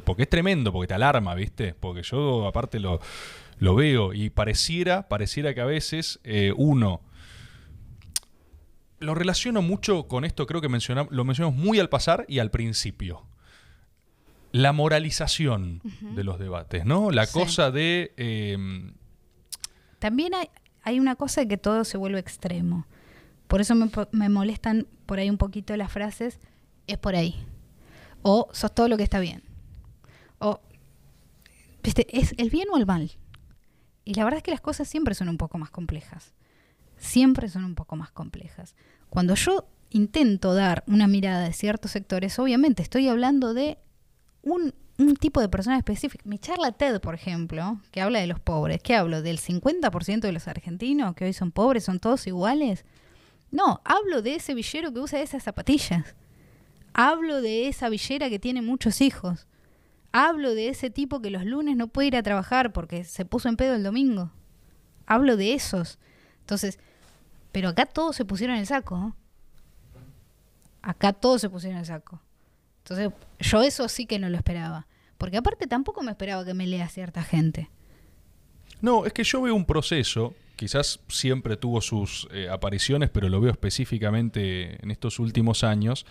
porque 0.03 0.23
es 0.23 0.29
tremendo, 0.29 0.71
porque 0.71 0.87
te 0.87 0.93
alarma, 0.95 1.35
¿viste? 1.35 1.73
Porque 1.73 2.03
yo 2.03 2.47
aparte 2.47 2.79
lo, 2.79 2.99
lo 3.59 3.75
veo 3.75 4.13
y 4.13 4.29
pareciera, 4.29 5.07
pareciera 5.07 5.53
que 5.53 5.61
a 5.61 5.65
veces 5.65 6.19
eh, 6.23 6.51
uno 6.57 7.01
lo 8.99 9.15
relaciono 9.15 9.61
mucho 9.61 10.07
con 10.07 10.25
esto, 10.25 10.45
creo 10.45 10.61
que 10.61 10.69
mencionamos, 10.69 11.11
lo 11.11 11.25
mencionamos 11.25 11.59
muy 11.59 11.79
al 11.79 11.89
pasar 11.89 12.25
y 12.27 12.39
al 12.39 12.51
principio. 12.51 13.25
La 14.51 14.73
moralización 14.73 15.81
de 16.01 16.23
los 16.23 16.37
debates, 16.37 16.85
¿no? 16.85 17.09
La 17.09 17.25
cosa 17.25 17.71
de... 17.71 18.13
Em, 18.17 18.93
También 19.99 20.35
hay, 20.35 20.49
hay, 20.83 20.99
una 20.99 21.15
cosa 21.15 21.41
de 21.41 21.47
que 21.47 21.57
todo 21.57 21.83
se 21.83 21.97
vuelve 21.97 22.19
extremo. 22.19 22.85
Por 23.47 23.61
eso 23.61 23.75
me, 23.75 23.89
me, 24.11 24.29
molestan 24.29 24.87
por 25.05 25.19
ahí 25.19 25.29
un 25.29 25.37
poquito 25.37 25.75
las 25.75 25.91
frases, 25.91 26.39
es 26.87 26.97
por 26.97 27.15
ahí. 27.15 27.35
O 28.21 28.47
sos 28.51 28.73
todo 28.73 28.87
lo 28.87 28.97
que 28.97 29.03
está 29.03 29.19
bien. 29.19 29.43
O, 30.39 30.59
¿viste? 31.83 32.07
¿Es 32.17 32.33
el 32.37 32.49
bien 32.49 32.67
o 32.71 32.77
el 32.77 32.85
mal? 32.85 33.11
Y 34.05 34.13
la 34.15 34.23
verdad 34.23 34.37
es 34.37 34.43
que 34.43 34.51
las 34.51 34.61
cosas 34.61 34.87
siempre 34.87 35.15
son 35.15 35.29
un 35.29 35.37
poco 35.37 35.57
más 35.57 35.69
complejas 35.69 36.33
siempre 37.01 37.49
son 37.49 37.65
un 37.65 37.75
poco 37.75 37.95
más 37.95 38.11
complejas. 38.11 38.75
Cuando 39.09 39.35
yo 39.35 39.67
intento 39.89 40.53
dar 40.53 40.83
una 40.87 41.07
mirada 41.07 41.41
de 41.41 41.51
ciertos 41.51 41.91
sectores, 41.91 42.37
obviamente 42.39 42.81
estoy 42.81 43.07
hablando 43.09 43.53
de 43.53 43.79
un, 44.43 44.73
tipo 45.15 45.41
de 45.41 45.49
persona 45.49 45.77
específica. 45.77 46.23
Mi 46.27 46.39
charla 46.39 46.71
TED, 46.71 46.99
por 46.99 47.15
ejemplo, 47.15 47.79
que 47.91 48.01
habla 48.01 48.19
de 48.19 48.27
los 48.27 48.39
pobres, 48.39 48.81
¿qué 48.81 48.95
hablo? 48.95 49.21
¿Del 49.21 49.39
50% 49.39 50.21
de 50.21 50.31
los 50.31 50.47
argentinos 50.47 51.15
que 51.15 51.25
hoy 51.25 51.33
son 51.33 51.51
pobres, 51.51 51.83
son 51.83 51.99
todos 51.99 52.27
iguales? 52.27 52.85
No, 53.51 53.81
hablo 53.83 54.21
de 54.21 54.35
ese 54.35 54.53
villero 54.53 54.93
que 54.93 54.99
usa 54.99 55.21
esas 55.21 55.43
zapatillas. 55.43 56.15
Hablo 56.93 57.41
de 57.41 57.67
esa 57.67 57.89
villera 57.89 58.29
que 58.29 58.39
tiene 58.39 58.61
muchos 58.61 59.01
hijos. 59.01 59.47
Hablo 60.11 60.53
de 60.55 60.69
ese 60.69 60.89
tipo 60.89 61.21
que 61.21 61.29
los 61.29 61.45
lunes 61.45 61.77
no 61.77 61.87
puede 61.87 62.09
ir 62.09 62.17
a 62.17 62.23
trabajar 62.23 62.73
porque 62.73 63.03
se 63.03 63.25
puso 63.25 63.47
en 63.49 63.57
pedo 63.57 63.75
el 63.75 63.83
domingo. 63.83 64.31
Hablo 65.05 65.37
de 65.37 65.53
esos. 65.53 65.99
Entonces, 66.41 66.79
pero 67.51 67.69
acá 67.69 67.85
todos 67.85 68.15
se 68.15 68.25
pusieron 68.25 68.57
el 68.57 68.67
saco. 68.67 69.15
Acá 70.81 71.13
todos 71.13 71.41
se 71.41 71.49
pusieron 71.49 71.79
el 71.79 71.85
saco. 71.85 72.21
Entonces, 72.83 73.11
yo 73.39 73.61
eso 73.61 73.87
sí 73.87 74.05
que 74.05 74.19
no 74.19 74.29
lo 74.29 74.37
esperaba. 74.37 74.87
Porque 75.21 75.37
aparte 75.37 75.67
tampoco 75.67 76.01
me 76.01 76.09
esperaba 76.09 76.43
que 76.43 76.55
me 76.55 76.65
lea 76.65 76.89
cierta 76.89 77.21
gente. 77.21 77.69
No, 78.81 79.05
es 79.05 79.13
que 79.13 79.23
yo 79.23 79.43
veo 79.43 79.53
un 79.53 79.65
proceso, 79.65 80.33
quizás 80.55 80.99
siempre 81.09 81.57
tuvo 81.57 81.79
sus 81.79 82.27
eh, 82.31 82.49
apariciones, 82.49 83.11
pero 83.11 83.29
lo 83.29 83.39
veo 83.39 83.51
específicamente 83.51 84.83
en 84.83 84.89
estos 84.89 85.19
últimos 85.19 85.63
años, 85.63 86.07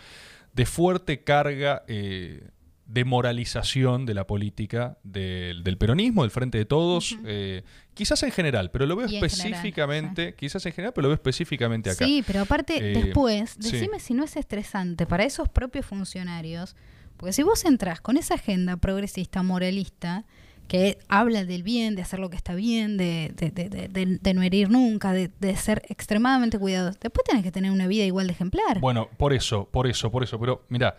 de 0.52 0.64
fuerte 0.64 1.24
carga 1.24 1.82
eh, 1.88 2.50
de 2.86 3.04
moralización 3.04 4.06
de 4.06 4.14
la 4.14 4.28
política 4.28 4.96
del, 5.02 5.76
peronismo, 5.76 6.22
del 6.22 6.30
Frente 6.30 6.58
de 6.58 6.64
Todos, 6.64 7.18
eh, 7.24 7.64
quizás 7.94 8.22
en 8.22 8.30
general, 8.30 8.70
pero 8.70 8.86
lo 8.86 8.94
veo 8.94 9.08
específicamente, 9.08 10.36
quizás 10.36 10.64
en 10.66 10.72
general, 10.72 10.92
pero 10.94 11.02
lo 11.02 11.08
veo 11.08 11.16
específicamente 11.16 11.90
acá. 11.90 12.04
Sí, 12.04 12.22
pero 12.24 12.42
aparte, 12.42 12.80
después, 12.80 13.58
decime 13.58 13.98
si 13.98 14.14
no 14.14 14.22
es 14.22 14.36
estresante 14.36 15.04
para 15.04 15.24
esos 15.24 15.48
propios 15.48 15.84
funcionarios, 15.84 16.76
porque 17.20 17.34
si 17.34 17.42
vos 17.42 17.62
entras 17.66 18.01
con 18.01 18.16
esa 18.16 18.36
agenda 18.36 18.78
progresista, 18.78 19.42
moralista, 19.42 20.24
que 20.68 20.98
habla 21.06 21.44
del 21.44 21.62
bien, 21.62 21.94
de 21.94 22.01
hacer 22.01 22.18
lo 22.18 22.30
que 22.30 22.36
está 22.36 22.55
bien, 22.55 22.97
de, 22.97 23.34
de, 23.36 24.34
no 24.34 24.42
herir 24.42 24.70
nunca, 24.70 25.12
de, 25.12 25.56
ser 25.56 25.82
extremadamente 25.90 26.59
cuidadosos, 26.59 26.98
después 26.98 27.24
tenés 27.26 27.42
que 27.42 27.52
tener 27.52 27.72
una 27.72 27.88
vida 27.88 28.05
igual 28.05 28.26
de 28.28 28.32
ejemplar. 28.32 28.80
Bueno, 28.80 29.10
por 29.18 29.34
eso, 29.34 29.68
por 29.70 29.86
eso, 29.86 30.10
por 30.10 30.22
eso, 30.22 30.40
pero 30.40 30.64
mira 30.70 30.97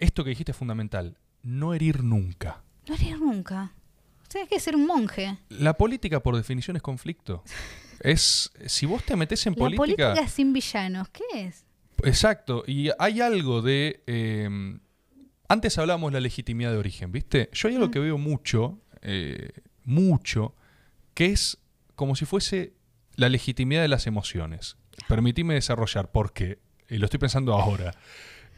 esto 0.00 0.24
que 0.24 0.30
dijiste 0.30 0.50
es 0.50 0.58
fundamental. 0.58 1.16
No 1.42 1.72
herir 1.72 2.02
nunca. 2.02 2.64
No 2.88 2.94
herir 2.96 3.20
nunca. 3.20 3.72
Tienes 4.26 4.48
que 4.48 4.58
ser 4.58 4.74
un 4.74 4.86
monje. 4.86 5.38
La 5.48 5.74
política, 5.74 6.20
por 6.20 6.36
definición, 6.36 6.76
es 6.76 6.82
conflicto. 6.82 7.44
Es. 8.00 8.50
Si 8.66 8.84
vos 8.84 9.04
te 9.04 9.14
metes 9.14 9.46
en 9.46 9.54
política. 9.54 10.02
La 10.02 10.08
política 10.14 10.28
sin 10.28 10.52
villanos, 10.52 11.08
¿qué 11.10 11.22
es? 11.34 11.65
Exacto. 12.04 12.64
Y 12.66 12.90
hay 12.98 13.20
algo 13.20 13.62
de. 13.62 14.02
Eh, 14.06 14.78
antes 15.48 15.78
hablábamos 15.78 16.10
de 16.12 16.14
la 16.14 16.20
legitimidad 16.20 16.72
de 16.72 16.78
origen, 16.78 17.12
¿viste? 17.12 17.48
Yo 17.52 17.68
hay 17.68 17.76
algo 17.76 17.90
que 17.90 18.00
veo 18.00 18.18
mucho, 18.18 18.80
eh, 19.02 19.50
mucho, 19.84 20.54
que 21.14 21.26
es 21.26 21.58
como 21.94 22.16
si 22.16 22.24
fuese 22.24 22.74
la 23.14 23.28
legitimidad 23.28 23.82
de 23.82 23.88
las 23.88 24.06
emociones. 24.06 24.76
Permitime 25.08 25.54
desarrollar, 25.54 26.10
porque, 26.10 26.58
y 26.88 26.98
lo 26.98 27.04
estoy 27.04 27.20
pensando 27.20 27.54
ahora, 27.54 27.94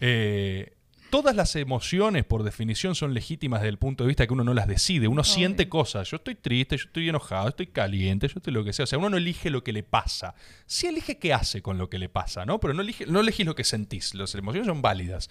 eh, 0.00 0.77
todas 1.10 1.34
las 1.34 1.56
emociones, 1.56 2.24
por 2.24 2.42
definición, 2.42 2.94
son 2.94 3.14
legítimas 3.14 3.60
desde 3.60 3.70
el 3.70 3.78
punto 3.78 4.04
de 4.04 4.08
vista 4.08 4.26
que 4.26 4.32
uno 4.32 4.44
no 4.44 4.54
las 4.54 4.66
decide. 4.66 5.08
Uno 5.08 5.24
siente 5.24 5.68
cosas. 5.68 6.10
Yo 6.10 6.16
estoy 6.16 6.34
triste, 6.34 6.76
yo 6.76 6.84
estoy 6.84 7.08
enojado, 7.08 7.48
estoy 7.48 7.68
caliente, 7.68 8.28
yo 8.28 8.34
estoy 8.36 8.52
lo 8.52 8.64
que 8.64 8.72
sea. 8.72 8.84
O 8.84 8.86
sea, 8.86 8.98
uno 8.98 9.10
no 9.10 9.16
elige 9.16 9.50
lo 9.50 9.64
que 9.64 9.72
le 9.72 9.82
pasa. 9.82 10.34
Sí 10.66 10.86
elige 10.86 11.18
qué 11.18 11.32
hace 11.32 11.62
con 11.62 11.78
lo 11.78 11.88
que 11.88 11.98
le 11.98 12.08
pasa, 12.08 12.44
¿no? 12.44 12.60
Pero 12.60 12.74
no, 12.74 12.82
elige, 12.82 13.06
no 13.06 13.20
elegís 13.20 13.46
lo 13.46 13.54
que 13.54 13.64
sentís. 13.64 14.14
Las 14.14 14.34
emociones 14.34 14.66
son 14.66 14.82
válidas. 14.82 15.30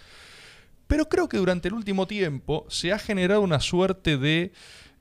Pero 0.88 1.10
creo 1.10 1.28
que 1.30 1.38
durante 1.38 1.68
el 1.68 1.74
último 1.74 2.08
tiempo 2.08 2.66
se 2.70 2.94
ha 2.94 2.99
generado 2.99 3.41
una 3.41 3.60
suerte 3.60 4.18
de 4.18 4.54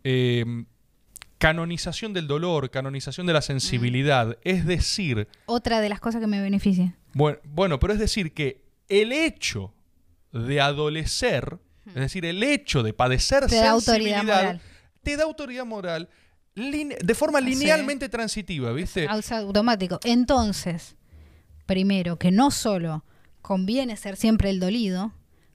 em, 0.05 0.67
canonización 1.39 2.13
del 2.13 2.27
dolor, 2.27 2.71
canonización 2.71 3.27
de 3.27 3.33
la 3.33 3.43
sensibilidad. 3.43 4.29
Mm. 4.29 4.41
Es 4.43 4.67
decir... 4.67 5.29
Otra 5.47 5.81
de 5.81 5.89
las 5.89 6.01
cosas 6.01 6.21
que 6.21 6.27
me 6.27 6.41
beneficia. 6.41 6.97
Bueno, 7.15 7.39
bueno, 7.45 7.79
pero 7.79 7.93
es 7.93 7.99
decir 7.99 8.35
que 8.35 8.67
el 8.89 9.13
hecho 9.13 9.73
de 10.37 10.61
adolecer, 10.61 11.59
es 11.87 11.95
decir, 11.95 12.25
el 12.25 12.43
hecho 12.43 12.83
de 12.83 12.93
padecer 12.93 13.47
te 13.47 13.61
sensibilidad, 13.61 13.65
da 13.65 13.71
autoridad 13.73 14.23
moral. 14.25 14.61
te 15.03 15.17
da 15.17 15.25
autoridad 15.25 15.65
moral 15.65 16.09
de 16.55 17.15
forma 17.15 17.41
linealmente 17.41 18.09
transitiva, 18.09 18.73
¿viste? 18.73 19.07
automático. 19.09 20.01
Entonces, 20.05 20.97
primero, 21.67 22.19
que 22.19 22.31
no 22.31 22.51
solo 22.51 23.05
conviene 23.43 23.97
ser 23.97 24.17
siempre 24.17 24.51
el 24.51 24.59
dolido, 24.61 25.13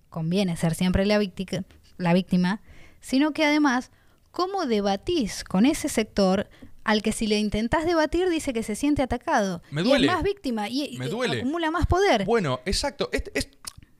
conviene 0.10 0.56
ser 0.58 0.76
siempre 0.76 1.06
la 1.06 1.18
víctima, 1.18 1.64
la 1.98 2.14
víctima 2.14 2.62
sino 3.00 3.32
que 3.34 3.44
además, 3.46 3.90
¿cómo 4.30 4.68
debatís 4.68 5.44
con 5.44 5.66
ese 5.66 5.90
sector 5.90 6.48
al 6.84 7.02
que 7.02 7.12
si 7.12 7.26
le 7.28 7.40
intentás 7.40 7.86
debatir 7.86 8.30
dice 8.30 8.54
que 8.54 8.64
se 8.64 8.76
siente 8.76 9.02
atacado. 9.04 9.62
Me 9.72 9.82
Y 9.82 9.86
duele. 9.86 10.08
es 10.08 10.14
más 10.14 10.24
víctima 10.24 10.68
y, 10.70 10.98
Me 10.98 11.06
y 11.08 11.10
duele. 11.10 11.40
acumula 11.40 11.70
más 11.72 11.86
poder. 11.88 12.26
Bueno, 12.26 12.60
exacto. 12.66 13.10
Es, 13.12 13.24
es- 13.36 13.50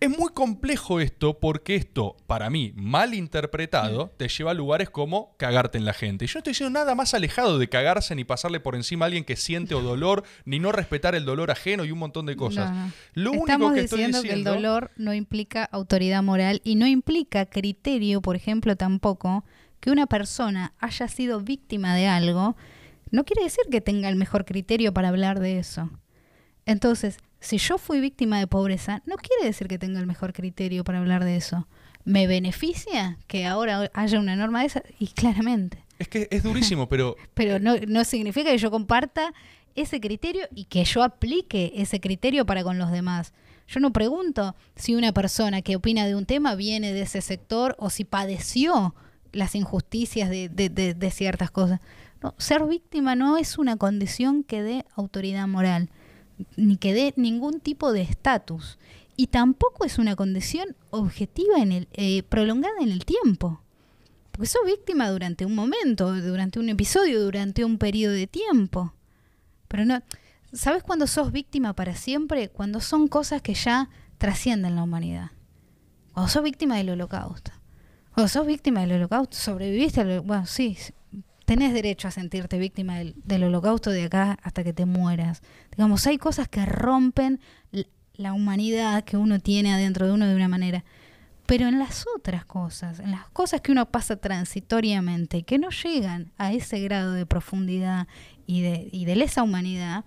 es 0.02 0.10
muy 0.10 0.32
complejo 0.34 1.00
esto 1.00 1.40
porque 1.40 1.76
esto, 1.76 2.18
para 2.26 2.50
mí, 2.50 2.74
mal 2.76 3.14
interpretado, 3.14 4.12
te 4.18 4.28
lleva 4.30 4.50
a 4.50 4.54
lugares 4.56 4.90
como 4.90 5.38
cagarte 5.38 5.78
en 5.78 5.86
la 5.86 5.94
gente. 5.94 6.26
Y 6.26 6.28
yo 6.28 6.34
no 6.34 6.40
estoy 6.40 6.52
diciendo 6.52 6.80
nada 6.80 6.96
más 6.96 7.14
alejado 7.14 7.60
de 7.60 7.70
cagarse 7.70 8.16
ni 8.16 8.24
pasarle 8.24 8.60
por 8.60 8.74
encima 8.74 9.06
a 9.06 9.08
alguien 9.08 9.24
que 9.24 9.36
siente 9.36 9.76
o 9.76 9.82
dolor, 9.84 10.24
ni 10.44 10.58
no 10.58 10.72
respetar 10.72 11.14
el 11.14 11.24
dolor 11.24 11.52
ajeno 11.52 11.86
y 11.86 11.92
un 11.92 12.00
montón 12.00 12.26
de 12.26 12.36
cosas. 12.36 12.72
No. 12.72 12.92
Lo 13.14 13.34
Estamos 13.34 13.68
único 13.68 13.74
que 13.76 13.82
estoy 13.82 14.00
diciendo, 14.00 14.22
diciendo... 14.24 14.52
que 14.52 14.58
el 14.58 14.64
dolor 14.64 14.92
no 14.98 15.14
implica 15.14 15.66
autoridad 15.66 16.24
moral 16.24 16.62
y 16.64 16.76
no 16.76 16.88
implica 16.88 17.46
criterio, 17.46 18.22
por 18.22 18.36
ejemplo, 18.36 18.76
tampoco 18.76 19.46
que 19.80 19.92
una 19.92 20.08
persona 20.08 20.74
haya 20.80 21.08
sido 21.10 21.42
víctima 21.42 21.96
de 21.96 22.08
algo, 22.08 22.56
no 23.12 23.24
quiere 23.24 23.44
decir 23.44 23.66
que 23.70 23.82
tenga 23.82 24.10
el 24.10 24.16
mejor 24.16 24.46
criterio 24.46 24.96
para 24.96 25.10
hablar 25.10 25.40
de 25.40 25.60
eso. 25.60 25.92
Entonces, 26.66 27.18
si 27.42 27.58
yo 27.58 27.78
fui 27.78 28.00
víctima 28.00 28.40
de 28.40 28.48
pobreza, 28.48 29.02
no 29.06 29.18
quiere 29.18 29.44
decir 29.46 29.68
que 29.68 29.78
tenga 29.78 30.00
el 30.00 30.08
mejor 30.08 30.32
criterio 30.32 30.84
para 30.86 31.00
hablar 31.00 31.26
de 31.26 31.36
eso. 31.36 31.68
¿Me 32.06 32.26
beneficia 32.28 33.18
que 33.28 33.46
ahora 33.46 33.92
haya 33.94 34.20
una 34.20 34.36
norma 34.38 34.62
de 34.62 34.68
esa? 34.68 34.84
Y 35.00 35.08
claramente. 35.08 35.84
Es 36.00 36.08
que 36.08 36.28
es 36.32 36.42
durísimo, 36.44 36.88
pero 36.88 37.16
Pero 37.34 37.60
no, 37.60 37.76
no 37.88 38.04
significa 38.06 38.50
que 38.52 38.58
yo 38.58 38.72
comparta 38.72 39.34
ese 39.76 40.00
criterio 40.00 40.48
y 40.56 40.66
que 40.66 40.84
yo 40.86 41.04
aplique 41.04 41.74
ese 41.76 42.00
criterio 42.00 42.46
para 42.46 42.64
con 42.64 42.78
los 42.78 42.92
demás. 42.92 43.34
Yo 43.68 43.80
no 43.80 43.94
pregunto 43.94 44.56
si 44.76 44.96
una 44.96 45.12
persona 45.14 45.62
que 45.62 45.76
opina 45.76 46.06
de 46.06 46.16
un 46.16 46.26
tema 46.26 46.56
viene 46.56 46.92
de 46.94 47.02
ese 47.04 47.22
sector 47.22 47.76
o 47.80 47.90
si 47.90 48.04
padeció 48.04 48.96
las 49.32 49.56
injusticias 49.56 50.30
de, 50.30 50.50
de- 50.50 50.70
de- 50.70 50.94
de 50.94 51.12
ciertas 51.12 51.52
cosas. 51.52 51.80
No, 52.22 52.36
ser 52.38 52.66
víctima 52.66 53.16
no 53.16 53.38
es 53.38 53.58
una 53.58 53.78
condición 53.78 54.44
que 54.44 54.62
dé 54.62 54.86
autoridad 54.96 55.48
moral, 55.48 55.90
ni 56.56 56.78
que 56.78 56.94
dé 56.94 57.14
ningún 57.16 57.60
tipo 57.60 57.92
de 57.92 58.02
estatus. 58.02 58.78
Y 59.18 59.28
tampoco 59.28 59.86
es 59.86 59.98
una 59.98 60.16
condición 60.16 60.76
objetiva, 60.90 61.60
en 61.60 61.72
el, 61.72 61.88
eh, 61.94 62.24
prolongada 62.24 62.76
en 62.82 62.92
el 62.92 63.06
tiempo. 63.06 63.62
Porque 64.32 64.48
sos 64.48 64.66
víctima 64.66 65.10
durante 65.10 65.46
un 65.46 65.54
momento, 65.54 66.14
durante 66.14 66.60
un 66.60 66.70
episodio, 66.70 67.22
durante 67.22 67.66
un 67.66 67.78
periodo 67.78 68.14
de 68.14 68.28
tiempo. 68.28 68.94
Pero 69.68 69.86
no. 69.86 70.02
¿Sabes 70.54 70.84
cuándo 70.84 71.08
sos 71.08 71.32
víctima 71.32 71.74
para 71.74 71.96
siempre? 71.96 72.50
Cuando 72.50 72.82
son 72.82 73.08
cosas 73.08 73.42
que 73.42 73.54
ya 73.54 73.90
trascienden 74.18 74.76
la 74.76 74.84
humanidad. 74.84 75.32
Cuando 76.14 76.30
sos 76.30 76.44
víctima 76.44 76.78
del 76.78 76.90
holocausto. 76.90 77.52
Cuando 78.14 78.28
sos 78.28 78.46
víctima 78.46 78.82
del 78.82 78.94
holocausto, 78.94 79.38
sobreviviste 79.38 80.02
al 80.02 80.22
Bueno, 80.22 80.46
sí, 80.46 80.78
tenés 81.46 81.74
derecho 81.74 82.08
a 82.08 82.12
sentirte 82.12 82.58
víctima 82.58 82.98
del, 82.98 83.14
del 83.24 83.46
holocausto 83.46 83.92
de 83.92 84.04
acá 84.04 84.38
hasta 84.44 84.64
que 84.64 84.74
te 84.74 84.86
mueras. 84.86 85.42
Digamos, 85.72 86.06
hay 86.08 86.18
cosas 86.18 86.48
que 86.48 86.66
rompen 86.66 87.40
la 88.16 88.34
humanidad 88.34 89.04
que 89.04 89.18
uno 89.18 89.40
tiene 89.40 89.74
adentro 89.74 90.06
de 90.06 90.14
uno 90.14 90.28
de 90.28 90.36
una 90.36 90.48
manera. 90.48 90.84
Pero 91.48 91.68
en 91.68 91.80
las 91.80 92.06
otras 92.16 92.46
cosas, 92.46 93.00
en 93.00 93.12
las 93.12 93.28
cosas 93.32 93.62
que 93.62 93.72
uno 93.72 93.90
pasa 93.90 94.16
transitoriamente 94.16 95.44
que 95.44 95.58
no 95.58 95.70
llegan 95.70 96.32
a 96.38 96.54
ese 96.54 96.80
grado 96.80 97.14
de 97.14 97.26
profundidad 97.26 98.08
y 98.46 98.62
de, 98.62 98.90
y 98.92 99.06
de 99.06 99.16
lesa 99.16 99.44
humanidad, 99.44 100.06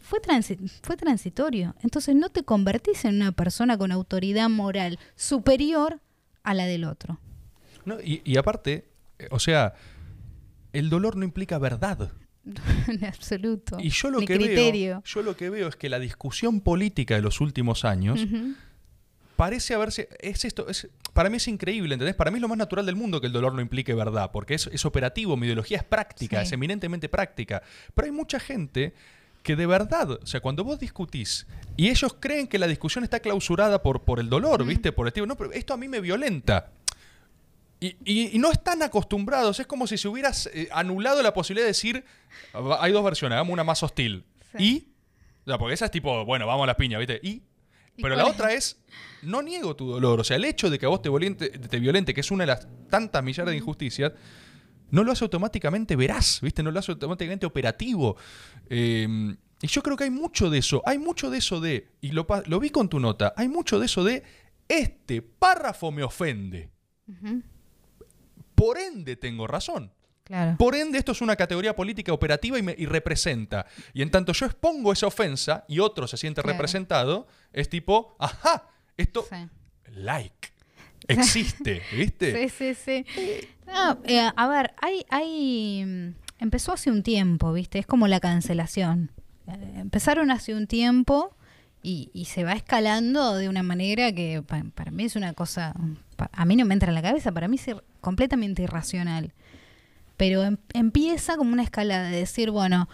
fue, 0.00 0.20
transi- 0.20 0.58
fue 0.82 0.96
transitorio. 0.96 1.74
Entonces 1.82 2.14
no 2.14 2.28
te 2.28 2.42
convertís 2.44 3.04
en 3.04 3.16
una 3.16 3.32
persona 3.32 3.78
con 3.78 3.90
autoridad 3.90 4.48
moral 4.50 4.98
superior 5.16 6.00
a 6.42 6.52
la 6.54 6.66
del 6.66 6.84
otro. 6.84 7.18
No, 7.84 8.00
y, 8.00 8.20
y 8.24 8.36
aparte, 8.36 8.90
eh, 9.18 9.28
o 9.30 9.38
sea, 9.38 9.74
el 10.72 10.90
dolor 10.90 11.16
no 11.16 11.24
implica 11.24 11.58
verdad. 11.58 12.12
en 12.88 13.04
absoluto. 13.04 13.78
Y 13.80 13.90
yo 13.90 14.10
lo 14.10 14.20
que 14.20 14.26
criterio. 14.36 14.94
veo, 14.96 15.02
yo 15.04 15.22
lo 15.22 15.36
que 15.36 15.50
veo 15.50 15.68
es 15.68 15.76
que 15.76 15.88
la 15.88 15.98
discusión 15.98 16.60
política 16.60 17.14
de 17.14 17.22
los 17.22 17.40
últimos 17.40 17.84
años 17.84 18.20
parece 19.36 19.74
haberse 19.74 20.08
es 20.20 20.44
esto, 20.44 20.68
es 20.68 20.88
para 21.12 21.30
mí 21.30 21.36
es 21.36 21.48
increíble, 21.48 21.94
¿entendés? 21.94 22.14
Para 22.16 22.30
mí 22.30 22.36
es 22.38 22.42
lo 22.42 22.48
más 22.48 22.58
natural 22.58 22.86
del 22.86 22.96
mundo 22.96 23.20
que 23.20 23.26
el 23.28 23.32
dolor 23.32 23.54
no 23.54 23.60
implique 23.60 23.94
verdad, 23.94 24.30
porque 24.32 24.54
es, 24.54 24.68
es 24.72 24.84
operativo, 24.84 25.36
mi 25.36 25.46
ideología 25.46 25.78
es 25.78 25.84
práctica, 25.84 26.40
Sí. 26.40 26.46
es 26.46 26.52
eminentemente 26.52 27.08
práctica. 27.08 27.62
Pero 27.94 28.06
hay 28.06 28.12
mucha 28.12 28.38
gente 28.40 28.94
que 29.42 29.56
de 29.56 29.66
verdad, 29.66 30.10
o 30.10 30.26
sea, 30.26 30.40
cuando 30.40 30.64
vos 30.64 30.78
discutís 30.80 31.46
y 31.76 31.88
ellos 31.88 32.16
creen 32.18 32.46
que 32.48 32.58
la 32.58 32.66
discusión 32.66 33.04
está 33.04 33.20
clausurada 33.20 33.82
por, 33.82 34.02
por 34.02 34.18
el 34.18 34.28
dolor, 34.28 34.64
¿viste? 34.64 34.90
Por 34.92 35.06
el 35.06 35.12
tipo, 35.12 35.26
no, 35.26 35.36
pero 35.36 35.52
esto 35.52 35.74
a 35.74 35.76
mí 35.76 35.86
me 35.88 36.00
violenta. 36.00 36.70
Y, 37.86 37.96
y- 38.04 38.36
y 38.36 38.38
no 38.38 38.50
están 38.50 38.82
acostumbrados, 38.82 39.60
es 39.60 39.66
como 39.66 39.86
si 39.86 39.98
se 39.98 40.08
hubieras 40.08 40.48
eh, 40.54 40.68
anulado 40.72 41.22
la 41.22 41.34
posibilidad 41.34 41.64
de 41.64 41.68
decir, 41.72 42.04
"Ah, 42.52 42.78
hay 42.80 42.92
dos 42.92 43.04
versiones, 43.04 43.34
hagamos 43.36 43.52
una 43.52 43.64
más 43.64 43.82
hostil. 43.82 44.24
Sí. 44.56 44.88
Y, 45.46 45.50
o 45.50 45.58
porque 45.58 45.74
esa 45.74 45.84
es 45.86 45.90
tipo, 45.90 46.24
bueno, 46.24 46.46
vamos 46.46 46.64
a 46.64 46.66
las 46.68 46.76
piñas, 46.76 46.98
¿viste? 47.00 47.20
Y, 47.22 47.42
¿Y 47.96 48.02
pero 48.02 48.16
la 48.16 48.26
otra 48.26 48.52
es, 48.52 48.80
no 49.22 49.42
niego 49.42 49.76
tu 49.76 49.86
dolor, 49.90 50.18
o 50.20 50.24
sea, 50.24 50.36
el 50.36 50.44
hecho 50.44 50.70
de 50.70 50.78
que 50.78 50.86
a 50.86 50.88
vos 50.88 51.02
te, 51.02 51.08
violente, 51.10 51.50
te 51.50 51.78
violente, 51.78 52.14
que 52.14 52.22
es 52.22 52.30
una 52.30 52.42
de 52.44 52.48
las 52.48 52.66
tantas 52.88 53.22
millares 53.22 53.50
de 53.52 53.58
injusticias, 53.58 54.12
no 54.90 55.04
lo 55.04 55.12
hace 55.12 55.24
automáticamente 55.24 55.94
veraz, 55.96 56.40
¿viste? 56.40 56.62
No 56.62 56.70
lo 56.70 56.78
hace 56.78 56.92
automáticamente 56.92 57.44
operativo. 57.46 58.16
Eh, 58.70 59.06
y 59.60 59.66
yo 59.66 59.82
creo 59.82 59.96
que 59.96 60.04
hay 60.04 60.10
mucho 60.10 60.48
de 60.50 60.58
eso, 60.58 60.82
hay 60.86 60.98
mucho 60.98 61.30
de 61.30 61.38
eso 61.38 61.60
de, 61.60 61.88
y 62.00 62.12
lo, 62.12 62.26
vi 62.60 62.70
con 62.70 62.88
tu 62.88 62.98
nota, 63.00 63.32
hay 63.36 63.48
mucho 63.48 63.78
de 63.78 63.86
eso 63.86 64.02
de, 64.04 64.22
este 64.68 65.20
párrafo 65.22 65.90
me 65.92 66.02
ofende. 66.02 66.70
Ujú. 67.08 67.42
Por 68.54 68.78
ende 68.78 69.16
tengo 69.16 69.46
razón. 69.46 69.92
Claro. 70.24 70.56
Por 70.58 70.74
ende, 70.74 70.96
esto 70.98 71.12
es 71.12 71.20
una 71.20 71.36
categoría 71.36 71.76
política 71.76 72.12
operativa 72.12 72.58
y, 72.58 72.62
me- 72.62 72.74
y 72.78 72.86
representa. 72.86 73.66
Y 73.92 74.00
en 74.00 74.10
tanto 74.10 74.32
yo 74.32 74.46
expongo 74.46 74.92
esa 74.92 75.06
ofensa 75.06 75.64
y 75.68 75.80
otro 75.80 76.06
se 76.06 76.16
siente 76.16 76.40
Claro. 76.40 76.54
representado, 76.56 77.26
es 77.52 77.68
tipo, 77.68 78.16
ajá, 78.18 78.68
esto, 78.96 79.26
Sí. 79.28 79.36
like, 79.92 80.48
existe, 81.08 81.82
¿viste? 81.92 82.48
Sí, 82.48 82.74
sí, 82.74 83.04
sí. 83.14 83.48
No, 83.66 83.98
eh, 84.04 84.30
a 84.34 84.48
ver, 84.48 84.72
hay, 84.80 85.04
hay, 85.10 85.84
mm, 85.84 86.14
empezó 86.42 86.72
hace 86.72 86.90
un 86.90 87.02
tiempo, 87.02 87.52
¿viste? 87.52 87.78
Es 87.78 87.86
como 87.86 88.08
la 88.08 88.20
cancelación. 88.20 89.10
Eh, 89.46 89.74
empezaron 89.76 90.30
hace 90.30 90.54
un 90.54 90.66
tiempo 90.66 91.36
y, 91.82 92.10
y 92.14 92.24
se 92.26 92.44
va 92.44 92.52
escalando 92.54 93.34
de 93.36 93.50
una 93.50 93.62
manera 93.62 94.10
que 94.12 94.42
pa- 94.46 94.64
para 94.74 94.90
mí 94.90 95.04
es 95.04 95.16
una 95.16 95.34
cosa, 95.34 95.74
a 96.32 96.44
mí 96.46 96.56
no 96.56 96.64
me 96.64 96.72
entra 96.72 96.88
en 96.88 96.94
la 96.94 97.02
cabeza, 97.02 97.30
para 97.32 97.46
mí 97.48 97.58
ir- 97.58 97.82
completamente 98.04 98.62
irracional. 98.62 99.32
Pero 100.16 100.44
em- 100.44 100.58
empieza 100.74 101.36
como 101.36 101.52
una 101.52 101.64
escalada 101.64 102.10
de 102.10 102.18
decir, 102.18 102.52
bueno, 102.52 102.88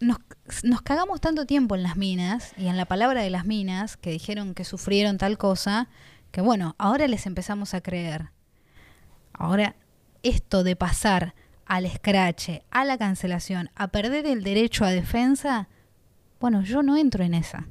nos, 0.00 0.18
nos 0.62 0.82
cagamos 0.82 1.20
tanto 1.20 1.46
tiempo 1.46 1.74
en 1.74 1.82
las 1.82 1.96
minas 1.96 2.52
y 2.56 2.68
en 2.68 2.76
la 2.76 2.84
palabra 2.84 3.22
de 3.22 3.30
las 3.30 3.44
minas 3.44 3.96
que 3.96 4.10
dijeron 4.10 4.54
que 4.54 4.64
sufrieron 4.64 5.18
tal 5.18 5.36
cosa, 5.36 5.88
que 6.30 6.40
bueno, 6.40 6.76
ahora 6.78 7.08
les 7.08 7.26
empezamos 7.26 7.74
a 7.74 7.80
creer. 7.80 8.30
Ahora, 9.32 9.74
esto 10.22 10.62
de 10.62 10.76
pasar 10.76 11.34
al 11.66 11.86
escrache, 11.86 12.62
a 12.70 12.84
la 12.84 12.98
cancelación, 12.98 13.70
a 13.74 13.88
perder 13.88 14.26
el 14.26 14.42
derecho 14.44 14.84
a 14.84 14.90
defensa, 14.90 15.68
bueno, 16.40 16.62
yo 16.62 16.82
no 16.82 16.96
entro 16.96 17.24
en 17.24 17.34
esa. 17.34 17.66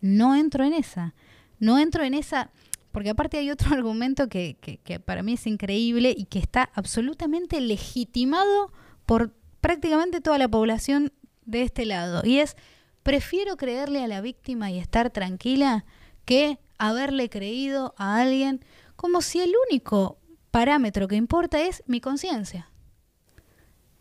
No 0.00 0.34
entro 0.34 0.64
en 0.64 0.74
esa. 0.74 1.14
No 1.58 1.78
entro 1.78 2.04
en 2.04 2.14
esa, 2.14 2.50
porque 2.92 3.10
aparte 3.10 3.38
hay 3.38 3.50
otro 3.50 3.70
argumento 3.74 4.28
que, 4.28 4.56
que- 4.60 4.78
que 4.78 5.00
para 5.00 5.22
mí 5.22 5.32
es 5.34 5.46
increíble 5.46 6.14
y 6.16 6.26
que 6.26 6.38
está 6.38 6.70
absolutamente 6.74 7.60
legitimado 7.60 8.70
por 9.06 9.34
prácticamente 9.60 10.20
toda 10.20 10.38
la 10.38 10.48
población 10.48 11.12
de 11.44 11.62
este 11.62 11.84
lado. 11.86 12.22
Y 12.24 12.38
es, 12.38 12.56
prefiero 13.02 13.56
creerle 13.56 14.02
a 14.04 14.08
la 14.08 14.20
víctima 14.20 14.70
y 14.70 14.78
estar 14.78 15.10
tranquila 15.10 15.84
que 16.24 16.58
haberle 16.78 17.28
creído 17.28 17.94
a 17.96 18.16
alguien 18.20 18.64
como 18.96 19.22
si 19.22 19.40
el 19.40 19.52
único 19.68 20.18
parámetro 20.50 21.08
que 21.08 21.16
importa 21.16 21.60
es 21.62 21.82
mi 21.86 22.00
conciencia. 22.00 22.68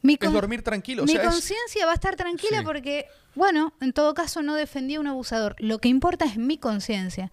Mi 0.04 0.18
Es 0.20 0.32
dormir 0.34 0.64
tranquilo. 0.64 1.04
o 1.04 1.06
mi 1.06 1.14
es- 1.14 1.20
conciencia 1.22 1.86
va 1.86 1.92
a 1.92 1.96
estar 1.96 2.16
tranquila 2.16 2.60
Sí. 2.60 2.66
porque, 2.66 3.06
bueno, 3.36 3.74
en 3.82 3.94
todo 3.94 4.14
caso 4.16 4.42
no 4.42 4.56
defendí 4.56 4.96
a 4.96 5.00
un 5.00 5.08
abusador. 5.08 5.56
Lo 5.60 5.78
que 5.80 5.90
importa 5.90 6.26
es 6.26 6.38
mi 6.38 6.58
conciencia. 6.58 7.32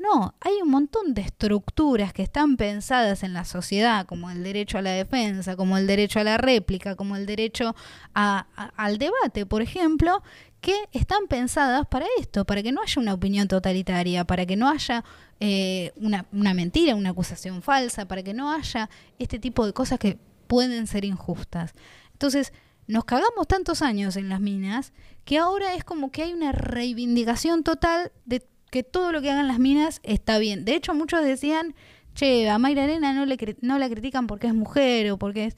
No, 0.00 0.34
hay 0.40 0.54
un 0.62 0.70
montón 0.70 1.12
de 1.12 1.20
estructuras 1.20 2.14
que 2.14 2.22
están 2.22 2.56
pensadas 2.56 3.22
en 3.22 3.34
la 3.34 3.44
sociedad, 3.44 4.06
como 4.06 4.30
el 4.30 4.42
derecho 4.42 4.78
a 4.78 4.82
la 4.82 4.92
defensa, 4.92 5.56
como 5.56 5.76
el 5.76 5.86
derecho 5.86 6.18
a 6.18 6.24
la 6.24 6.38
réplica, 6.38 6.96
como 6.96 7.16
el 7.16 7.26
derecho 7.26 7.76
al 8.14 8.96
debate, 8.96 9.44
por 9.44 9.60
ejemplo, 9.60 10.22
que 10.62 10.74
están 10.92 11.26
pensadas 11.28 11.86
para 11.86 12.06
esto, 12.18 12.46
para 12.46 12.62
que 12.62 12.72
no 12.72 12.80
haya 12.80 12.98
una 12.98 13.12
opinión 13.12 13.46
totalitaria, 13.46 14.24
para 14.24 14.46
que 14.46 14.56
no 14.56 14.70
haya 14.70 15.04
eh, 15.38 15.92
una, 15.96 16.24
una 16.32 16.54
mentira, 16.54 16.94
una 16.94 17.10
acusación 17.10 17.60
falsa, 17.60 18.08
para 18.08 18.22
que 18.22 18.32
no 18.32 18.50
haya 18.50 18.88
este 19.18 19.38
tipo 19.38 19.66
de 19.66 19.74
cosas 19.74 19.98
que 19.98 20.16
pueden 20.46 20.86
ser 20.86 21.04
injustas. 21.04 21.74
Entonces, 22.14 22.54
nos 22.86 23.04
cagamos 23.04 23.46
tantos 23.46 23.82
años 23.82 24.16
en 24.16 24.30
las 24.30 24.40
minas 24.40 24.94
que 25.26 25.36
ahora 25.36 25.74
es 25.74 25.84
como 25.84 26.10
que 26.10 26.22
hay 26.22 26.32
una 26.32 26.52
reivindicación 26.52 27.64
total 27.64 28.12
de 28.24 28.40
que 28.70 28.82
todo 28.82 29.12
lo 29.12 29.20
que 29.20 29.30
hagan 29.30 29.48
las 29.48 29.58
minas 29.58 30.00
está 30.02 30.38
bien. 30.38 30.64
De 30.64 30.74
hecho, 30.74 30.94
muchos 30.94 31.24
decían, 31.24 31.74
che, 32.14 32.48
a 32.48 32.58
Mayra 32.58 32.84
Arena 32.84 33.12
no, 33.12 33.26
le, 33.26 33.56
no 33.60 33.78
la 33.78 33.88
critican 33.88 34.26
porque 34.26 34.46
es 34.46 34.54
mujer 34.54 35.10
o 35.10 35.18
porque 35.18 35.46
es... 35.46 35.56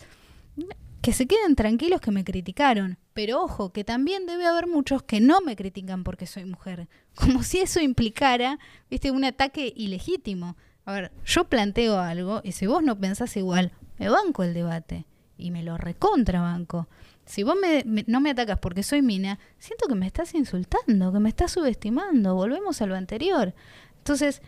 que 1.00 1.12
se 1.12 1.26
queden 1.26 1.54
tranquilos 1.54 2.00
que 2.00 2.10
me 2.10 2.24
criticaron. 2.24 2.98
Pero 3.12 3.42
ojo, 3.42 3.72
que 3.72 3.84
también 3.84 4.26
debe 4.26 4.46
haber 4.46 4.66
muchos 4.66 5.02
que 5.02 5.20
no 5.20 5.40
me 5.42 5.56
critican 5.56 6.04
porque 6.04 6.26
soy 6.26 6.44
mujer. 6.44 6.88
Como 7.14 7.42
si 7.42 7.58
eso 7.58 7.80
implicara, 7.80 8.58
viste, 8.90 9.10
un 9.10 9.24
ataque 9.24 9.72
ilegítimo. 9.76 10.56
A 10.84 10.92
ver, 10.92 11.12
yo 11.24 11.44
planteo 11.44 11.98
algo 12.00 12.40
y 12.42 12.52
si 12.52 12.66
vos 12.66 12.82
no 12.82 12.98
pensás 12.98 13.36
igual, 13.36 13.72
me 13.98 14.08
banco 14.08 14.42
el 14.42 14.52
debate 14.52 15.06
y 15.38 15.50
me 15.50 15.62
lo 15.62 15.76
recontrabanco. 15.76 16.88
Si 17.24 17.42
vos 17.44 17.54
me, 17.60 17.84
no 18.06 18.20
me 18.20 18.30
atacas 18.30 18.58
porque 18.58 18.82
soy 18.82 19.00
mina, 19.02 19.38
siento 19.58 19.86
que 19.86 19.94
me 19.94 20.06
estás 20.06 20.34
insultando, 20.34 21.12
que 21.12 21.20
me 21.20 21.28
estás 21.28 21.52
subestimando. 21.52 22.34
Volvemos 22.34 22.82
a 22.82 22.86
lo 22.86 22.96
anterior. 22.96 23.54
Entonces, 23.98 24.42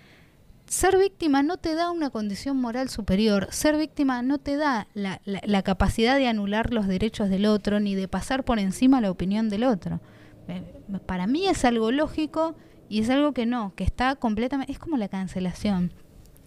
ser 0.66 0.98
víctima 0.98 1.42
no 1.42 1.56
te 1.58 1.74
da 1.74 1.90
una 1.90 2.10
condición 2.10 2.56
moral 2.56 2.88
superior. 2.88 3.48
Ser 3.52 3.76
víctima 3.76 4.22
no 4.22 4.38
te 4.38 4.56
da 4.56 4.88
la, 4.94 5.20
la- 5.24 5.40
la 5.44 5.62
capacidad 5.62 6.16
de 6.16 6.26
anular 6.26 6.72
los 6.74 6.86
derechos 6.88 7.28
del 7.28 7.46
otro 7.46 7.80
ni 7.80 7.94
de 7.94 8.08
pasar 8.08 8.44
por 8.44 8.58
encima 8.58 9.00
la 9.00 9.10
opinión 9.10 9.48
del 9.48 9.64
otro. 9.64 10.00
Eh, 10.48 10.62
Para 11.06 11.26
mí 11.26 11.46
es 11.46 11.64
algo 11.64 11.90
lógico 11.92 12.56
y 12.88 13.00
es 13.00 13.08
algo 13.10 13.32
que 13.32 13.46
no, 13.46 13.72
que 13.76 13.84
está 13.84 14.16
completamente... 14.16 14.72
Es 14.72 14.78
como 14.78 14.96
la 14.96 15.08
cancelación, 15.08 15.92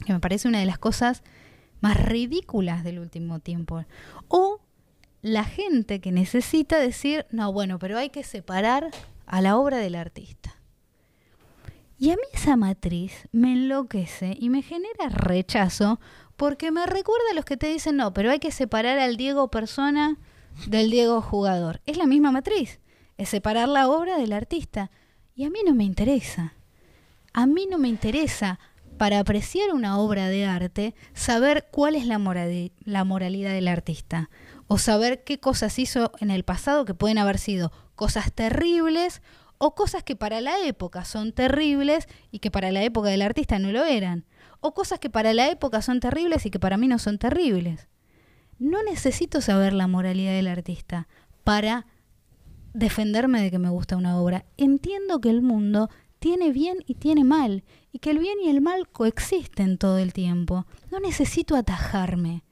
que 0.06 0.14
me 0.14 0.20
parece 0.20 0.48
una 0.48 0.60
de 0.60 0.66
las 0.66 0.78
cosas 0.78 1.24
más 1.80 1.95
ridículas 2.04 2.84
del 2.84 2.99
último 2.99 3.40
tiempo. 3.40 3.86
O 4.28 4.60
la 5.22 5.44
gente 5.44 5.99
que 5.99 6.11
necesita 6.11 6.80
decir, 6.80 7.26
no, 7.31 7.52
bueno, 7.52 7.80
pero 7.80 7.98
hay 7.98 8.10
que 8.10 8.23
separar 8.23 8.91
a 9.26 9.41
la 9.41 9.57
obra 9.57 9.77
del 9.77 9.95
artista. 9.95 10.56
Y 11.98 12.11
a 12.11 12.15
mí 12.15 12.22
esa 12.34 12.56
matriz 12.56 13.27
me 13.31 13.53
enloquece 13.53 14.38
y 14.39 14.49
me 14.49 14.61
genera 14.61 15.10
rechazo 15.10 15.99
porque 16.35 16.72
me 16.72 16.85
recuerda 16.85 17.26
a 17.31 17.35
los 17.35 17.45
que 17.45 17.57
te 17.57 17.68
dicen, 17.68 17.98
no, 17.98 18.14
pero 18.14 18.30
hay 18.30 18.39
que 18.39 18.52
separar 18.52 18.99
al 18.99 19.18
Diego 19.18 19.49
persona 19.49 20.18
del 20.68 20.91
Diego 20.91 21.22
jugador. 21.22 21.81
Es 21.88 21.98
la 21.98 22.06
misma 22.06 22.31
matriz, 22.31 22.80
es 23.18 23.30
separar 23.30 23.68
la 23.68 23.89
obra 23.89 24.18
del 24.18 24.34
artista. 24.34 24.91
Y 25.34 25.45
a 25.45 25.49
mí 25.49 25.60
no 25.65 25.73
me 25.73 25.84
interesa. 25.84 26.53
A 27.34 27.48
mí 27.48 27.68
no 27.69 27.80
me 27.80 27.88
interesa 27.88 28.60
para 28.98 29.19
apreciar 29.19 29.73
una 29.73 29.98
obra 29.99 30.27
de 30.27 30.45
arte 30.45 30.95
saber 31.14 31.68
cuál 31.72 31.95
es 31.95 32.06
la, 32.06 32.18
morali- 32.19 32.72
la 32.84 33.03
moralidad 33.03 33.53
del 33.53 33.68
artista 33.68 34.30
o 34.68 34.77
saber 34.77 35.23
qué 35.23 35.39
cosas 35.39 35.80
hizo 35.80 36.11
en 36.19 36.31
el 36.31 36.44
pasado 36.44 36.85
que 36.85 36.94
pueden 36.94 37.18
haber 37.18 37.38
sido 37.38 37.72
cosas 37.95 38.31
terribles 38.34 39.22
o 39.57 39.76
cosas 39.76 40.03
que 40.03 40.15
para 40.15 40.41
la 40.41 40.60
época 40.65 41.06
son 41.06 41.31
terribles 41.31 42.07
y 42.31 42.39
que 42.39 42.52
para 42.52 42.72
la 42.72 42.84
época 42.84 43.10
del 43.10 43.22
artista 43.22 43.60
no 43.60 43.72
lo 43.72 43.85
eran 43.85 44.26
o 44.60 44.73
cosas 44.73 44.99
que 44.99 45.10
para 45.10 45.34
la 45.34 45.49
época 45.49 45.81
son 45.81 45.99
terribles 45.99 46.45
y 46.45 46.52
que 46.52 46.60
para 46.60 46.77
mí 46.77 46.88
no 46.88 46.99
son 46.99 47.18
terribles. 47.18 47.88
No 48.60 48.84
necesito 48.84 49.41
saber 49.41 49.73
la 49.73 49.88
moralidad 49.88 50.31
del 50.31 50.48
artista 50.48 51.07
para 51.44 51.85
defenderme 52.73 53.41
de 53.41 53.52
que 53.52 53.60
me 53.60 53.69
gusta 53.69 53.98
una 53.98 54.19
obra. 54.19 54.45
Entiendo 54.57 55.19
que 55.19 55.30
el 55.30 55.41
mundo 55.41 55.89
tiene 56.19 56.52
bien 56.52 56.77
y 56.88 56.95
tiene 56.95 57.23
mal, 57.23 57.64
y 57.91 57.99
que 57.99 58.10
el 58.10 58.19
bien 58.19 58.38
y 58.44 58.49
el 58.49 58.61
mal 58.61 58.89
coexisten 58.89 59.77
todo 59.77 59.99
el 59.99 60.14
tiempo. 60.14 60.65
No 60.91 60.99
necesito 60.99 61.56
atajarme. 61.56 62.44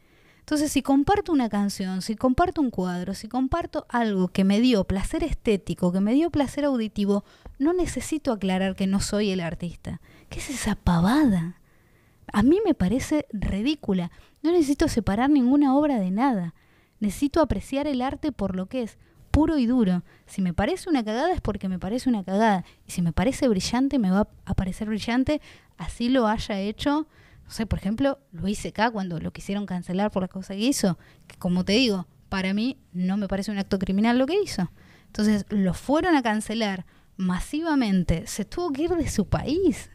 Entonces, 0.46 0.72
si 0.72 0.84
comparto 0.84 1.32
una 1.32 1.50
canción, 1.50 2.04
si 2.04 2.16
comparto 2.16 2.62
un 2.62 2.70
cuadro, 2.70 3.16
si 3.16 3.28
comparto 3.28 3.88
algo 3.90 4.28
que 4.28 4.44
me 4.44 4.60
dio 4.60 4.84
placer 4.84 5.24
estético, 5.24 5.92
que 5.92 6.02
me 6.02 6.14
dio 6.14 6.30
placer 6.30 6.66
auditivo, 6.66 7.26
no 7.58 7.74
necesito 7.74 8.32
aclarar 8.32 8.76
que 8.76 8.86
no 8.86 9.00
soy 9.00 9.32
el 9.32 9.40
artista. 9.40 10.02
¿Qué 10.30 10.38
es 10.38 10.52
esa 10.52 10.76
pavada? 10.76 11.60
A 12.32 12.44
mí 12.44 12.60
me 12.64 12.76
parece 12.76 13.26
ridícula. 13.34 14.12
No 14.44 14.52
necesito 14.52 14.88
separar 14.88 15.32
ninguna 15.32 15.76
obra 15.76 16.00
de 16.00 16.12
nada. 16.12 16.54
Necesito 17.00 17.42
apreciar 17.42 17.88
el 17.88 18.04
arte 18.04 18.32
por 18.32 18.56
lo 18.56 18.68
que 18.68 18.84
es, 18.84 19.00
puro 19.32 19.58
y 19.58 19.66
duro. 19.66 20.04
Si 20.28 20.44
me 20.44 20.54
parece 20.54 20.92
una 20.92 21.04
cagada 21.04 21.34
es 21.34 21.42
porque 21.42 21.70
me 21.70 21.80
parece 21.80 22.08
una 22.08 22.24
cagada. 22.24 22.66
Y 22.86 22.92
si 22.92 23.02
me 23.02 23.14
parece 23.14 23.48
brillante, 23.48 23.98
me 23.98 24.12
va 24.12 24.28
a 24.46 24.54
parecer 24.54 24.90
brillante, 24.90 25.42
así 25.80 26.08
lo 26.08 26.28
haya 26.28 26.60
hecho. 26.60 27.08
No 27.46 27.52
sé, 27.52 27.66
por 27.66 27.80
ejemplo, 27.80 28.20
Luis 28.32 28.60
C.K. 28.60 28.92
cuando 28.92 29.20
lo 29.20 29.32
quisieron 29.32 29.66
cancelar 29.66 30.12
por 30.12 30.24
la 30.24 30.28
cosa 30.28 30.56
que 30.56 30.62
hizo. 30.62 30.98
Que 31.28 31.38
como 31.38 31.64
te 31.64 31.74
digo, 31.74 32.08
para 32.30 32.54
mí 32.54 32.78
no 32.92 33.18
me 33.18 33.28
parece 33.28 33.52
un 33.52 33.60
acto 33.60 33.80
criminal 33.80 34.18
lo 34.18 34.26
que 34.26 34.42
hizo. 34.42 34.72
Entonces, 35.08 35.46
lo 35.50 35.74
fueron 35.74 36.16
a 36.16 36.24
cancelar 36.24 36.86
masivamente. 37.18 38.28
Se 38.28 38.46
tuvo 38.46 38.72
que 38.72 38.84
ir 38.84 38.92
de 38.92 39.10
su 39.10 39.28
país 39.28 39.92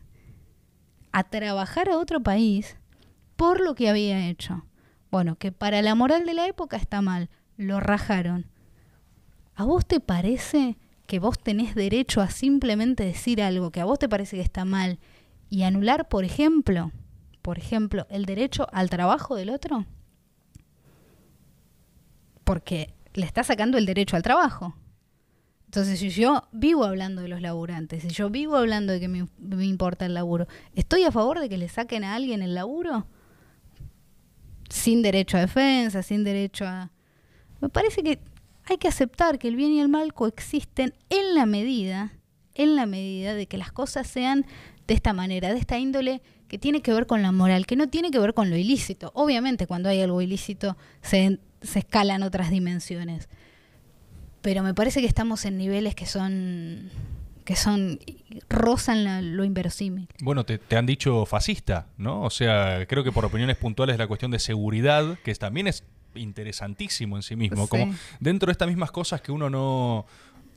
a 1.12 1.24
trabajar 1.24 1.89
a 1.89 1.98
otro 1.98 2.22
país 2.22 2.77
por 3.36 3.60
lo 3.60 3.74
que 3.74 3.89
había 3.89 4.28
hecho. 4.28 4.64
Bueno, 5.10 5.36
que 5.36 5.51
para 5.51 5.82
la 5.82 5.94
moral 5.94 6.24
de 6.24 6.35
la 6.35 6.47
época 6.47 6.77
está 6.77 7.02
mal, 7.02 7.31
lo 7.56 7.81
rajaron. 7.81 8.47
¿A 9.55 9.64
vos 9.64 9.85
te 9.85 10.01
parece 10.01 10.78
que 11.06 11.18
vos 11.18 11.39
tenés 11.39 11.74
derecho 11.74 12.20
a 12.20 12.31
simplemente 12.31 13.05
decir 13.05 13.43
algo 13.43 13.72
que 13.72 13.81
a 13.81 13.85
vos 13.85 13.98
te 13.98 14.09
parece 14.09 14.36
que 14.36 14.43
está 14.43 14.64
mal 14.64 15.01
y 15.48 15.64
anular, 15.64 16.09
por 16.09 16.24
ejemplo, 16.24 16.93
por 17.43 17.59
ejemplo, 17.59 18.07
el 18.11 18.25
derecho 18.25 18.67
al 18.73 18.91
trabajo 18.91 19.35
del 19.35 19.51
otro? 19.51 19.87
Porque 22.45 22.95
le 23.15 23.27
está 23.27 23.45
sacando 23.45 23.79
el 23.79 23.87
derecho 23.87 24.17
al 24.17 24.23
trabajo. 24.23 24.75
Entonces, 25.67 26.01
si 26.01 26.11
yo 26.11 26.49
vivo 26.51 26.85
hablando 26.85 27.23
de 27.23 27.29
los 27.29 27.41
laburantes, 27.41 28.03
si 28.03 28.09
yo 28.09 28.29
vivo 28.29 28.57
hablando 28.57 28.93
de 28.93 28.99
que 28.99 29.07
me, 29.07 29.29
importa 29.65 30.05
el 30.05 30.15
laburo, 30.15 30.49
¿estoy 30.75 31.05
a 31.05 31.12
favor 31.12 31.39
de 31.39 31.49
que 31.49 31.59
le 31.59 31.69
saquen 31.69 32.03
a 32.03 32.17
alguien 32.17 32.43
el 32.43 32.55
laburo? 32.55 33.07
Sin 34.69 35.01
derecho 35.01 35.37
a 35.37 35.41
defensa, 35.41 36.03
sin 36.03 36.25
derecho 36.25 36.67
a... 36.67 36.91
Me 37.61 37.69
parece 37.69 38.03
que 38.03 38.19
hay 38.65 38.79
que 38.79 38.89
aceptar 38.89 39.39
que 39.39 39.47
el 39.47 39.55
bien 39.55 39.71
y 39.71 39.81
el 39.81 39.89
mal 39.89 40.12
coexisten 40.12 40.93
en 41.09 41.35
la 41.37 41.47
medida, 41.47 42.15
en 42.55 42.75
la 42.75 42.87
medida 42.87 43.35
de 43.35 43.47
que 43.47 43.57
las 43.57 43.71
cosas 43.71 44.09
sean 44.09 44.47
de 44.89 44.95
esta 44.95 45.12
manera, 45.12 45.53
de 45.53 45.59
esta 45.61 45.79
índole 45.79 46.21
que 46.51 46.59
tiene 46.59 46.82
que 46.82 46.93
ver 46.93 47.06
con 47.06 47.22
la 47.22 47.32
moral, 47.32 47.64
que 47.64 47.77
no 47.77 47.89
tiene 47.89 48.10
que 48.10 48.18
ver 48.18 48.35
con 48.35 48.51
lo 48.51 48.56
ilícito. 48.56 49.10
Obviamente, 49.14 49.66
cuando 49.66 49.89
hay 49.89 50.02
algo 50.02 50.20
ilícito 50.20 50.77
se, 51.01 51.39
se 51.62 51.78
escalan 51.78 52.22
otras 52.22 52.51
dimensiones 52.51 53.28
pero 54.43 54.62
me 54.62 54.72
parece 54.72 55.01
que 55.02 55.06
estamos 55.06 55.44
en 55.44 55.59
niveles 55.59 55.94
que 55.94 56.06
son 56.06 56.90
que 57.44 57.56
son 57.56 57.98
rozan 58.48 59.05
la- 59.05 59.20
lo 59.22 59.44
inverosímil. 59.44 60.09
Bueno, 60.22 60.44
te, 60.44 60.56
te 60.59 60.77
han 60.77 60.86
dicho 60.86 61.27
fascista, 61.27 61.89
¿no? 61.98 62.22
O 62.22 62.31
sea, 62.31 62.86
creo 62.86 63.02
que 63.05 63.12
por 63.12 63.24
opiniones 63.24 63.56
puntuales 63.59 63.98
la 63.98 64.06
cuestión 64.06 64.31
de 64.31 64.39
seguridad, 64.39 65.18
que 65.24 65.35
también 65.35 65.66
es 65.66 65.85
interesantísimo 66.14 67.16
en 67.16 67.22
sí 67.22 67.36
mismo. 67.36 67.64
Sí. 67.64 67.68
Como 67.68 67.94
dentro 68.18 68.47
de 68.47 68.52
estas 68.52 68.68
mismas 68.68 68.90
cosas 68.90 69.20
que 69.20 69.31
uno 69.32 69.51
no... 69.51 70.06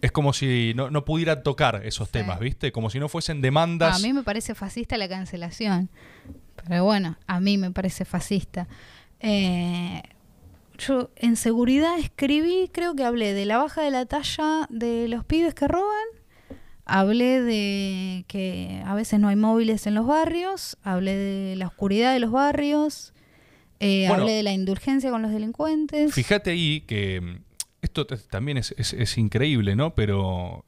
Es 0.04 0.12
como 0.12 0.34
si 0.34 0.74
no, 0.76 0.92
no 0.92 1.06
pudiera 1.06 1.44
tocar 1.44 1.82
esos 1.86 2.10
Sí. 2.10 2.12
temas, 2.12 2.40
¿viste? 2.40 2.72
Como 2.74 2.90
si 2.90 3.00
no 3.00 3.08
fuesen 3.08 3.42
demandas... 3.42 3.96
A 3.98 4.00
mí 4.06 4.12
me 4.12 4.22
parece 4.22 4.54
fascista 4.54 4.98
la 4.98 5.08
cancelación, 5.08 5.90
pero 6.68 6.84
bueno, 6.84 7.18
a 7.26 7.40
mí 7.40 7.58
me 7.58 7.72
parece 7.72 8.04
fascista. 8.04 8.68
Eh, 9.22 10.04
yo 10.78 11.10
en 11.16 11.38
seguridad 11.38 11.98
escribí, 12.00 12.70
creo 12.74 12.96
que 12.96 13.06
hablé 13.06 13.34
de 13.34 13.46
la 13.46 13.58
baja 13.58 13.82
de 13.82 13.92
la 13.92 14.06
talla 14.06 14.68
de 14.70 15.08
los 15.08 15.24
pibes 15.24 15.54
que 15.54 15.70
roban, 15.70 16.08
hablé 16.84 17.42
de 17.42 18.26
que 18.28 18.82
a 18.86 18.94
veces 18.96 19.22
no 19.22 19.30
hay 19.30 19.38
móviles 19.38 19.88
en 19.88 19.96
los 19.96 20.06
barrios, 20.06 20.78
hablé 20.84 21.16
de 21.16 21.56
la 21.56 21.68
oscuridad 21.68 22.12
de 22.12 22.20
los 22.20 22.32
barrios, 22.32 23.14
eh, 23.80 24.08
Bueno. 24.10 24.24
hablé 24.24 24.34
de 24.36 24.44
la 24.44 24.52
indulgencia 24.52 25.10
con 25.12 25.22
los 25.22 25.32
delincuentes. 25.32 26.14
Fíjate 26.14 26.52
ahí 26.52 26.82
que 26.82 27.40
esto 27.84 28.06
también 28.08 28.58
es, 28.58 28.74
es- 28.78 28.94
es 28.94 29.18
increíble, 29.18 29.76
¿no? 29.76 29.94
Pero 29.94 30.66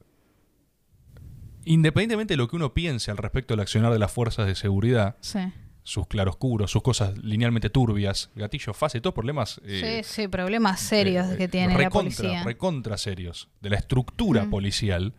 independientemente 1.64 2.34
de 2.34 2.38
lo 2.38 2.48
que 2.48 2.56
uno 2.56 2.74
piense 2.74 3.10
al 3.10 3.16
respecto 3.16 3.54
del 3.54 3.60
accionar 3.60 3.92
de 3.92 3.98
las 3.98 4.12
fuerzas 4.12 4.46
de 4.46 4.54
seguridad, 4.54 5.16
Sí. 5.20 5.40
sus 5.82 6.06
claroscuros, 6.06 6.70
sus 6.70 6.82
cosas 6.82 7.16
linealmente 7.18 7.70
turbias, 7.70 8.30
gatillo 8.36 8.72
fácil, 8.74 9.02
todos 9.02 9.14
problemas... 9.14 9.60
eh, 9.64 10.02
sí, 10.04 10.22
sí, 10.22 10.28
problemas 10.28 10.80
serios 10.80 11.28
eh, 11.30 11.36
que 11.36 11.48
tiene 11.48 11.72
la 11.72 11.78
recontra, 11.78 12.00
policía. 12.16 12.42
Recontra 12.44 12.96
serios, 12.98 13.48
de 13.60 13.70
la 13.70 13.76
estructura 13.76 14.44
Mm. 14.44 14.50
policial. 14.50 15.14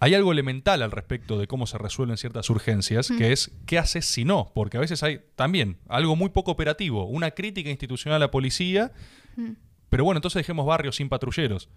Hay 0.00 0.14
algo 0.14 0.30
elemental 0.32 0.82
al 0.82 0.92
respecto 0.92 1.38
de 1.38 1.46
cómo 1.48 1.66
se 1.66 1.76
resuelven 1.76 2.16
ciertas 2.18 2.48
urgencias, 2.50 3.10
Mm. 3.10 3.18
que 3.18 3.32
es 3.32 3.50
qué 3.66 3.78
haces 3.78 4.04
si 4.06 4.24
no, 4.24 4.52
porque 4.54 4.76
a 4.76 4.80
veces 4.80 5.02
hay 5.02 5.20
también 5.34 5.76
algo 5.88 6.14
muy 6.14 6.28
poco 6.30 6.50
operativo, 6.52 7.04
una 7.06 7.30
crítica 7.32 7.68
institucional 7.70 8.16
a 8.22 8.26
la 8.26 8.30
policía, 8.30 8.92
Mm. 9.36 9.52
Pero 9.90 10.04
bueno, 10.04 10.18
entonces 10.18 10.40
dejemos 10.40 10.66
barrios 10.66 10.96
sin 10.96 11.08
patrulleros. 11.08 11.68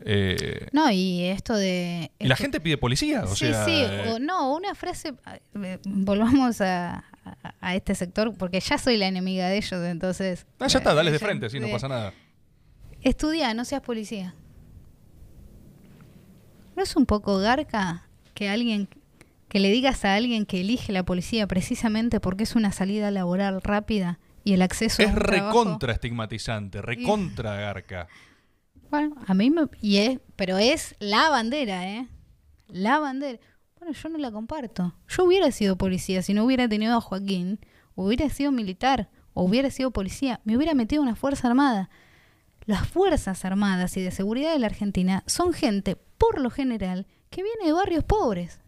Eh, 0.00 0.68
No, 0.72 0.90
y 0.90 1.24
esto 1.24 1.54
de... 1.54 2.10
y 2.18 2.26
la 2.28 2.36
gente 2.36 2.60
pide 2.60 2.78
policía, 2.78 3.24
o 3.24 3.34
sí, 3.34 3.46
sea, 3.46 3.64
sí, 3.64 3.72
eh, 3.74 4.12
o 4.12 4.18
no, 4.18 4.54
una 4.54 4.74
frase, 4.74 5.14
eh, 5.62 5.78
volvamos 5.84 6.60
a, 6.60 7.04
a- 7.24 7.54
a 7.60 7.74
este 7.74 7.94
sector, 7.94 8.34
porque 8.36 8.60
ya 8.60 8.78
soy 8.78 8.96
la 8.96 9.06
enemiga 9.08 9.48
de 9.48 9.56
ellos, 9.56 9.84
entonces... 9.84 10.46
ah, 10.60 10.66
ya 10.68 10.78
está, 10.78 10.94
dale 10.94 11.10
de 11.10 11.18
ya- 11.18 11.24
frente, 11.26 11.50
sí, 11.50 11.58
no 11.60 11.66
eh, 11.66 11.72
pasa 11.72 11.88
nada. 11.88 12.12
Estudia, 13.02 13.52
no 13.54 13.64
seas 13.64 13.82
policía. 13.82 14.34
¿No 16.76 16.82
es 16.82 16.96
un 16.96 17.06
poco 17.06 17.38
garca 17.38 18.06
que 18.34 18.48
alguien 18.48 18.88
que 19.48 19.60
le 19.60 19.70
digas 19.70 20.04
a 20.04 20.14
alguien 20.16 20.46
que 20.46 20.60
elige 20.62 20.92
la 20.92 21.04
policía 21.04 21.46
precisamente 21.46 22.18
porque 22.18 22.42
es 22.42 22.56
una 22.56 22.72
salida 22.72 23.12
laboral 23.12 23.62
rápida 23.62 24.18
y 24.44 24.52
el 24.52 24.62
acceso 24.62 25.02
a 25.02 25.06
Es 25.06 25.14
trabajo- 25.14 25.30
recontra 25.64 25.92
estigmatizante, 25.92 26.82
recontra 26.82 27.56
garca. 27.56 28.06
Bueno, 28.90 29.16
a 29.26 29.34
mí 29.34 29.50
me... 29.50 29.62
Y 29.80 29.96
es, 29.98 30.20
pero 30.36 30.58
es 30.58 30.94
la 31.00 31.30
bandera, 31.30 31.88
¿eh? 31.88 32.06
La 32.68 32.98
bandera. 32.98 33.38
Bueno, 33.78 33.92
yo 33.94 34.08
no 34.10 34.18
la 34.18 34.30
comparto. 34.30 34.94
Yo 35.08 35.24
hubiera 35.24 35.50
sido 35.50 35.76
policía 35.76 36.22
si 36.22 36.34
no 36.34 36.44
hubiera 36.44 36.68
tenido 36.68 36.96
a 36.96 37.00
Joaquín. 37.00 37.58
Hubiera 37.96 38.28
sido 38.28 38.52
militar. 38.52 39.10
O 39.32 39.42
hubiera 39.44 39.70
sido 39.70 39.90
policía. 39.90 40.40
Me 40.44 40.56
hubiera 40.56 40.74
metido 40.74 41.02
en 41.02 41.08
una 41.08 41.16
fuerza 41.16 41.48
armada. 41.48 41.90
Las 42.66 42.86
fuerzas 42.86 43.44
armadas 43.44 43.96
y 43.96 44.02
de 44.02 44.10
seguridad 44.10 44.52
de 44.52 44.58
la 44.60 44.66
Argentina 44.66 45.24
son 45.26 45.52
gente, 45.52 45.96
por 45.96 46.40
lo 46.40 46.50
general, 46.50 47.06
que 47.30 47.42
viene 47.42 47.66
de 47.66 47.72
barrios 47.72 48.04
pobres. 48.04 48.60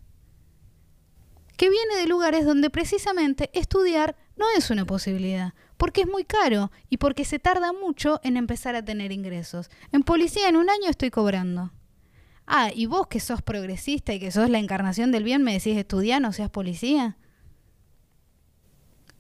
Que 1.57 1.71
viene 1.71 1.97
de 1.97 2.07
lugares 2.07 2.45
donde 2.45 2.69
precisamente 2.69 3.49
estudiar 3.55 4.17
no 4.37 4.45
es 4.57 4.71
una 4.71 4.85
posibilidad. 4.85 5.55
Porque 5.77 6.03
es 6.03 6.07
muy 6.07 6.25
caro 6.25 6.71
y 6.89 6.97
porque 6.97 7.25
se 7.25 7.39
tarda 7.39 7.73
mucho 7.73 8.21
en 8.25 8.37
empezar 8.37 8.75
a 8.75 8.85
tener 8.85 9.13
ingresos. 9.13 9.71
En 9.93 10.03
policía 10.03 10.49
en 10.49 10.57
un 10.57 10.71
año 10.71 10.89
estoy 10.89 11.11
cobrando. 11.11 11.73
Ah, 12.47 12.71
y 12.75 12.87
vos 12.87 13.09
que 13.09 13.21
sos 13.21 13.43
progresista 13.43 14.15
y 14.15 14.21
que 14.21 14.31
sos 14.31 14.49
la 14.49 14.59
encarnación 14.59 15.11
del 15.11 15.25
bien, 15.25 15.43
me 15.43 15.53
decís 15.53 15.77
estudiar, 15.77 16.23
no 16.23 16.33
seas 16.33 16.51
policía. 16.51 17.17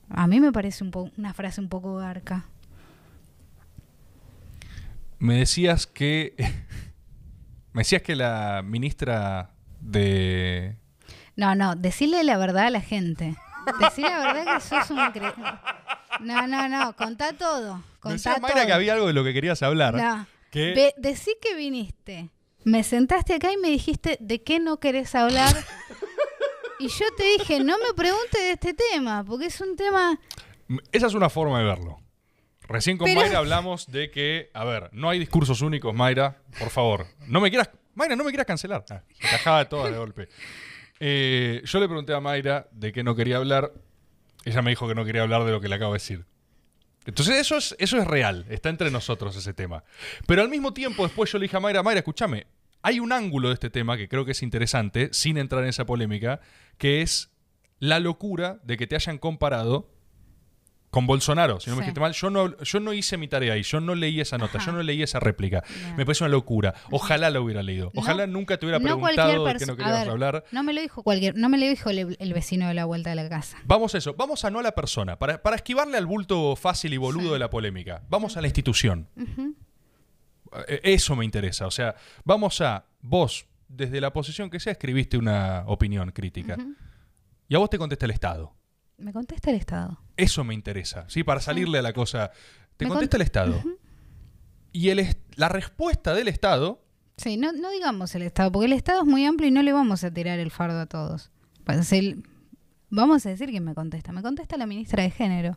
A 0.08 0.26
mí 0.26 0.40
me 0.40 0.52
parece 0.52 0.84
un 0.84 1.12
una 1.16 1.34
frase 1.34 1.60
un 1.60 1.68
poco 1.68 1.96
garca. 1.96 2.46
Me 5.18 5.38
decías 5.38 5.86
que. 5.86 6.34
me 7.72 7.80
decías 7.80 8.02
que 8.02 8.14
la 8.14 8.62
ministra 8.64 9.50
de. 9.80 10.76
No, 11.36 11.54
no, 11.54 11.74
decirle 11.74 12.22
la 12.24 12.38
verdad 12.38 12.66
a 12.66 12.70
la 12.70 12.80
gente. 12.80 13.36
Decirle 13.80 14.10
la 14.10 14.32
verdad 14.32 14.54
que 14.56 14.60
sos 14.60 14.90
un... 14.90 14.98
cre- 14.98 15.60
No, 16.20 16.46
no, 16.46 16.68
no, 16.68 16.96
contá 16.96 17.32
todo. 17.32 17.76
Me 17.76 17.82
Contá 18.00 18.12
decía 18.16 18.38
Mayra 18.40 18.54
todo. 18.56 18.66
que 18.66 18.72
había 18.72 18.92
algo 18.94 19.06
de 19.06 19.12
lo 19.12 19.24
que 19.24 19.32
querías 19.34 19.62
hablar. 19.62 19.94
No. 19.94 20.26
Que- 20.50 20.72
Ve- 20.74 20.94
decí 20.96 21.36
que 21.40 21.54
viniste. 21.54 22.30
Me 22.64 22.82
sentaste 22.82 23.34
acá 23.34 23.52
y 23.52 23.56
me 23.56 23.68
dijiste 23.68 24.16
de 24.20 24.42
qué 24.42 24.58
no 24.60 24.78
querés 24.80 25.14
hablar. 25.14 25.54
y 26.78 26.88
yo 26.88 27.04
te 27.16 27.24
dije, 27.38 27.60
no 27.60 27.76
me 27.78 27.94
preguntes 27.94 28.40
de 28.40 28.50
este 28.52 28.74
tema, 28.74 29.24
porque 29.24 29.46
es 29.46 29.60
un 29.60 29.76
tema... 29.76 30.18
Esa 30.92 31.06
es 31.06 31.14
una 31.14 31.30
forma 31.30 31.58
de 31.60 31.64
verlo. 31.64 31.98
Recién 32.62 32.98
con 32.98 33.04
Pero- 33.06 33.20
Mayra 33.20 33.38
hablamos 33.38 33.86
de 33.86 34.10
que, 34.10 34.50
a 34.52 34.64
ver, 34.64 34.90
no 34.92 35.08
hay 35.08 35.18
discursos 35.20 35.60
únicos, 35.62 35.94
Mayra, 35.94 36.38
por 36.58 36.70
favor. 36.70 37.06
No 37.28 37.40
me 37.40 37.48
quieras, 37.50 37.70
Mayra, 37.94 38.16
no 38.16 38.24
me 38.24 38.30
quieras 38.30 38.46
cancelar. 38.46 38.84
Ah, 39.44 39.58
de 39.60 39.64
todo 39.66 39.88
de 39.88 39.96
golpe. 39.96 40.28
Eh, 41.00 41.62
yo 41.64 41.80
le 41.80 41.86
pregunté 41.86 42.14
a 42.14 42.20
Mayra 42.20 42.68
de 42.72 42.92
qué 42.92 43.02
no 43.02 43.14
quería 43.14 43.36
hablar. 43.36 43.72
Ella 44.44 44.62
me 44.62 44.70
dijo 44.70 44.88
que 44.88 44.94
no 44.94 45.04
quería 45.04 45.22
hablar 45.22 45.44
de 45.44 45.52
lo 45.52 45.60
que 45.60 45.68
le 45.68 45.74
acabo 45.74 45.92
de 45.92 45.96
decir. 45.96 46.24
Entonces 47.04 47.36
eso 47.36 47.56
es, 47.56 47.76
eso 47.78 47.98
es 47.98 48.06
real, 48.06 48.46
está 48.48 48.68
entre 48.68 48.90
nosotros 48.90 49.36
ese 49.36 49.54
tema. 49.54 49.84
Pero 50.26 50.42
al 50.42 50.48
mismo 50.48 50.72
tiempo 50.72 51.04
después 51.04 51.30
yo 51.30 51.38
le 51.38 51.44
dije 51.44 51.56
a 51.56 51.60
Mayra, 51.60 51.82
Mayra, 51.82 52.00
escúchame, 52.00 52.46
hay 52.82 53.00
un 53.00 53.12
ángulo 53.12 53.48
de 53.48 53.54
este 53.54 53.70
tema 53.70 53.96
que 53.96 54.08
creo 54.08 54.24
que 54.24 54.32
es 54.32 54.42
interesante, 54.42 55.10
sin 55.12 55.38
entrar 55.38 55.62
en 55.62 55.68
esa 55.68 55.86
polémica, 55.86 56.40
que 56.78 57.02
es 57.02 57.30
la 57.78 58.00
locura 58.00 58.58
de 58.64 58.76
que 58.76 58.86
te 58.86 58.96
hayan 58.96 59.18
comparado 59.18 59.88
con 60.96 61.06
Bolsonaro, 61.06 61.60
si 61.60 61.68
no 61.68 61.76
me 61.76 61.82
dijiste 61.82 62.00
mal, 62.00 62.12
yo 62.14 62.30
no, 62.30 62.56
yo 62.62 62.80
no 62.80 62.94
hice 62.94 63.18
mi 63.18 63.28
tarea 63.28 63.52
ahí, 63.52 63.62
yo 63.62 63.80
no 63.80 63.94
leí 63.94 64.18
esa 64.18 64.38
nota, 64.38 64.56
Ajá. 64.56 64.64
yo 64.66 64.72
no 64.72 64.82
leí 64.82 65.02
esa 65.02 65.20
réplica. 65.20 65.62
No. 65.90 65.96
Me 65.98 66.06
parece 66.06 66.24
una 66.24 66.30
locura. 66.30 66.72
Ojalá 66.90 67.28
la 67.28 67.38
hubiera 67.42 67.62
leído. 67.62 67.90
No- 67.92 68.00
Ojalá 68.00 68.26
nunca 68.26 68.56
te 68.56 68.64
hubiera 68.64 68.78
no 68.78 68.84
preguntado 68.84 69.44
de 69.44 69.52
qué 69.52 69.58
perso- 69.58 69.66
no 69.66 69.76
querías 69.76 70.00
ver, 70.00 70.08
hablar. 70.08 70.44
No 70.52 70.62
me 70.62 70.72
lo 70.72 70.80
dijo 70.80 71.02
cualquier, 71.02 71.36
no 71.36 71.50
me 71.50 71.58
lo 71.58 71.66
dijo 71.66 71.90
el, 71.90 72.16
el 72.18 72.32
vecino 72.32 72.66
de 72.66 72.72
la 72.72 72.86
vuelta 72.86 73.10
de 73.10 73.16
la 73.16 73.28
casa. 73.28 73.58
Vamos 73.66 73.94
a 73.94 73.98
eso, 73.98 74.14
vamos 74.14 74.42
a 74.46 74.50
no 74.50 74.60
a 74.60 74.62
la 74.62 74.72
persona, 74.74 75.18
para, 75.18 75.42
para 75.42 75.56
esquivarle 75.56 75.98
al 75.98 76.06
bulto 76.06 76.56
fácil 76.56 76.94
y 76.94 76.96
boludo 76.96 77.34
de 77.34 77.38
la 77.40 77.50
polémica. 77.50 78.02
Vamos 78.08 78.38
a 78.38 78.40
la 78.40 78.46
institución. 78.46 79.08
Eh, 80.68 80.80
Eso 80.82 81.14
me 81.14 81.26
interesa, 81.26 81.66
o 81.66 81.70
sea, 81.70 81.94
vamos 82.24 82.62
a, 82.62 82.86
vos, 83.02 83.46
desde 83.68 84.00
la 84.00 84.14
posición 84.14 84.48
que 84.48 84.60
sea, 84.60 84.72
escribiste 84.72 85.18
una 85.18 85.64
opinión 85.66 86.10
crítica. 86.12 86.56
Y 87.48 87.54
a 87.54 87.58
vos 87.58 87.68
te 87.68 87.76
contesta 87.76 88.06
el 88.06 88.12
Estado. 88.12 88.55
Me 88.98 89.12
contesta 89.12 89.50
el 89.50 89.56
Estado. 89.56 90.00
Eso 90.16 90.42
me 90.44 90.54
interesa, 90.54 91.04
¿sí? 91.08 91.22
Para 91.22 91.40
salirle 91.40 91.78
a 91.78 91.82
la 91.82 91.92
cosa. 91.92 92.30
Te 92.76 92.84
Me 92.86 92.90
contesta 92.90 93.16
cont- 93.16 93.20
el 93.20 93.22
Estado. 93.22 93.62
Y 94.72 94.88
el 94.90 94.98
est- 95.00 95.18
la 95.36 95.48
respuesta 95.48 96.14
del 96.14 96.28
Estado, 96.28 96.82
Sí, 97.18 97.38
no, 97.38 97.50
no 97.52 97.70
digamos 97.70 98.14
el 98.14 98.20
Estado, 98.20 98.52
porque 98.52 98.66
el 98.66 98.74
Estado 98.74 99.00
es 99.00 99.06
muy 99.06 99.24
amplio 99.24 99.48
y 99.48 99.50
no 99.50 99.62
le 99.62 99.72
vamos 99.72 100.04
a 100.04 100.10
tirar 100.12 100.38
el 100.38 100.50
fardo 100.50 100.78
a 100.80 100.84
todos. 100.86 101.30
Pues 101.64 101.90
el- 101.92 102.22
vamos 102.90 103.24
a 103.24 103.30
decir 103.30 103.48
quién 103.48 103.64
me 103.64 103.74
contesta. 103.74 104.12
Me 104.12 104.20
contesta 104.20 104.58
la 104.58 104.66
ministra 104.66 105.02
de 105.02 105.10
Género. 105.10 105.56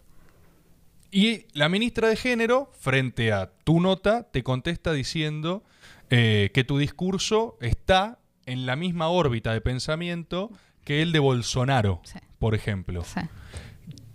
y 1.12 1.48
la 1.58 1.68
ministra 1.70 2.08
de 2.08 2.16
Género, 2.16 2.70
frente 2.80 3.32
a 3.34 3.52
tu 3.66 3.80
nota, 3.82 4.24
te 4.32 4.44
contesta 4.44 4.94
diciendo 4.94 5.64
eh, 6.12 6.50
que 6.54 6.64
tu 6.64 6.78
discurso 6.78 7.58
está 7.62 8.20
en 8.46 8.66
la 8.66 8.76
misma 8.76 9.10
órbita 9.10 9.52
de 9.52 9.60
pensamiento 9.62 10.52
que 10.90 11.04
el 11.04 11.12
de 11.12 11.20
Bolsonaro, 11.20 12.02
Sí. 12.04 12.18
por 12.40 12.56
ejemplo. 12.56 13.04
Sí, 13.04 13.20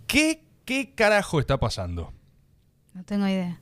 ¿Qué, 0.07 0.43
¿Qué 0.65 0.93
carajo 0.93 1.39
está 1.39 1.57
pasando? 1.57 2.11
no 2.93 3.01
tengo 3.05 3.25
idea. 3.29 3.61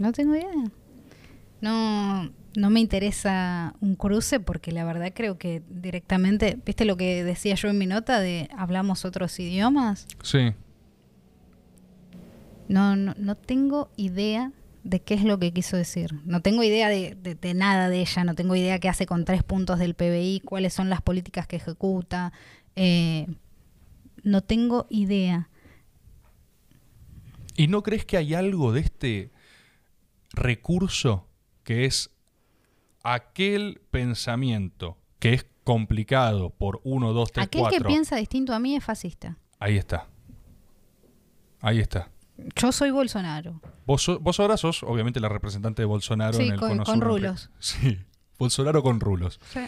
No 0.00 0.12
tengo 0.12 0.36
idea. 0.36 0.70
No, 1.60 2.30
no 2.56 2.70
me 2.70 2.78
interesa 2.78 3.74
un 3.80 3.96
cruce 3.96 4.38
porque 4.38 4.70
la 4.70 4.84
verdad 4.84 5.10
creo 5.12 5.36
que 5.36 5.62
directamente, 5.68 6.56
¿viste 6.64 6.84
lo 6.84 6.96
que 6.96 7.24
decía 7.24 7.56
yo 7.56 7.68
en 7.68 7.78
mi 7.78 7.86
nota 7.86 8.20
de 8.20 8.48
hablamos 8.56 9.04
otros 9.04 9.36
idiomas? 9.40 10.06
Sí. 10.22 10.52
No, 12.68 12.94
no, 12.94 13.14
no 13.18 13.34
tengo 13.36 13.90
idea 13.96 14.52
de 14.82 15.00
qué 15.02 15.14
es 15.14 15.24
lo 15.24 15.38
que 15.38 15.52
quiso 15.52 15.76
decir. 15.76 16.20
No 16.24 16.40
tengo 16.42 16.62
idea 16.62 16.88
de, 16.88 17.14
de- 17.14 17.34
de 17.34 17.54
nada 17.54 17.88
de 17.88 18.00
ella. 18.00 18.24
No 18.24 18.34
tengo 18.34 18.56
idea 18.56 18.78
qué 18.78 18.88
hace 18.88 19.06
con 19.06 19.24
tres 19.24 19.42
puntos 19.42 19.78
del 19.78 19.94
PBI, 19.94 20.40
cuáles 20.44 20.72
son 20.72 20.88
las 20.88 21.02
políticas 21.02 21.46
que 21.46 21.56
ejecuta. 21.56 22.32
Eh, 22.76 23.26
no 24.22 24.42
tengo 24.42 24.86
idea. 24.90 25.48
¿Y 27.56 27.66
no 27.68 27.82
crees 27.82 28.04
que 28.06 28.16
hay 28.16 28.34
algo 28.34 28.72
de 28.72 28.80
este 28.80 29.30
recurso 30.32 31.26
que 31.64 31.84
es 31.84 32.10
aquel 33.02 33.80
pensamiento 33.90 34.96
que 35.18 35.34
es 35.34 35.46
complicado 35.64 36.50
por 36.50 36.80
uno, 36.84 37.12
dos, 37.12 37.32
tres, 37.32 37.46
Aquel 37.46 37.60
cuatro? 37.62 37.78
que 37.78 37.84
piensa 37.84 38.16
distinto 38.16 38.54
a 38.54 38.58
mí 38.58 38.74
es 38.76 38.82
fascista. 38.84 39.36
Ahí 39.58 39.76
está. 39.76 40.08
Ahí 41.60 41.78
está. 41.80 42.10
Yo 42.56 42.72
soy 42.72 42.90
Bolsonaro. 42.90 43.60
Vos, 43.86 44.02
so- 44.02 44.18
vos 44.20 44.38
ahora 44.40 44.56
sos, 44.56 44.82
obviamente, 44.82 45.20
la 45.20 45.28
representante 45.28 45.82
de 45.82 45.86
Bolsonaro 45.86 46.34
Sí, 46.36 46.44
en 46.44 46.52
el 46.52 46.58
con- 46.60 46.68
Cono 46.70 46.84
con 46.84 47.00
rulos. 47.00 47.50
Sí, 47.58 47.98
Bolsonaro 48.38 48.82
con 48.82 49.00
rulos. 49.00 49.40
Sí. 49.52 49.60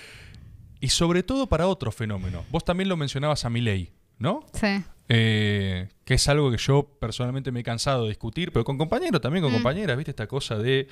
Y 0.81 0.89
sobre 0.89 1.23
todo 1.23 1.47
para 1.49 1.67
otro 1.67 1.93
fenómeno. 1.93 2.45
Vos 2.51 2.65
también 2.65 2.89
lo 2.89 2.97
mencionabas 2.97 3.45
a 3.45 3.51
Milei, 3.51 3.93
¿no? 4.19 4.45
Sí. 4.53 4.83
Eh, 5.09 5.89
que 6.05 6.15
es 6.15 6.29
algo 6.29 6.51
que 6.51 6.57
yo 6.57 6.85
personalmente 7.01 7.53
me 7.53 7.61
he 7.61 7.63
cansado 7.63 8.05
de 8.05 8.09
discutir, 8.11 8.51
pero 8.53 8.65
con 8.65 8.79
compañeros 8.79 9.21
también, 9.21 9.43
con 9.45 9.53
Mm. 9.53 9.57
compañeras, 9.57 9.97
¿viste? 9.97 10.11
Esta 10.13 10.27
cosa 10.27 10.57
de... 10.57 10.89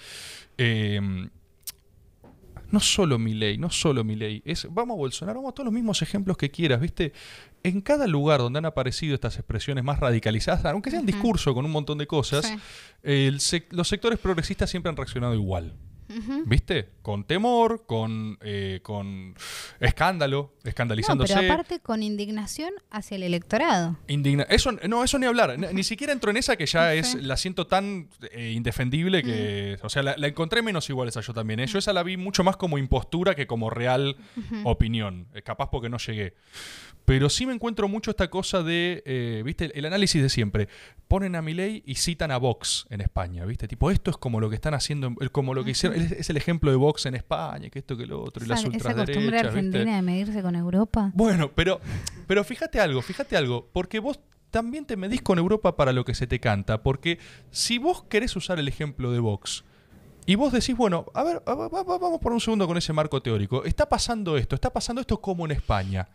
eh, 0.58 1.28
no 2.70 2.80
solo 2.80 3.18
Milei, 3.18 3.58
no 3.58 3.70
solo 3.70 4.04
Milei, 4.04 4.42
es 4.44 4.66
vamos 4.70 4.94
a 4.94 4.98
Bolsonaro, 4.98 5.38
vamos 5.40 5.52
a 5.52 5.54
todos 5.54 5.64
los 5.66 5.74
mismos 5.74 6.02
ejemplos 6.02 6.36
que 6.36 6.50
quieras, 6.50 6.80
¿viste? 6.80 7.12
En 7.62 7.80
cada 7.80 8.06
lugar 8.06 8.40
donde 8.40 8.58
han 8.58 8.66
aparecido 8.66 9.14
estas 9.14 9.36
expresiones 9.36 9.84
más 9.84 10.00
radicalizadas, 10.00 10.64
aunque 10.66 10.90
sea 10.90 11.00
en 11.00 11.04
Ujú. 11.06 11.12
discurso 11.12 11.54
con 11.54 11.64
un 11.64 11.70
montón 11.70 11.98
de 11.98 12.06
cosas, 12.06 12.46
Sí. 12.46 12.54
el 13.02 13.38
sec- 13.40 13.66
los 13.70 13.88
sectores 13.88 14.18
progresistas 14.18 14.70
siempre 14.70 14.88
han 14.90 14.96
reaccionado 14.96 15.34
igual. 15.34 15.74
¿Viste? 16.46 16.88
Con 17.02 17.24
temor, 17.24 17.84
con, 17.86 18.38
eh, 18.42 18.80
con 18.82 19.34
escándalo, 19.78 20.52
No, 20.64 20.68
escandalizándose. 20.68 21.34
pero 21.34 21.52
aparte 21.52 21.80
con 21.80 22.02
indignación 22.02 22.72
hacia 22.90 23.16
el 23.16 23.22
electorado. 23.22 23.96
Indigna 24.08 24.44
eso, 24.44 24.72
no, 24.72 25.04
eso 25.04 25.18
ni 25.18 25.26
hablar. 25.26 25.58
Ni, 25.58 25.66
ni 25.72 25.82
siquiera 25.84 26.12
entro 26.12 26.30
en 26.30 26.36
esa 26.36 26.56
que 26.56 26.66
ya 26.66 26.86
No 26.86 26.90
es, 26.90 27.14
la 27.14 27.36
siento 27.36 27.66
tan 27.66 28.08
eh, 28.32 28.52
indefendible 28.54 29.22
que. 29.22 29.78
Mm. 29.80 29.86
O 29.86 29.88
sea, 29.88 30.02
la, 30.02 30.16
la 30.16 30.26
encontré 30.26 30.62
menos 30.62 30.88
igual 30.90 31.08
esa 31.08 31.20
yo 31.20 31.32
también. 31.32 31.60
¿eh? 31.60 31.66
Yo 31.66 31.78
esa 31.78 31.92
la 31.92 32.02
vi 32.02 32.16
mucho 32.16 32.44
más 32.44 32.56
como 32.56 32.76
impostura 32.78 33.34
que 33.34 33.46
como 33.46 33.70
real 33.70 34.16
opinión. 34.64 35.28
Eh, 35.34 35.42
capaz 35.42 35.70
porque 35.70 35.88
no 35.88 35.98
llegué. 35.98 36.34
Pero 37.04 37.28
sí 37.28 37.44
me 37.46 37.52
encuentro 37.52 37.88
mucho 37.88 38.10
esta 38.12 38.28
cosa 38.30 38.62
de, 38.62 39.02
eh, 39.04 39.42
¿viste? 39.44 39.76
El, 39.76 39.84
análisis 39.84 40.22
de 40.22 40.28
siempre. 40.28 40.68
Ponen 41.08 41.34
a 41.34 41.42
Milei 41.42 41.82
y 41.84 41.96
citan 41.96 42.30
a 42.30 42.36
Vox 42.36 42.86
en 42.90 43.00
España, 43.00 43.44
¿viste? 43.44 43.66
Tipo, 43.66 43.90
esto 43.90 44.10
es 44.12 44.16
como 44.16 44.38
lo 44.40 44.48
que 44.48 44.54
están 44.54 44.74
haciendo, 44.74 45.12
como 45.32 45.54
lo 45.54 45.64
que 45.64 45.72
hicieron, 45.72 46.00
es, 46.00 46.12
es 46.12 46.30
el 46.30 46.36
ejemplo 46.36 46.70
de 46.70 46.76
Vox 46.76 47.06
en 47.06 47.16
España, 47.16 47.68
que 47.68 47.80
esto, 47.80 47.96
que 47.96 48.06
lo 48.06 48.22
otro, 48.22 48.44
y 48.44 48.48
las 48.48 48.60
esa, 48.60 48.68
esa 48.68 48.78
costumbre 48.94 49.18
ultraderechas, 49.18 49.54
¿viste? 49.54 49.58
argentina 49.78 49.96
de 49.96 50.02
medirse 50.02 50.42
con 50.42 50.54
Europa. 50.54 51.10
Bueno, 51.14 51.50
pero, 51.52 51.80
pero 52.28 52.44
fíjate 52.44 52.78
algo, 52.78 53.02
fíjate 53.02 53.36
algo, 53.36 53.68
porque 53.72 53.98
vos 53.98 54.20
también 54.50 54.84
te 54.84 54.96
medís 54.96 55.20
con 55.22 55.38
Europa 55.38 55.76
para 55.76 55.92
lo 55.92 56.04
que 56.04 56.14
se 56.14 56.28
te 56.28 56.38
canta, 56.38 56.82
porque 56.82 57.18
si 57.50 57.78
vos 57.78 58.04
querés 58.04 58.36
usar 58.36 58.60
el 58.60 58.68
ejemplo 58.68 59.10
de 59.10 59.18
Vox 59.18 59.64
y 60.26 60.36
vos 60.36 60.52
decís, 60.52 60.76
bueno, 60.76 61.06
a 61.14 61.24
ver, 61.24 61.42
a- 61.44 61.54
va- 61.54 61.68
va- 61.68 61.98
vamos 61.98 62.20
por 62.20 62.32
un 62.32 62.40
segundo 62.40 62.68
con 62.68 62.76
ese 62.76 62.92
marco 62.92 63.20
teórico, 63.20 63.64
está 63.64 63.88
pasando 63.88 64.36
esto, 64.36 64.54
está 64.54 64.72
pasando 64.72 65.00
esto 65.00 65.20
como 65.20 65.44
en 65.44 65.50
España. 65.52 66.06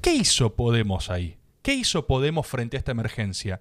¿Qué 0.00 0.14
hizo 0.14 0.56
Podemos 0.56 1.10
ahí? 1.10 1.36
¿Qué 1.60 1.74
hizo 1.74 2.06
Podemos 2.06 2.46
frente 2.46 2.76
a 2.76 2.78
esta 2.78 2.92
emergencia? 2.92 3.60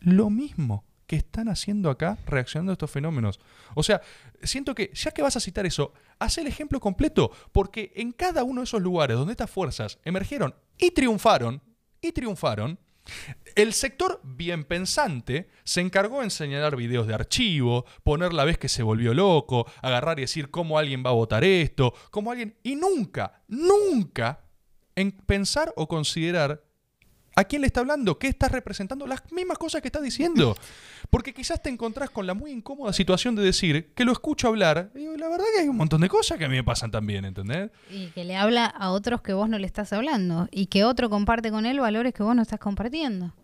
Lo 0.00 0.30
mismo 0.30 0.84
que 1.06 1.14
están 1.14 1.48
haciendo 1.48 1.90
acá 1.90 2.18
reaccionando 2.26 2.72
a 2.72 2.74
estos 2.74 2.90
fenómenos. 2.90 3.38
O 3.76 3.84
sea, 3.84 4.00
siento 4.42 4.74
que 4.74 4.90
ya 4.92 5.12
que 5.12 5.22
vas 5.22 5.36
a 5.36 5.40
citar 5.40 5.64
eso, 5.64 5.92
haz 6.18 6.38
el 6.38 6.48
ejemplo 6.48 6.80
completo, 6.80 7.30
porque 7.52 7.92
en 7.94 8.10
cada 8.10 8.42
uno 8.42 8.62
de 8.62 8.64
esos 8.64 8.82
lugares 8.82 9.16
donde 9.16 9.30
estas 9.32 9.48
fuerzas 9.50 10.00
emergieron 10.04 10.56
y 10.76 10.90
triunfaron, 10.90 11.62
y 12.00 12.10
triunfaron, 12.10 12.80
el 13.54 13.72
sector 13.72 14.20
bien 14.24 14.64
pensante 14.64 15.48
se 15.62 15.80
encargó 15.80 16.24
en 16.24 16.32
señalar 16.32 16.74
videos 16.74 17.06
de 17.06 17.14
archivo, 17.14 17.86
poner 18.02 18.32
la 18.32 18.44
vez 18.44 18.58
que 18.58 18.68
se 18.68 18.82
volvió 18.82 19.14
loco, 19.14 19.70
agarrar 19.82 20.18
y 20.18 20.22
decir 20.22 20.50
cómo 20.50 20.80
alguien 20.80 21.04
va 21.06 21.10
a 21.10 21.14
votar 21.14 21.44
esto, 21.44 21.94
cómo 22.10 22.32
alguien... 22.32 22.56
Y 22.64 22.74
nunca, 22.74 23.44
nunca 23.46 24.45
en 24.96 25.12
pensar 25.12 25.72
o 25.76 25.86
considerar 25.86 26.62
a 27.36 27.44
quién 27.44 27.60
le 27.60 27.66
está 27.66 27.80
hablando, 27.80 28.18
qué 28.18 28.28
está 28.28 28.48
representando, 28.48 29.06
las 29.06 29.30
mismas 29.30 29.58
cosas 29.58 29.82
que 29.82 29.88
está 29.88 30.00
diciendo. 30.00 30.56
Porque 31.10 31.34
quizás 31.34 31.62
te 31.62 31.68
encontrás 31.68 32.08
con 32.10 32.26
la 32.26 32.32
muy 32.32 32.50
incómoda 32.50 32.94
situación 32.94 33.36
de 33.36 33.42
decir 33.42 33.92
que 33.94 34.04
lo 34.06 34.12
escucho 34.12 34.48
hablar. 34.48 34.90
Y 34.94 35.00
digo, 35.00 35.16
la 35.16 35.28
verdad 35.28 35.44
que 35.54 35.60
hay 35.60 35.68
un 35.68 35.76
montón 35.76 36.00
de 36.00 36.08
cosas 36.08 36.38
que 36.38 36.46
a 36.46 36.48
mí 36.48 36.56
me 36.56 36.64
pasan 36.64 36.90
también, 36.90 37.26
¿entendés? 37.26 37.70
Y 37.90 38.06
que 38.06 38.24
le 38.24 38.36
habla 38.36 38.64
a 38.64 38.90
otros 38.90 39.20
que 39.20 39.34
vos 39.34 39.50
no 39.50 39.58
le 39.58 39.66
estás 39.66 39.92
hablando. 39.92 40.48
Y 40.50 40.66
que 40.66 40.84
otro 40.84 41.10
comparte 41.10 41.50
con 41.50 41.66
él 41.66 41.78
valores 41.78 42.14
que 42.14 42.22
vos 42.22 42.34
no 42.34 42.40
estás 42.40 42.58
compartiendo. 42.58 43.34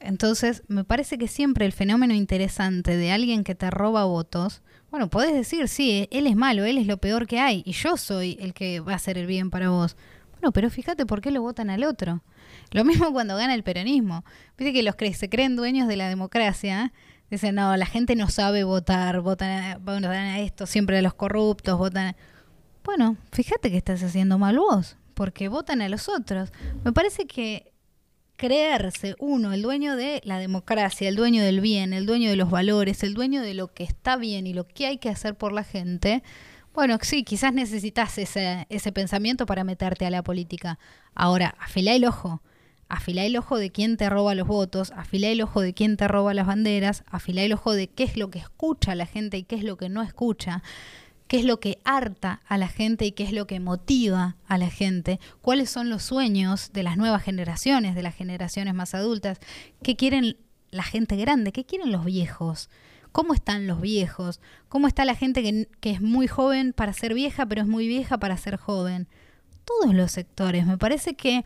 Entonces, 0.00 0.62
me 0.68 0.84
parece 0.84 1.18
que 1.18 1.28
siempre 1.28 1.66
el 1.66 1.72
fenómeno 1.72 2.14
interesante 2.14 2.96
de 2.96 3.12
alguien 3.12 3.44
que 3.44 3.54
te 3.54 3.70
roba 3.70 4.04
votos, 4.04 4.62
bueno, 4.90 5.10
podés 5.10 5.34
decir, 5.34 5.68
sí, 5.68 6.08
él 6.10 6.26
es 6.26 6.36
malo, 6.36 6.64
él 6.64 6.78
es 6.78 6.86
lo 6.86 6.98
peor 6.98 7.26
que 7.26 7.40
hay, 7.40 7.62
y 7.66 7.72
yo 7.72 7.96
soy 7.96 8.38
el 8.40 8.54
que 8.54 8.80
va 8.80 8.92
a 8.92 8.96
hacer 8.96 9.18
el 9.18 9.26
bien 9.26 9.50
para 9.50 9.70
vos. 9.70 9.96
Bueno, 10.40 10.52
pero 10.52 10.70
fíjate 10.70 11.06
por 11.06 11.20
qué 11.20 11.30
lo 11.30 11.42
votan 11.42 11.70
al 11.70 11.84
otro. 11.84 12.22
Lo 12.70 12.84
mismo 12.84 13.12
cuando 13.12 13.36
gana 13.36 13.54
el 13.54 13.62
peronismo. 13.62 14.24
Viste 14.56 14.72
que 14.72 14.82
los 14.82 14.96
que 14.96 15.12
se 15.14 15.28
creen 15.28 15.56
dueños 15.56 15.88
de 15.88 15.96
la 15.96 16.08
democracia 16.08 16.92
dicen, 17.30 17.56
no, 17.56 17.76
la 17.76 17.86
gente 17.86 18.16
no 18.16 18.28
sabe 18.28 18.64
votar, 18.64 19.20
votan 19.20 19.50
a, 19.50 19.78
votan 19.78 20.04
a 20.04 20.40
esto, 20.40 20.66
siempre 20.66 20.98
a 20.98 21.02
los 21.02 21.14
corruptos, 21.14 21.78
votan... 21.78 22.08
a-". 22.08 22.16
Bueno, 22.84 23.16
fíjate 23.32 23.70
que 23.70 23.76
estás 23.76 24.02
haciendo 24.02 24.38
mal 24.38 24.58
vos, 24.58 24.96
porque 25.14 25.48
votan 25.48 25.82
a 25.82 25.88
los 25.88 26.08
otros. 26.08 26.52
Me 26.84 26.92
parece 26.92 27.26
que 27.26 27.72
creerse 28.38 29.16
uno, 29.18 29.52
el 29.52 29.62
dueño 29.62 29.96
de 29.96 30.22
la 30.24 30.38
democracia, 30.38 31.08
el 31.08 31.16
dueño 31.16 31.42
del 31.42 31.60
bien, 31.60 31.92
el 31.92 32.06
dueño 32.06 32.30
de 32.30 32.36
los 32.36 32.50
valores, 32.50 33.02
el 33.02 33.12
dueño 33.12 33.42
de 33.42 33.52
lo 33.52 33.74
que 33.74 33.82
está 33.82 34.16
bien 34.16 34.46
y 34.46 34.54
lo 34.54 34.66
que 34.66 34.86
hay 34.86 34.98
que 34.98 35.10
hacer 35.10 35.34
por 35.34 35.52
la 35.52 35.64
gente, 35.64 36.22
bueno, 36.74 36.98
sí, 37.02 37.24
quizás 37.24 37.52
necesitas 37.52 38.18
ese, 38.18 38.66
ese 38.68 38.92
pensamiento 38.92 39.46
para 39.46 39.64
meterte 39.64 40.06
a 40.06 40.10
la 40.10 40.22
política. 40.22 40.78
Ahora, 41.14 41.54
afilá 41.58 41.94
el 41.94 42.04
ojo. 42.04 42.42
Afilá 42.88 43.24
el 43.24 43.36
ojo 43.36 43.58
de 43.58 43.70
quién 43.70 43.98
te 43.98 44.08
roba 44.08 44.34
los 44.34 44.48
votos, 44.48 44.92
afilá 44.96 45.28
el 45.28 45.42
ojo 45.42 45.60
de 45.60 45.74
quién 45.74 45.98
te 45.98 46.08
roba 46.08 46.32
las 46.32 46.46
banderas, 46.46 47.04
afilá 47.06 47.42
el 47.42 47.52
ojo 47.52 47.74
de 47.74 47.88
qué 47.88 48.04
es 48.04 48.16
lo 48.16 48.30
que 48.30 48.38
escucha 48.38 48.94
la 48.94 49.04
gente 49.04 49.36
y 49.36 49.42
qué 49.42 49.56
es 49.56 49.62
lo 49.62 49.76
que 49.76 49.90
no 49.90 50.02
escucha, 50.02 50.62
qué 51.26 51.36
es 51.38 51.44
lo 51.44 51.60
que 51.60 51.78
harta 51.84 52.40
a 52.48 52.56
la 52.56 52.68
gente 52.68 53.04
y 53.04 53.12
qué 53.12 53.24
es 53.24 53.32
lo 53.32 53.46
que 53.46 53.60
motiva 53.60 54.36
a 54.46 54.56
la 54.56 54.70
gente, 54.70 55.20
cuáles 55.42 55.68
son 55.68 55.90
los 55.90 56.02
sueños 56.02 56.72
de 56.72 56.82
las 56.82 56.96
nuevas 56.96 57.22
generaciones, 57.22 57.94
de 57.94 58.02
las 58.02 58.14
generaciones 58.14 58.74
más 58.74 58.94
adultas, 58.94 59.38
qué 59.82 59.94
quieren 59.94 60.38
la 60.70 60.82
gente 60.82 61.16
grande, 61.16 61.52
qué 61.52 61.64
quieren 61.64 61.92
los 61.92 62.06
viejos, 62.06 62.70
cómo 63.12 63.34
están 63.34 63.66
los 63.66 63.80
viejos, 63.80 64.40
cómo 64.68 64.86
está 64.86 65.04
la 65.04 65.14
gente 65.14 65.42
que, 65.42 65.68
que 65.80 65.90
es 65.90 66.00
muy 66.00 66.26
joven 66.28 66.72
para 66.72 66.92
ser 66.92 67.14
vieja, 67.14 67.46
pero 67.46 67.62
es 67.62 67.68
muy 67.68 67.86
vieja 67.88 68.18
para 68.18 68.36
ser 68.36 68.56
joven. 68.56 69.08
Todos 69.64 69.94
los 69.94 70.12
sectores. 70.12 70.66
Me 70.66 70.78
parece 70.78 71.14
que 71.14 71.44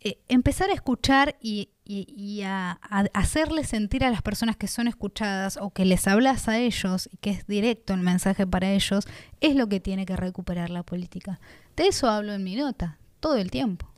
eh, 0.00 0.18
empezar 0.28 0.68
a 0.70 0.74
escuchar 0.74 1.36
y, 1.40 1.68
y- 1.84 2.06
y 2.16 2.42
a, 2.42 2.72
a 2.90 3.04
hacerle 3.14 3.64
sentir 3.64 4.04
a 4.04 4.10
las 4.10 4.20
personas 4.20 4.56
que 4.56 4.66
son 4.66 4.88
escuchadas 4.88 5.56
o 5.60 5.70
que 5.70 5.84
les 5.84 6.06
hablas 6.08 6.48
a 6.48 6.58
ellos 6.58 7.08
y 7.12 7.16
que 7.18 7.30
es 7.30 7.46
directo 7.46 7.94
el 7.94 8.00
mensaje 8.00 8.46
para 8.46 8.70
ellos, 8.72 9.06
es 9.40 9.54
lo 9.54 9.68
que 9.68 9.78
tiene 9.80 10.04
que 10.04 10.16
recuperar 10.16 10.70
la 10.70 10.82
política. 10.82 11.38
De 11.76 11.86
eso 11.86 12.08
hablo 12.10 12.32
en 12.34 12.42
mi 12.42 12.56
nota, 12.56 12.98
todo 13.20 13.36
el 13.36 13.50
tiempo. 13.50 13.88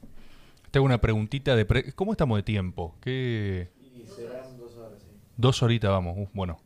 Te 0.71 0.79
hago 0.79 0.85
una 0.87 1.01
preguntita 1.01 1.57
de... 1.57 1.65
pre- 1.65 1.93
¿Cómo 1.93 2.13
estamos 2.13 2.37
de 2.37 2.43
tiempo? 2.43 2.95
¿Qué... 3.01 3.71
Y 3.97 4.05
serán 4.07 4.54
dos 5.37 5.63
horitas, 5.63 5.91
vamos. 5.91 6.15
Uf, 6.19 6.29
bueno. 6.33 6.59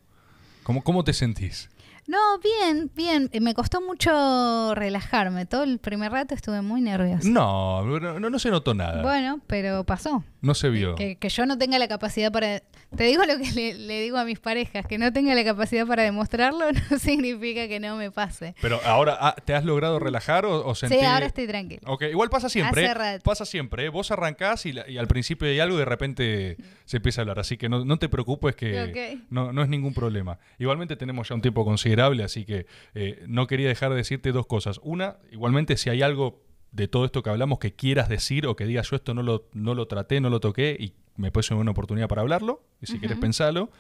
¿Cómo, 0.63 0.83
¿Cómo 0.83 1.05
te 1.05 1.13
sentís? 1.13 1.71
No, 2.07 2.17
bien, 2.43 2.91
bien. 2.95 3.29
Eh, 3.33 3.41
Me 3.41 3.53
costó 3.55 3.83
mucho 3.83 4.75
relajarme. 4.75 5.45
Todo 5.45 5.63
el 5.63 5.79
primer 5.79 6.11
rato 6.11 6.35
estuve 6.35 6.63
muy 6.63 6.81
nerviosa. 6.81 7.29
No, 7.29 7.83
no, 8.01 8.19
no 8.31 8.39
se 8.39 8.51
notó 8.51 8.73
nada. 8.73 9.03
Bueno, 9.03 9.41
pero 9.47 9.85
pasó. 9.85 10.25
No 10.41 10.55
se 10.55 10.69
vio. 10.71 10.95
Que, 10.95 11.17
que 11.17 11.29
yo 11.29 11.47
no 11.47 11.59
tenga 11.59 11.79
la 11.79 11.89
capacidad 11.89 12.31
para... 12.33 12.63
Te 12.97 13.05
digo 13.05 13.25
lo 13.27 13.37
que 13.39 13.51
le, 13.53 13.75
le 13.75 14.01
digo 14.01 14.17
a 14.17 14.25
mis 14.25 14.39
parejas, 14.41 14.87
que 14.87 14.97
no 14.97 15.13
tenga 15.13 15.35
la 15.35 15.45
capacidad 15.45 15.87
para 15.87 16.03
demostrarlo 16.05 16.65
no 16.91 16.99
significa 16.99 17.69
que 17.69 17.81
no 17.81 17.97
me 17.97 18.11
pase. 18.11 18.55
Pero 18.63 18.81
ahora, 18.85 19.17
ah, 19.21 19.37
¿te 19.45 19.55
has 19.55 19.65
logrado 19.65 19.99
relajar 19.99 20.47
o, 20.47 20.67
o 20.67 20.75
Sí, 20.75 20.87
sentí- 20.87 21.05
ahora 21.05 21.27
estoy 21.27 21.47
tranquila. 21.47 21.81
Ok, 21.87 22.03
igual 22.11 22.31
pasa 22.31 22.49
siempre. 22.49 22.87
Hace 22.87 22.95
rato. 22.95 23.23
Pasa 23.25 23.45
siempre. 23.45 23.85
¿eh? 23.85 23.89
Vos 23.91 24.11
arrancás 24.11 24.65
y, 24.65 24.73
la- 24.73 24.89
y 24.89 24.97
al 24.97 25.07
principio 25.09 25.49
hay 25.49 25.61
algo 25.61 25.77
y 25.77 25.81
de 25.81 25.85
repente 25.85 26.57
se 26.87 26.97
empieza 26.99 27.21
a 27.21 27.23
hablar. 27.23 27.39
Así 27.41 27.57
que 27.59 27.69
no, 27.69 27.85
no 27.85 27.99
te 27.99 28.09
preocupes 28.09 28.55
que 28.57 29.19
no, 29.31 29.53
no 29.53 29.63
es 29.63 29.69
ningún 29.69 29.93
problema. 29.93 30.39
Igualmente 30.59 30.97
tenemos 30.97 31.29
ya 31.29 31.35
un 31.35 31.43
tiempo 31.43 31.65
considerable, 31.65 32.23
así 32.25 32.45
que 32.45 32.67
eh, 32.95 33.23
no 33.27 33.47
quería 33.47 33.69
dejar 33.69 33.91
de 33.91 33.97
decirte 33.97 34.33
dos 34.33 34.47
cosas. 34.47 34.81
Una, 34.83 35.17
igualmente 35.31 35.77
si 35.77 35.91
hay 35.91 36.01
algo 36.03 36.43
de 36.73 36.89
todo 36.89 37.05
esto 37.05 37.23
que 37.23 37.31
hablamos 37.31 37.59
que 37.59 37.75
quieras 37.75 38.09
decir 38.09 38.47
o 38.47 38.57
que 38.57 38.65
digas 38.67 38.91
yo 38.91 38.97
esto 38.97 39.15
no 39.15 39.23
lo, 39.23 39.49
no 39.53 39.75
lo 39.75 39.87
traté, 39.87 40.21
no 40.21 40.31
lo 40.31 40.41
toqué 40.41 40.77
y 40.79 40.95
me 41.17 41.33
puede 41.33 41.47
ser 41.47 41.57
una 41.57 41.73
oportunidad 41.73 42.09
para 42.09 42.23
hablarlo, 42.23 42.63
y 42.81 42.87
si 42.87 42.99
quieres 42.99 43.19
pensarlo. 43.19 43.71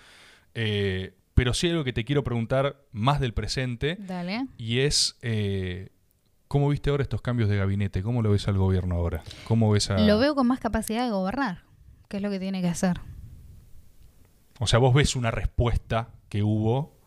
Eh, 0.54 1.14
pero 1.34 1.54
sí 1.54 1.70
algo 1.70 1.84
que 1.84 1.92
te 1.92 2.04
quiero 2.04 2.24
preguntar 2.24 2.82
más 2.90 3.20
del 3.20 3.32
presente. 3.32 3.96
Dale. 4.00 4.48
Y 4.56 4.80
es, 4.80 5.16
eh, 5.22 5.90
¿cómo 6.48 6.68
viste 6.68 6.90
ahora 6.90 7.04
estos 7.04 7.22
cambios 7.22 7.48
de 7.48 7.56
gabinete? 7.56 8.02
¿Cómo 8.02 8.22
lo 8.22 8.32
ves 8.32 8.48
al 8.48 8.58
gobierno 8.58 8.96
ahora? 8.96 9.22
¿Cómo 9.44 9.70
ves 9.70 9.88
a... 9.90 9.98
Lo 9.98 10.18
veo 10.18 10.34
con 10.34 10.48
más 10.48 10.58
capacidad 10.58 11.04
de 11.04 11.12
gobernar, 11.12 11.62
que 12.08 12.16
es 12.16 12.22
lo 12.24 12.30
que 12.30 12.40
tiene 12.40 12.60
que 12.60 12.66
hacer. 12.66 13.00
O 14.58 14.66
sea, 14.66 14.80
vos 14.80 14.92
ves 14.92 15.14
una 15.14 15.30
respuesta 15.30 16.08
que 16.28 16.42
hubo, 16.42 16.98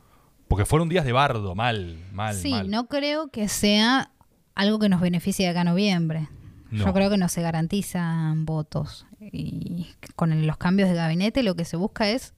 porque 0.48 0.64
fueron 0.64 0.88
días 0.88 1.04
de 1.04 1.12
bardo, 1.12 1.54
mal, 1.54 1.98
mal, 2.14 2.36
sí, 2.36 2.52
mal. 2.52 2.70
no 2.70 2.88
creo 2.88 3.32
que 3.32 3.50
sea 3.50 4.12
algo 4.56 4.80
que 4.80 4.90
nos 4.90 5.02
beneficie 5.02 5.46
de 5.46 5.52
acá 5.52 5.62
a 5.62 5.66
noviembre. 5.66 6.30
No. 6.70 6.86
Yo 6.86 6.94
creo 6.94 7.10
que 7.10 7.18
no 7.18 7.28
se 7.28 7.42
garantizan 7.42 8.46
votos. 8.46 9.06
Y 9.20 9.88
con 10.16 10.46
los 10.46 10.58
cambios 10.58 10.90
de 10.90 10.96
gabinete 10.96 11.44
lo 11.44 11.56
que 11.56 11.66
se 11.66 11.78
busca 11.78 12.10
es 12.10 12.34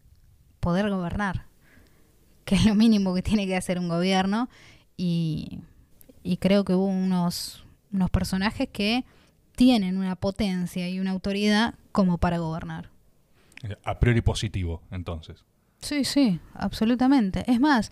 poder 0.59 0.89
gobernar, 0.89 1.45
que 2.45 2.55
es 2.55 2.65
lo 2.65 2.75
mínimo 2.75 3.13
que 3.13 3.21
tiene 3.21 3.45
que 3.45 3.55
hacer 3.55 3.79
un 3.79 3.89
gobierno. 3.89 4.49
Y, 4.97 5.59
y 6.23 6.37
creo 6.37 6.63
que 6.65 6.73
hubo 6.73 6.87
unos, 6.87 7.65
unos 7.91 8.09
personajes 8.09 8.69
que 8.71 9.05
tienen 9.55 9.97
una 9.97 10.15
potencia 10.15 10.89
y 10.89 10.99
una 10.99 11.11
autoridad 11.11 11.75
como 11.91 12.17
para 12.17 12.39
gobernar. 12.39 12.89
A 13.85 13.99
priori 13.99 14.21
positivo, 14.21 14.81
entonces. 14.91 15.45
Sí, 15.79 16.03
sí, 16.03 16.39
absolutamente. 16.53 17.43
Es 17.47 17.59
más, 17.59 17.91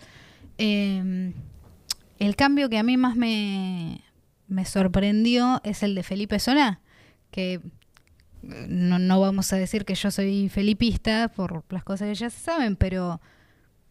eh, 0.58 1.32
el 2.18 2.36
cambio 2.36 2.68
que 2.68 2.78
a 2.78 2.82
mí 2.82 2.96
más 2.96 3.16
me, 3.16 4.00
me 4.48 4.64
sorprendió 4.64 5.60
es 5.64 5.82
el 5.82 5.94
de 5.94 6.02
Felipe 6.02 6.38
Solá, 6.38 6.80
que 7.30 7.54
eh, 7.54 7.60
no, 8.68 8.98
no 8.98 9.20
vamos 9.20 9.52
a 9.52 9.56
decir 9.56 9.84
que 9.84 9.94
yo 9.94 10.10
soy 10.10 10.48
felipista 10.48 11.28
por 11.28 11.64
las 11.70 11.84
cosas 11.84 12.08
que 12.08 12.14
ya 12.14 12.30
se 12.30 12.38
saben, 12.40 12.76
pero 12.76 13.20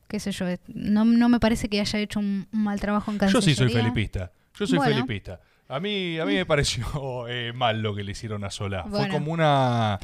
qué 0.08 0.20
sé 0.20 0.32
yo, 0.32 0.46
no, 0.68 1.06
no 1.06 1.30
me 1.30 1.40
parece 1.40 1.70
que 1.70 1.80
haya 1.80 2.00
hecho 2.00 2.20
un, 2.20 2.48
un 2.52 2.64
mal 2.64 2.80
trabajo 2.80 3.12
en 3.12 3.20
Yo 3.20 3.42
sí 3.42 3.56
soy 3.56 3.66
Cancillería. 3.68 3.82
felipista. 3.84 4.32
Yo 4.60 4.68
soy 4.68 4.78
Bueno. 4.78 4.94
felipista. 4.96 5.40
A 5.70 5.80
mí, 5.80 6.20
a 6.20 6.26
mí 6.26 6.34
me 6.36 6.46
pareció 6.46 6.86
eh, 7.30 7.54
mal 7.54 7.82
lo 7.82 7.96
que 7.96 8.04
le 8.04 8.12
hicieron 8.12 8.44
a 8.44 8.52
Solá. 8.52 8.84
Fue 8.84 9.08
como 9.08 9.32
una... 9.32 10.00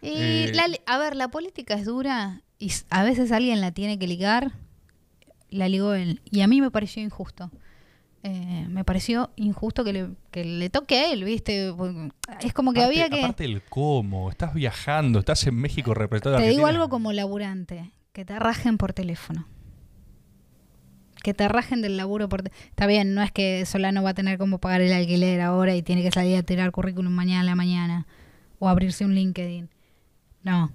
Y 0.00 0.08
Eh, 0.48 0.52
la- 0.54 0.66
a 0.86 0.98
ver, 0.98 1.14
la 1.14 1.28
política 1.28 1.74
es 1.74 1.84
dura 1.84 2.40
y 2.58 2.72
a 2.88 3.02
veces 3.04 3.30
alguien 3.32 3.60
la 3.60 3.70
tiene 3.72 3.98
que 3.98 4.06
ligar, 4.06 4.52
la 5.50 5.68
ligó 5.68 5.92
él. 5.92 6.22
Y 6.30 6.40
a 6.40 6.46
mí 6.46 6.62
me 6.62 6.70
pareció 6.70 7.02
injusto. 7.02 7.50
Eh, 8.22 8.66
me 8.68 8.84
pareció 8.84 9.30
injusto 9.36 9.82
que 9.82 9.92
le, 9.94 10.08
que 10.30 10.44
le 10.44 10.68
toque 10.68 10.98
a 10.98 11.12
él, 11.12 11.24
¿viste? 11.24 11.74
Es 12.42 12.52
como 12.52 12.72
que 12.74 12.80
aparte, 12.82 13.02
había 13.02 13.08
que... 13.08 13.24
Aparte 13.24 13.44
el 13.46 13.62
cómo, 13.62 14.28
estás 14.30 14.52
viajando, 14.52 15.20
estás 15.20 15.46
en 15.46 15.54
México 15.54 15.94
representando 15.94 16.38
Te 16.38 16.48
digo 16.50 16.66
algo 16.66 16.88
como 16.90 17.12
laburante, 17.12 17.92
que 18.12 18.26
te 18.26 18.38
rajen 18.38 18.76
por 18.76 18.92
teléfono. 18.92 19.46
Que 21.22 21.34
te 21.34 21.48
rajen 21.48 21.82
del 21.82 21.96
laburo 21.96 22.28
por... 22.28 22.42
te- 22.42 22.52
Está 22.68 22.86
bien, 22.86 23.14
no 23.14 23.22
es 23.22 23.30
que 23.32 23.64
Solano 23.66 24.02
va 24.02 24.10
a 24.10 24.14
tener 24.14 24.38
como 24.38 24.58
pagar 24.58 24.80
el 24.80 24.92
alquiler 24.92 25.40
ahora 25.40 25.74
y 25.74 25.82
tiene 25.82 26.02
que 26.02 26.10
salir 26.10 26.36
a 26.36 26.42
tirar 26.42 26.70
currículum 26.72 27.12
mañana 27.12 27.40
a 27.40 27.44
la 27.44 27.54
mañana 27.54 28.06
o 28.58 28.68
abrirse 28.68 29.04
un 29.04 29.14
LinkedIn. 29.14 29.68
No, 30.42 30.72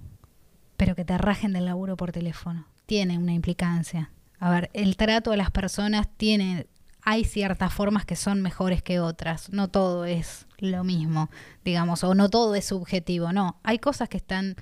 pero 0.76 0.94
que 0.94 1.04
te 1.04 1.18
rajen 1.18 1.52
del 1.52 1.64
laburo 1.66 1.96
por 1.96 2.12
teléfono. 2.12 2.66
Tiene 2.86 3.18
una 3.18 3.34
implicancia. 3.34 4.12
A 4.38 4.50
ver, 4.50 4.70
el 4.72 4.96
trato 4.96 5.32
a 5.32 5.36
las 5.36 5.50
personas 5.50 6.08
tiene 6.16 6.66
hay 7.08 7.24
ciertas 7.24 7.72
formas 7.72 8.04
que 8.04 8.16
son 8.16 8.42
mejores 8.42 8.82
que 8.82 8.98
otras. 9.00 9.50
No 9.52 9.68
todo 9.68 10.04
es 10.04 10.46
lo 10.58 10.82
mismo, 10.84 11.30
digamos, 11.64 12.02
o 12.04 12.14
no 12.16 12.28
todo 12.28 12.54
es 12.56 12.64
subjetivo, 12.64 13.32
no. 13.32 13.60
Hay 13.62 13.78
cosas 13.78 14.08
que 14.08 14.16
están 14.16 14.56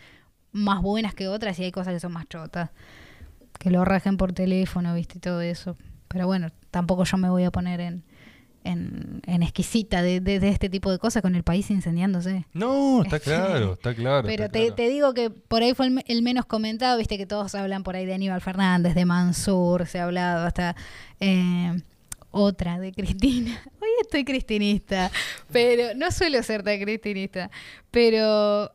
más 0.52 0.82
buenas 0.82 1.14
que 1.14 1.26
otras 1.26 1.58
y 1.58 1.64
hay 1.64 1.72
cosas 1.72 1.94
que 1.94 2.00
son 2.00 2.12
más 2.12 2.28
chotas. 2.28 2.70
Que 3.58 3.70
lo 3.70 3.84
rajen 3.84 4.18
por 4.18 4.32
teléfono, 4.34 4.94
viste, 4.94 5.16
y 5.18 5.20
todo 5.20 5.40
eso. 5.40 5.76
Pero 6.08 6.26
bueno, 6.26 6.48
tampoco 6.70 7.04
yo 7.04 7.16
me 7.16 7.30
voy 7.30 7.44
a 7.44 7.50
poner 7.50 7.80
en, 7.80 8.04
en, 8.62 9.22
en 9.26 9.42
exquisita 9.42 10.02
de, 10.02 10.20
de- 10.20 10.38
de 10.38 10.48
este 10.50 10.68
tipo 10.68 10.90
de 10.90 10.98
cosas 10.98 11.22
con 11.22 11.34
el 11.36 11.44
país 11.44 11.70
incendiándose. 11.70 12.44
No, 12.52 13.02
está 13.04 13.20
claro, 13.20 13.72
está 13.72 13.94
claro. 13.94 14.26
Pero 14.28 14.44
está 14.44 14.52
te, 14.52 14.60
claro. 14.66 14.74
te 14.74 14.88
digo 14.88 15.14
que 15.14 15.30
por 15.30 15.62
ahí 15.62 15.72
fue 15.72 15.88
el 16.06 16.22
menos 16.22 16.44
comentado, 16.44 16.98
viste 16.98 17.16
que 17.16 17.24
todos 17.26 17.54
hablan 17.54 17.82
por 17.84 17.96
ahí 17.96 18.04
de 18.04 18.12
Aníbal 18.14 18.42
Fernández, 18.42 18.94
de 18.94 19.06
Mansur, 19.06 19.86
se 19.86 19.98
ha 19.98 20.04
hablado 20.04 20.46
hasta 20.46 20.76
eh, 21.20 21.80
otra 22.34 22.78
de 22.78 22.92
Cristina. 22.92 23.62
Hoy 23.80 23.88
estoy 24.02 24.24
cristinista, 24.24 25.10
pero 25.52 25.94
no 25.94 26.10
suelo 26.10 26.42
ser 26.42 26.62
tan 26.62 26.80
cristinista, 26.80 27.50
pero 27.90 28.72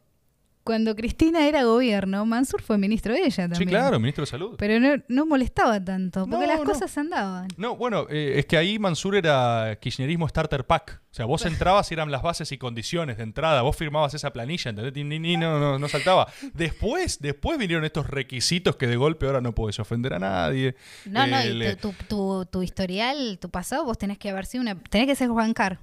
cuando 0.70 0.96
Cristina 0.96 1.48
era 1.48 1.64
gobierno, 1.64 2.24
Mansur 2.28 2.62
fue 2.62 2.78
ministro 2.78 3.12
de 3.12 3.22
ella 3.22 3.46
también. 3.50 3.58
Sí, 3.58 3.66
claro, 3.66 3.98
ministro 4.00 4.22
de 4.22 4.28
Salud. 4.28 4.56
Pero 4.60 4.80
no, 4.80 5.02
no 5.08 5.26
molestaba 5.26 5.84
tanto, 5.84 6.28
porque 6.28 6.46
No, 6.46 6.52
las 6.52 6.60
no. 6.60 6.66
cosas 6.66 6.96
andaban. 6.96 7.48
No, 7.58 7.76
bueno, 7.76 8.06
eh, 8.08 8.34
es 8.38 8.46
que 8.46 8.56
ahí 8.56 8.78
Mansur 8.78 9.16
era 9.16 9.76
kirchnerismo 9.82 10.30
starter 10.30 10.68
pack. 10.68 11.02
O 11.10 11.14
sea, 11.16 11.26
vos 11.26 11.44
entrabas 11.48 11.90
y 11.90 11.96
eran 11.96 12.12
las 12.12 12.22
bases 12.22 12.52
y 12.52 12.60
condiciones 12.60 13.18
de 13.18 13.24
entrada. 13.24 13.64
Vos 13.64 13.76
firmabas 13.76 14.14
esa 14.14 14.32
planilla, 14.32 14.70
¿entendés? 14.70 14.94
Ni, 14.94 15.04
ni- 15.04 15.18
ni- 15.18 15.38
no, 15.38 15.60
no, 15.60 15.80
no 15.80 15.88
saltaba. 15.90 16.28
Después, 16.54 17.20
después 17.20 17.58
vinieron 17.58 17.84
estos 17.84 18.06
requisitos 18.08 18.76
que 18.76 18.86
de 18.86 18.96
golpe 18.96 19.26
ahora 19.26 19.42
no 19.42 19.56
podés 19.56 19.80
ofender 19.80 20.14
a 20.14 20.20
nadie. 20.20 20.76
No, 21.06 21.26
no, 21.26 21.40
Eh, 21.40 21.48
y 21.50 21.54
le- 21.56 21.76
tu, 21.78 21.94
tu, 21.94 21.96
tu- 22.08 22.46
tu 22.46 22.62
historial, 22.62 23.40
tu 23.42 23.50
pasado, 23.50 23.86
vos 23.86 23.98
tenés 23.98 24.20
que 24.20 24.30
haber 24.30 24.46
sido 24.46 24.62
una. 24.62 24.76
Tenés 24.76 25.08
que 25.08 25.16
ser 25.16 25.30
Juan 25.30 25.54
Car. 25.54 25.80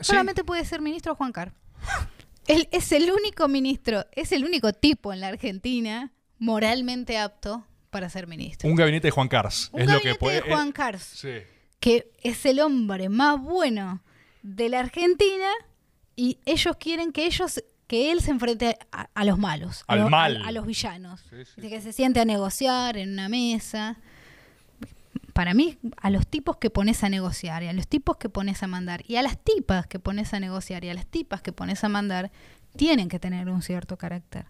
Sí. 0.00 0.06
Solamente 0.12 0.42
puede 0.42 0.64
ser 0.64 0.80
ministro 0.80 1.14
Juan 1.16 1.32
Car. 1.32 1.52
Él 2.46 2.68
es 2.72 2.92
el 2.92 3.10
único 3.10 3.46
ministro, 3.48 4.04
es 4.12 4.32
el 4.32 4.44
único 4.44 4.72
tipo 4.72 5.12
en 5.12 5.20
la 5.20 5.28
Argentina 5.28 6.12
moralmente 6.38 7.18
apto 7.18 7.64
para 7.90 8.08
ser 8.10 8.26
ministro. 8.26 8.68
Un 8.68 8.74
gabinete 8.76 9.08
de 9.08 9.10
Juan 9.12 9.28
Cars. 9.28 9.68
Un 9.72 9.80
es 9.82 9.86
lo 9.86 9.92
que 9.94 10.08
gabinete 10.08 10.18
puede. 10.18 10.34
de 10.42 10.50
Juan 10.50 10.68
eh, 10.68 10.72
Cars, 10.72 11.02
sí. 11.02 11.28
que 11.78 12.10
es 12.22 12.44
el 12.46 12.60
hombre 12.60 13.08
más 13.08 13.40
bueno 13.40 14.02
de 14.42 14.68
la 14.68 14.80
Argentina 14.80 15.48
y 16.16 16.38
ellos 16.44 16.76
quieren 16.78 17.12
que 17.12 17.26
ellos 17.26 17.62
que 17.86 18.10
él 18.10 18.22
se 18.22 18.30
enfrente 18.30 18.78
a, 18.90 19.08
a 19.14 19.24
los 19.24 19.38
malos, 19.38 19.84
a, 19.86 19.92
Al 19.92 19.98
lo- 20.00 20.06
a- 20.06 20.10
mal. 20.10 20.42
a 20.44 20.50
los 20.50 20.66
villanos, 20.66 21.20
Sí, 21.28 21.36
sí, 21.44 21.60
de 21.60 21.68
que 21.68 21.80
se 21.82 21.92
siente 21.92 22.20
a 22.20 22.24
negociar 22.24 22.96
en 22.96 23.10
una 23.12 23.28
mesa. 23.28 23.98
Para 25.32 25.54
mí, 25.54 25.78
a 25.96 26.10
los 26.10 26.26
tipos 26.26 26.58
que 26.58 26.68
pones 26.70 27.02
a 27.04 27.08
negociar 27.08 27.62
y 27.62 27.68
a 27.68 27.72
los 27.72 27.88
tipos 27.88 28.16
que 28.18 28.28
pones 28.28 28.62
a 28.62 28.66
mandar 28.66 29.02
y 29.08 29.16
a 29.16 29.22
las 29.22 29.38
tipas 29.38 29.86
que 29.86 29.98
pones 29.98 30.34
a 30.34 30.40
negociar 30.40 30.84
y 30.84 30.90
a 30.90 30.94
las 30.94 31.06
tipas 31.06 31.40
que 31.42 31.52
pones 31.52 31.84
a 31.84 31.88
mandar, 31.88 32.30
tienen 32.76 33.08
que 33.08 33.18
tener 33.18 33.48
un 33.48 33.62
cierto 33.62 33.96
carácter. 33.96 34.46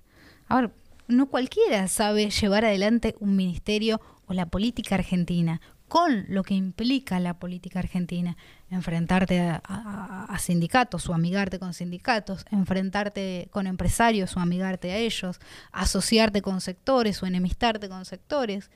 Ahora, 0.48 0.72
no 1.08 1.26
cualquiera 1.26 1.86
sabe 1.88 2.30
llevar 2.30 2.64
adelante 2.64 3.14
un 3.20 3.36
ministerio 3.36 4.00
o 4.26 4.32
la 4.34 4.46
política 4.46 4.94
argentina, 4.96 5.60
con 5.88 6.24
lo 6.28 6.42
que 6.42 6.54
implica 6.54 7.20
la 7.20 7.34
política 7.34 7.80
argentina. 7.80 8.36
Enfrentarte 8.70 9.40
a, 9.40 9.60
a- 9.64 10.24
a 10.24 10.38
sindicatos 10.38 11.08
o 11.08 11.12
amigarte 11.14 11.58
con 11.58 11.74
sindicatos, 11.74 12.44
enfrentarte 12.50 13.48
con 13.50 13.66
empresarios 13.66 14.36
o 14.36 14.40
amigarte 14.40 14.90
a 14.92 14.96
ellos, 14.96 15.38
asociarte 15.70 16.40
con 16.40 16.60
sectores 16.60 17.22
o 17.22 17.26
enemistarte 17.26 17.88
con 17.88 18.04
sectores. 18.04 18.70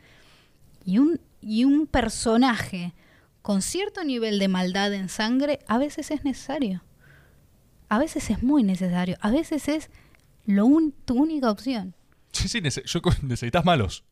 Y 0.86 0.98
un, 0.98 1.20
y 1.42 1.64
un 1.64 1.86
personaje 1.86 2.94
con 3.42 3.60
cierto 3.60 4.02
nivel 4.04 4.38
de 4.38 4.48
maldad 4.48 4.94
en 4.94 5.08
sangre 5.10 5.58
a 5.68 5.76
veces 5.78 6.10
es 6.10 6.24
necesario. 6.24 6.82
A 7.88 7.98
veces 7.98 8.30
es 8.30 8.42
muy 8.42 8.62
necesario. 8.62 9.16
A 9.20 9.30
veces 9.30 9.68
es 9.68 9.90
lo 10.46 10.64
un- 10.66 10.92
tu 10.92 11.14
única 11.14 11.50
opción. 11.50 11.94
Sí, 12.32 12.48
sí, 12.48 12.60
yo 12.84 13.00
necesitas 13.22 13.64
malos. 13.64 14.04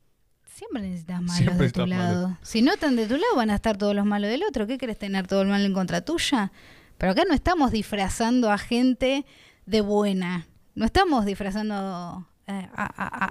Siempre 0.47 0.83
necesitas 0.83 1.21
malos 1.21 1.37
Siempre 1.37 1.67
de 1.67 1.73
tu 1.73 1.87
lado. 1.87 2.39
Si 2.43 2.63
no 2.63 2.73
están 2.73 2.95
de 2.97 3.07
tu 3.07 3.15
lado, 3.15 3.35
van 3.37 3.51
a 3.51 3.57
estar 3.57 3.77
todos 3.77 3.95
los 3.95 4.05
malos 4.07 4.31
del 4.31 4.43
otro. 4.45 4.67
¿Qué 4.67 4.79
querés 4.79 4.99
tener 4.99 5.27
todo 5.27 5.43
el 5.43 5.49
mal 5.49 5.65
en 5.65 5.73
contra 5.73 6.03
tuya? 6.05 6.53
Pero 6.99 7.13
acá 7.13 7.23
no 7.29 7.35
estamos 7.35 7.73
disfrazando 7.73 8.53
a 8.53 8.59
gente 8.59 9.27
de 9.67 9.81
buena. 9.81 10.47
No 10.77 10.85
estamos 10.85 11.25
disfrazando 11.25 12.29
a, 12.47 12.85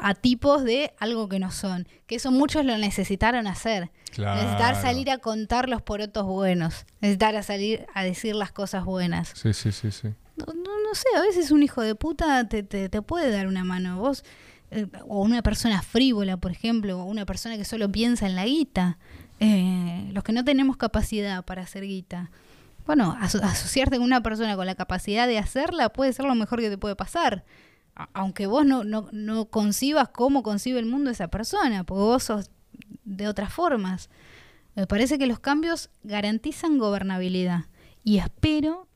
a- 0.05 0.09
a 0.09 0.13
tipos 0.15 0.63
de 0.63 0.93
algo 0.99 1.29
que 1.29 1.39
no 1.39 1.51
son. 1.51 1.87
Que 2.07 2.15
eso 2.15 2.31
muchos 2.31 2.65
lo 2.65 2.77
necesitaron 2.77 3.47
hacer. 3.47 3.91
Claro. 4.11 4.41
Necesitar 4.41 4.75
salir 4.81 5.09
a 5.11 5.17
contar 5.19 5.69
los 5.69 5.81
porotos 5.81 6.25
buenos. 6.25 6.85
Necesitar 7.01 7.35
a 7.35 7.43
salir 7.43 7.85
a 7.93 8.03
decir 8.03 8.35
las 8.35 8.51
cosas 8.51 8.85
buenas. 8.85 9.31
Sí, 9.35 9.53
sí, 9.53 9.71
sí, 9.71 9.91
sí. 9.91 10.09
No, 10.35 10.45
no, 10.47 10.53
no 10.83 10.95
sé, 10.95 11.07
a 11.15 11.21
veces 11.21 11.51
un 11.51 11.61
hijo 11.63 11.81
de 11.81 11.93
puta 11.95 12.47
te, 12.47 12.63
te, 12.63 12.89
te 12.89 13.01
puede 13.01 13.29
dar 13.31 13.47
una 13.47 13.63
mano. 13.63 13.97
Vos, 13.99 14.23
eh, 14.71 14.87
o 15.07 15.21
una 15.21 15.41
persona 15.43 15.81
frívola, 15.83 16.37
por 16.37 16.51
ejemplo, 16.51 16.99
o 16.99 17.05
una 17.05 17.25
persona 17.25 17.55
que 17.57 17.65
solo 17.65 17.91
piensa 17.91 18.25
en 18.25 18.35
la 18.35 18.45
guita. 18.45 18.97
Eh, 19.39 20.09
los 20.13 20.23
que 20.23 20.31
no 20.31 20.43
tenemos 20.43 20.77
capacidad 20.77 21.43
para 21.45 21.63
hacer 21.63 21.83
guita. 21.83 22.31
Bueno, 22.85 23.15
aso- 23.21 23.41
asociarte 23.43 23.97
con 23.97 24.05
una 24.05 24.21
persona 24.23 24.55
con 24.55 24.65
la 24.65 24.75
capacidad 24.75 25.27
de 25.27 25.37
hacerla 25.37 25.89
puede 25.89 26.13
ser 26.13 26.25
lo 26.25 26.35
mejor 26.35 26.59
que 26.59 26.69
te 26.69 26.77
puede 26.77 26.95
pasar. 26.95 27.43
Aunque 27.95 28.47
vos 28.47 28.65
no, 28.65 28.83
no, 28.83 29.07
no 29.11 29.45
concibas 29.45 30.09
cómo 30.09 30.41
concibe 30.43 30.79
el 30.79 30.85
mundo 30.85 31.11
esa 31.11 31.27
persona, 31.27 31.83
porque 31.83 32.01
vos 32.01 32.23
sos 32.23 32.49
de 33.03 33.27
otras 33.27 33.53
formas. 33.53 34.09
Me 34.75 34.87
parece 34.87 35.19
que 35.19 35.27
los 35.27 35.39
cambios 35.39 35.89
garantizan 36.03 36.79
gobernabilidad 36.79 37.65
y 38.03 38.17
espero 38.17 38.87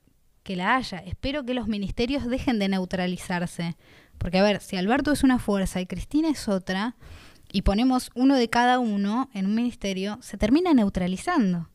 que 0.43 0.55
la 0.55 0.75
haya. 0.75 0.99
Espero 0.99 1.43
que 1.45 1.53
los 1.53 1.67
ministerios 1.67 2.25
dejen 2.25 2.57
de 2.57 2.69
neutralizarse. 2.69 3.75
Porque, 4.17 4.39
a 4.39 4.43
ver, 4.43 4.61
si 4.61 4.77
Alberto 4.77 5.11
es 5.11 5.23
una 5.23 5.39
fuerza 5.39 5.81
y 5.81 5.85
Cristina 5.85 6.29
es 6.29 6.47
otra, 6.47 6.95
y 7.51 7.61
ponemos 7.61 8.11
uno 8.15 8.35
de 8.35 8.49
cada 8.49 8.79
uno 8.79 9.29
en 9.33 9.45
un 9.45 9.55
ministerio, 9.55 10.17
se 10.21 10.37
termina 10.37 10.73
neutralizando. 10.73 11.69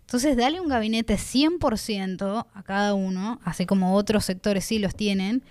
Entonces, 0.00 0.36
dale 0.36 0.60
un 0.60 0.68
gabinete 0.68 1.14
100% 1.14 2.46
a 2.52 2.62
cada 2.62 2.94
uno, 2.94 3.40
así 3.44 3.66
como 3.66 3.94
otros 3.94 4.24
sectores 4.24 4.64
sí 4.64 4.78
los 4.78 4.94
tienen, 4.94 5.42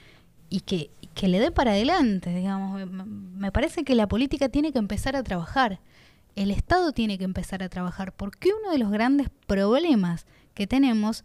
y 0.50 0.62
que, 0.62 0.92
que 1.22 1.28
le 1.28 1.40
dé 1.40 1.52
para 1.52 1.74
adelante, 1.74 2.34
digamos. 2.34 2.90
Me- 2.90 3.52
parece 3.52 3.84
que 3.84 3.94
la 3.94 4.08
política 4.08 4.50
tiene 4.50 4.72
que 4.72 4.80
empezar 4.80 5.16
a 5.16 5.22
trabajar. 5.22 5.80
El 6.36 6.50
Estado 6.50 6.94
tiene 6.94 7.20
que 7.20 7.26
empezar 7.26 7.62
a 7.62 7.70
trabajar, 7.70 8.12
porque 8.12 8.50
uno 8.60 8.72
de 8.72 8.80
los 8.80 8.90
grandes 8.90 9.30
problemas 9.46 10.26
que 10.56 10.66
tenemos 10.66 11.24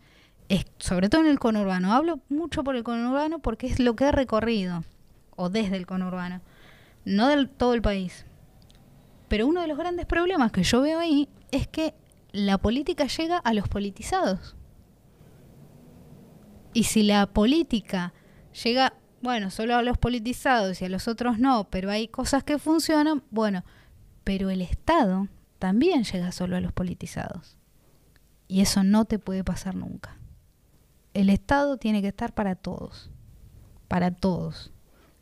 es, 0.50 0.66
sobre 0.76 1.08
todo 1.08 1.22
en 1.22 1.28
el 1.28 1.38
conurbano, 1.38 1.94
hablo 1.94 2.20
mucho 2.28 2.62
por 2.62 2.76
el 2.76 2.84
conurbano 2.84 3.38
porque 3.38 3.68
es 3.68 3.80
lo 3.80 3.96
que 3.96 4.04
he 4.04 4.12
recorrido, 4.12 4.84
o 5.34 5.48
desde 5.48 5.78
el 5.78 5.86
conurbano, 5.86 6.42
no 7.06 7.28
del 7.28 7.48
todo 7.48 7.72
el 7.72 7.80
país. 7.80 8.26
Pero 9.28 9.46
uno 9.46 9.62
de 9.62 9.66
los 9.66 9.78
grandes 9.78 10.04
problemas 10.04 10.52
que 10.52 10.62
yo 10.62 10.82
veo 10.82 10.98
ahí 10.98 11.26
es 11.52 11.68
que 11.68 11.94
la 12.32 12.58
política 12.58 13.06
llega 13.06 13.38
a 13.38 13.54
los 13.54 13.66
politizados. 13.66 14.56
Y 16.74 16.82
si 16.84 17.02
la 17.02 17.26
política 17.28 18.12
llega, 18.62 18.92
bueno, 19.26 19.50
solo 19.50 19.74
a 19.74 19.82
los 19.82 19.98
politizados 19.98 20.80
y 20.80 20.84
a 20.84 20.88
los 20.88 21.08
otros 21.08 21.40
no, 21.40 21.68
pero 21.68 21.90
hay 21.90 22.06
cosas 22.06 22.44
que 22.44 22.60
funcionan, 22.60 23.24
bueno, 23.32 23.64
pero 24.22 24.50
el 24.50 24.62
Estado 24.62 25.26
también 25.58 26.04
llega 26.04 26.30
solo 26.30 26.56
a 26.56 26.60
los 26.60 26.72
politizados. 26.72 27.56
Y 28.46 28.60
eso 28.60 28.84
no 28.84 29.04
te 29.04 29.18
puede 29.18 29.42
pasar 29.42 29.74
nunca. 29.74 30.16
El 31.12 31.28
Estado 31.28 31.76
tiene 31.76 32.02
que 32.02 32.06
estar 32.08 32.34
para 32.34 32.54
todos, 32.54 33.10
para 33.88 34.12
todos. 34.12 34.70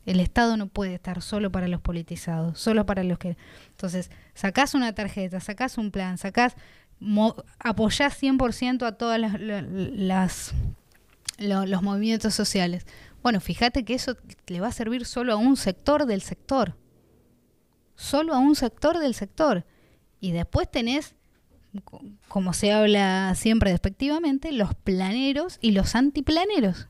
El 0.05 0.21
Estado 0.21 0.59
no 0.59 0.67
puede 0.67 0.93
estar 0.97 1.23
solo 1.23 1.51
para 1.51 1.67
los 1.67 1.81
politizados, 1.81 2.61
solo 2.61 2.85
para 2.85 3.05
los 3.05 3.19
que... 3.19 3.39
Entonces, 3.71 4.11
sacás 4.35 4.75
una 4.75 4.93
tarjeta, 4.93 5.41
sacás 5.41 5.79
un 5.79 5.91
plan, 5.91 6.19
sacás, 6.19 6.57
mo- 7.01 7.37
apoyás 7.59 8.23
100% 8.23 8.87
a 8.87 8.93
todas 8.99 9.19
las, 9.19 9.41
la- 9.41 9.63
las 9.63 10.53
lo- 11.39 11.65
los 11.65 11.83
movimientos 11.83 12.35
sociales. 12.35 12.87
Bueno, 13.25 13.41
fíjate 13.41 13.85
que 13.85 13.95
eso 13.95 14.17
le 14.47 14.61
va 14.61 14.69
a 14.69 14.73
servir 14.73 15.07
solo 15.07 15.33
a 15.33 15.37
un 15.37 15.57
sector 15.57 16.05
del 16.07 16.21
sector. 16.21 16.77
Solo 17.97 18.35
a 18.35 18.39
un 18.39 18.55
sector 18.55 18.99
del 18.99 19.15
sector. 19.15 19.65
Y 20.21 20.33
después 20.33 20.71
tenés, 20.71 21.15
co- 21.85 22.03
como 22.29 22.53
se 22.53 22.73
habla 22.73 23.35
siempre 23.35 23.71
despectivamente, 23.71 24.53
los 24.53 24.75
planeros 24.75 25.59
y 25.63 25.73
los 25.73 25.95
antiplaneros. 25.95 26.89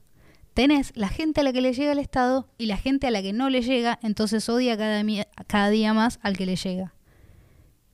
Tenés 0.55 0.93
la 0.97 1.09
gente 1.09 1.41
a 1.41 1.45
la 1.45 1.53
que 1.53 1.61
le 1.61 1.73
llega 1.73 1.93
el 1.93 1.99
Estado 2.01 2.49
y 2.59 2.67
la 2.67 2.77
gente 2.79 3.07
a 3.07 3.11
la 3.13 3.23
que 3.23 3.33
no 3.33 3.49
le 3.49 3.63
llega, 3.63 3.99
entonces 4.03 4.49
odia 4.49 4.77
cada, 4.77 5.03
cada 5.47 5.69
día 5.71 5.95
más 5.95 6.19
al 6.23 6.37
que 6.37 6.47
le 6.47 6.57
llega. 6.57 6.95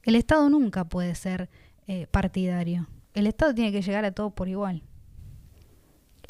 El 0.02 0.14
Estado 0.14 0.48
nunca 0.48 0.84
puede 0.86 1.14
ser 1.14 1.50
eh, 1.86 2.06
partidario. 2.10 2.88
El 3.12 3.26
Estado 3.26 3.54
tiene 3.54 3.70
que 3.70 3.82
llegar 3.82 4.06
a 4.06 4.12
todo 4.12 4.30
por 4.30 4.48
igual. 4.48 4.82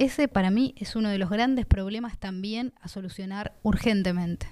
Ese 0.01 0.29
para 0.29 0.51
mí 0.51 0.75
es 0.79 0.97
uno 0.97 1.11
de 1.11 1.19
los 1.19 1.29
grandes 1.29 1.67
problemas 1.67 2.19
también 2.19 2.73
a 2.81 2.89
solucionar 2.89 3.53
urgentemente. 3.63 4.49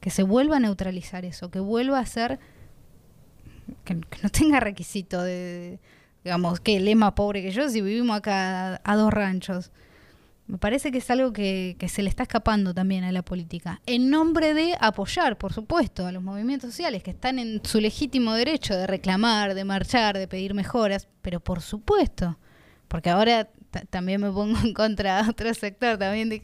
Que 0.00 0.08
se 0.08 0.22
vuelva 0.22 0.56
a 0.56 0.60
neutralizar 0.60 1.26
eso, 1.26 1.50
que 1.50 1.60
vuelva 1.60 1.98
a 1.98 2.06
ser, 2.06 2.38
que, 3.84 3.96
no 4.22 4.30
tenga 4.32 4.58
requisito 4.58 5.20
de, 5.20 5.80
digamos, 6.24 6.60
que 6.60 6.94
más 6.96 7.12
pobre 7.12 7.42
que 7.42 7.50
yo 7.50 7.68
si 7.68 7.82
vivimos 7.82 8.16
acá 8.16 8.80
a, 8.82 8.96
dos 8.96 9.12
ranchos. 9.12 9.70
Me 10.46 10.56
parece 10.56 10.92
que 10.92 10.98
es 10.98 11.10
algo 11.10 11.30
que, 11.34 11.76
que 11.78 11.90
se 11.90 12.02
le 12.02 12.08
está 12.08 12.22
escapando 12.22 12.72
también 12.72 13.04
a 13.04 13.12
la 13.12 13.20
política. 13.20 13.82
En 13.84 14.08
nombre 14.08 14.54
de 14.54 14.78
apoyar, 14.80 15.36
por 15.36 15.52
supuesto, 15.52 16.06
a 16.06 16.12
los 16.12 16.22
movimientos 16.22 16.70
sociales 16.70 17.02
que 17.02 17.10
están 17.10 17.38
en 17.38 17.60
su 17.66 17.82
legítimo 17.82 18.32
derecho 18.32 18.74
de 18.74 18.86
reclamar, 18.86 19.52
de 19.52 19.64
marchar, 19.64 20.16
de 20.16 20.26
pedir 20.26 20.54
mejoras, 20.54 21.06
pero 21.20 21.38
por 21.38 21.60
supuesto, 21.60 22.38
porque 22.88 23.10
ahora 23.10 23.50
también 23.90 24.20
me 24.20 24.30
pongo 24.30 24.58
en 24.64 24.74
contra 24.74 25.22
de 25.22 25.30
otro 25.30 25.52
sector 25.54 25.98
también. 25.98 26.42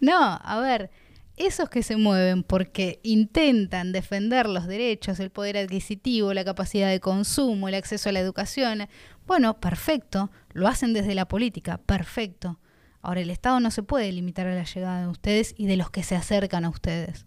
no, 0.00 0.38
a 0.42 0.60
ver, 0.60 0.90
esos 1.36 1.68
que 1.68 1.82
se 1.82 1.96
mueven 1.96 2.42
porque 2.42 3.00
intentan 3.02 3.92
defender 3.92 4.48
los 4.48 4.66
derechos, 4.66 5.18
el 5.20 5.30
poder 5.30 5.56
adquisitivo, 5.56 6.34
la 6.34 6.44
capacidad 6.44 6.90
de 6.90 7.00
consumo, 7.00 7.68
el 7.68 7.74
acceso 7.74 8.08
a 8.08 8.12
la 8.12 8.20
educación, 8.20 8.86
bueno, 9.26 9.58
perfecto, 9.60 10.30
lo 10.52 10.68
hacen 10.68 10.92
desde 10.92 11.14
la 11.14 11.26
política, 11.26 11.78
perfecto. 11.78 12.58
Ahora, 13.00 13.20
el 13.20 13.30
Estado 13.30 13.58
no 13.60 13.70
se 13.70 13.82
puede 13.82 14.12
limitar 14.12 14.46
a 14.46 14.54
la 14.54 14.64
llegada 14.64 15.02
de 15.02 15.08
ustedes 15.08 15.54
y 15.56 15.66
de 15.66 15.76
los 15.76 15.90
que 15.90 16.02
se 16.02 16.14
acercan 16.14 16.64
a 16.64 16.68
ustedes. 16.68 17.26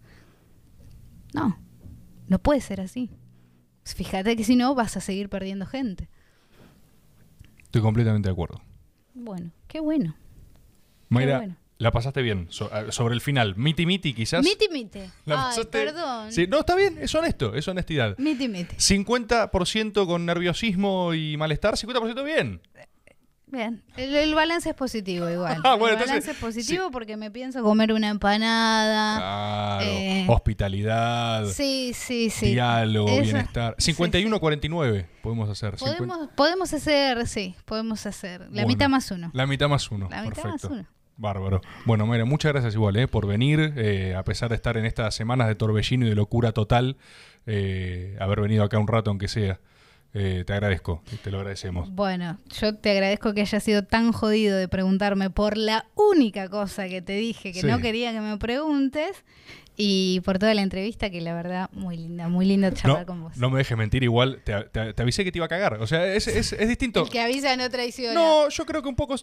No, 1.34 1.58
no 2.28 2.38
puede 2.38 2.60
ser 2.60 2.80
así. 2.80 3.10
Fíjate 3.84 4.36
que 4.36 4.44
si 4.44 4.56
no 4.56 4.74
vas 4.74 4.96
a 4.96 5.00
seguir 5.00 5.28
perdiendo 5.28 5.66
gente. 5.66 6.08
Estoy 7.64 7.82
completamente 7.82 8.28
de 8.28 8.32
acuerdo. 8.32 8.60
Bueno, 9.26 9.50
qué 9.66 9.80
bueno. 9.80 10.14
Mayra, 11.08 11.38
bueno. 11.38 11.56
la 11.78 11.90
pasaste 11.90 12.22
bien 12.22 12.46
so- 12.50 12.70
sobre 12.92 13.14
el 13.16 13.20
final. 13.20 13.56
Miti 13.56 13.84
miti 13.84 14.14
quizás. 14.14 14.44
Miti 14.44 14.68
mite. 14.70 15.10
La 15.24 15.50
Ay, 15.50 15.64
perdón. 15.68 16.30
Sí, 16.30 16.46
no, 16.46 16.60
está 16.60 16.76
bien, 16.76 16.96
es 17.00 17.12
honesto, 17.12 17.52
es 17.52 17.66
honestidad. 17.66 18.16
Miti 18.18 18.46
mite. 18.46 18.76
50% 18.76 20.06
con 20.06 20.24
nerviosismo 20.26 21.12
y 21.12 21.36
malestar, 21.36 21.74
50% 21.74 22.24
bien. 22.24 22.60
Bien, 23.48 23.80
el, 23.96 24.14
el 24.16 24.34
balance 24.34 24.68
es 24.70 24.74
positivo 24.74 25.28
igual. 25.30 25.60
Ah, 25.64 25.76
bueno, 25.76 25.94
el 25.96 26.00
balance 26.04 26.30
entonces, 26.30 26.34
es 26.34 26.40
positivo 26.40 26.90
porque 26.90 27.16
me 27.16 27.30
pienso 27.30 27.62
comer 27.62 27.92
una 27.92 28.08
empanada. 28.08 29.78
Claro. 29.78 29.90
eh, 29.90 30.24
Hospitalidad, 30.28 31.46
Sí, 31.46 31.92
sí, 31.94 32.28
sí. 32.30 32.52
diálogo, 32.52 33.20
bienestar. 33.20 33.76
sí, 33.78 33.92
51-49 33.94 35.06
podemos 35.22 35.48
hacer. 35.48 35.78
50 35.78 35.96
Podemos, 35.98 36.28
podemos 36.34 36.72
hacer, 36.74 37.26
sí, 37.28 37.54
podemos 37.64 38.04
hacer. 38.06 38.40
La 38.42 38.48
Bueno, 38.48 38.68
mitad 38.68 38.88
más 38.88 39.10
uno. 39.12 39.30
La 39.32 39.46
mitad 39.46 39.68
más 39.68 39.90
uno. 39.90 40.08
La 40.10 40.22
mitad 40.22 40.42
más 40.44 40.52
Perfecto. 40.62 40.74
uno. 40.74 40.86
Bárbaro. 41.18 41.62
Bueno, 41.86 42.04
Mayra, 42.04 42.24
muchas 42.26 42.52
gracias 42.52 42.74
igual 42.74 42.96
eh, 42.96 43.08
por 43.08 43.26
venir, 43.26 43.72
eh, 43.76 44.14
a 44.14 44.22
pesar 44.24 44.50
de 44.50 44.56
estar 44.56 44.76
en 44.76 44.84
estas 44.84 45.14
semanas 45.14 45.48
de 45.48 45.54
torbellino 45.54 46.04
y 46.04 46.10
de 46.10 46.14
locura 46.14 46.52
total, 46.52 46.96
eh, 47.46 48.16
haber 48.20 48.40
venido 48.42 48.64
acá 48.64 48.78
un 48.78 48.88
rato 48.88 49.08
aunque 49.10 49.28
sea. 49.28 49.60
Eh, 50.18 50.44
te 50.46 50.54
agradezco, 50.54 51.02
te 51.22 51.30
lo 51.30 51.36
agradecemos. 51.38 51.90
Bueno, 51.94 52.38
yo 52.58 52.74
te 52.74 52.90
agradezco 52.90 53.34
que 53.34 53.42
hayas 53.42 53.62
sido 53.62 53.84
tan 53.84 54.12
jodido 54.12 54.56
de 54.56 54.66
preguntarme 54.66 55.28
por 55.28 55.58
la 55.58 55.84
única 55.94 56.48
cosa 56.48 56.88
que 56.88 57.02
te 57.02 57.12
dije 57.12 57.52
que 57.52 57.60
Sí. 57.60 57.66
no 57.66 57.80
quería 57.80 58.12
que 58.12 58.20
me 58.22 58.38
preguntes 58.38 59.24
y 59.76 60.20
por 60.24 60.38
toda 60.38 60.54
la 60.54 60.62
entrevista 60.62 61.10
que 61.10 61.20
la 61.20 61.34
verdad 61.34 61.68
muy 61.72 61.98
linda, 61.98 62.28
muy 62.28 62.46
linda 62.46 62.72
charlar 62.72 63.00
No, 63.00 63.06
con 63.06 63.22
vos. 63.24 63.36
no 63.36 63.50
me 63.50 63.58
dejes 63.58 63.76
mentir, 63.76 64.04
igual 64.04 64.40
te, 64.42 64.54
te- 64.72 64.94
te 64.94 65.02
avisé 65.02 65.22
que 65.22 65.30
te 65.32 65.38
iba 65.38 65.44
a 65.44 65.48
cagar. 65.50 65.74
O 65.82 65.86
sea, 65.86 66.06
es, 66.06 66.26
es- 66.28 66.54
es 66.54 66.66
distinto. 66.68 67.02
El 67.04 67.10
que 67.10 67.20
avisa 67.20 67.54
no 67.56 67.68
traiciona. 67.68 68.14
No, 68.14 68.48
yo 68.48 68.64
creo 68.64 68.80
que 68.82 68.88
un 68.88 68.96
poco. 68.96 69.16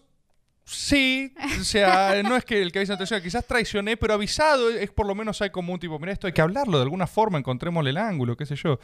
Sí, 0.65 1.33
o 1.59 1.63
sea, 1.63 2.21
no 2.23 2.37
es 2.37 2.45
que 2.45 2.61
el 2.61 2.71
que 2.71 2.79
avisa 2.79 2.93
no 2.93 2.97
traiciona, 2.97 3.21
quizás 3.23 3.45
traicioné, 3.47 3.97
pero 3.97 4.13
avisado 4.13 4.69
es 4.69 4.91
por 4.91 5.05
lo 5.07 5.15
menos 5.15 5.41
hay 5.41 5.49
como 5.49 5.73
un 5.73 5.79
tipo, 5.79 5.97
mira, 5.99 6.13
esto 6.13 6.27
hay 6.27 6.33
que 6.33 6.41
hablarlo 6.41 6.77
de 6.77 6.83
alguna 6.83 7.07
forma, 7.07 7.37
encontrémosle 7.39 7.89
el 7.89 7.97
ángulo, 7.97 8.37
qué 8.37 8.45
sé 8.45 8.55
yo. 8.55 8.79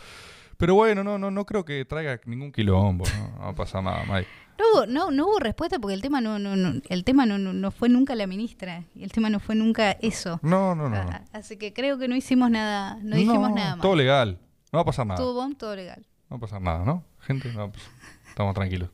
Pero 0.60 0.76
bueno, 0.76 1.04
no, 1.04 1.18
no, 1.18 1.32
no 1.32 1.46
creo 1.46 1.64
que 1.66 1.86
traiga 1.86 2.20
ningún 2.26 2.52
quilombo, 2.52 3.06
no, 3.18 3.32
no 3.38 3.40
va 3.46 3.50
a 3.50 3.56
pasar 3.56 3.82
nada, 3.82 4.04
Mike. 4.04 4.28
No 4.60 4.66
hubo, 4.74 4.86
no, 4.88 5.10
no 5.10 5.26
hubo 5.28 5.40
respuesta 5.40 5.80
porque 5.80 5.94
el 5.94 6.02
tema 6.02 6.20
no, 6.20 6.38
no, 6.38 6.58
no- 6.58 6.82
el 6.90 7.04
tema 7.06 7.26
no, 7.26 7.38
no, 7.38 7.54
no 7.54 7.72
fue 7.72 7.88
nunca 7.88 8.14
la 8.14 8.28
ministra 8.28 8.84
y 8.94 9.04
el 9.06 9.12
tema 9.14 9.30
no 9.30 9.40
fue 9.40 9.56
nunca 9.56 9.92
eso. 10.02 10.38
No, 10.44 10.76
no, 10.76 10.90
no. 10.90 11.10
Así 11.32 11.56
que 11.56 11.72
creo 11.74 11.98
que 11.98 12.10
no 12.10 12.16
hicimos 12.18 12.52
nada, 12.52 12.98
no 13.02 13.16
dijimos 13.16 13.52
nada 13.54 13.78
más. 13.78 13.82
Todo 13.82 13.96
legal, 13.96 14.38
no 14.74 14.78
va 14.78 14.82
a 14.82 14.86
pasar 14.86 15.08
nada. 15.08 15.18
Todo 15.18 15.34
bon, 15.34 15.56
todo 15.56 15.76
legal. 15.78 16.06
No 16.30 16.36
va 16.36 16.38
a 16.38 16.42
pasar 16.42 16.62
nada, 16.62 16.84
¿no? 16.84 17.06
Gente, 17.22 17.54
no, 17.54 17.72
pues, 17.72 17.84
estamos 18.28 18.54
tranquilos. 18.54 18.90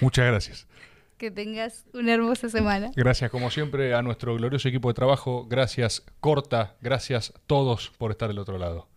Muchas 0.00 0.26
gracias. 0.26 0.66
Que 1.18 1.30
tengas 1.30 1.86
una 1.94 2.12
hermosa 2.12 2.48
semana. 2.48 2.90
Gracias, 2.96 3.30
como 3.30 3.50
siempre, 3.50 3.94
a 3.94 4.02
nuestro 4.02 4.34
glorioso 4.34 4.68
equipo 4.68 4.88
de 4.88 4.94
trabajo. 4.94 5.46
Gracias, 5.48 6.04
Corta. 6.20 6.74
Gracias, 6.82 7.32
todos, 7.46 7.90
por 7.96 8.10
estar 8.10 8.26
del 8.28 8.38
otro 8.40 8.58
lado. 8.58 8.88